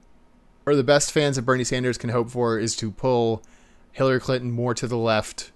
or 0.66 0.76
the 0.76 0.84
best 0.84 1.10
fans 1.12 1.38
of 1.38 1.44
Bernie 1.44 1.64
Sanders 1.64 1.98
can 1.98 2.10
hope 2.10 2.30
for 2.30 2.58
is 2.58 2.76
to 2.76 2.90
pull 2.90 3.42
Hillary 3.92 4.20
Clinton 4.20 4.50
more 4.52 4.74
to 4.74 4.86
the 4.86 4.96
left, 4.98 5.50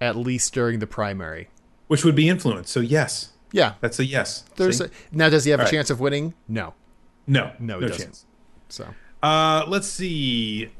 at 0.00 0.16
least 0.16 0.52
during 0.54 0.78
the 0.78 0.86
primary. 0.86 1.48
Which 1.86 2.04
would 2.04 2.14
be 2.14 2.28
influence. 2.28 2.70
So 2.70 2.80
yes, 2.80 3.30
Yeah. 3.52 3.74
that's 3.80 3.98
a 3.98 4.04
yes. 4.04 4.44
There's 4.56 4.80
a, 4.80 4.90
now. 5.12 5.28
Does 5.28 5.44
he 5.44 5.50
have 5.50 5.60
a 5.60 5.62
All 5.62 5.66
right. 5.66 5.70
chance 5.72 5.90
of 5.90 6.00
winning? 6.00 6.34
No. 6.48 6.74
no, 7.26 7.52
No, 7.58 7.78
no, 7.78 7.80
he 7.80 7.86
doesn't. 7.88 8.04
chance. 8.06 8.26
So 8.68 8.86
Uh, 9.22 9.64
let's 9.68 9.88
see. 9.88 10.70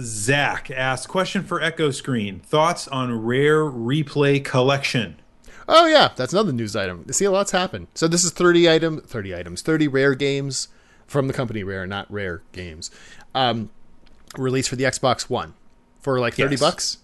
Zach 0.00 0.70
asked 0.70 1.08
question 1.08 1.44
for 1.44 1.62
Echo 1.62 1.90
Screen: 1.92 2.40
Thoughts 2.40 2.88
on 2.88 3.12
Rare 3.24 3.64
Replay 3.64 4.44
Collection? 4.44 5.16
Oh 5.68 5.86
yeah, 5.86 6.10
that's 6.14 6.32
another 6.32 6.52
news 6.52 6.76
item. 6.76 7.04
See, 7.12 7.24
a 7.24 7.30
lot's 7.30 7.50
happened. 7.50 7.88
So 7.94 8.06
this 8.08 8.24
is 8.24 8.30
thirty 8.30 8.70
item, 8.70 9.00
thirty 9.00 9.34
items, 9.34 9.62
thirty 9.62 9.88
rare 9.88 10.14
games 10.14 10.68
from 11.06 11.26
the 11.28 11.32
company 11.32 11.62
Rare, 11.62 11.86
not 11.86 12.10
Rare 12.10 12.42
Games, 12.52 12.90
um, 13.34 13.70
released 14.36 14.68
for 14.68 14.76
the 14.76 14.84
Xbox 14.84 15.28
One 15.30 15.54
for 16.00 16.18
like 16.20 16.34
thirty 16.34 16.52
Yes. 16.54 16.60
bucks. 16.60 16.98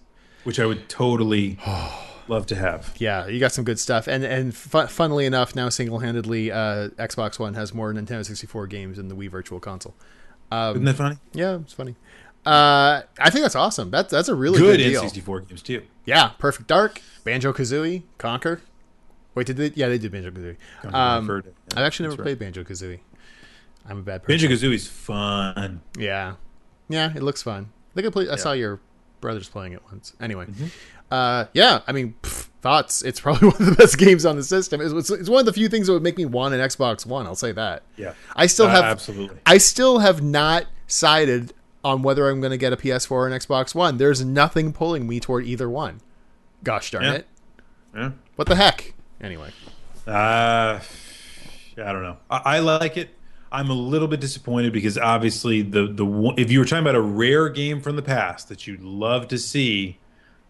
which 0.44 0.58
I 0.58 0.66
would 0.66 0.88
totally 0.88 1.56
love 2.28 2.46
to 2.46 2.54
have. 2.56 2.94
Yeah, 2.98 3.26
you 3.28 3.38
got 3.40 3.52
some 3.52 3.64
good 3.64 3.78
stuff. 3.78 4.06
And 4.08 4.24
and 4.24 4.54
fu- 4.54 4.86
funnily 4.86 5.24
enough, 5.26 5.54
now 5.56 5.68
single 5.68 6.00
handedly, 6.00 6.50
uh, 6.52 6.88
Xbox 6.98 7.38
One 7.38 7.54
has 7.54 7.72
more 7.74 7.92
Nintendo 7.92 8.24
sixty 8.24 8.46
four 8.46 8.66
games 8.66 8.96
than 8.96 9.08
the 9.08 9.14
Wii 9.16 9.30
Virtual 9.30 9.60
Console. 9.60 9.94
Isn't 10.52 10.84
that 10.84 10.96
funny? 10.96 11.16
Yeah, 11.32 11.56
it's 11.60 11.72
funny. 11.72 11.94
Uh, 12.44 13.02
I 13.20 13.30
think 13.30 13.42
that's 13.44 13.54
awesome. 13.54 13.90
That's 13.90 14.10
that's 14.10 14.28
a 14.28 14.34
really 14.34 14.58
good, 14.58 14.78
Good 14.78 14.88
deal. 14.90 15.02
N64 15.04 15.48
games 15.48 15.62
too. 15.62 15.82
Yeah, 16.04 16.30
Perfect 16.38 16.66
Dark, 16.68 17.00
Banjo 17.24 17.52
Kazooie, 17.52 18.02
Conker. 18.18 18.60
Wait, 19.34 19.46
did 19.46 19.56
they? 19.56 19.72
Yeah, 19.74 19.88
they 19.88 19.98
did 19.98 20.10
Banjo 20.12 20.30
Kazooie. 20.30 20.56
I've 20.84 20.94
Um. 20.94 21.42
Yeah, 21.44 21.50
I've 21.78 21.86
actually 21.86 22.08
never 22.08 22.20
right. 22.22 22.26
played 22.26 22.38
Banjo 22.40 22.64
Kazooie. 22.64 23.00
I'm 23.88 23.98
a 23.98 24.02
bad 24.02 24.22
person. 24.24 24.48
Banjo 24.50 24.66
Kazooie's 24.68 24.88
fun. 24.88 25.82
Yeah, 25.96 26.34
yeah, 26.88 27.12
it 27.14 27.22
looks 27.22 27.42
fun. 27.42 27.70
I 27.92 27.94
think 27.94 28.06
I 28.06 28.10
played. 28.10 28.28
I 28.28 28.36
saw 28.36 28.52
your 28.52 28.80
brothers 29.20 29.48
playing 29.48 29.72
it 29.74 29.82
once. 29.90 30.12
Anyway, 30.20 30.46
uh, 31.12 31.44
yeah, 31.52 31.82
I 31.86 31.92
mean, 31.92 32.14
pff, 32.22 32.48
thoughts. 32.60 33.02
It's 33.02 33.20
probably 33.20 33.48
one 33.50 33.60
of 33.62 33.66
the 33.66 33.76
best 33.76 33.98
games 33.98 34.26
on 34.26 34.34
the 34.36 34.42
system. 34.42 34.80
It's, 34.80 34.92
it's, 34.92 35.10
it's 35.10 35.28
one 35.28 35.40
of 35.40 35.46
the 35.46 35.52
few 35.52 35.68
things 35.68 35.86
that 35.86 35.92
would 35.92 36.02
make 36.02 36.16
me 36.16 36.24
want 36.24 36.54
an 36.54 36.60
Xbox 36.60 37.06
One. 37.06 37.26
I'll 37.26 37.36
say 37.36 37.52
that. 37.52 37.84
Yeah, 37.96 38.14
I 38.34 38.46
still 38.46 38.66
Uh, 38.66 38.70
have 38.70 38.84
absolutely. 38.84 39.38
I 39.46 39.58
still 39.58 40.00
have 40.00 40.22
not 40.22 40.66
decided 40.88 41.52
on 41.84 42.02
whether 42.02 42.28
I'm 42.28 42.40
going 42.40 42.50
to 42.52 42.56
get 42.58 42.72
a 42.72 42.76
PS4 42.76 43.10
or 43.10 43.26
an 43.26 43.32
Xbox 43.32 43.74
One. 43.74 43.96
There's 43.98 44.24
nothing 44.24 44.72
pulling 44.72 45.06
me 45.08 45.18
toward 45.20 45.44
either 45.46 45.68
one. 45.68 46.00
Gosh 46.62 46.90
darn 46.92 47.04
Yeah. 47.04 47.12
it! 47.14 47.26
Yeah. 47.94 48.10
What 48.36 48.48
the 48.48 48.56
heck? 48.56 48.94
Anyway, 49.20 49.50
Uh, 50.06 50.80
I 50.80 50.80
don't 51.76 52.02
know. 52.02 52.16
I, 52.30 52.40
I 52.56 52.58
like 52.60 52.96
it. 52.96 53.10
I'm 53.50 53.68
a 53.70 53.74
little 53.74 54.08
bit 54.08 54.20
disappointed 54.20 54.72
because 54.72 54.96
obviously 54.96 55.60
the 55.62 55.86
the 55.86 56.34
if 56.38 56.50
you 56.50 56.58
were 56.58 56.64
talking 56.64 56.82
about 56.82 56.94
a 56.94 57.00
rare 57.02 57.48
game 57.50 57.80
from 57.80 57.96
the 57.96 58.02
past 58.02 58.48
that 58.48 58.66
you'd 58.66 58.80
love 58.82 59.28
to 59.28 59.38
see 59.38 59.98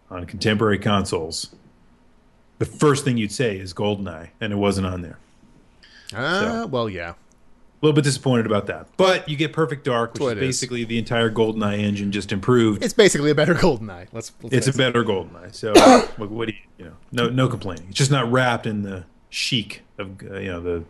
on 0.09 0.25
contemporary 0.25 0.79
consoles, 0.79 1.53
the 2.59 2.65
first 2.65 3.03
thing 3.03 3.17
you'd 3.17 3.31
say 3.31 3.57
is 3.57 3.73
GoldenEye, 3.73 4.29
and 4.39 4.53
it 4.53 4.55
wasn't 4.55 4.87
on 4.87 5.01
there. 5.01 5.17
uh, 6.15 6.65
well, 6.69 6.87
yeah, 6.89 7.13
little 7.85 7.93
bit 7.95 8.03
disappointed 8.03 8.45
about 8.45 8.67
that, 8.67 8.87
but 8.97 9.27
you 9.27 9.35
get 9.35 9.51
Perfect 9.53 9.83
Dark, 9.83 10.13
which 10.13 10.23
is 10.23 10.31
it 10.31 10.37
is. 10.37 10.41
basically 10.47 10.83
the 10.85 10.97
entire 10.97 11.29
GoldenEye 11.29 11.79
engine 11.79 12.11
just 12.11 12.31
improved. 12.31 12.83
it's 12.83 12.93
basically 12.93 13.29
a 13.29 13.35
better 13.35 13.53
GoldenEye. 13.65 14.07
Let's. 14.11 14.31
let's 14.41 14.55
It's 14.55 14.67
a 14.67 14.77
better 14.77 15.03
GoldenEye. 15.03 15.53
So 15.53 15.73
what, 16.17 16.31
what 16.31 16.47
do 16.47 16.53
you, 16.53 16.59
you 16.77 16.85
know? 16.85 16.95
No, 17.11 17.29
no 17.29 17.47
complaining. 17.49 17.87
It's 17.89 17.97
just 17.97 18.11
not 18.11 18.31
wrapped 18.31 18.65
in 18.65 18.83
the 18.83 19.05
chic 19.29 19.81
of 19.97 20.21
uh, 20.23 20.35
you 20.37 20.51
know 20.51 20.61
the 20.61 20.83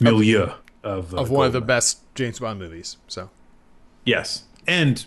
milieu 0.00 0.52
of 0.82 1.14
uh, 1.14 1.18
of 1.18 1.30
one 1.30 1.46
of 1.46 1.52
the 1.52 1.60
best 1.60 2.00
James 2.14 2.38
Bond 2.38 2.58
movies. 2.58 2.96
So 3.08 3.30
Yes, 4.04 4.44
and 4.66 5.04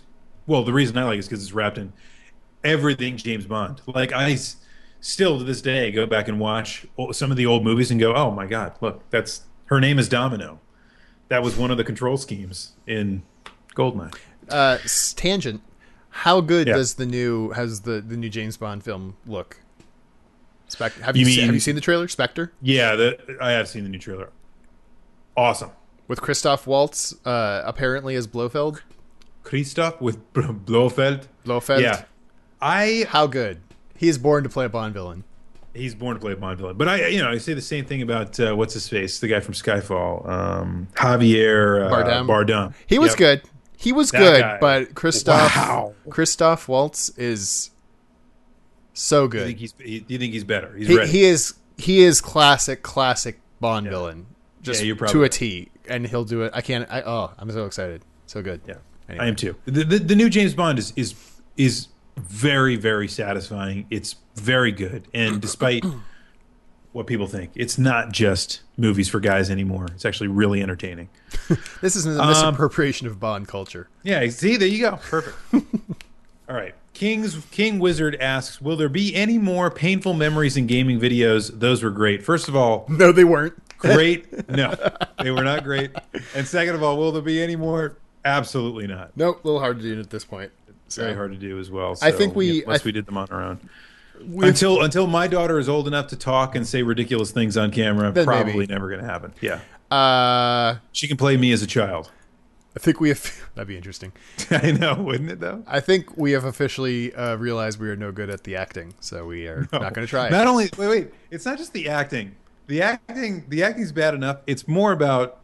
well, 0.47 0.64
the 0.64 0.73
reason 0.73 0.97
I 0.97 1.03
like 1.06 1.15
it 1.15 1.19
is 1.19 1.27
because 1.27 1.43
it's 1.43 1.53
wrapped 1.53 1.77
in 1.77 1.91
everything 2.64 3.18
James 3.18 3.45
Bond. 3.45 3.81
Like 3.88 4.14
I 4.14 4.31
s- 4.34 4.57
still 5.02 5.38
to 5.39 5.43
this 5.43 5.61
day 5.61 5.91
go 5.91 6.06
back 6.06 6.27
and 6.27 6.39
watch 6.39 6.85
some 7.11 7.31
of 7.31 7.38
the 7.38 7.45
old 7.45 7.64
movies 7.64 7.91
and 7.91 7.99
go, 7.99 8.14
"Oh 8.14 8.31
my 8.31 8.45
God, 8.45 8.73
look, 8.81 9.10
that's 9.10 9.41
her 9.65 9.80
name 9.80 9.97
is 9.99 10.07
Domino." 10.07 10.60
That 11.30 11.41
was 11.43 11.56
one 11.57 11.72
of 11.72 11.77
the 11.77 11.84
control 11.84 12.18
schemes 12.18 12.73
in 12.88 13.23
Goldeneye. 13.76 14.14
uh, 14.49 14.77
tangent. 15.15 15.61
How 16.10 16.39
good 16.41 16.68
Yeah. 16.68 16.76
does 16.76 16.93
the 16.95 17.06
new 17.06 17.49
has 17.52 17.81
the 17.81 17.99
the 18.02 18.15
new 18.15 18.30
James 18.30 18.57
Bond 18.57 18.84
film 18.84 19.18
look? 19.26 19.60
Spec- 20.68 20.93
have 20.99 21.15
you, 21.15 21.22
You 21.22 21.26
mean- 21.38 21.45
have 21.45 21.53
you 21.53 21.60
seen 21.60 21.76
the 21.76 21.81
trailer 21.81 22.07
Spectre 22.07 22.52
Yeah, 22.61 22.95
the, 22.95 23.38
I 23.41 23.52
have 23.52 23.68
seen 23.68 23.84
the 23.84 23.89
new 23.89 23.99
trailer. 23.99 24.30
Awesome. 25.38 25.72
with 26.07 26.22
Christoph 26.22 26.65
Waltz 26.68 27.14
uh, 27.26 27.61
apparently 27.65 28.15
as 28.15 28.27
Blofeld? 28.27 28.81
Christoph 29.43 29.99
with 30.02 30.18
Blofeld. 30.34 31.27
Blofeld. 31.43 31.81
Yeah. 31.81 32.06
I 32.61 33.06
How 33.10 33.27
good? 33.27 33.61
He 33.97 34.07
is 34.07 34.18
born 34.18 34.43
to 34.43 34.49
play 34.49 34.65
a 34.65 34.69
Bond 34.69 34.93
villain. 34.93 35.23
He's 35.76 35.93
born 35.95 36.15
to 36.15 36.19
play 36.19 36.31
a 36.31 36.35
Bond 36.35 36.57
villain, 36.57 36.77
but 36.77 36.88
I 36.88 37.07
you 37.07 37.22
know 37.22 37.30
I 37.30 37.38
say 37.38 37.53
the 37.53 37.61
same 37.61 37.85
thing 37.85 38.02
about 38.02 38.39
uh, 38.39 38.56
what's 38.56 38.73
his 38.73 38.88
face, 38.88 39.19
the 39.19 39.27
guy 39.27 39.39
from 39.39 39.53
Skyfall, 39.53 40.27
um, 40.27 40.88
Javier 40.95 41.85
uh, 41.85 41.91
Bardem. 41.91 42.27
Bardem. 42.27 42.73
He 42.88 42.97
was 42.99 43.11
Yep. 43.11 43.18
good. 43.18 43.41
He 43.77 43.91
was 43.91 44.10
That 44.11 44.19
good, 44.19 44.41
guy. 44.41 44.57
but 44.60 44.95
Christoph 44.95 45.56
Wow. 45.56 45.93
Christoph 46.10 46.68
Waltz 46.68 47.10
is 47.18 47.72
so 48.93 49.23
You 49.23 49.30
good. 49.30 49.45
think 49.47 49.60
he's 49.60 49.73
he, 49.80 50.06
you 50.07 50.18
think 50.18 50.34
he's 50.34 50.43
better? 50.43 50.76
He's 50.76 50.88
He, 50.88 50.97
ready. 50.97 51.11
he 51.11 51.23
is 51.26 51.53
he 51.77 52.02
is 52.03 52.22
classic 52.22 52.81
classic 52.84 53.39
Bond 53.60 53.88
villain, 53.88 54.26
just 54.61 54.84
you're 54.84 54.95
to 54.95 55.23
a 55.23 55.30
T, 55.30 55.69
and 55.89 56.06
he'll 56.07 56.23
do 56.26 56.41
it. 56.43 56.52
I 56.56 56.61
can't. 56.61 56.88
I, 56.91 57.02
oh, 57.02 57.31
I'm 57.38 57.49
so 57.52 57.65
excited, 57.65 58.03
so 58.27 58.41
good. 58.41 58.61
yeah, 58.68 58.76
Anyway. 59.10 59.26
I 59.26 59.27
am 59.27 59.35
too. 59.35 59.56
The, 59.65 59.84
the 59.84 59.99
the 59.99 60.15
new 60.15 60.30
James 60.30 60.53
Bond 60.53 60.77
is 60.80 60.93
is 60.95 61.15
is 61.57 61.88
very 62.18 62.76
very 62.76 63.08
satisfying. 63.08 63.86
It's 63.90 64.16
very 64.36 64.72
good, 64.72 65.08
and 65.14 65.42
despite 65.42 65.84
what 66.92 67.08
people 67.08 67.28
think, 67.28 67.52
it's 67.56 67.78
not 67.78 68.12
just 68.12 68.62
movies 68.78 69.10
for 69.10 69.20
guys 69.20 69.50
anymore. 69.50 69.88
It's 69.94 70.06
actually 70.06 70.28
really 70.30 70.62
entertaining. 70.62 71.10
This 71.82 71.96
is 71.96 72.06
a 72.06 72.22
Um, 72.22 72.30
misappropriation 72.30 73.06
of 73.08 73.20
Bond 73.20 73.48
culture. 73.48 73.88
Yeah, 74.04 74.28
see, 74.30 74.56
there 74.58 74.68
you 74.68 74.80
go. 74.80 74.96
Perfect. 74.98 75.38
All 76.50 76.56
right. 76.56 76.74
King's 76.94 77.36
King 77.52 77.80
Wizard 77.80 78.16
asks, 78.22 78.62
"Will 78.62 78.78
there 78.78 78.88
be 78.90 79.14
any 79.14 79.38
more 79.38 79.70
painful 79.70 80.14
memories 80.14 80.56
in 80.56 80.66
gaming 80.68 81.00
videos? 81.00 81.60
Those 81.60 81.84
were 81.84 81.90
great. 81.90 82.24
First 82.24 82.48
of 82.48 82.56
all, 82.56 82.86
No, 82.88 83.12
they 83.12 83.26
weren't. 83.26 83.54
great. 83.78 84.26
No, 84.50 84.74
they 85.22 85.32
were 85.32 85.44
not 85.44 85.64
great. 85.66 85.92
And 86.34 86.48
second 86.48 86.76
of 86.76 86.82
all, 86.84 86.98
will 86.98 87.12
there 87.12 87.22
be 87.22 87.42
any 87.44 87.56
more? 87.58 87.98
Absolutely 88.24 88.88
not. 88.88 89.12
Nope, 89.18 89.44
a 89.44 89.48
little 89.48 89.60
hard 89.60 89.78
to 89.80 89.84
do 89.84 90.00
at 90.00 90.10
this 90.10 90.24
point. 90.24 90.52
So, 90.96 91.04
Very 91.04 91.16
hard 91.16 91.32
to 91.34 91.38
do 91.38 91.60
as 91.60 91.70
well. 91.70 91.98
I 92.02 92.12
think 92.12 92.36
we- 92.38 92.64
unless 92.64 92.82
I- 92.82 92.86
we 92.86 92.92
did 92.94 93.06
them 93.06 93.18
on 93.18 93.28
our 93.30 93.44
own. 93.44 93.60
we- 94.26 94.48
Until 94.48 94.82
until 94.82 95.08
my 95.08 95.28
daughter 95.28 95.60
is 95.60 95.68
old 95.68 95.88
enough 95.90 96.08
to 96.08 96.16
talk 96.16 96.56
and 96.56 96.66
say 96.66 96.84
ridiculous 96.84 97.32
things 97.32 97.58
on 97.58 97.70
camera, 97.72 98.14
Then 98.14 98.26
probably 98.26 98.54
maybe. 98.54 98.68
never 98.68 98.88
going 98.88 99.02
to 99.02 99.06
happen. 99.06 99.34
Yeah, 99.42 99.60
uh, 99.92 100.76
she 100.94 101.08
can 101.10 101.18
play 101.18 101.36
me 101.36 101.52
as 101.52 101.62
a 101.62 101.68
child. 101.68 102.12
I 102.78 102.80
think 102.80 103.02
we 103.02 103.10
have. 103.10 103.30
That'd 103.56 103.68
be 103.68 103.76
interesting. 103.76 104.14
I 104.52 104.72
know, 104.72 104.96
wouldn't 104.96 105.32
it 105.32 105.42
though? 105.42 105.64
I 105.68 105.82
think 105.82 106.16
we 106.18 106.32
have 106.32 106.46
officially 106.46 107.14
uh, 107.14 107.36
realized 107.36 107.78
we 107.80 107.90
are 107.90 107.98
no 107.98 108.14
good 108.14 108.30
at 108.30 108.46
the 108.46 108.56
acting, 108.56 108.94
so 109.02 109.26
we 109.26 109.48
are 109.48 109.68
not 109.74 109.94
going 109.94 110.08
to 110.08 110.10
try. 110.10 110.30
Not 110.30 110.46
it. 110.46 110.50
only 110.50 110.70
wait, 110.78 110.88
wait. 110.88 111.08
It's 111.30 111.46
not 111.46 111.58
just 111.58 111.74
the 111.74 111.90
acting. 111.90 112.36
The 112.68 112.82
acting, 112.82 113.44
the 113.50 113.64
acting's 113.64 113.92
bad 113.92 114.14
enough. 114.14 114.38
It's 114.48 114.66
more 114.66 114.94
about 114.94 115.40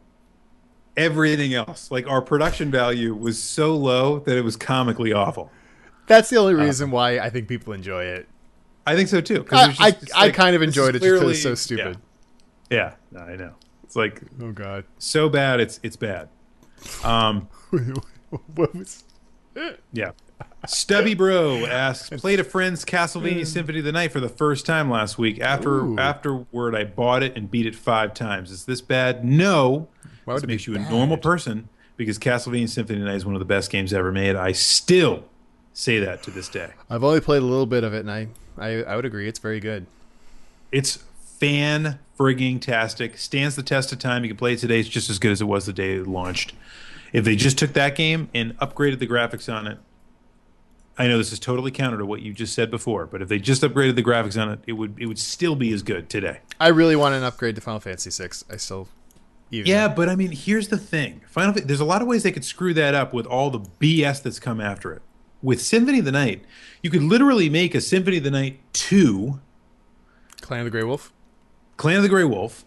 everything 0.98 1.54
else. 1.54 1.92
Like 1.92 2.08
our 2.08 2.22
production 2.22 2.72
value 2.72 3.14
was 3.14 3.42
so 3.42 3.76
low 3.76 4.20
that 4.20 4.38
it 4.38 4.44
was 4.44 4.56
comically 4.56 5.14
awful. 5.14 5.52
That's 6.08 6.30
the 6.30 6.38
only 6.38 6.54
reason 6.56 6.92
why 6.92 7.20
I 7.20 7.30
think 7.30 7.48
people 7.48 7.74
enjoy 7.74 8.04
it. 8.04 8.28
I 8.86 8.96
think 8.96 9.10
so 9.10 9.22
too. 9.22 9.46
I, 9.52 9.68
was 9.68 9.80
I, 9.80 9.92
just- 9.92 10.04
it's 10.04 10.14
I 10.14 10.32
kind 10.32 10.56
of 10.56 10.62
enjoyed 10.62 10.96
it 10.96 11.02
just 11.02 11.14
because 11.22 11.32
it's 11.32 11.44
so 11.44 11.56
stupid. 11.56 11.98
Yeah, 12.70 12.96
yeah 13.14 13.24
I 13.24 13.36
know. 13.36 13.54
It's 13.84 13.96
like 13.96 14.22
Oh 14.42 14.52
God. 14.52 14.86
so 14.98 15.30
bad. 15.30 15.60
It's 15.60 15.80
it's 15.84 15.96
bad. 15.96 16.30
Um, 17.04 17.48
what 18.56 18.74
was? 18.74 19.04
yeah. 19.94 20.12
Stubby 20.66 21.14
Bro 21.14 21.66
asks, 21.66 22.10
played 22.22 22.40
a 22.40 22.44
friend's 22.44 22.86
Castlevania 22.86 23.40
hmm. 23.40 23.44
Symphony 23.44 23.80
of 23.80 23.86
the 23.86 23.92
Night 23.92 24.12
for 24.12 24.20
the 24.20 24.30
first 24.30 24.66
time 24.66 24.90
last 24.90 25.18
week. 25.18 25.40
After 25.40 25.82
Ooh. 25.82 25.98
afterward, 25.98 26.76
I 26.76 26.84
bought 26.84 27.24
it 27.24 27.36
and 27.36 27.50
beat 27.50 27.66
it 27.66 27.76
five 27.76 28.14
times. 28.14 28.52
Is 28.52 28.66
this 28.66 28.82
bad? 28.82 29.26
No. 29.26 29.88
Why 30.26 30.34
would 30.34 30.38
this 30.38 30.44
it 30.44 30.48
makes 30.48 30.68
you 30.68 30.76
a 30.76 30.80
normal 30.90 31.18
person 31.18 31.70
because 31.98 32.18
Castlevania 32.18 32.70
Symphony 32.70 33.00
of 33.00 33.06
the 33.06 33.10
Night 33.10 33.18
is 33.18 33.26
one 33.26 33.36
of 33.36 33.40
the 33.40 33.46
best 33.46 33.70
games 33.70 33.94
ever 33.94 34.12
made. 34.12 34.36
I 34.36 34.52
still 34.52 35.26
say 35.74 36.00
that 36.00 36.24
to 36.24 36.32
this 36.32 36.50
day. 36.50 36.72
I've 36.90 37.04
only 37.04 37.22
played 37.22 37.42
a 37.42 37.46
little 37.46 37.66
bit 37.66 37.84
of 37.84 37.94
it, 37.94 38.00
and 38.00 38.12
I, 38.12 38.28
I, 38.58 38.84
I 38.84 38.96
would 38.96 39.06
agree 39.06 39.28
it's 39.28 39.40
very 39.40 39.60
good. 39.60 39.86
It's 40.72 40.98
fan 41.42 42.00
frigging 42.18 42.62
tastic. 42.62 43.18
Stands 43.18 43.56
the 43.56 43.64
test 43.64 43.92
of 43.92 44.00
time. 44.00 44.24
You 44.24 44.30
can 44.30 44.38
play 44.38 44.54
it 44.54 44.60
today. 44.60 44.80
It's 44.80 44.90
just 44.90 45.10
as 45.10 45.20
good 45.20 45.32
as 45.32 45.42
it 45.42 45.46
was 45.46 45.66
the 45.66 45.74
day 45.74 45.96
it 45.96 46.08
launched. 46.08 46.54
If 47.14 47.26
they 47.26 47.36
just 47.36 47.58
took 47.58 47.74
that 47.74 47.96
game 47.96 48.30
and 48.34 48.58
upgraded 48.60 49.00
the 49.00 49.08
graphics 49.08 49.52
on 49.52 49.68
it, 49.68 49.80
I 50.98 51.08
know 51.08 51.18
this 51.18 51.32
is 51.32 51.40
totally 51.40 51.72
counter 51.72 51.98
to 51.98 52.06
what 52.06 52.22
you 52.22 52.34
just 52.34 52.54
said 52.54 52.70
before, 52.70 53.06
but 53.08 53.22
if 53.22 53.30
they 53.30 53.40
just 53.40 53.62
upgraded 53.64 53.96
the 53.96 54.04
graphics 54.04 54.40
on 54.40 54.50
it, 54.52 54.60
it 54.68 54.74
would 54.74 54.96
it 55.00 55.06
would 55.08 55.20
still 55.20 55.56
be 55.56 55.72
as 55.74 55.84
good 55.84 56.10
today. 56.10 56.40
I 56.60 56.68
really 56.68 56.96
want 56.96 57.16
an 57.16 57.24
upgrade 57.24 57.56
to 57.56 57.62
Final 57.62 57.80
Fantasy 57.80 58.10
VI. 58.10 58.30
I 58.54 58.58
still, 58.58 58.88
even 59.50 59.68
Yeah, 59.70 59.88
but 59.88 60.10
I 60.10 60.16
mean, 60.16 60.32
here's 60.32 60.68
the 60.68 60.78
thing. 60.78 61.22
Final 61.28 61.54
there's 61.54 61.80
a 61.80 61.86
lot 61.86 62.02
of 62.02 62.08
ways 62.08 62.24
they 62.24 62.32
could 62.32 62.46
screw 62.46 62.74
that 62.76 62.94
up 62.94 63.14
with 63.14 63.26
all 63.26 63.50
the 63.50 63.60
BS 63.80 64.22
that's 64.22 64.40
come 64.40 64.60
after 64.62 64.92
it. 64.94 65.02
With 65.42 65.62
Symphony 65.62 66.00
of 66.00 66.06
the 66.06 66.12
Night, 66.12 66.44
you 66.84 66.90
could 66.92 67.02
literally 67.04 67.50
make 67.50 67.74
a 67.74 67.82
Symphony 67.82 68.18
of 68.18 68.24
the 68.24 68.32
Night 68.32 68.60
2 68.74 69.40
Clan 70.42 70.60
of 70.62 70.66
the 70.66 70.72
Grey 70.72 70.84
Wolf. 70.84 71.12
Clan 71.78 71.98
of 71.98 72.04
the 72.04 72.10
Grey 72.10 72.26
Wolf, 72.26 72.64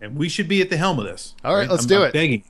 and 0.00 0.16
we 0.16 0.28
should 0.28 0.48
be 0.48 0.60
at 0.60 0.68
the 0.68 0.76
helm 0.76 0.98
of 0.98 1.06
this. 1.06 1.34
All 1.44 1.54
right, 1.54 1.70
let's 1.70 1.84
I'm- 1.84 1.88
do 1.88 2.02
I'm 2.02 2.08
it. 2.08 2.12
Begging. 2.12 2.44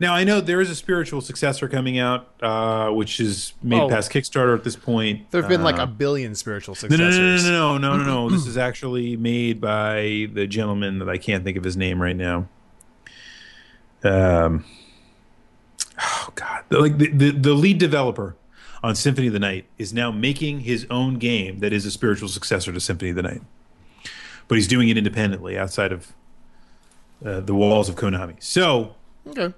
Now 0.00 0.14
I 0.14 0.24
know 0.24 0.40
there 0.40 0.60
is 0.60 0.68
a 0.70 0.74
spiritual 0.74 1.20
successor 1.20 1.68
coming 1.68 1.98
out, 1.98 2.28
uh, 2.42 2.90
which 2.90 3.18
is 3.20 3.54
made 3.62 3.80
Oh. 3.80 3.88
past 3.88 4.10
Kickstarter 4.10 4.54
at 4.56 4.64
this 4.64 4.76
point. 4.76 5.30
There 5.30 5.40
have 5.42 5.48
been 5.48 5.62
like 5.62 5.78
Uh, 5.78 5.82
a 5.82 5.86
billion 5.86 6.34
spiritual 6.34 6.74
successors. 6.74 7.44
no, 7.44 7.78
no, 7.78 7.78
no, 7.78 7.96
no, 7.96 7.96
no, 7.96 8.04
no, 8.04 8.28
no. 8.28 8.30
this 8.30 8.46
is 8.52 8.56
actually 8.58 9.16
made 9.16 9.60
by 9.60 10.28
the 10.32 10.46
gentleman 10.46 10.98
that 10.98 11.08
I 11.08 11.18
can't 11.18 11.44
think 11.44 11.56
of 11.56 11.64
his 11.64 11.76
name 11.76 12.00
right 12.02 12.16
now. 12.16 12.48
Um, 14.04 14.64
oh 16.02 16.28
God, 16.34 16.64
The- 16.68 16.78
like 16.80 16.98
the, 16.98 17.08
the 17.08 17.30
the 17.30 17.54
lead 17.54 17.78
developer 17.78 18.36
on 18.82 18.94
Symphony 18.94 19.26
of 19.28 19.32
the 19.32 19.38
Night 19.40 19.66
is 19.78 19.92
now 19.92 20.10
making 20.12 20.60
his 20.60 20.86
own 20.90 21.14
game 21.14 21.58
that 21.60 21.72
is 21.72 21.86
a 21.86 21.90
spiritual 21.90 22.28
successor 22.28 22.72
to 22.72 22.78
Symphony 22.80 23.10
of 23.10 23.16
the 23.16 23.22
Night, 23.22 23.42
but 24.48 24.56
he's 24.56 24.68
doing 24.68 24.88
it 24.88 24.96
independently 24.98 25.58
outside 25.58 25.90
of 25.92 26.12
uh, 27.24 27.40
the 27.40 27.54
walls 27.54 27.88
of 27.88 27.96
Konami. 27.96 28.34
So 28.38 28.94
Okay. 29.26 29.52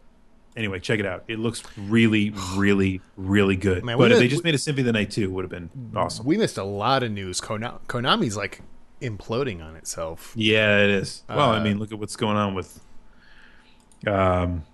Anyway, 0.58 0.80
check 0.80 0.98
it 1.00 1.06
out. 1.06 1.24
It 1.28 1.38
looks 1.38 1.62
really, 1.78 2.34
really, 2.56 3.00
really 3.16 3.56
good. 3.56 3.84
Man, 3.84 3.96
but 3.96 4.12
if 4.12 4.18
they 4.18 4.28
just 4.28 4.44
made 4.44 4.54
a 4.54 4.58
Symphony 4.58 4.82
of 4.82 4.86
the 4.86 4.92
Night 4.92 5.10
too, 5.10 5.24
it 5.24 5.30
would 5.30 5.44
have 5.44 5.50
been 5.50 5.70
awesome. 5.96 6.26
We 6.26 6.36
missed 6.36 6.58
a 6.58 6.64
lot 6.64 7.02
of 7.02 7.12
news. 7.12 7.40
Kona- 7.40 7.78
Konami's 7.86 8.36
like 8.36 8.60
imploding 9.00 9.64
on 9.64 9.76
itself. 9.76 10.32
Yeah, 10.36 10.78
it 10.82 10.90
is. 10.90 11.22
Well, 11.28 11.38
I 11.50 11.58
Uh, 11.58 11.64
mean, 11.64 11.78
look 11.78 11.92
at 11.92 11.98
what's 11.98 12.16
going 12.16 12.36
on 12.36 12.54
with 12.54 12.80
um, 14.06 14.64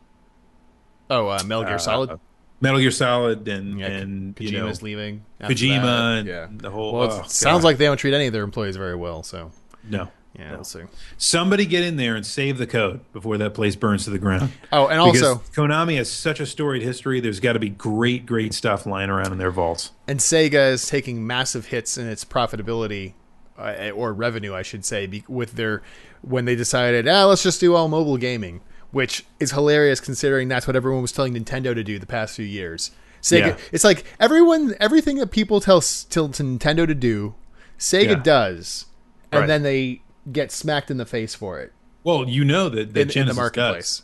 Oh, 1.11 1.29
uh, 1.29 1.43
Metal 1.47 1.65
Gear 1.65 1.75
uh, 1.75 1.79
Solid. 1.79 2.19
Metal 2.61 2.81
Gear 2.81 2.91
Solid, 2.91 3.47
and 3.47 3.79
Yeah, 3.79 3.87
and 3.89 4.35
Kojima's 4.35 4.51
you 4.51 4.59
know, 4.59 4.73
leaving. 4.81 5.25
Kojima, 5.41 5.83
that. 5.83 6.19
and 6.19 6.29
yeah. 6.29 6.47
the 6.51 6.71
whole. 6.71 6.95
Well, 6.95 7.11
it 7.11 7.23
oh, 7.25 7.29
sounds 7.29 7.63
like 7.63 7.77
they 7.77 7.85
don't 7.85 7.99
treat 7.99 8.15
any 8.15 8.27
of 8.27 8.33
their 8.33 8.43
employees 8.45 8.77
very 8.77 8.97
well. 8.97 9.23
So 9.23 9.51
no. 9.89 10.09
Yeah, 10.39 10.49
No. 10.51 10.55
we'll 10.57 10.65
see. 10.65 10.81
Somebody 11.17 11.65
get 11.67 11.85
in 11.85 11.97
there 11.97 12.17
and 12.17 12.27
save 12.27 12.59
the 12.59 12.67
code 12.67 13.01
before 13.13 13.39
that 13.39 13.55
place 13.55 13.77
burns 13.77 14.05
to 14.05 14.11
the 14.11 14.19
ground. 14.19 14.51
Oh, 14.73 14.87
and 14.89 14.99
Because 15.13 15.23
also, 15.29 15.43
Konami 15.53 15.97
has 15.97 16.11
such 16.11 16.41
a 16.41 16.47
storied 16.47 16.83
history. 16.83 17.21
There's 17.21 17.41
got 17.41 17.53
to 17.53 17.59
be 17.61 17.69
great, 17.71 18.27
great 18.27 18.53
stuff 18.55 18.87
lying 18.87 19.11
around 19.11 19.33
in 19.33 19.39
their 19.39 19.51
vaults. 19.53 19.93
and 20.09 20.19
Sega 20.21 20.73
is 20.73 20.87
taking 20.89 21.27
massive 21.27 21.67
hits 21.67 21.97
in 21.97 22.07
its 22.09 22.25
profitability 22.25 23.15
uh, 23.59 23.91
or 23.95 24.13
revenue, 24.13 24.53
I 24.55 24.63
should 24.63 24.85
say, 24.85 25.07
be, 25.07 25.25
with 25.29 25.53
their 25.53 25.83
when 26.23 26.45
they 26.47 26.57
decided, 26.57 27.07
ah, 27.07 27.27
let's 27.27 27.43
just 27.45 27.61
do 27.61 27.75
all 27.77 27.87
mobile 27.87 28.17
gaming, 28.17 28.61
which 28.91 29.25
is 29.39 29.53
hilarious 29.53 30.01
considering 30.01 30.49
that's 30.49 30.67
what 30.67 30.75
everyone 30.75 31.03
was 31.03 31.13
telling 31.13 31.35
Nintendo 31.35 31.73
to 31.75 31.85
do 31.85 31.99
the 32.01 32.07
past 32.07 32.35
few 32.35 32.45
years. 32.47 32.91
Sega, 33.23 33.47
Yeah. 33.49 33.57
it's 33.71 33.85
like 33.85 34.05
everyone, 34.19 34.75
everything 34.81 35.19
that 35.19 35.31
people 35.31 35.61
tell 35.61 35.81
Nintendo 35.81 36.87
to 36.87 36.95
do, 36.95 37.35
Sega 37.79 38.09
Yeah. 38.09 38.15
does, 38.17 38.87
and 39.31 39.41
Right. 39.43 39.47
then 39.47 39.63
they 39.63 40.01
get 40.33 40.51
smacked 40.53 40.91
in 40.91 40.97
the 40.97 41.07
face 41.07 41.35
for 41.35 41.61
it 41.61 41.73
Well, 42.03 42.29
you 42.29 42.45
know 42.45 42.69
that, 42.69 42.95
that 42.95 43.01
in, 43.01 43.03
in 43.03 43.07
the 43.09 43.13
Genesis 43.13 43.37
marketplace. 43.37 43.97
does 43.99 44.03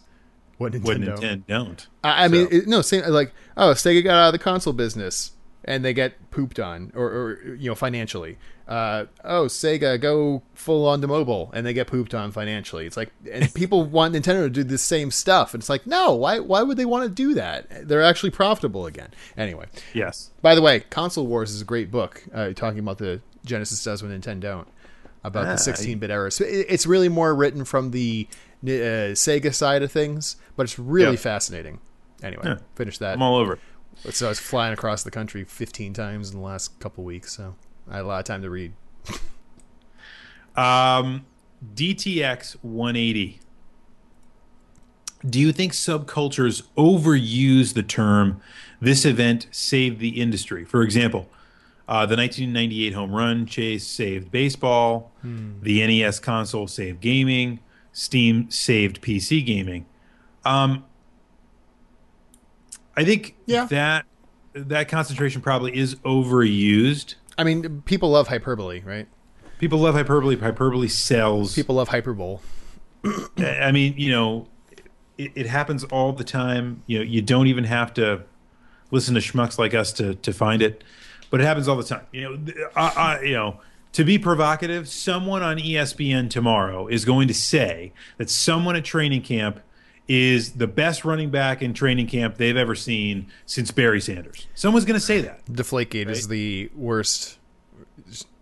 What 0.58 0.72
Nintendo? 0.72 0.84
what 0.84 0.96
Nintendo 1.20 1.46
don't. 1.46 1.86
I, 2.04 2.24
I 2.24 2.28
mean, 2.28 2.48
So- 2.50 2.56
it, 2.56 2.66
no, 2.68 2.82
same 2.82 3.02
like 3.08 3.32
oh, 3.56 3.70
Sega 3.72 4.02
got 4.04 4.16
out 4.16 4.26
of 4.28 4.32
the 4.32 4.38
console 4.38 4.72
business 4.72 5.32
and 5.64 5.84
they 5.84 5.92
get 5.92 6.30
pooped 6.30 6.58
on, 6.58 6.90
or, 6.94 7.04
or 7.06 7.54
you 7.56 7.68
know, 7.68 7.74
financially. 7.74 8.38
Uh, 8.66 9.04
oh, 9.24 9.44
Sega 9.44 10.00
go 10.00 10.42
full 10.54 10.86
on 10.88 11.00
to 11.02 11.06
mobile 11.06 11.50
and 11.52 11.66
they 11.66 11.74
get 11.74 11.86
pooped 11.86 12.14
on 12.14 12.30
financially. 12.32 12.86
It's 12.86 12.96
like, 12.96 13.10
and 13.30 13.52
people 13.54 13.84
want 13.84 14.14
Nintendo 14.14 14.44
to 14.44 14.48
do 14.50 14.64
the 14.64 14.78
same 14.78 15.10
stuff, 15.10 15.52
and 15.52 15.60
it's 15.60 15.68
like, 15.68 15.86
no, 15.86 16.14
why? 16.14 16.38
Why 16.38 16.62
would 16.62 16.78
they 16.78 16.86
want 16.86 17.04
to 17.04 17.10
do 17.10 17.34
that? 17.34 17.86
They're 17.88 18.02
actually 18.02 18.30
profitable 18.30 18.86
again. 18.86 19.10
Anyway, 19.36 19.66
Yes. 19.92 20.30
by 20.40 20.54
the 20.54 20.62
way, 20.62 20.80
Console 20.80 21.26
Wars 21.26 21.50
is 21.50 21.60
a 21.60 21.64
great 21.66 21.90
book 21.90 22.24
uh, 22.32 22.52
talking 22.54 22.78
about 22.78 22.96
the 22.98 23.20
Genesis 23.44 23.82
does 23.84 24.02
when 24.02 24.18
Nintendo 24.18 24.40
don't 24.40 24.68
about 25.24 25.46
Ah, 25.46 25.50
the 25.52 25.56
16-bit 25.56 26.10
era. 26.10 26.30
So 26.30 26.44
it- 26.44 26.66
it's 26.68 26.86
really 26.86 27.08
more 27.08 27.34
written 27.34 27.64
from 27.64 27.90
the 27.90 28.26
uh, 28.62 29.12
Sega 29.16 29.54
side 29.54 29.82
of 29.82 29.90
things, 29.92 30.36
but 30.56 30.64
it's 30.64 30.78
really 30.78 31.12
Yep. 31.12 31.20
fascinating. 31.20 31.78
Anyway, 32.22 32.42
Yeah. 32.44 32.58
finish 32.74 32.98
that. 32.98 33.14
I'm 33.14 33.22
all 33.22 33.36
over. 33.36 33.58
So 34.10 34.26
I 34.26 34.28
was 34.30 34.38
flying 34.38 34.72
across 34.72 35.02
the 35.02 35.10
country 35.10 35.44
15 35.44 35.92
times 35.94 36.30
in 36.30 36.36
the 36.36 36.42
last 36.42 36.78
couple 36.80 37.04
weeks, 37.04 37.32
so 37.36 37.54
I 37.90 37.96
had 37.96 38.04
a 38.04 38.06
lot 38.08 38.18
of 38.20 38.24
time 38.26 38.42
to 38.42 38.50
read. 38.50 38.72
Um, 40.56 41.26
DTX 41.74 42.56
180. 42.62 43.40
Do 45.28 45.38
you 45.38 45.52
think 45.52 45.72
subcultures 45.72 46.62
overuse 46.76 47.74
the 47.74 47.82
term 47.82 48.40
"this 48.80 49.04
event 49.04 49.46
saved 49.50 50.00
the 50.00 50.20
industry"? 50.20 50.64
For 50.64 50.82
example, 50.82 51.28
uh, 51.90 52.06
the 52.06 52.16
1998 52.16 52.94
home 52.94 53.12
run 53.12 53.44
chase 53.46 53.86
saved 53.86 54.30
baseball. 54.30 55.10
The 55.22 55.86
NES 55.86 56.20
console 56.20 56.66
saved 56.68 57.00
gaming. 57.00 57.58
Steam 57.92 58.48
saved 58.50 59.02
PC 59.02 59.44
gaming. 59.44 59.84
Um, 60.44 60.84
I 62.96 63.04
think 63.04 63.36
Yeah. 63.46 63.66
that 63.66 64.04
that 64.52 64.88
concentration 64.88 65.40
probably 65.42 65.76
is 65.76 65.94
overused. 65.96 67.14
I 67.38 67.44
mean, 67.44 67.82
people 67.84 68.10
love 68.10 68.28
hyperbole, 68.28 68.82
right? 68.84 69.06
People 69.58 69.78
love 69.78 69.94
hyperbole. 69.94 70.36
Hyperbole 70.36 70.88
sells. 70.88 71.54
People 71.54 71.76
love 71.76 71.88
hyperbole. 71.88 72.38
I 73.38 73.70
mean, 73.72 73.94
you 73.96 74.10
know, 74.10 74.48
it, 75.18 75.32
it 75.34 75.46
happens 75.46 75.84
all 75.84 76.12
the 76.12 76.24
time. 76.24 76.82
You 76.86 76.98
know, 76.98 77.04
you 77.04 77.22
don't 77.22 77.46
even 77.46 77.64
have 77.64 77.94
to 77.94 78.22
listen 78.90 79.14
to 79.14 79.20
schmucks 79.20 79.58
like 79.58 79.72
us 79.74 79.92
to 79.94 80.14
to 80.16 80.32
find 80.32 80.62
it, 80.62 80.82
but 81.30 81.40
it 81.40 81.44
happens 81.44 81.68
all 81.68 81.76
the 81.76 81.84
time. 81.84 82.06
You 82.12 82.22
know, 82.36 82.52
I, 82.76 82.88
I, 82.88 83.22
you 83.22 83.34
know, 83.34 83.60
to 83.92 84.04
be 84.04 84.18
provocative, 84.18 84.88
someone 84.88 85.42
on 85.42 85.56
ESPN 85.58 86.30
tomorrow 86.30 86.86
is 86.86 87.04
going 87.04 87.28
to 87.28 87.34
say 87.34 87.92
that 88.18 88.28
someone 88.30 88.76
at 88.76 88.84
training 88.84 89.22
camp 89.22 89.60
is 90.08 90.52
the 90.52 90.66
best 90.66 91.04
running 91.04 91.30
back 91.30 91.62
in 91.62 91.72
training 91.72 92.06
camp 92.08 92.36
they've 92.36 92.56
ever 92.56 92.74
seen 92.74 93.26
since 93.46 93.70
Barry 93.70 94.00
Sanders. 94.00 94.48
Someone's 94.54 94.84
going 94.84 94.98
to 94.98 95.04
say 95.04 95.20
that. 95.20 95.44
Deflategate 95.46 96.08
is 96.08 96.26
the 96.28 96.70
worst 96.74 97.38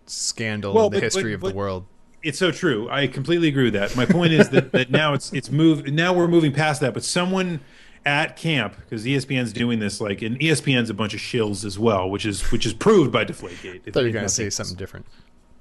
scandal 0.05 0.73
Well, 0.73 0.87
in 0.87 0.91
the 0.93 0.97
but- 0.97 1.03
history 1.03 1.35
but- 1.35 1.47
of 1.47 1.53
the 1.53 1.57
world. 1.57 1.85
It's 2.21 2.37
so 2.37 2.51
true. 2.51 2.89
I 2.89 3.07
completely 3.07 3.47
agree 3.47 3.63
with 3.63 3.75
that. 3.75 3.95
My 3.95 4.05
point 4.05 4.33
is 4.33 4.49
that, 4.49 4.73
that 4.73 4.91
now 4.91 5.13
it's 5.13 5.31
it's 5.31 5.49
moved. 5.49 5.89
Now 5.93 6.11
we're 6.11 6.27
moving 6.27 6.51
past 6.51 6.81
that. 6.81 6.93
But 6.93 7.05
someone 7.05 7.61
at 8.05 8.35
camp 8.37 8.75
because 8.77 9.05
ESPN's 9.05 9.53
doing 9.53 9.79
this, 9.79 9.99
like, 10.01 10.21
and 10.21 10.39
ESPN's 10.39 10.89
a 10.89 10.93
bunch 10.93 11.13
of 11.13 11.19
shills 11.19 11.63
as 11.65 11.77
well, 11.79 12.09
which 12.09 12.25
is 12.25 12.41
which 12.51 12.65
is 12.65 12.73
proved 12.73 13.11
by 13.11 13.25
Deflategate. 13.25 13.81
I 13.87 13.91
thought 13.91 13.99
you 14.01 14.07
were 14.07 14.11
going 14.11 14.25
to 14.25 14.29
say 14.29 14.49
something 14.49 14.75
different. 14.77 15.05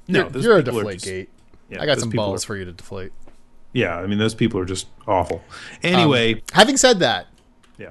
No, 0.07 0.29
you're, 0.33 0.41
you're 0.43 0.59
a 0.59 0.63
people 0.63 0.79
are 0.79 0.83
deflate 0.83 0.95
just- 0.97 1.05
gate. 1.07 1.29
yeah, 1.71 1.83
I 1.83 1.87
got 1.87 1.99
some 2.01 2.11
balls 2.11 2.45
are- 2.45 2.47
for 2.47 2.57
you 2.57 2.65
to 2.65 2.73
deflate. 2.73 3.13
Yeah, 3.73 3.97
I 3.97 4.07
mean 4.07 4.19
those 4.19 4.35
people 4.35 4.59
are 4.61 4.65
just 4.65 4.87
awful. 5.07 5.43
Anyway, 5.83 6.35
Um, 6.35 6.41
having 6.55 6.77
said 6.79 7.01
that, 7.01 7.27
yeah. 7.77 7.91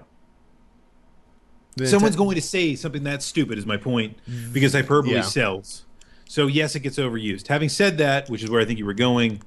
Someone's 1.85 2.15
going 2.15 2.35
to 2.35 2.41
say 2.41 2.75
something 2.75 3.03
that 3.03 3.21
stupid 3.21 3.57
is 3.59 3.65
my 3.65 3.77
point 3.77 4.17
because 4.51 4.73
hyperbole 4.73 5.13
Yeah. 5.15 5.21
sells. 5.21 5.85
So 6.27 6.47
yes, 6.47 6.75
it 6.75 6.79
gets 6.79 6.97
overused. 6.97 7.47
Having 7.47 7.69
said 7.69 7.97
that, 7.99 8.29
which 8.29 8.43
is 8.43 8.49
where 8.49 8.59
I 8.59 8.65
think 8.65 8.79
you 8.79 8.85
were 8.85 8.93
going, 8.95 9.41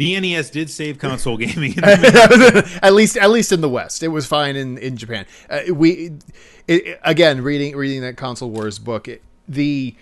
the 0.00 0.18
NES 0.18 0.48
did 0.50 0.70
save 0.70 0.98
console 0.98 1.36
gaming. 1.44 1.72
in 1.74 1.80
the 1.82 2.78
at 2.82 2.92
least 2.94 3.16
at 3.18 3.30
least 3.30 3.52
in 3.52 3.60
the 3.60 3.68
West, 3.68 4.02
it 4.02 4.08
was 4.08 4.26
fine 4.26 4.56
in 4.56 4.78
in 4.78 4.96
Japan. 4.96 5.26
Uh, 5.48 5.60
we 5.74 6.12
it- 6.66 6.98
again 7.04 7.42
reading 7.42 7.76
reading 7.76 8.00
that 8.00 8.16
console 8.16 8.50
wars 8.50 8.78
book. 8.78 9.08
It, 9.08 9.22
the 9.46 9.94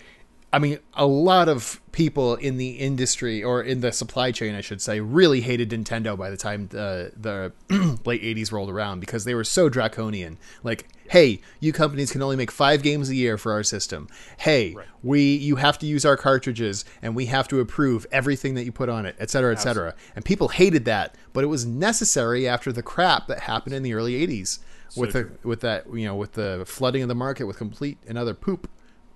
I 0.51 0.59
mean, 0.59 0.79
a 0.95 1.07
lot 1.07 1.49
of 1.49 1.81
people 1.93 2.37
in 2.37 2.57
the 2.57 2.71
industry 2.71 3.45
or 3.45 3.63
in 3.63 3.83
the 3.83 3.93
supply 3.93 4.33
chain, 4.33 4.55
I 4.55 4.63
should 4.63 4.81
say, 4.81 4.99
really 4.99 5.43
hated 5.43 5.69
Nintendo 5.71 6.17
by 6.17 6.31
the 6.31 6.39
time 6.39 6.69
the 6.69 7.13
the 7.15 7.53
late 8.07 8.23
'80s 8.23 8.51
rolled 8.51 8.71
around 8.71 9.01
because 9.01 9.25
they 9.25 9.35
were 9.35 9.45
so 9.45 9.69
draconian. 9.69 10.39
Like, 10.63 10.89
hey, 11.11 11.41
you 11.61 11.75
companies 11.75 12.13
can 12.13 12.23
only 12.23 12.37
make 12.37 12.51
five 12.51 12.83
games 12.83 13.11
a 13.11 13.15
year 13.15 13.37
for 13.37 13.53
our 13.53 13.63
system. 13.63 14.09
Hey, 14.39 14.75
we 15.03 15.37
you 15.37 15.57
have 15.57 15.79
to 15.81 15.87
use 15.87 16.07
our 16.07 16.17
cartridges 16.17 16.87
and 17.03 17.15
we 17.15 17.27
have 17.27 17.47
to 17.49 17.61
approve 17.61 18.07
everything 18.11 18.55
that 18.55 18.65
you 18.65 18.73
put 18.73 18.89
on 18.89 19.05
it, 19.05 19.17
et 19.19 19.29
cetera, 19.29 19.53
et 19.53 19.59
cetera. 19.59 19.95
And 20.17 20.25
people 20.25 20.49
hated 20.49 20.87
that, 20.87 21.15
but 21.35 21.45
it 21.45 21.49
was 21.49 21.67
necessary 21.67 22.49
after 22.49 22.73
the 22.73 22.83
crap 22.83 23.27
that 23.27 23.41
happened 23.41 23.75
in 23.75 23.83
the 23.83 23.93
early 23.93 24.15
'80s 24.27 24.61
with 24.97 25.13
the 25.13 25.31
with 25.43 25.61
that 25.61 25.93
you 25.93 26.07
know 26.07 26.15
with 26.15 26.33
the 26.33 26.65
flooding 26.67 27.03
of 27.03 27.09
the 27.09 27.15
market 27.15 27.45
with 27.45 27.59
complete 27.59 27.99
and 28.07 28.17
other 28.17 28.33
poop 28.33 28.71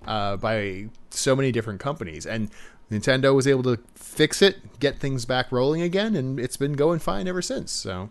uh, 0.05 0.37
by 0.37 0.89
so 1.09 1.35
many 1.35 1.51
different 1.51 1.79
companies, 1.79 2.25
and 2.25 2.49
Nintendo 2.91 3.33
was 3.33 3.47
able 3.47 3.63
to 3.63 3.79
fix 3.95 4.41
it, 4.41 4.79
get 4.79 4.99
things 4.99 5.25
back 5.25 5.51
rolling 5.51 5.81
again, 5.81 6.15
and 6.15 6.39
it's 6.39 6.57
been 6.57 6.73
going 6.73 6.99
fine 6.99 7.27
ever 7.27 7.41
since. 7.41 7.71
So 7.71 8.09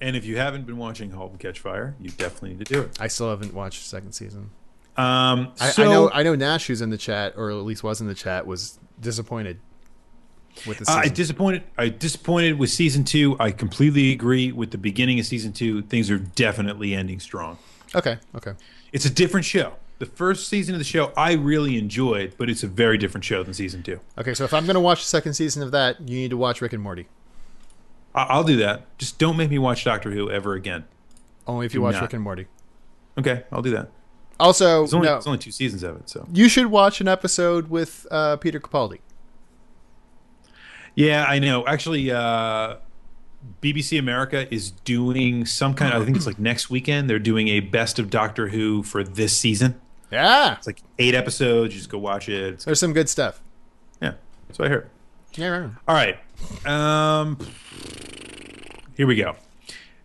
and 0.00 0.16
if 0.16 0.24
you 0.24 0.36
haven't 0.38 0.66
been 0.66 0.78
watching 0.78 1.10
*Halt 1.10 1.32
and 1.32 1.40
Catch 1.40 1.60
Fire*, 1.60 1.94
you 2.00 2.10
definitely 2.10 2.50
need 2.50 2.66
to 2.66 2.72
do 2.72 2.80
it. 2.82 3.00
I 3.00 3.08
still 3.08 3.28
haven't 3.28 3.52
watched 3.52 3.82
the 3.82 3.88
second 3.88 4.12
season. 4.12 4.50
Um, 4.96 5.52
I, 5.60 5.70
so, 5.70 5.82
I 5.82 5.86
know 5.86 6.10
I 6.12 6.22
know 6.22 6.34
Nash, 6.34 6.66
who's 6.66 6.80
in 6.80 6.90
the 6.90 6.98
chat, 6.98 7.34
or 7.36 7.50
at 7.50 7.56
least 7.56 7.82
was 7.82 8.00
in 8.00 8.06
the 8.06 8.14
chat, 8.14 8.46
was 8.46 8.78
disappointed 8.98 9.60
with 10.66 10.78
the 10.78 10.86
Season. 10.86 11.02
I 11.02 11.08
disappointed. 11.08 11.62
I 11.76 11.88
disappointed 11.90 12.58
with 12.58 12.70
season 12.70 13.04
two. 13.04 13.36
I 13.38 13.50
completely 13.50 14.12
agree 14.12 14.52
with 14.52 14.70
the 14.70 14.78
beginning 14.78 15.20
of 15.20 15.26
season 15.26 15.52
two. 15.52 15.82
Things 15.82 16.10
are 16.10 16.18
definitely 16.18 16.94
ending 16.94 17.20
strong. 17.20 17.58
okay, 17.94 18.18
okay. 18.34 18.54
It's 18.92 19.04
a 19.04 19.10
different 19.10 19.44
show. 19.44 19.74
The 20.00 20.06
first 20.06 20.48
season 20.48 20.74
of 20.74 20.78
the 20.80 20.84
show 20.84 21.12
I 21.16 21.32
really 21.34 21.76
enjoyed, 21.78 22.34
but 22.38 22.48
it's 22.50 22.62
a 22.62 22.66
very 22.66 22.96
different 22.98 23.22
show 23.24 23.42
than 23.42 23.52
season 23.54 23.82
two. 23.82 24.00
Okay, 24.18 24.32
so 24.34 24.44
if 24.44 24.52
I'm 24.54 24.64
going 24.64 24.74
to 24.74 24.80
watch 24.80 25.00
the 25.00 25.06
second 25.06 25.34
season 25.34 25.62
of 25.62 25.70
that, 25.72 26.00
you 26.08 26.16
need 26.16 26.30
to 26.30 26.36
watch 26.38 26.60
Rick 26.62 26.72
and 26.72 26.82
Morty. 26.82 27.06
I- 28.14 28.24
I'll 28.24 28.42
do 28.44 28.56
that. 28.56 28.86
Just 28.98 29.18
don't 29.18 29.36
make 29.36 29.50
me 29.50 29.58
watch 29.58 29.84
Doctor 29.84 30.10
Who 30.10 30.30
ever 30.30 30.54
again. 30.54 30.84
Only 31.46 31.66
if 31.66 31.74
you 31.74 31.80
Do 31.80 31.84
watch 31.84 31.94
not. 31.94 32.02
Rick 32.02 32.14
and 32.14 32.22
Morty. 32.22 32.46
Okay, 33.18 33.44
I'll 33.52 33.60
do 33.62 33.70
that. 33.72 33.90
Also, 34.40 34.84
It's 34.84 34.94
only, 34.94 35.06
no, 35.06 35.18
it's 35.18 35.26
only 35.26 35.38
two 35.38 35.50
seasons 35.50 35.82
of 35.82 35.96
it, 35.96 36.08
so 36.08 36.26
you 36.32 36.48
should 36.48 36.66
watch 36.68 37.02
an 37.02 37.08
episode 37.08 37.68
with 37.68 38.06
uh, 38.10 38.36
Peter 38.38 38.58
Capaldi. 38.58 39.00
yeah, 40.94 41.26
I 41.28 41.38
know. 41.38 41.66
Actually, 41.66 42.10
uh, 42.10 42.76
BBC 43.60 43.98
America 43.98 44.52
is 44.52 44.70
doing 44.70 45.44
some 45.44 45.74
kind. 45.74 45.92
Of, 45.92 46.00
I 46.00 46.04
think 46.06 46.16
it's 46.16 46.26
like 46.26 46.38
next 46.38 46.70
weekend. 46.70 47.10
They're 47.10 47.18
doing 47.18 47.48
a 47.48 47.60
best 47.60 47.98
of 47.98 48.08
Doctor 48.08 48.48
Who 48.48 48.82
for 48.82 49.04
this 49.04 49.36
season. 49.36 49.78
Yeah, 50.10 50.56
It's 50.56 50.66
like 50.66 50.82
eight 50.98 51.14
episodes. 51.14 51.72
You 51.74 51.78
just 51.80 51.90
go 51.90 51.98
watch 51.98 52.28
it. 52.28 52.54
It's, 52.54 52.64
there's 52.64 52.80
some 52.80 52.92
good 52.92 53.08
stuff. 53.08 53.40
yeah, 54.02 54.14
that's 54.48 54.58
what 54.58 54.66
I 54.66 54.70
heard. 54.70 54.90
Yeah, 55.34 55.46
right. 55.48 55.70
All 55.86 55.94
right. 55.94 56.18
Um, 56.66 57.38
here 58.96 59.06
we 59.06 59.14
go. 59.16 59.36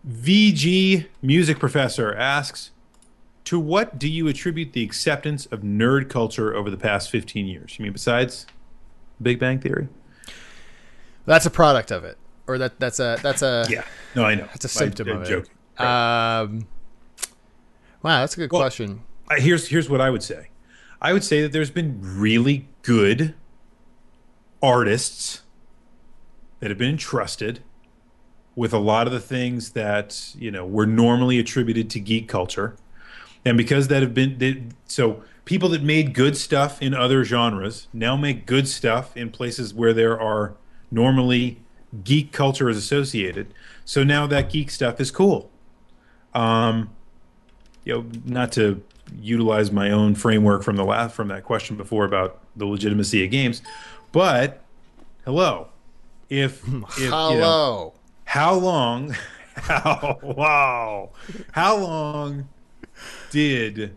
VG 0.08 1.06
music 1.22 1.58
professor 1.58 2.14
asks, 2.14 2.70
"To 3.46 3.58
what 3.58 3.98
do 3.98 4.08
you 4.08 4.28
attribute 4.28 4.72
the 4.72 4.84
acceptance 4.84 5.46
of 5.46 5.62
nerd 5.62 6.08
culture 6.08 6.54
over 6.54 6.70
the 6.70 6.76
past 6.76 7.10
15 7.10 7.46
years? 7.46 7.76
You 7.78 7.82
mean 7.82 7.92
besides 7.92 8.46
Big 9.20 9.40
Bang 9.40 9.58
Theory?" 9.58 9.88
That's 11.24 11.44
a 11.46 11.50
product 11.50 11.90
of 11.90 12.04
it, 12.04 12.16
or 12.46 12.56
that 12.58 12.78
that's 12.78 13.00
a 13.00 13.18
that's 13.20 13.42
a 13.42 13.66
Yeah. 13.68 13.82
No, 14.14 14.24
I 14.24 14.36
know. 14.36 14.44
that's 14.46 14.64
a 14.64 14.68
symptom 14.68 15.08
I, 15.08 15.12
of 15.22 15.26
joking. 15.26 15.50
it. 15.76 15.80
Um, 15.84 16.68
wow, 18.04 18.20
that's 18.20 18.34
a 18.34 18.36
good 18.36 18.52
Well- 18.52 18.62
question. 18.62 19.00
Here's 19.30 19.68
here's 19.68 19.90
what 19.90 20.00
I 20.00 20.10
would 20.10 20.22
say. 20.22 20.48
I 21.00 21.12
would 21.12 21.24
say 21.24 21.42
that 21.42 21.52
there's 21.52 21.70
been 21.70 22.00
really 22.00 22.68
good 22.82 23.34
artists 24.62 25.42
that 26.60 26.70
have 26.70 26.78
been 26.78 26.90
entrusted 26.90 27.60
with 28.54 28.72
a 28.72 28.78
lot 28.78 29.06
of 29.06 29.12
the 29.12 29.20
things 29.20 29.70
that 29.72 30.34
you 30.38 30.50
know 30.50 30.64
were 30.64 30.86
normally 30.86 31.38
attributed 31.38 31.90
to 31.90 32.00
geek 32.00 32.28
culture, 32.28 32.76
and 33.44 33.56
because 33.56 33.88
that 33.88 34.02
have 34.02 34.14
been 34.14 34.38
they, 34.38 34.62
so 34.86 35.22
people 35.44 35.68
that 35.70 35.82
made 35.82 36.14
good 36.14 36.36
stuff 36.36 36.80
in 36.80 36.94
other 36.94 37.24
genres 37.24 37.88
now 37.92 38.16
make 38.16 38.46
good 38.46 38.68
stuff 38.68 39.16
in 39.16 39.30
places 39.30 39.74
where 39.74 39.92
there 39.92 40.18
are 40.18 40.54
normally 40.90 41.60
geek 42.04 42.32
culture 42.32 42.68
is 42.68 42.76
associated. 42.76 43.52
So 43.84 44.02
now 44.02 44.26
that 44.26 44.50
geek 44.50 44.70
stuff 44.70 45.00
is 45.00 45.10
cool. 45.10 45.50
Um, 46.34 46.90
you 47.84 47.94
know, 47.94 48.06
not 48.24 48.52
to 48.52 48.82
utilize 49.20 49.70
my 49.70 49.90
own 49.90 50.14
framework 50.14 50.62
from 50.62 50.76
the 50.76 50.84
last 50.84 51.14
from 51.14 51.28
that 51.28 51.44
question 51.44 51.76
before 51.76 52.04
about 52.04 52.40
the 52.56 52.66
legitimacy 52.66 53.24
of 53.24 53.30
games, 53.30 53.62
but 54.12 54.62
hello, 55.24 55.68
if, 56.28 56.62
if 56.66 56.98
you 56.98 57.10
know, 57.10 57.30
Hello. 57.30 57.92
how 58.24 58.54
long, 58.54 59.14
how 59.56 60.18
wow, 60.22 61.10
how 61.52 61.76
long 61.76 62.48
did 63.30 63.96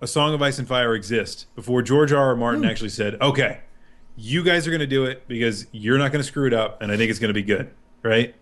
a 0.00 0.06
Song 0.06 0.34
of 0.34 0.42
Ice 0.42 0.58
and 0.58 0.68
Fire 0.68 0.94
exist 0.94 1.46
before 1.54 1.82
George 1.82 2.12
R. 2.12 2.28
R. 2.28 2.36
Martin 2.36 2.62
hmm. 2.62 2.68
actually 2.68 2.90
said, 2.90 3.20
"Okay, 3.20 3.60
you 4.16 4.42
guys 4.44 4.66
are 4.66 4.70
going 4.70 4.80
to 4.80 4.86
do 4.86 5.04
it 5.04 5.26
because 5.26 5.66
you're 5.72 5.98
not 5.98 6.12
going 6.12 6.20
to 6.20 6.26
screw 6.26 6.46
it 6.46 6.52
up, 6.52 6.82
and 6.82 6.92
I 6.92 6.96
think 6.96 7.10
it's 7.10 7.18
going 7.18 7.30
to 7.30 7.34
be 7.34 7.42
good." 7.42 7.70
Right? 8.02 8.34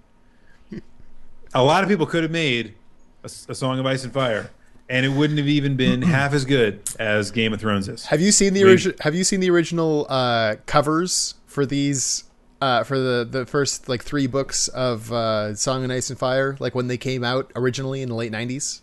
A 1.54 1.62
lot 1.62 1.82
of 1.82 1.88
people 1.88 2.06
could 2.06 2.22
have 2.22 2.32
made 2.32 2.74
a, 3.22 3.26
a 3.48 3.54
Song 3.54 3.78
of 3.78 3.86
Ice 3.86 4.04
and 4.04 4.12
Fire, 4.12 4.50
and 4.92 5.04
it 5.04 5.08
wouldn't 5.08 5.38
have 5.40 5.48
even 5.48 5.74
been 5.76 6.02
half 6.16 6.32
as 6.34 6.44
good 6.44 6.80
as 7.00 7.30
Game 7.32 7.52
of 7.52 7.60
Thrones 7.60 7.88
is. 7.88 8.04
Have 8.06 8.20
you 8.20 8.30
seen 8.30 8.54
the 8.54 8.62
original? 8.62 8.94
Have 9.00 9.14
you 9.16 9.24
seen 9.24 9.40
the 9.40 9.50
original 9.50 10.06
uh, 10.08 10.56
covers 10.66 11.34
for 11.46 11.66
these? 11.66 12.24
Uh, 12.60 12.84
for 12.84 12.96
the, 12.96 13.26
the 13.28 13.44
first 13.44 13.88
like 13.88 14.04
three 14.04 14.28
books 14.28 14.68
of 14.68 15.12
uh, 15.12 15.52
Song 15.56 15.84
of 15.84 15.90
Ice 15.90 16.10
and 16.10 16.18
Fire, 16.18 16.56
like 16.60 16.76
when 16.76 16.86
they 16.86 16.96
came 16.96 17.24
out 17.24 17.50
originally 17.56 18.02
in 18.02 18.08
the 18.08 18.14
late 18.14 18.30
'90s. 18.30 18.82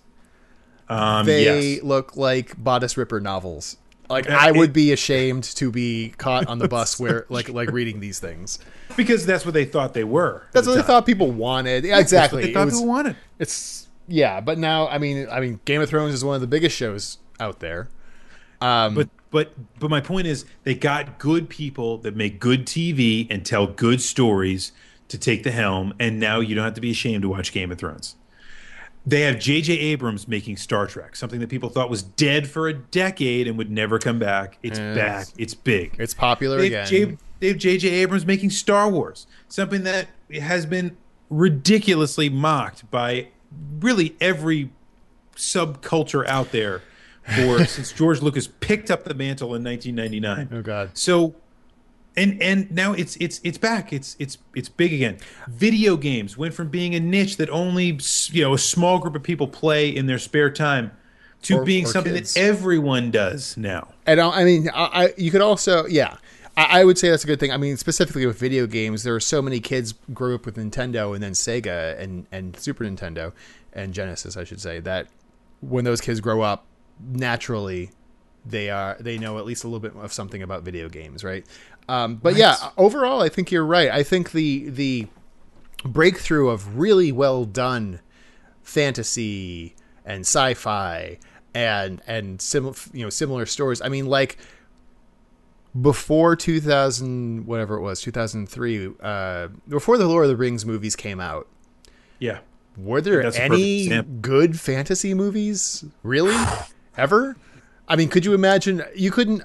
Um, 0.89 1.25
they 1.25 1.75
yes. 1.75 1.83
look 1.83 2.17
like 2.17 2.61
bodice 2.61 2.97
ripper 2.97 3.19
novels. 3.21 3.77
Like 4.09 4.29
Uh, 4.29 4.35
I 4.37 4.51
would 4.51 4.71
it- 4.71 4.73
be 4.73 4.91
ashamed 4.91 5.43
to 5.55 5.71
be 5.71 6.13
caught 6.17 6.47
on 6.47 6.57
the 6.59 6.67
bus 6.67 6.99
where 6.99 7.25
like 7.29 7.47
like 7.49 7.71
reading 7.71 7.99
these 7.99 8.19
things. 8.19 8.59
because 8.97 9.25
that's 9.25 9.45
what 9.45 9.53
they 9.53 9.65
thought 9.65 9.93
they 9.93 10.03
were. 10.03 10.43
That's 10.51 10.65
the 10.65 10.71
what 10.73 10.77
they 10.77 10.81
thought 10.87 11.05
people 11.05 11.31
wanted. 11.31 11.83
Yeah, 11.85 11.97
That's 11.97 12.11
what 12.11 12.17
exactly. 12.19 12.45
they 12.47 12.53
thought 12.53 12.65
was- 12.65 12.73
people 12.75 12.87
wanted. 12.87 13.15
it's 13.37 13.87
yeah, 14.09 14.41
but 14.41 14.57
now 14.57 14.87
I 14.87 14.97
mean 14.97 15.27
I 15.31 15.39
mean 15.39 15.59
Game 15.65 15.81
of 15.81 15.89
Thrones 15.89 16.13
is 16.13 16.23
one 16.25 16.35
of 16.35 16.41
the 16.41 16.47
biggest 16.47 16.75
shows 16.75 17.17
out 17.39 17.59
there. 17.59 17.89
Um, 18.61 18.95
But 18.95 19.09
but 19.31 19.53
but 19.79 19.89
my 19.89 20.01
point 20.01 20.27
is 20.27 20.45
they 20.63 20.75
got 20.75 21.17
good 21.19 21.47
people 21.49 21.97
that 21.99 22.15
make 22.15 22.39
good 22.39 22.65
TV 22.65 23.27
and 23.29 23.45
tell 23.45 23.67
good 23.67 24.01
stories 24.01 24.71
to 25.07 25.17
take 25.17 25.43
the 25.43 25.51
helm, 25.51 25.93
and 25.99 26.19
now 26.19 26.39
you 26.39 26.55
don't 26.55 26.65
have 26.65 26.73
to 26.75 26.81
be 26.81 26.91
ashamed 26.91 27.21
to 27.23 27.29
watch 27.29 27.51
Game 27.51 27.71
of 27.71 27.77
Thrones. 27.77 28.15
They 29.05 29.21
have 29.21 29.39
J.J. 29.39 29.73
Abrams 29.73 30.27
making 30.27 30.57
Star 30.57 30.85
Trek, 30.85 31.15
something 31.15 31.39
that 31.39 31.49
people 31.49 31.69
thought 31.69 31.89
was 31.89 32.03
dead 32.03 32.47
for 32.49 32.67
a 32.67 32.73
decade 32.73 33.47
and 33.47 33.57
would 33.57 33.71
never 33.71 33.97
come 33.97 34.19
back. 34.19 34.59
It's 34.61 34.77
Yes. 34.77 34.95
back. 34.97 35.27
It's 35.39 35.53
big. 35.55 35.95
it's 35.97 36.13
popular 36.13 36.57
They 36.57 36.67
again. 36.67 36.85
J- 36.87 37.17
they 37.39 37.47
have 37.47 37.57
J.J. 37.57 37.87
Abrams 37.89 38.25
making 38.25 38.49
Star 38.49 38.89
Wars, 38.89 39.25
something 39.47 39.83
that 39.83 40.07
has 40.41 40.65
been 40.65 40.97
ridiculously 41.29 42.29
mocked 42.29 42.89
by 42.91 43.29
really 43.79 44.15
every 44.21 44.69
subculture 45.35 46.25
out 46.27 46.51
there 46.51 46.81
for 47.35 47.65
since 47.65 47.91
George 47.91 48.21
Lucas 48.21 48.47
picked 48.59 48.89
up 48.91 49.03
the 49.03 49.13
mantle 49.13 49.55
in 49.55 49.63
1999. 49.63 50.49
oh 50.59 50.61
God. 50.61 50.91
So, 50.93 51.35
and 52.17 52.41
and 52.41 52.69
now 52.71 52.93
it's 52.93 53.15
it's 53.17 53.39
it's 53.43 53.57
back. 53.57 53.93
It's 53.93 54.15
it's 54.19 54.37
it's 54.55 54.69
big 54.69 54.93
again. 54.93 55.17
Video 55.47 55.95
games 55.95 56.37
went 56.37 56.53
from 56.53 56.69
being 56.69 56.95
a 56.95 56.99
niche 56.99 57.37
that 57.37 57.49
only 57.49 57.99
you 58.31 58.43
know 58.43 58.53
a 58.53 58.57
small 58.57 58.99
group 58.99 59.15
of 59.15 59.23
people 59.23 59.47
play 59.47 59.89
in 59.89 60.07
their 60.07 60.19
spare 60.19 60.49
time 60.49 60.91
to 61.43 61.59
Or- 61.59 61.63
being 61.63 61.85
or 61.85 61.89
something 61.89 62.13
kids. 62.13 62.33
that 62.33 62.41
everyone 62.41 63.11
does 63.11 63.55
now. 63.55 63.89
And 64.05 64.19
I 64.19 64.29
I 64.29 64.43
mean, 64.43 64.69
I, 64.73 64.83
I 65.05 65.13
you 65.17 65.31
could 65.31 65.41
also, 65.41 65.85
yeah, 65.85 66.17
I, 66.59 66.81
I 66.81 66.83
would 66.83 66.97
say 66.97 67.09
that's 67.09 67.23
a 67.23 67.27
good 67.27 67.39
thing. 67.39 67.51
I 67.51 67.57
mean, 67.57 67.77
specifically 67.77 68.25
with 68.25 68.37
video 68.37 68.67
games, 68.67 69.03
there 69.03 69.15
are 69.15 69.19
so 69.21 69.41
many 69.41 69.61
kids 69.61 69.93
grew 70.13 70.35
up 70.35 70.45
with 70.45 70.57
Nintendo 70.57 71.13
and 71.13 71.23
then 71.23 71.31
Sega 71.31 71.97
and 71.97 72.27
and 72.31 72.57
Super 72.57 72.83
Nintendo 72.83 73.31
and 73.71 73.93
Genesis, 73.93 74.35
I 74.35 74.43
should 74.43 74.59
say, 74.59 74.79
that 74.81 75.07
when 75.61 75.85
those 75.85 76.01
kids 76.01 76.19
grow 76.19 76.41
up, 76.41 76.65
naturally, 76.99 77.91
they 78.45 78.69
are 78.69 78.97
they 78.99 79.17
know 79.17 79.37
at 79.37 79.45
least 79.45 79.63
a 79.63 79.67
little 79.67 79.79
bit 79.79 79.95
of 79.95 80.11
something 80.11 80.43
about 80.43 80.63
video 80.63 80.89
games, 80.89 81.23
right? 81.23 81.45
Um, 81.87 82.17
but 82.17 82.35
yeah, 82.35 82.55
overall, 82.77 83.21
I 83.21 83.29
think 83.29 83.51
you're 83.51 83.65
right. 83.65 83.89
I 83.89 84.03
think 84.03 84.31
the 84.31 84.69
the 84.69 85.07
breakthrough 85.85 86.49
of 86.49 86.77
really 86.77 87.11
well 87.11 87.45
done 87.45 88.01
fantasy 88.63 89.75
and 90.03 90.21
sci-fi 90.21 91.17
and 91.55 92.01
and 92.05 92.41
similar 92.41 92.75
you 92.91 93.03
know 93.03 93.09
similar 93.09 93.45
stories. 93.45 93.81
I 93.81 93.87
mean, 93.87 94.07
like 94.07 94.37
before 95.79 96.35
2000 96.35 97.45
whatever 97.45 97.75
it 97.77 97.81
was 97.81 98.01
2003 98.01 98.89
uh 99.01 99.47
before 99.67 99.97
the 99.97 100.07
lord 100.07 100.23
of 100.25 100.29
the 100.29 100.35
rings 100.37 100.65
movies 100.65 100.95
came 100.95 101.19
out 101.19 101.47
Yeah. 102.19 102.39
were 102.77 103.01
there 103.01 103.21
That's 103.23 103.37
a 103.37 103.41
perfect 103.47 103.53
any 103.53 104.01
good 104.21 104.59
fantasy 104.59 105.13
movies 105.13 105.85
really 106.01 106.35
ever 106.97 107.37
i 107.87 107.95
mean 107.95 108.09
could 108.09 108.25
you 108.25 108.33
imagine 108.33 108.83
you 108.95 109.11
couldn't 109.11 109.43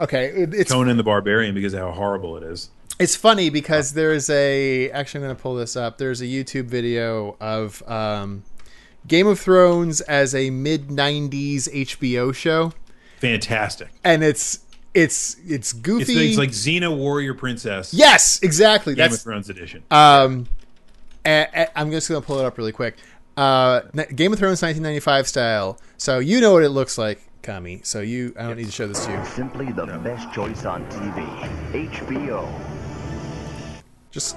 okay 0.00 0.26
it- 0.26 0.54
it's 0.54 0.72
Conan 0.72 0.96
the 0.96 1.04
Barbarian 1.04 1.54
because 1.54 1.72
of 1.72 1.80
how 1.80 1.92
horrible 1.92 2.36
it 2.36 2.42
is. 2.42 2.70
it's 2.98 3.14
funny 3.14 3.48
because 3.48 3.92
there's 3.92 4.28
a 4.28 4.90
actually 4.90 5.18
I'm 5.20 5.26
going 5.26 5.36
to 5.36 5.42
pull 5.42 5.54
this 5.54 5.76
up. 5.76 5.98
There's 5.98 6.20
a 6.20 6.24
YouTube 6.26 6.66
video 6.66 7.36
of 7.40 7.82
um, 7.88 8.42
Game 9.06 9.26
of 9.26 9.38
Thrones 9.40 10.00
as 10.02 10.34
a 10.34 10.50
mid 10.50 10.88
'90s 10.88 11.62
HBO 11.72 12.34
show, 12.34 12.72
Fantastic. 13.18 13.88
and 14.04 14.22
it's 14.22 14.60
it's 14.94 15.34
it's 15.46 15.50
It's 15.50 15.72
goofy. 15.72 16.14
things 16.14 16.38
like 16.38 16.50
Xena 16.50 16.94
Warrior 16.96 17.34
Princess. 17.34 17.94
yes, 17.94 18.40
exactly. 18.42 18.94
Game 18.94 19.12
of 19.12 19.20
Thrones 19.20 19.48
edition. 19.50 19.82
um, 19.90 20.46
a- 21.24 21.46
a- 21.54 21.78
I'm 21.78 21.90
just 21.90 22.08
going 22.08 22.20
to 22.20 22.26
pull 22.26 22.38
it 22.40 22.44
up 22.44 22.56
really 22.58 22.72
quick. 22.72 22.96
Uh, 23.36 23.80
Game 24.14 24.32
of 24.32 24.38
Thrones 24.38 24.60
1995 24.62 25.28
style. 25.28 25.78
So 25.96 26.18
you 26.18 26.40
know 26.40 26.52
what 26.52 26.62
it 26.64 26.70
looks 26.70 26.98
like, 26.98 27.22
Kami. 27.42 27.80
So 27.84 28.00
you, 28.00 28.34
I 28.38 28.42
don't 28.42 28.56
need 28.56 28.66
to 28.66 28.72
show 28.72 28.86
this 28.88 29.04
to 29.06 29.12
you. 29.12 29.24
Simply 29.24 29.70
the 29.72 29.86
best 29.86 30.32
choice 30.34 30.64
on 30.64 30.84
TV. 30.90 31.24
HBO. 31.90 32.48
Just 34.10 34.36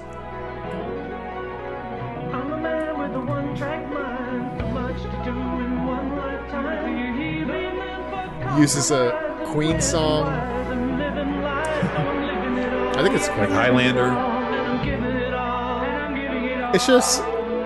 I'm 2.32 2.52
a 2.52 2.58
man 2.58 2.98
with 2.98 3.14
a 3.16 3.20
one-track 3.20 3.92
mind. 3.92 4.60
So 4.60 4.66
much 4.68 5.02
to 5.02 5.08
do 5.24 5.30
in 5.30 5.86
one 5.86 6.16
lifetime. 6.16 6.84
Do 6.86 6.92
you 6.92 7.12
hear 7.14 7.46
me? 7.46 8.60
uses 8.60 8.90
a 8.92 9.23
Queen 9.54 9.80
song. 9.80 10.26
I'm 10.26 10.98
living 10.98 11.40
life. 11.40 11.96
I'm 11.96 12.26
living 12.26 12.58
it 12.58 12.72
all. 12.72 12.98
I 12.98 13.02
think 13.04 13.14
it's 13.14 13.28
like 13.28 13.50
Highlander. 13.50 14.06
And 14.06 14.16
I'm 14.18 14.84
giving 14.84 15.04
it 15.04 15.32
all. 15.32 15.80
And 15.80 15.96
I'm 15.96 16.14
giving 16.16 16.44
it 16.50 16.60
all. 16.60 16.74
It's 16.74 16.86
just 16.88 17.22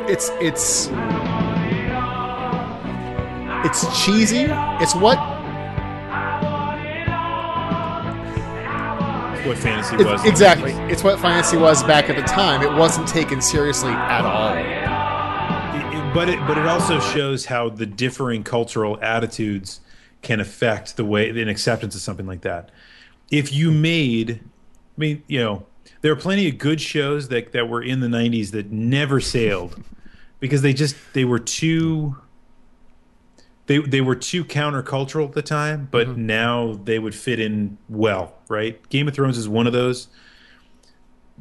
it's 0.06 0.28
it's 0.38 0.88
it's 3.64 4.04
cheesy. 4.04 4.48
It's 4.82 4.94
what 4.96 5.16
what 9.46 9.56
fantasy 9.56 9.96
it- 9.96 10.04
was. 10.06 10.22
exactly. 10.26 10.72
It's 10.92 11.02
what 11.02 11.18
fantasy 11.20 11.56
was 11.56 11.82
back 11.84 12.10
at 12.10 12.16
the 12.16 12.22
time. 12.22 12.60
It 12.60 12.70
wasn't 12.78 13.08
taken 13.08 13.40
seriously 13.40 13.92
at 13.92 14.26
all. 14.26 14.52
It- 14.52 15.96
it- 15.96 16.14
but 16.14 16.28
it 16.28 16.38
but 16.46 16.58
it 16.58 16.66
also 16.66 17.00
shows 17.00 17.46
how 17.46 17.70
the 17.70 17.86
differing 17.86 18.42
cultural 18.44 18.98
attitudes 19.00 19.80
can 20.22 20.40
affect 20.40 20.96
the 20.96 21.04
way 21.04 21.28
an 21.30 21.48
acceptance 21.48 21.94
of 21.94 22.00
something 22.00 22.26
like 22.26 22.42
that. 22.42 22.70
If 23.30 23.52
you 23.52 23.70
made, 23.70 24.40
I 24.40 24.96
mean, 24.96 25.22
you 25.26 25.40
know, 25.40 25.66
there 26.00 26.12
are 26.12 26.16
plenty 26.16 26.48
of 26.48 26.58
good 26.58 26.80
shows 26.80 27.28
that 27.28 27.52
that 27.52 27.68
were 27.68 27.82
in 27.82 28.00
the 28.00 28.08
'90s 28.08 28.50
that 28.52 28.70
never 28.70 29.20
sailed 29.20 29.82
because 30.40 30.62
they 30.62 30.72
just 30.72 30.96
they 31.12 31.24
were 31.24 31.38
too. 31.38 32.16
They, 33.66 33.80
they 33.80 34.00
were 34.00 34.14
too 34.16 34.46
countercultural 34.46 35.28
at 35.28 35.34
the 35.34 35.42
time, 35.42 35.88
but 35.90 36.06
mm-hmm. 36.06 36.24
now 36.24 36.80
they 36.84 36.98
would 36.98 37.14
fit 37.14 37.38
in 37.38 37.76
well, 37.86 38.32
right? 38.48 38.88
Game 38.88 39.06
of 39.08 39.12
Thrones 39.12 39.36
is 39.36 39.46
one 39.46 39.66
of 39.66 39.74
those. 39.74 40.08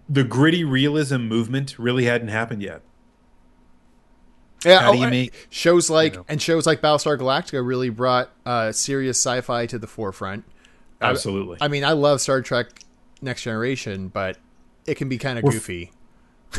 The 0.09 0.25
gritty 0.25 0.65
realism 0.65 1.19
movement 1.19 1.79
really 1.79 2.03
hadn't 2.03 2.27
happened 2.27 2.61
yet. 2.61 2.81
Yeah, 4.67 4.79
How 4.81 4.91
do 4.91 4.97
oh, 4.97 5.01
you 5.01 5.07
I- 5.07 5.09
make- 5.09 5.47
shows 5.49 5.89
like 5.89 6.13
you 6.13 6.19
know. 6.19 6.25
and 6.27 6.41
shows 6.41 6.65
like 6.65 6.81
Battlestar 6.81 7.17
Galactica 7.17 7.65
really 7.65 7.89
brought 7.89 8.29
uh, 8.45 8.71
serious 8.71 9.17
sci-fi 9.17 9.65
to 9.67 9.79
the 9.79 9.87
forefront. 9.87 10.43
Absolutely. 11.01 11.57
I 11.61 11.67
mean, 11.67 11.83
I 11.83 11.91
love 11.91 12.21
Star 12.21 12.41
Trek 12.41 12.67
Next 13.21 13.43
Generation, 13.43 14.07
but 14.09 14.37
it 14.85 14.95
can 14.95 15.09
be 15.09 15.17
kind 15.17 15.37
of 15.37 15.43
We're- 15.43 15.55
goofy. 15.55 15.91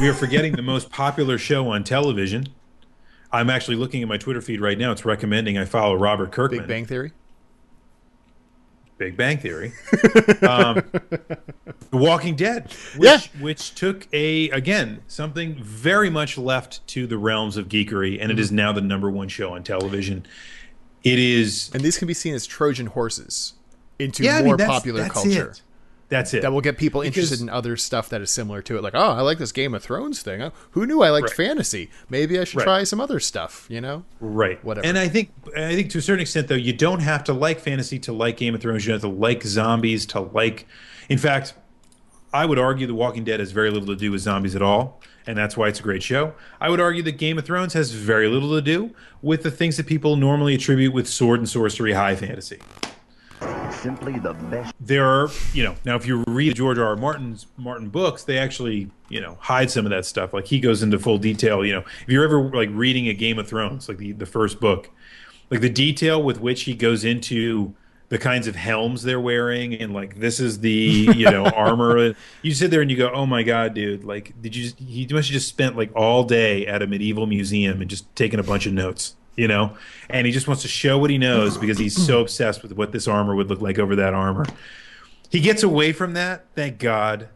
we 0.00 0.08
are 0.08 0.14
forgetting 0.14 0.52
the 0.52 0.62
most 0.62 0.90
popular 0.90 1.38
show 1.38 1.68
on 1.70 1.82
television. 1.84 2.48
I'm 3.32 3.50
actually 3.50 3.76
looking 3.76 4.00
at 4.02 4.08
my 4.08 4.16
Twitter 4.16 4.40
feed 4.40 4.60
right 4.60 4.78
now. 4.78 4.90
It's 4.92 5.04
recommending 5.04 5.58
I 5.58 5.64
follow 5.66 5.94
Robert 5.94 6.32
Kirkman. 6.32 6.60
Big 6.60 6.68
Bang 6.68 6.86
Theory. 6.86 7.12
Big 8.98 9.16
Bang 9.16 9.38
Theory. 9.38 9.72
um, 10.42 10.82
the 10.90 11.96
Walking 11.96 12.34
Dead, 12.36 12.64
which, 12.96 13.06
Yeah. 13.08 13.18
which 13.40 13.74
took 13.74 14.06
a 14.12 14.50
again 14.50 15.00
something 15.06 15.54
very 15.62 16.10
much 16.10 16.36
left 16.36 16.86
to 16.88 17.06
the 17.06 17.16
realms 17.16 17.56
of 17.56 17.68
geekery, 17.68 18.14
and 18.20 18.22
Mm-hmm. 18.30 18.30
it 18.32 18.38
is 18.38 18.52
now 18.52 18.72
the 18.72 18.80
number 18.80 19.10
one 19.10 19.28
show 19.28 19.54
on 19.54 19.62
television. 19.62 20.26
It 21.04 21.18
is 21.18 21.70
And 21.72 21.82
these 21.82 21.96
can 21.96 22.08
be 22.08 22.14
seen 22.14 22.34
as 22.34 22.44
Trojan 22.44 22.86
horses 22.86 23.54
into 23.98 24.24
yeah, 24.24 24.36
I 24.36 24.42
more 24.42 24.48
mean, 24.48 24.56
that's, 24.58 24.70
popular 24.70 25.02
that's 25.02 25.14
culture. 25.14 25.50
It. 25.50 25.62
That's 26.10 26.32
it. 26.32 26.40
That 26.42 26.52
will 26.52 26.62
get 26.62 26.78
people 26.78 27.02
Because- 27.02 27.16
interested 27.16 27.40
in 27.42 27.50
other 27.50 27.76
stuff 27.76 28.08
that 28.08 28.22
is 28.22 28.30
similar 28.30 28.62
to 28.62 28.78
it. 28.78 28.82
Like, 28.82 28.94
oh, 28.94 29.10
I 29.12 29.20
like 29.20 29.36
this 29.38 29.52
Game 29.52 29.74
of 29.74 29.82
Thrones 29.82 30.22
thing. 30.22 30.40
Oh, 30.42 30.52
who 30.70 30.86
knew 30.86 31.02
I 31.02 31.10
liked 31.10 31.28
Right. 31.28 31.36
fantasy? 31.48 31.90
Maybe 32.08 32.38
I 32.38 32.44
should 32.44 32.58
Right. 32.58 32.64
try 32.64 32.84
some 32.84 32.98
other 33.00 33.20
stuff. 33.20 33.66
You 33.68 33.80
know? 33.82 34.04
Right. 34.20 34.62
Whatever. 34.64 34.86
And 34.86 34.96
I 34.98 35.08
think 35.08 35.30
I 35.56 35.74
think 35.74 35.90
to 35.90 35.98
a 35.98 36.02
certain 36.02 36.22
extent 36.22 36.48
though, 36.48 36.54
you 36.54 36.72
don't 36.72 37.00
have 37.00 37.24
to 37.24 37.32
like 37.34 37.60
fantasy 37.60 37.98
to 38.00 38.12
like 38.12 38.36
Game 38.38 38.54
of 38.54 38.60
Thrones. 38.62 38.86
You 38.86 38.92
don't 38.92 39.02
have 39.02 39.10
to 39.10 39.16
like 39.16 39.42
zombies 39.44 40.06
to 40.06 40.20
like 40.20 40.66
in 41.10 41.18
fact, 41.18 41.52
I 42.32 42.44
would 42.46 42.58
argue 42.58 42.86
The 42.86 42.94
Walking 42.94 43.24
Dead 43.24 43.40
has 43.40 43.52
very 43.52 43.70
little 43.70 43.88
to 43.88 43.96
do 43.96 44.10
with 44.12 44.20
zombies 44.20 44.54
at 44.54 44.60
all, 44.62 45.00
and 45.26 45.36
that's 45.38 45.56
why 45.56 45.68
it's 45.68 45.80
a 45.80 45.82
great 45.82 46.02
show. 46.02 46.34
I 46.60 46.68
would 46.68 46.80
argue 46.80 47.02
that 47.04 47.16
Game 47.18 47.38
of 47.38 47.44
Thrones 47.46 47.72
has 47.72 47.92
very 47.92 48.28
little 48.28 48.50
to 48.54 48.60
do 48.60 48.90
with 49.22 49.42
the 49.42 49.50
things 49.50 49.76
that 49.78 49.86
people 49.86 50.16
normally 50.16 50.54
attribute 50.54 50.92
with 50.92 51.06
sword 51.08 51.38
and 51.40 51.48
sorcery 51.48 51.92
high 51.92 52.14
fantasy. 52.16 52.58
Simply 53.70 54.18
the 54.18 54.34
best. 54.34 54.74
There 54.80 55.06
are, 55.06 55.28
you 55.52 55.62
know, 55.62 55.74
now 55.84 55.96
if 55.96 56.06
you 56.06 56.24
read 56.26 56.56
George 56.56 56.78
R. 56.78 56.86
R. 56.86 56.96
Martin's 56.96 57.46
Martin 57.56 57.88
books, 57.88 58.24
they 58.24 58.38
actually, 58.38 58.90
you 59.08 59.20
know, 59.20 59.36
hide 59.40 59.70
some 59.70 59.86
of 59.86 59.90
that 59.90 60.04
stuff. 60.04 60.32
Like 60.32 60.46
he 60.46 60.60
goes 60.60 60.82
into 60.82 60.98
full 60.98 61.18
detail. 61.18 61.64
You 61.64 61.74
know, 61.74 61.84
if 62.02 62.08
you're 62.08 62.24
ever 62.24 62.50
like 62.50 62.70
reading 62.72 63.08
a 63.08 63.14
Game 63.14 63.38
of 63.38 63.48
Thrones, 63.48 63.88
like 63.88 63.98
the 63.98 64.12
the 64.12 64.26
first 64.26 64.60
book, 64.60 64.90
like 65.50 65.60
the 65.60 65.70
detail 65.70 66.22
with 66.22 66.40
which 66.40 66.62
he 66.62 66.74
goes 66.74 67.04
into 67.04 67.74
the 68.08 68.18
kinds 68.18 68.46
of 68.46 68.56
helms 68.56 69.02
they're 69.02 69.20
wearing 69.20 69.74
and 69.74 69.92
like 69.92 70.18
this 70.18 70.40
is 70.40 70.60
the 70.60 70.70
you 71.14 71.30
know 71.30 71.44
armor 71.56 72.14
you 72.42 72.54
sit 72.54 72.70
there 72.70 72.80
and 72.80 72.90
you 72.90 72.96
go 72.96 73.10
oh 73.12 73.26
my 73.26 73.42
god 73.42 73.74
dude 73.74 74.02
like 74.02 74.32
did 74.40 74.56
you 74.56 74.72
he 74.78 75.06
must 75.10 75.28
have 75.28 75.34
just 75.34 75.48
spent 75.48 75.76
like 75.76 75.94
all 75.94 76.24
day 76.24 76.66
at 76.66 76.82
a 76.82 76.86
medieval 76.86 77.26
museum 77.26 77.80
and 77.80 77.90
just 77.90 78.14
taking 78.16 78.40
a 78.40 78.42
bunch 78.42 78.66
of 78.66 78.72
notes 78.72 79.14
you 79.38 79.46
know, 79.46 79.76
and 80.10 80.26
he 80.26 80.32
just 80.32 80.48
wants 80.48 80.62
to 80.62 80.68
show 80.68 80.98
what 80.98 81.10
he 81.10 81.16
knows 81.16 81.56
because 81.60 81.78
he's 81.78 81.94
so 81.96 82.20
obsessed 82.20 82.62
with 82.62 82.72
what 82.72 82.90
this 82.90 83.06
armor 83.06 83.34
would 83.36 83.48
look 83.48 83.60
like 83.60 83.78
over 83.78 83.94
that 83.96 84.12
armor. 84.12 84.44
He 85.30 85.40
gets 85.40 85.62
away 85.62 85.92
from 85.92 86.14
that, 86.14 86.46
thank 86.54 86.78
God. 86.78 87.28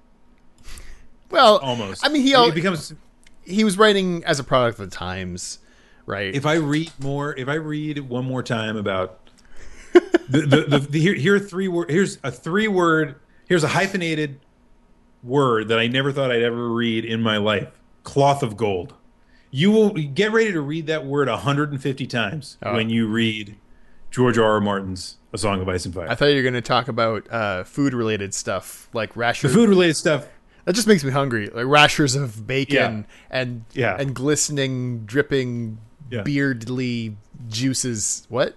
Well, 1.30 1.58
Almost. 1.58 2.04
I 2.04 2.08
mean, 2.08 2.22
he 2.22 2.32
it 2.32 2.36
al- 2.36 2.50
becomes 2.50 2.92
he 3.44 3.64
was 3.64 3.78
writing 3.78 4.24
as 4.24 4.38
a 4.40 4.44
product 4.44 4.80
of 4.80 4.90
the 4.90 4.96
times, 4.96 5.60
right? 6.04 6.34
if 6.34 6.44
I 6.44 6.54
read 6.54 6.90
more, 6.98 7.36
if 7.38 7.48
I 7.48 7.54
read 7.54 7.98
one 8.00 8.24
more 8.24 8.42
time 8.42 8.76
about 8.76 9.20
the 9.92 10.40
the, 10.40 10.64
the, 10.68 10.78
the 10.78 11.00
here, 11.00 11.14
here 11.14 11.36
are 11.36 11.40
three 11.40 11.68
word 11.68 11.90
here's 11.90 12.18
a 12.24 12.30
three 12.30 12.68
word 12.68 13.16
here's 13.46 13.64
a 13.64 13.68
hyphenated 13.68 14.40
word 15.22 15.68
that 15.68 15.78
I 15.78 15.86
never 15.86 16.12
thought 16.12 16.30
I'd 16.32 16.42
ever 16.42 16.68
read 16.68 17.04
in 17.04 17.22
my 17.22 17.36
life. 17.36 17.68
Cloth 18.02 18.42
of 18.42 18.56
gold. 18.56 18.94
You 19.54 19.70
will 19.70 19.90
get 19.90 20.32
ready 20.32 20.50
to 20.52 20.60
read 20.62 20.86
that 20.88 21.04
word 21.04 21.28
150 21.28 22.06
times 22.06 22.56
Oh. 22.62 22.72
when 22.74 22.88
you 22.90 23.06
read 23.06 23.56
George 24.10 24.38
R. 24.38 24.52
R. 24.54 24.60
Martin's 24.60 25.18
A 25.32 25.38
Song 25.38 25.60
of 25.60 25.68
Ice 25.68 25.84
and 25.84 25.94
Fire. 25.94 26.08
I 26.08 26.14
thought 26.14 26.26
you 26.26 26.36
were 26.36 26.42
going 26.42 26.54
to 26.54 26.62
talk 26.62 26.88
about 26.88 27.30
uh, 27.30 27.62
food 27.64 27.92
related 27.92 28.32
stuff 28.34 28.88
like 28.94 29.12
the 29.12 29.20
rashers. 29.20 29.52
food 29.54 29.68
related 29.68 29.94
stuff. 29.96 30.26
That 30.64 30.74
just 30.74 30.86
makes 30.88 31.04
me 31.04 31.10
hungry. 31.10 31.48
Like 31.48 31.66
rashers 31.66 32.14
of 32.14 32.46
bacon 32.46 33.04
Yeah. 33.06 33.16
and 33.30 33.64
Yeah. 33.74 33.96
and 33.98 34.14
glistening, 34.14 35.04
dripping, 35.04 35.78
Yeah. 36.10 36.22
beardly 36.22 37.16
juices. 37.50 38.26
What? 38.30 38.56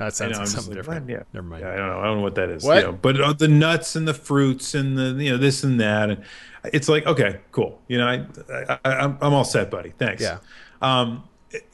No, 0.00 0.06
that 0.06 0.14
sounds 0.14 0.32
know, 0.32 0.38
like 0.38 0.48
something 0.48 0.70
like, 0.70 0.78
different. 0.78 1.10
Yeah, 1.10 1.22
Never 1.34 1.46
mind. 1.46 1.62
Yeah, 1.62 1.72
I 1.72 1.76
don't 1.76 1.86
know. 1.88 2.00
I 2.00 2.04
don't 2.04 2.16
know 2.16 2.22
what 2.22 2.34
that 2.36 2.48
is. 2.48 2.64
What? 2.64 2.76
You 2.78 2.82
know, 2.84 2.92
but 2.92 3.20
uh, 3.20 3.34
the 3.34 3.48
nuts 3.48 3.96
and 3.96 4.08
the 4.08 4.14
fruits 4.14 4.74
and 4.74 4.96
the 4.96 5.22
you 5.22 5.30
know 5.30 5.36
this 5.36 5.62
and 5.62 5.78
that, 5.78 6.08
and 6.08 6.24
it's 6.64 6.88
like 6.88 7.04
okay, 7.06 7.40
cool. 7.52 7.78
You 7.86 7.98
know, 7.98 8.06
I, 8.06 8.24
I, 8.50 8.78
I 8.82 8.94
I'm 8.94 9.18
I'm 9.20 9.34
all 9.34 9.44
set, 9.44 9.70
buddy. 9.70 9.92
Thanks. 9.98 10.22
Yeah. 10.22 10.38
Um. 10.80 11.24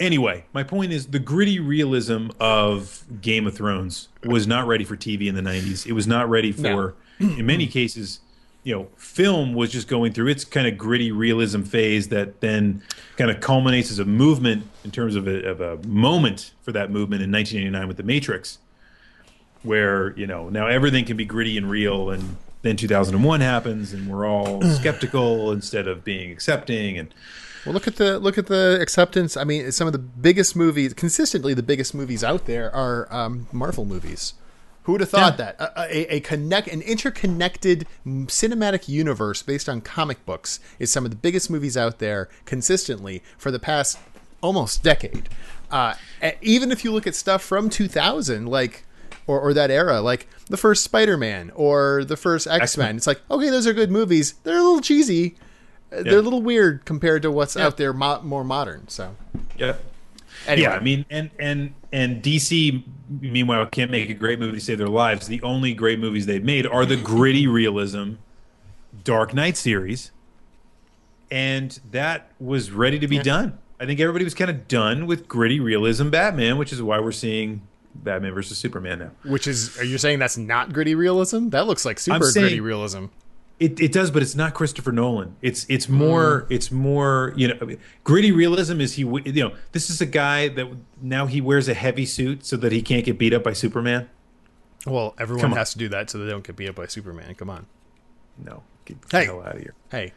Anyway, 0.00 0.44
my 0.52 0.64
point 0.64 0.92
is 0.92 1.06
the 1.06 1.20
gritty 1.20 1.60
realism 1.60 2.30
of 2.40 3.04
Game 3.20 3.46
of 3.46 3.54
Thrones 3.54 4.08
was 4.24 4.48
not 4.48 4.66
ready 4.66 4.84
for 4.84 4.96
TV 4.96 5.28
in 5.28 5.36
the 5.36 5.42
'90s. 5.42 5.86
It 5.86 5.92
was 5.92 6.08
not 6.08 6.28
ready 6.28 6.50
for, 6.50 6.96
in 7.20 7.46
many 7.46 7.68
cases, 7.68 8.18
you 8.66 8.74
know, 8.74 8.88
film 8.96 9.54
was 9.54 9.70
just 9.70 9.86
going 9.86 10.12
through 10.12 10.26
its 10.26 10.44
kind 10.44 10.66
of 10.66 10.76
gritty 10.76 11.12
realism 11.12 11.62
phase 11.62 12.08
that 12.08 12.40
then 12.40 12.82
kind 13.16 13.30
of 13.30 13.40
culminates 13.40 13.92
as 13.92 14.00
a 14.00 14.04
movement 14.04 14.66
in 14.82 14.90
terms 14.90 15.14
of 15.14 15.28
a, 15.28 15.48
of 15.48 15.60
a 15.60 15.76
moment 15.86 16.50
for 16.62 16.72
that 16.72 16.90
movement 16.90 17.22
in 17.22 17.30
1989 17.30 17.86
with 17.86 17.96
The 17.96 18.02
Matrix, 18.02 18.58
where 19.62 20.18
you 20.18 20.26
know 20.26 20.48
now 20.48 20.66
everything 20.66 21.04
can 21.04 21.16
be 21.16 21.24
gritty 21.24 21.56
and 21.56 21.70
real, 21.70 22.10
and 22.10 22.38
then 22.62 22.76
2001 22.76 23.40
happens, 23.40 23.92
and 23.92 24.08
we're 24.08 24.26
all 24.26 24.60
skeptical 24.74 25.52
instead 25.52 25.86
of 25.86 26.02
being 26.02 26.32
accepting, 26.32 26.98
and 26.98 27.14
Well, 27.64 27.72
look 27.72 27.86
at 27.86 27.94
the 27.94 28.18
look 28.18 28.36
at 28.36 28.48
the 28.48 28.80
acceptance. 28.80 29.36
I 29.36 29.44
mean, 29.44 29.70
some 29.70 29.86
of 29.86 29.92
the 29.92 30.00
biggest 30.00 30.56
movies, 30.56 30.92
consistently 30.92 31.54
the 31.54 31.62
biggest 31.62 31.94
movies 31.94 32.24
out 32.24 32.46
there 32.46 32.74
are 32.74 33.06
um, 33.14 33.46
Marvel 33.52 33.84
movies. 33.84 34.34
Who 34.86 34.92
would 34.92 35.00
have 35.02 35.10
thought 35.10 35.38
Yeah. 35.38 35.52
that 35.52 35.56
a, 35.60 35.82
a, 35.98 36.16
a 36.16 36.20
connect 36.20 36.68
an 36.68 36.80
interconnected 36.82 37.86
cinematic 38.06 38.88
universe 38.88 39.42
based 39.42 39.68
on 39.68 39.80
comic 39.80 40.24
books 40.24 40.60
is 40.78 40.90
some 40.90 41.04
of 41.04 41.10
the 41.10 41.16
biggest 41.16 41.50
movies 41.50 41.76
out 41.76 41.98
there 41.98 42.28
consistently 42.44 43.22
for 43.36 43.50
the 43.50 43.58
past 43.58 43.98
almost 44.42 44.82
decade. 44.82 45.28
Uh, 45.70 45.94
even 46.40 46.70
if 46.70 46.84
you 46.84 46.92
look 46.92 47.06
at 47.06 47.14
stuff 47.14 47.42
from 47.42 47.68
2000, 47.68 48.46
like 48.46 48.84
or, 49.26 49.40
or 49.40 49.52
that 49.54 49.70
era, 49.72 50.00
like 50.00 50.28
the 50.48 50.56
first 50.56 50.84
Spider-Man 50.84 51.50
or 51.56 52.04
the 52.04 52.16
first 52.16 52.46
X-Men, 52.46 52.96
it's 52.96 53.06
like 53.08 53.20
okay, 53.30 53.50
those 53.50 53.66
are 53.66 53.72
good 53.72 53.90
movies. 53.90 54.34
They're 54.44 54.58
a 54.58 54.62
little 54.62 54.80
cheesy. 54.80 55.36
Uh, 55.92 56.02
They're 56.02 56.18
a 56.18 56.22
little 56.22 56.42
weird 56.42 56.84
compared 56.84 57.22
to 57.22 57.30
what's 57.32 57.56
out 57.56 57.76
there 57.76 57.92
mo- 57.92 58.20
more 58.22 58.44
modern. 58.44 58.88
So 58.88 59.16
yeah. 59.56 59.74
Anyway, 60.48 60.68
Yeah, 60.70 60.76
I 60.76 60.80
mean, 60.80 61.04
and 61.10 61.30
and 61.38 61.74
and 61.92 62.22
DC, 62.22 62.82
meanwhile, 63.20 63.66
can't 63.66 63.90
make 63.90 64.08
a 64.10 64.14
great 64.14 64.38
movie 64.38 64.58
to 64.58 64.64
save 64.64 64.78
their 64.78 64.88
lives. 64.88 65.26
The 65.26 65.42
only 65.42 65.74
great 65.74 65.98
movies 65.98 66.26
they've 66.26 66.42
made 66.44 66.66
are 66.66 66.84
the 66.86 66.96
gritty 66.96 67.46
realism 67.46 68.14
Dark 69.04 69.34
Knight 69.34 69.56
series, 69.56 70.10
and 71.30 71.78
that 71.90 72.30
was 72.38 72.70
ready 72.70 72.98
to 72.98 73.08
be 73.08 73.18
done. 73.18 73.58
I 73.78 73.86
think 73.86 74.00
everybody 74.00 74.24
was 74.24 74.34
kind 74.34 74.50
of 74.50 74.68
done 74.68 75.06
with 75.06 75.28
gritty 75.28 75.60
realism 75.60 76.08
Batman, 76.08 76.56
which 76.56 76.72
is 76.72 76.82
why 76.82 76.98
we're 76.98 77.12
seeing 77.12 77.62
Batman 77.94 78.32
versus 78.34 78.58
Superman 78.58 78.98
now. 78.98 79.10
which 79.24 79.46
is 79.46 79.78
are 79.78 79.84
you 79.84 79.98
saying 79.98 80.18
that's 80.18 80.36
not 80.38 80.72
gritty 80.72 80.94
realism? 80.94 81.50
That 81.50 81.66
looks 81.66 81.84
like 81.84 81.98
super 81.98 82.24
saying- 82.30 82.44
gritty 82.44 82.60
realism. 82.60 83.06
It, 83.58 83.80
it 83.80 83.90
does, 83.92 84.10
but 84.10 84.20
it's 84.20 84.34
not 84.34 84.52
Christopher 84.52 84.92
Nolan. 84.92 85.36
It's 85.40 85.64
it's 85.70 85.88
more 85.88 86.46
it's 86.50 86.70
more 86.70 87.32
you 87.36 87.48
know 87.48 87.76
gritty 88.04 88.30
realism 88.30 88.80
is 88.82 88.94
he 88.94 89.02
you 89.02 89.32
know 89.32 89.54
this 89.72 89.88
is 89.88 90.02
a 90.02 90.06
guy 90.06 90.48
that 90.48 90.66
now 91.00 91.24
he 91.24 91.40
wears 91.40 91.66
a 91.66 91.72
heavy 91.74 92.04
suit 92.04 92.44
so 92.44 92.58
that 92.58 92.70
he 92.72 92.82
can't 92.82 93.04
get 93.06 93.16
beat 93.18 93.32
up 93.32 93.42
by 93.42 93.54
Superman. 93.54 94.10
Well, 94.86 95.14
everyone 95.18 95.52
has 95.52 95.72
to 95.72 95.78
do 95.78 95.88
that 95.88 96.10
so 96.10 96.18
they 96.18 96.30
don't 96.30 96.44
get 96.46 96.54
beat 96.56 96.68
up 96.68 96.74
by 96.76 96.86
Superman. 96.86 97.34
Come 97.34 97.48
on. 97.48 97.66
No, 98.36 98.62
get 98.84 98.98
Hey. 99.10 99.20
the 99.20 99.24
hell 99.32 99.40
out 99.42 99.54
of 99.56 99.60
here. 99.62 99.74
Hey, 99.90 100.12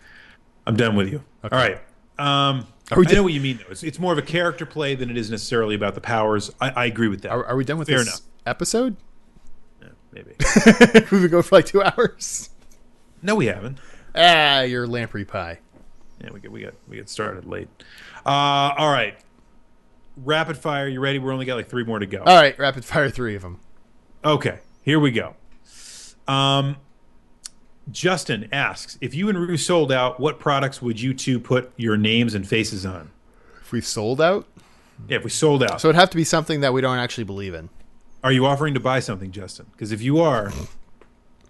I'm 0.68 0.76
done 0.76 0.98
with 0.98 1.08
you. 1.10 1.24
All 1.44 1.50
right. 1.58 1.80
Um, 2.20 2.68
Are 2.92 2.98
we 3.00 3.06
I 3.06 3.08
done- 3.08 3.16
know 3.16 3.24
what 3.24 3.32
you 3.34 3.40
mean 3.40 3.58
though. 3.60 3.72
It's, 3.72 3.84
it's 3.84 4.00
more 4.00 4.12
of 4.12 4.18
a 4.20 4.22
character 4.22 4.66
play 4.66 4.96
than 4.96 5.10
it 5.10 5.16
is 5.16 5.32
necessarily 5.32 5.76
about 5.76 5.96
the 5.96 6.02
powers. 6.02 6.52
I, 6.60 6.72
I 6.72 6.86
agree 6.88 7.08
with 7.08 7.22
that. 7.22 7.32
are, 7.32 7.46
are 7.46 7.56
we 7.56 7.64
done 7.64 7.78
with 7.78 7.88
Fair 7.88 8.00
this 8.00 8.08
enough. 8.08 8.22
episode? 8.46 8.98
Yeah, 9.82 9.88
maybe. 10.12 10.32
We've 11.10 11.10
been 11.22 11.30
going 11.32 11.44
for 11.44 11.56
like 11.56 11.66
two 11.68 11.82
hours. 11.82 12.50
No, 13.22 13.36
we 13.36 13.48
haven't. 13.48 13.80
Ah, 14.16 14.62
you're 14.62 14.88
lamprey 14.88 15.26
pie. 15.26 15.60
Yeah, 16.22 16.32
we 16.32 16.40
get 16.40 16.52
we 16.52 16.62
got 16.62 16.74
we 16.88 16.98
get 16.98 17.10
started 17.10 17.46
late. 17.46 17.68
Uh, 18.26 18.30
all 18.78 18.92
right. 18.92 19.18
Rapid 20.18 20.58
fire. 20.58 20.88
You 20.88 21.00
ready? 21.00 21.18
We're 21.20 21.32
only 21.32 21.46
got 21.46 21.56
like 21.56 21.70
three 21.70 21.84
more 21.86 22.00
to 22.00 22.06
go. 22.06 22.20
All 22.26 22.36
right, 22.42 22.58
rapid 22.60 22.84
fire 22.84 23.10
three 23.10 23.36
of 23.36 23.42
them. 23.42 23.60
Okay, 24.26 24.60
here 24.84 25.00
we 25.00 25.12
go. 25.12 25.36
Um, 26.28 26.76
Justin 27.92 28.50
asks 28.52 28.98
if 29.02 29.16
you 29.16 29.30
and 29.30 29.38
Rue 29.40 29.58
sold 29.58 29.92
out, 29.92 30.20
what 30.20 30.40
products 30.40 30.82
would 30.82 31.00
you 31.02 31.14
two 31.14 31.40
put 31.40 31.72
your 31.78 31.98
names 31.98 32.36
and 32.36 32.48
faces 32.48 32.86
on? 32.86 33.12
If 33.62 33.72
we 33.72 33.82
sold 33.82 34.20
out, 34.20 34.46
Yeah, 35.08 35.18
if 35.18 35.24
we 35.24 35.30
sold 35.30 35.64
out, 35.64 35.80
so 35.82 35.88
it'd 35.88 36.00
have 36.00 36.10
to 36.12 36.18
be 36.18 36.24
something 36.24 36.60
that 36.62 36.74
we 36.74 36.82
don't 36.82 36.98
actually 36.98 37.24
believe 37.24 37.54
in. 37.54 37.70
are 38.24 38.32
you 38.32 38.46
offering 38.46 38.74
to 38.74 38.80
buy 38.80 39.00
something, 39.00 39.32
Justin? 39.32 39.68
Because 39.72 39.92
if 39.92 40.02
you 40.02 40.20
are, 40.20 40.52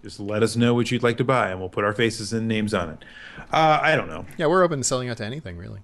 just 0.02 0.18
let 0.20 0.42
us 0.42 0.56
know 0.56 0.74
what 0.74 0.90
you'd 0.90 1.02
like 1.02 1.16
to 1.18 1.24
buy, 1.24 1.50
and 1.50 1.60
we'll 1.60 1.68
put 1.68 1.84
our 1.84 1.92
faces 1.92 2.32
and 2.32 2.46
names 2.48 2.72
on 2.74 2.90
it. 2.90 3.04
Uh, 3.52 3.78
I 3.82 3.96
don't 3.96 4.08
know. 4.08 4.24
Yeah, 4.38 4.46
we're 4.46 4.62
open 4.62 4.78
to 4.80 4.84
selling 4.84 5.08
out 5.08 5.16
to 5.18 5.24
anything, 5.24 5.56
really. 5.56 5.80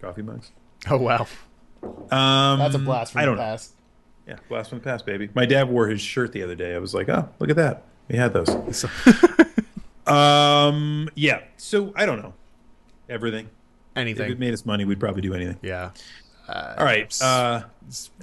Coffee 0.00 0.22
mugs. 0.22 0.50
Oh 0.90 0.96
wow, 0.96 1.26
Um, 2.10 2.58
that's 2.58 2.74
a 2.74 2.78
blast 2.78 3.12
from 3.12 3.20
I 3.20 3.22
the 3.22 3.26
don't 3.26 3.36
know. 3.36 3.42
past. 3.42 3.72
Yeah, 4.26 4.36
blast 4.48 4.70
from 4.70 4.78
the 4.78 4.84
past, 4.84 5.04
baby. 5.06 5.28
My 5.34 5.46
dad 5.46 5.68
wore 5.68 5.88
his 5.88 6.00
shirt 6.00 6.32
the 6.32 6.42
other 6.42 6.54
day. 6.54 6.74
I 6.74 6.78
was 6.78 6.94
like, 6.94 7.08
oh, 7.08 7.28
look 7.38 7.50
at 7.50 7.56
that. 7.56 7.84
We 8.08 8.16
had 8.16 8.32
those. 8.32 8.48
So- 8.76 8.88
Um, 10.12 11.08
yeah. 11.14 11.42
So 11.56 11.92
I 11.96 12.06
don't 12.06 12.20
know. 12.20 12.34
Everything. 13.08 13.48
Anything. 13.94 14.26
If 14.26 14.32
it 14.32 14.38
made 14.38 14.52
us 14.54 14.66
money, 14.66 14.84
we'd 14.84 14.98
probably 15.00 15.22
do 15.22 15.34
anything. 15.34 15.58
yeah. 15.62 15.90
All 16.48 16.84
right. 16.84 17.16
Uh, 17.22 17.62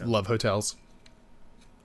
Love 0.03 0.27
hotels. 0.27 0.75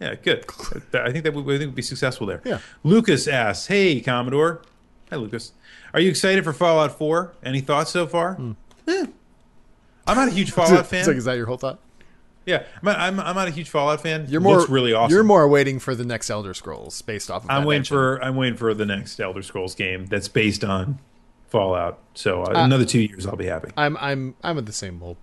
Yeah, 0.01 0.15
good. 0.15 0.45
I 0.93 1.13
think 1.13 1.25
that 1.25 1.35
we, 1.35 1.43
I 1.55 1.59
think 1.59 1.69
we'd 1.71 1.75
be 1.75 1.83
successful 1.83 2.27
there. 2.27 2.43
Yeah. 2.45 2.59
Lucas 2.83 3.27
asks, 3.29 3.67
"Hey, 3.67 4.01
Commodore. 4.01 4.63
Hi, 5.11 5.17
Lucas. 5.17 5.53
Are 5.93 6.01
you 6.01 6.11
excited 6.11 6.43
for 6.45 6.53
Fallout 6.53 6.99
4? 6.99 7.35
Any 7.45 7.61
thoughts 7.61 7.91
so 7.91 8.07
far? 8.07 8.37
Eh. 8.89 9.07
I'm 10.07 10.17
not 10.17 10.29
a 10.29 10.33
huge 10.33 10.51
Fallout 10.53 10.87
fan. 10.87 11.07
like, 11.07 11.17
is 11.17 11.25
that 11.27 11.37
your 11.37 11.47
whole 11.47 11.57
thought? 11.57 11.79
yeah, 12.47 12.65
I'm, 12.83 12.89
I'm, 12.89 13.21
I'm 13.21 13.35
not 13.37 13.49
a 13.49 13.51
huge 13.51 13.71
Fallout 13.71 14.01
fan. 14.03 14.27
You're 14.29 14.41
more 14.41 14.59
Looks 14.59 14.71
really 14.71 14.93
awesome. 14.93 15.15
You're 15.15 15.25
more 15.25 15.47
waiting 15.49 15.79
for 15.79 15.95
the 15.95 16.05
next 16.05 16.29
Elder 16.31 16.53
Scrolls 16.53 17.01
based 17.03 17.31
off 17.31 17.45
of. 17.45 17.51
I'm 17.51 17.65
waiting 17.65 17.81
mention. 17.81 17.95
for 17.95 18.23
I'm 18.23 18.37
waiting 18.37 18.57
for 18.59 18.75
the 18.75 18.85
next 18.85 19.19
Elder 19.21 19.43
Scrolls 19.43 19.75
game 19.75 20.07
that's 20.07 20.29
based 20.29 20.65
on 20.65 20.99
Fallout. 21.49 22.01
So 22.15 22.43
uh, 22.43 22.53
another 22.55 22.85
two 22.85 23.01
years, 23.01 23.27
I'll 23.27 23.37
be 23.37 23.47
happy. 23.47 23.71
I'm 23.77 23.97
I'm 23.99 24.35
I'm 24.43 24.59
at 24.59 24.67
the 24.67 24.73
same 24.73 24.99
mold. 24.99 25.17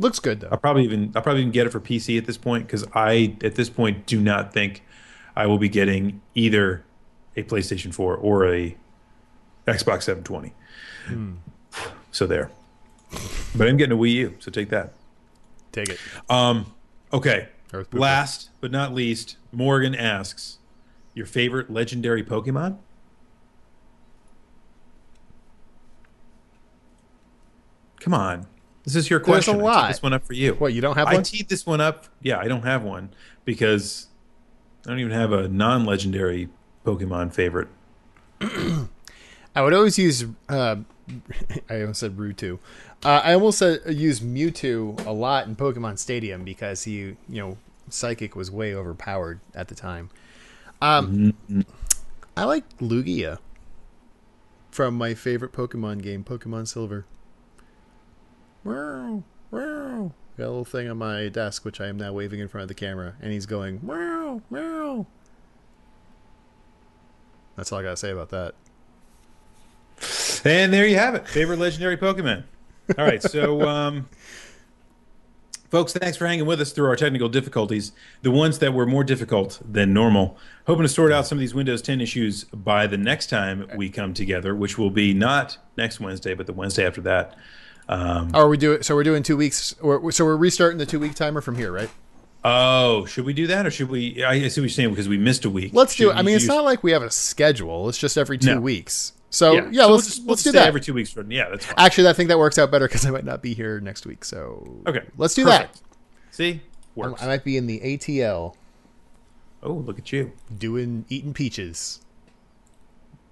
Looks 0.00 0.18
good 0.18 0.40
though. 0.40 0.48
I'll 0.50 0.58
probably 0.58 0.84
even 0.84 1.12
I'll 1.14 1.20
probably 1.20 1.42
even 1.42 1.52
get 1.52 1.66
it 1.66 1.70
for 1.70 1.78
PC 1.78 2.16
at 2.16 2.24
this 2.24 2.38
point 2.38 2.66
because 2.66 2.86
I 2.94 3.36
at 3.44 3.54
this 3.54 3.68
point 3.68 4.06
do 4.06 4.18
not 4.18 4.52
think 4.52 4.82
I 5.36 5.46
will 5.46 5.58
be 5.58 5.68
getting 5.68 6.22
either 6.34 6.84
a 7.36 7.42
PlayStation 7.42 7.92
4 7.92 8.16
or 8.16 8.46
a 8.48 8.76
Xbox 9.66 10.04
720. 10.04 10.54
Hmm. 11.06 11.32
So 12.10 12.26
there. 12.26 12.50
But 13.54 13.68
I'm 13.68 13.76
getting 13.76 13.96
a 13.96 14.00
Wii 14.00 14.12
U, 14.12 14.36
so 14.38 14.50
take 14.50 14.70
that. 14.70 14.94
Take 15.70 15.90
it. 15.90 15.98
Um, 16.30 16.72
okay. 17.12 17.48
Last 17.92 18.50
but 18.60 18.70
not 18.70 18.94
least, 18.94 19.36
Morgan 19.52 19.94
asks, 19.94 20.58
your 21.14 21.26
favorite 21.26 21.70
legendary 21.70 22.24
Pokemon? 22.24 22.78
Come 28.00 28.14
on. 28.14 28.46
This 28.92 29.04
is 29.04 29.10
your 29.10 29.20
There's 29.20 29.48
a 29.48 29.52
question. 29.52 29.54
I 29.54 29.58
teed 29.58 29.64
lot. 29.64 29.88
this 29.88 30.02
one 30.02 30.12
up 30.12 30.26
for 30.26 30.32
you. 30.32 30.54
What 30.54 30.72
you 30.72 30.80
don't 30.80 30.96
have 30.96 31.08
I 31.08 31.14
one? 31.14 31.22
teed 31.22 31.48
this 31.48 31.66
one 31.66 31.80
up. 31.80 32.06
Yeah, 32.20 32.38
I 32.38 32.48
don't 32.48 32.64
have 32.64 32.82
one 32.82 33.10
because 33.44 34.06
I 34.86 34.90
don't 34.90 34.98
even 35.00 35.12
have 35.12 35.32
a 35.32 35.48
non-legendary 35.48 36.48
Pokemon 36.84 37.32
favorite. 37.32 37.68
I 38.40 39.62
would 39.62 39.74
always 39.74 39.98
use 39.98 40.24
uh, 40.48 40.76
I 41.70 41.80
almost 41.80 42.00
said 42.00 42.16
Rewtwo. 42.16 42.58
Uh, 43.04 43.20
I 43.24 43.34
almost 43.34 43.58
said 43.58 43.80
use 43.88 44.20
Mewtwo 44.20 45.04
a 45.06 45.10
lot 45.10 45.46
in 45.46 45.56
Pokemon 45.56 45.98
Stadium 45.98 46.44
because 46.44 46.84
he, 46.84 46.98
you 46.98 47.16
know, 47.28 47.58
Psychic 47.88 48.36
was 48.36 48.50
way 48.50 48.74
overpowered 48.74 49.40
at 49.54 49.68
the 49.68 49.74
time. 49.74 50.10
Um, 50.82 51.34
I 52.36 52.44
like 52.44 52.78
Lugia 52.78 53.38
from 54.70 54.94
my 54.94 55.14
favorite 55.14 55.52
Pokemon 55.52 56.02
game, 56.02 56.24
Pokemon 56.24 56.68
Silver. 56.68 57.04
Meow, 58.64 59.22
meow. 59.50 60.12
Got 60.36 60.44
a 60.44 60.48
little 60.48 60.64
thing 60.64 60.88
on 60.88 60.98
my 60.98 61.28
desk, 61.28 61.64
which 61.64 61.80
I 61.80 61.86
am 61.86 61.96
now 61.96 62.12
waving 62.12 62.40
in 62.40 62.48
front 62.48 62.62
of 62.62 62.68
the 62.68 62.74
camera, 62.74 63.14
and 63.20 63.32
he's 63.32 63.46
going 63.46 63.80
meow, 63.82 64.40
meow. 64.50 65.06
That's 67.56 67.72
all 67.72 67.80
I 67.80 67.82
gotta 67.82 67.96
say 67.96 68.10
about 68.10 68.30
that. 68.30 68.54
And 70.44 70.72
there 70.72 70.86
you 70.86 70.96
have 70.96 71.14
it. 71.14 71.28
Favorite 71.28 71.58
legendary 71.58 71.96
Pokemon. 71.96 72.44
All 72.96 73.04
right, 73.04 73.22
so 73.22 73.60
um, 73.68 74.08
folks, 75.70 75.92
thanks 75.92 76.16
for 76.16 76.26
hanging 76.26 76.46
with 76.46 76.60
us 76.60 76.72
through 76.72 76.86
our 76.86 76.96
technical 76.96 77.28
difficulties. 77.28 77.92
The 78.22 78.30
ones 78.30 78.58
that 78.60 78.72
were 78.72 78.86
more 78.86 79.04
difficult 79.04 79.60
than 79.64 79.92
normal. 79.92 80.38
Hoping 80.66 80.82
to 80.82 80.88
sort 80.88 81.12
out 81.12 81.26
some 81.26 81.36
of 81.36 81.40
these 81.40 81.54
Windows 81.54 81.82
10 81.82 82.00
issues 82.00 82.44
by 82.44 82.86
the 82.86 82.96
next 82.96 83.28
time 83.28 83.68
we 83.76 83.90
come 83.90 84.14
together, 84.14 84.54
which 84.54 84.78
will 84.78 84.90
be 84.90 85.12
not 85.12 85.58
next 85.76 86.00
Wednesday, 86.00 86.34
but 86.34 86.46
the 86.46 86.52
Wednesday 86.52 86.86
after 86.86 87.02
that. 87.02 87.36
Um, 87.90 88.30
Oh, 88.32 88.40
are 88.42 88.48
we 88.48 88.56
do 88.56 88.80
So 88.82 88.94
we're 88.94 89.02
doing 89.04 89.22
two 89.22 89.36
weeks. 89.36 89.74
Or, 89.82 90.10
so 90.12 90.24
we're 90.24 90.36
restarting 90.36 90.78
the 90.78 90.86
two 90.86 91.00
week 91.00 91.14
timer 91.14 91.40
from 91.40 91.56
here, 91.56 91.70
right? 91.72 91.90
oh, 92.42 93.04
should 93.04 93.26
we 93.26 93.34
do 93.34 93.46
that, 93.48 93.66
or 93.66 93.70
should 93.70 93.90
we? 93.90 94.24
I 94.24 94.38
see 94.48 94.60
what 94.60 94.64
you're 94.64 94.68
saying 94.70 94.88
because 94.90 95.08
we 95.08 95.18
missed 95.18 95.44
a 95.44 95.50
week. 95.50 95.72
Let's 95.74 95.94
do 95.96 96.10
it. 96.10 96.14
I 96.14 96.22
mean, 96.22 96.36
it's 96.36 96.44
you- 96.44 96.48
not 96.48 96.64
like 96.64 96.82
we 96.82 96.92
have 96.92 97.02
a 97.02 97.10
schedule. 97.10 97.88
It's 97.90 97.98
just 97.98 98.16
every 98.16 98.38
two 98.38 98.54
No. 98.54 98.60
weeks. 98.60 99.12
So 99.28 99.52
yeah, 99.52 99.68
Yeah, 99.70 99.82
so 99.86 99.92
let's 99.92 100.18
let's 100.20 100.42
just 100.42 100.44
do 100.54 100.58
that. 100.58 100.66
every 100.68 100.80
two 100.80 100.94
weeks. 100.94 101.10
For, 101.12 101.22
yeah, 101.28 101.50
that's 101.50 101.66
fine. 101.66 101.74
Actually, 101.78 102.08
I 102.08 102.12
think 102.14 102.28
that 102.30 102.38
works 102.38 102.58
out 102.58 102.70
better 102.70 102.86
because 102.88 103.04
I 103.04 103.10
might 103.10 103.24
not 103.26 103.42
be 103.42 103.52
here 103.54 103.78
next 103.80 104.06
week. 104.06 104.24
So 104.24 104.82
Okay, 104.86 105.02
let's 105.18 105.34
do 105.34 105.44
perfect. 105.44 105.74
that. 105.74 105.82
See, 106.34 106.52
I 106.54 106.60
works. 106.94 107.22
I 107.22 107.26
might 107.26 107.44
be 107.44 107.56
in 107.56 107.66
the 107.66 107.80
ATL 107.80 108.54
oh, 109.62 109.72
look 109.72 109.98
at 109.98 110.10
you. 110.12 110.32
doing 110.56 111.04
eating 111.10 111.34
peaches. 111.34 112.00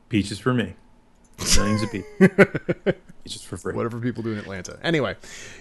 Peaches 0.08 0.38
for 0.38 0.52
me. 0.54 0.74
Millions 1.56 1.82
of 1.82 1.92
people. 1.92 2.08
it's 3.24 3.32
just 3.34 3.46
for 3.46 3.56
free. 3.56 3.74
Whatever 3.74 3.98
people 4.00 4.22
do 4.22 4.32
in 4.32 4.38
Atlanta. 4.38 4.78
Anyway, 4.82 5.16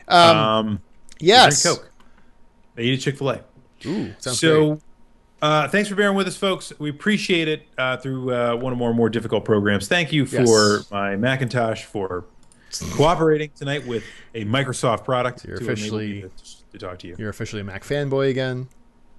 um, 0.07 0.37
Um, 0.37 0.81
yes. 1.19 1.61
drink 1.63 1.77
Coke. 1.79 1.91
They 2.75 2.83
eat 2.83 2.99
a 2.99 3.01
Chick 3.01 3.17
Fil 3.17 3.29
A. 3.31 3.41
Ooh, 3.85 4.13
sounds 4.19 4.39
So, 4.39 4.67
great. 4.69 4.81
uh, 5.41 5.67
thanks 5.67 5.87
for 5.89 5.95
bearing 5.95 6.15
with 6.15 6.27
us, 6.27 6.35
folks. 6.37 6.73
We 6.79 6.89
appreciate 6.89 7.47
it 7.47 7.63
uh, 7.77 7.97
through 7.97 8.33
uh, 8.33 8.55
one 8.55 8.73
of 8.73 8.81
our 8.81 8.93
more 8.93 9.09
difficult 9.09 9.45
programs. 9.45 9.87
Thank 9.87 10.11
you 10.11 10.25
for 10.25 10.77
Yes. 10.77 10.91
my 10.91 11.15
Macintosh 11.15 11.83
for 11.83 12.25
cooperating 12.91 13.51
tonight 13.55 13.85
with 13.87 14.03
a 14.35 14.45
Microsoft 14.45 15.05
product 15.05 15.45
You're 15.45 15.57
officially- 15.57 16.21
to, 16.23 16.31
to 16.73 16.77
talk 16.77 16.99
to 16.99 17.07
you. 17.07 17.15
You're 17.17 17.29
officially 17.29 17.61
a 17.61 17.65
Mac 17.65 17.83
fanboy 17.83 18.29
again. 18.29 18.67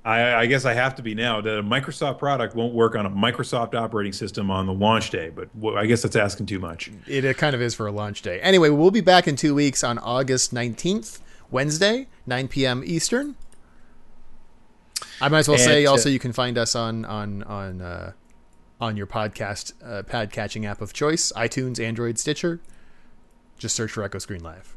I, 0.08 0.40
I 0.40 0.46
guess 0.46 0.64
I 0.64 0.72
have 0.72 0.94
to 0.94 1.02
be 1.02 1.14
now. 1.14 1.42
That 1.42 1.58
a 1.58 1.62
Microsoft 1.62 2.18
product 2.18 2.54
won't 2.54 2.72
work 2.72 2.96
on 2.96 3.04
a 3.04 3.10
Microsoft 3.10 3.74
operating 3.74 4.14
system 4.14 4.50
on 4.50 4.64
the 4.64 4.72
launch 4.72 5.10
day, 5.10 5.30
but 5.30 5.50
I 5.76 5.84
guess 5.84 6.00
that's 6.00 6.16
asking 6.16 6.46
too 6.46 6.58
much. 6.58 6.90
It, 7.06 7.26
it 7.26 7.36
kind 7.36 7.54
of 7.54 7.60
is 7.60 7.74
for 7.74 7.86
a 7.86 7.92
launch 7.92 8.22
day. 8.22 8.40
Anyway, 8.40 8.70
we'll 8.70 8.90
be 8.90 9.02
back 9.02 9.28
in 9.28 9.36
two 9.36 9.54
weeks 9.54 9.84
on 9.84 9.98
August 9.98 10.54
19th, 10.54 11.20
Wednesday, 11.50 12.06
9 12.26 12.48
p.m. 12.48 12.82
Eastern. 12.86 13.36
I 15.20 15.28
might 15.28 15.40
as 15.40 15.48
well 15.48 15.58
say 15.58 15.80
And, 15.80 15.88
uh, 15.88 15.90
also 15.90 16.08
you 16.08 16.18
can 16.18 16.32
find 16.32 16.56
us 16.56 16.74
on 16.74 17.04
on 17.04 17.42
on 17.42 17.82
uh, 17.82 18.12
on 18.80 18.96
your 18.96 19.06
podcast 19.06 19.74
uh, 19.84 20.02
pad 20.04 20.32
catching 20.32 20.64
app 20.64 20.80
of 20.80 20.94
choice, 20.94 21.32
iTunes, 21.36 21.84
Android, 21.84 22.18
Stitcher. 22.18 22.60
Just 23.58 23.76
search 23.76 23.90
for 23.90 24.02
Echo 24.02 24.18
Screen 24.18 24.42
Live. 24.42 24.74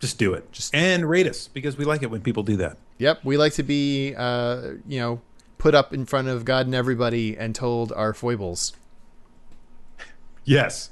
Just 0.00 0.18
do 0.18 0.32
it. 0.34 0.50
Just- 0.50 0.74
and 0.74 1.08
rate 1.08 1.26
us 1.28 1.46
because 1.46 1.76
we 1.76 1.84
like 1.84 2.02
it 2.02 2.10
when 2.10 2.22
people 2.22 2.42
do 2.42 2.56
that. 2.56 2.78
Yep, 3.00 3.24
we 3.24 3.38
like 3.38 3.54
to 3.54 3.62
be 3.62 4.14
uh, 4.14 4.72
you 4.86 5.00
know 5.00 5.20
put 5.56 5.74
up 5.74 5.92
in 5.94 6.04
front 6.04 6.28
of 6.28 6.44
God 6.44 6.66
and 6.66 6.74
everybody 6.74 7.36
and 7.36 7.54
told 7.54 7.92
our 7.92 8.12
foibles. 8.12 8.74
Yes. 10.44 10.90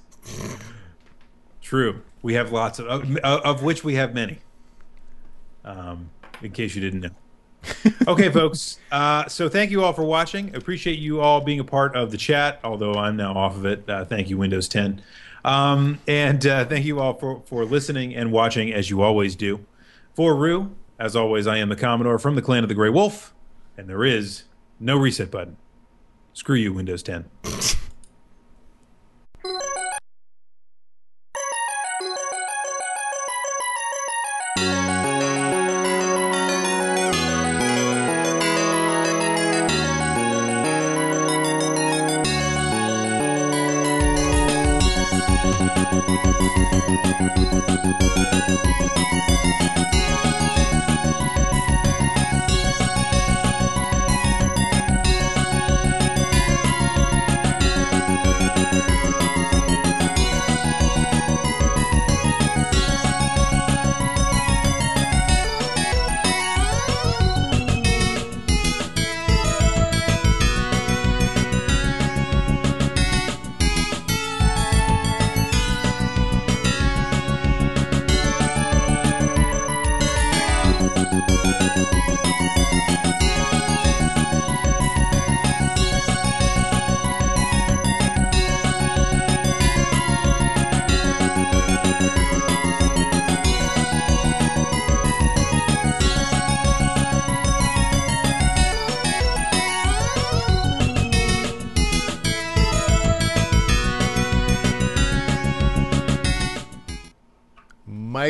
True. 1.63 2.03
We 2.23 2.35
have 2.35 2.51
lots 2.53 2.79
of, 2.79 2.87
of, 2.87 3.19
of 3.23 3.63
which 3.63 3.85
we 3.85 3.95
have 3.95 4.15
many. 4.15 4.39
Um, 5.65 6.11
in 6.43 6.53
case 6.53 6.75
you 6.75 6.81
didn't 6.81 7.01
know. 7.01 7.11
okay, 8.09 8.31
folks. 8.31 8.79
Uh, 8.91 9.27
so 9.29 9.49
thank 9.49 9.71
you 9.71 9.85
all 9.85 9.93
for 9.93 10.05
watching. 10.05 10.55
Appreciate 10.55 10.99
you 10.99 11.21
all 11.21 11.41
being 11.41 11.61
a 11.61 11.65
part 11.65 11.95
of 11.95 12.11
the 12.11 12.17
chat, 12.17 12.61
although 12.65 12.95
I'm 12.95 13.17
now 13.17 13.33
off 13.35 13.57
of 13.57 13.67
it. 13.67 13.89
Uh, 13.89 14.05
thank 14.05 14.31
you, 14.31 14.39
Windows 14.39 14.69
10. 14.69 15.03
Um, 15.45 15.99
and 16.07 16.47
uh, 16.47 16.65
thank 16.65 16.85
you 16.85 17.01
all 17.01 17.15
for, 17.15 17.43
for 17.47 17.65
listening 17.65 18.15
and 18.15 18.33
watching 18.33 18.73
as 18.73 18.91
you 18.91 19.03
always 19.03 19.35
do. 19.37 19.65
For 20.15 20.35
Rue, 20.35 20.75
as 20.99 21.15
always, 21.15 21.47
I 21.47 21.59
am 21.59 21.69
the 21.69 21.77
Commodore 21.77 22.19
from 22.19 22.35
the 22.35 22.43
clan 22.43 22.65
of 22.65 22.69
the 22.69 22.75
Grey 22.75 22.91
Wolf, 22.91 23.35
and 23.77 23.89
there 23.89 24.05
is 24.05 24.45
no 24.81 24.97
reset 24.97 25.31
button. 25.31 25.57
Screw 26.33 26.57
you, 26.57 26.73
Windows 26.73 27.03
10. 27.03 27.27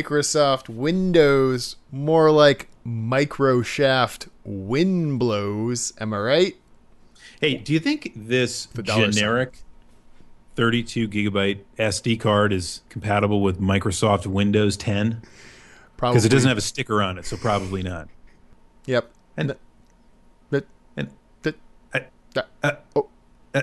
Microsoft 0.03 0.69
Windows, 0.69 1.77
more 1.91 2.31
like 2.31 2.69
Microshaft 2.87 4.29
wind 4.45 5.19
blows. 5.19 5.93
Am 5.99 6.15
I 6.15 6.19
right? 6.19 6.57
Hey, 7.41 7.57
do 7.57 7.73
you 7.73 7.81
think 7.81 8.13
this 8.15 8.67
dollar 8.67 9.05
sign. 9.07 9.13
generic 9.13 9.59
32 10.57 11.09
gigabyte 11.09 11.61
SD 11.79 12.19
card 12.21 12.53
is 12.53 12.83
compatible 12.89 13.41
with 13.43 13.61
Microsoft 13.61 14.27
Windows 14.27 14.77
10? 14.77 15.23
Probably 15.97 16.15
Because 16.15 16.25
it 16.25 16.29
doesn't 16.31 16.49
have 16.49 16.59
a 16.59 16.63
sticker 16.63 17.03
on 17.03 17.19
it, 17.19 17.27
so 17.27 17.37
probably 17.37 17.83
not. 17.83 18.09
Yep. 18.87 19.11
And 19.37 19.57
But 20.51 20.67
and 20.97 21.11
that, 21.43 21.57
uh, 22.63 22.73
oh, 22.95 23.09
uh, 23.55 23.63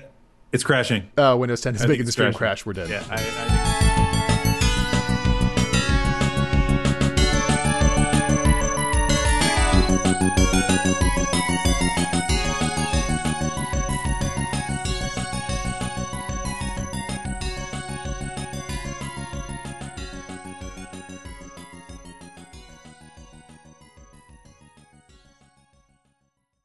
it's 0.51 0.63
crashing. 0.63 1.09
uh, 1.17 1.35
Windows 1.39 1.61
10 1.61 1.75
is 1.75 1.87
making 1.87 2.05
the 2.05 2.11
stream 2.11 2.33
crashing. 2.33 2.37
crash. 2.37 2.65
We're 2.65 2.73
dead. 2.73 2.89
Yeah, 2.89 3.03
I, 3.09 3.15
I. 3.19 3.94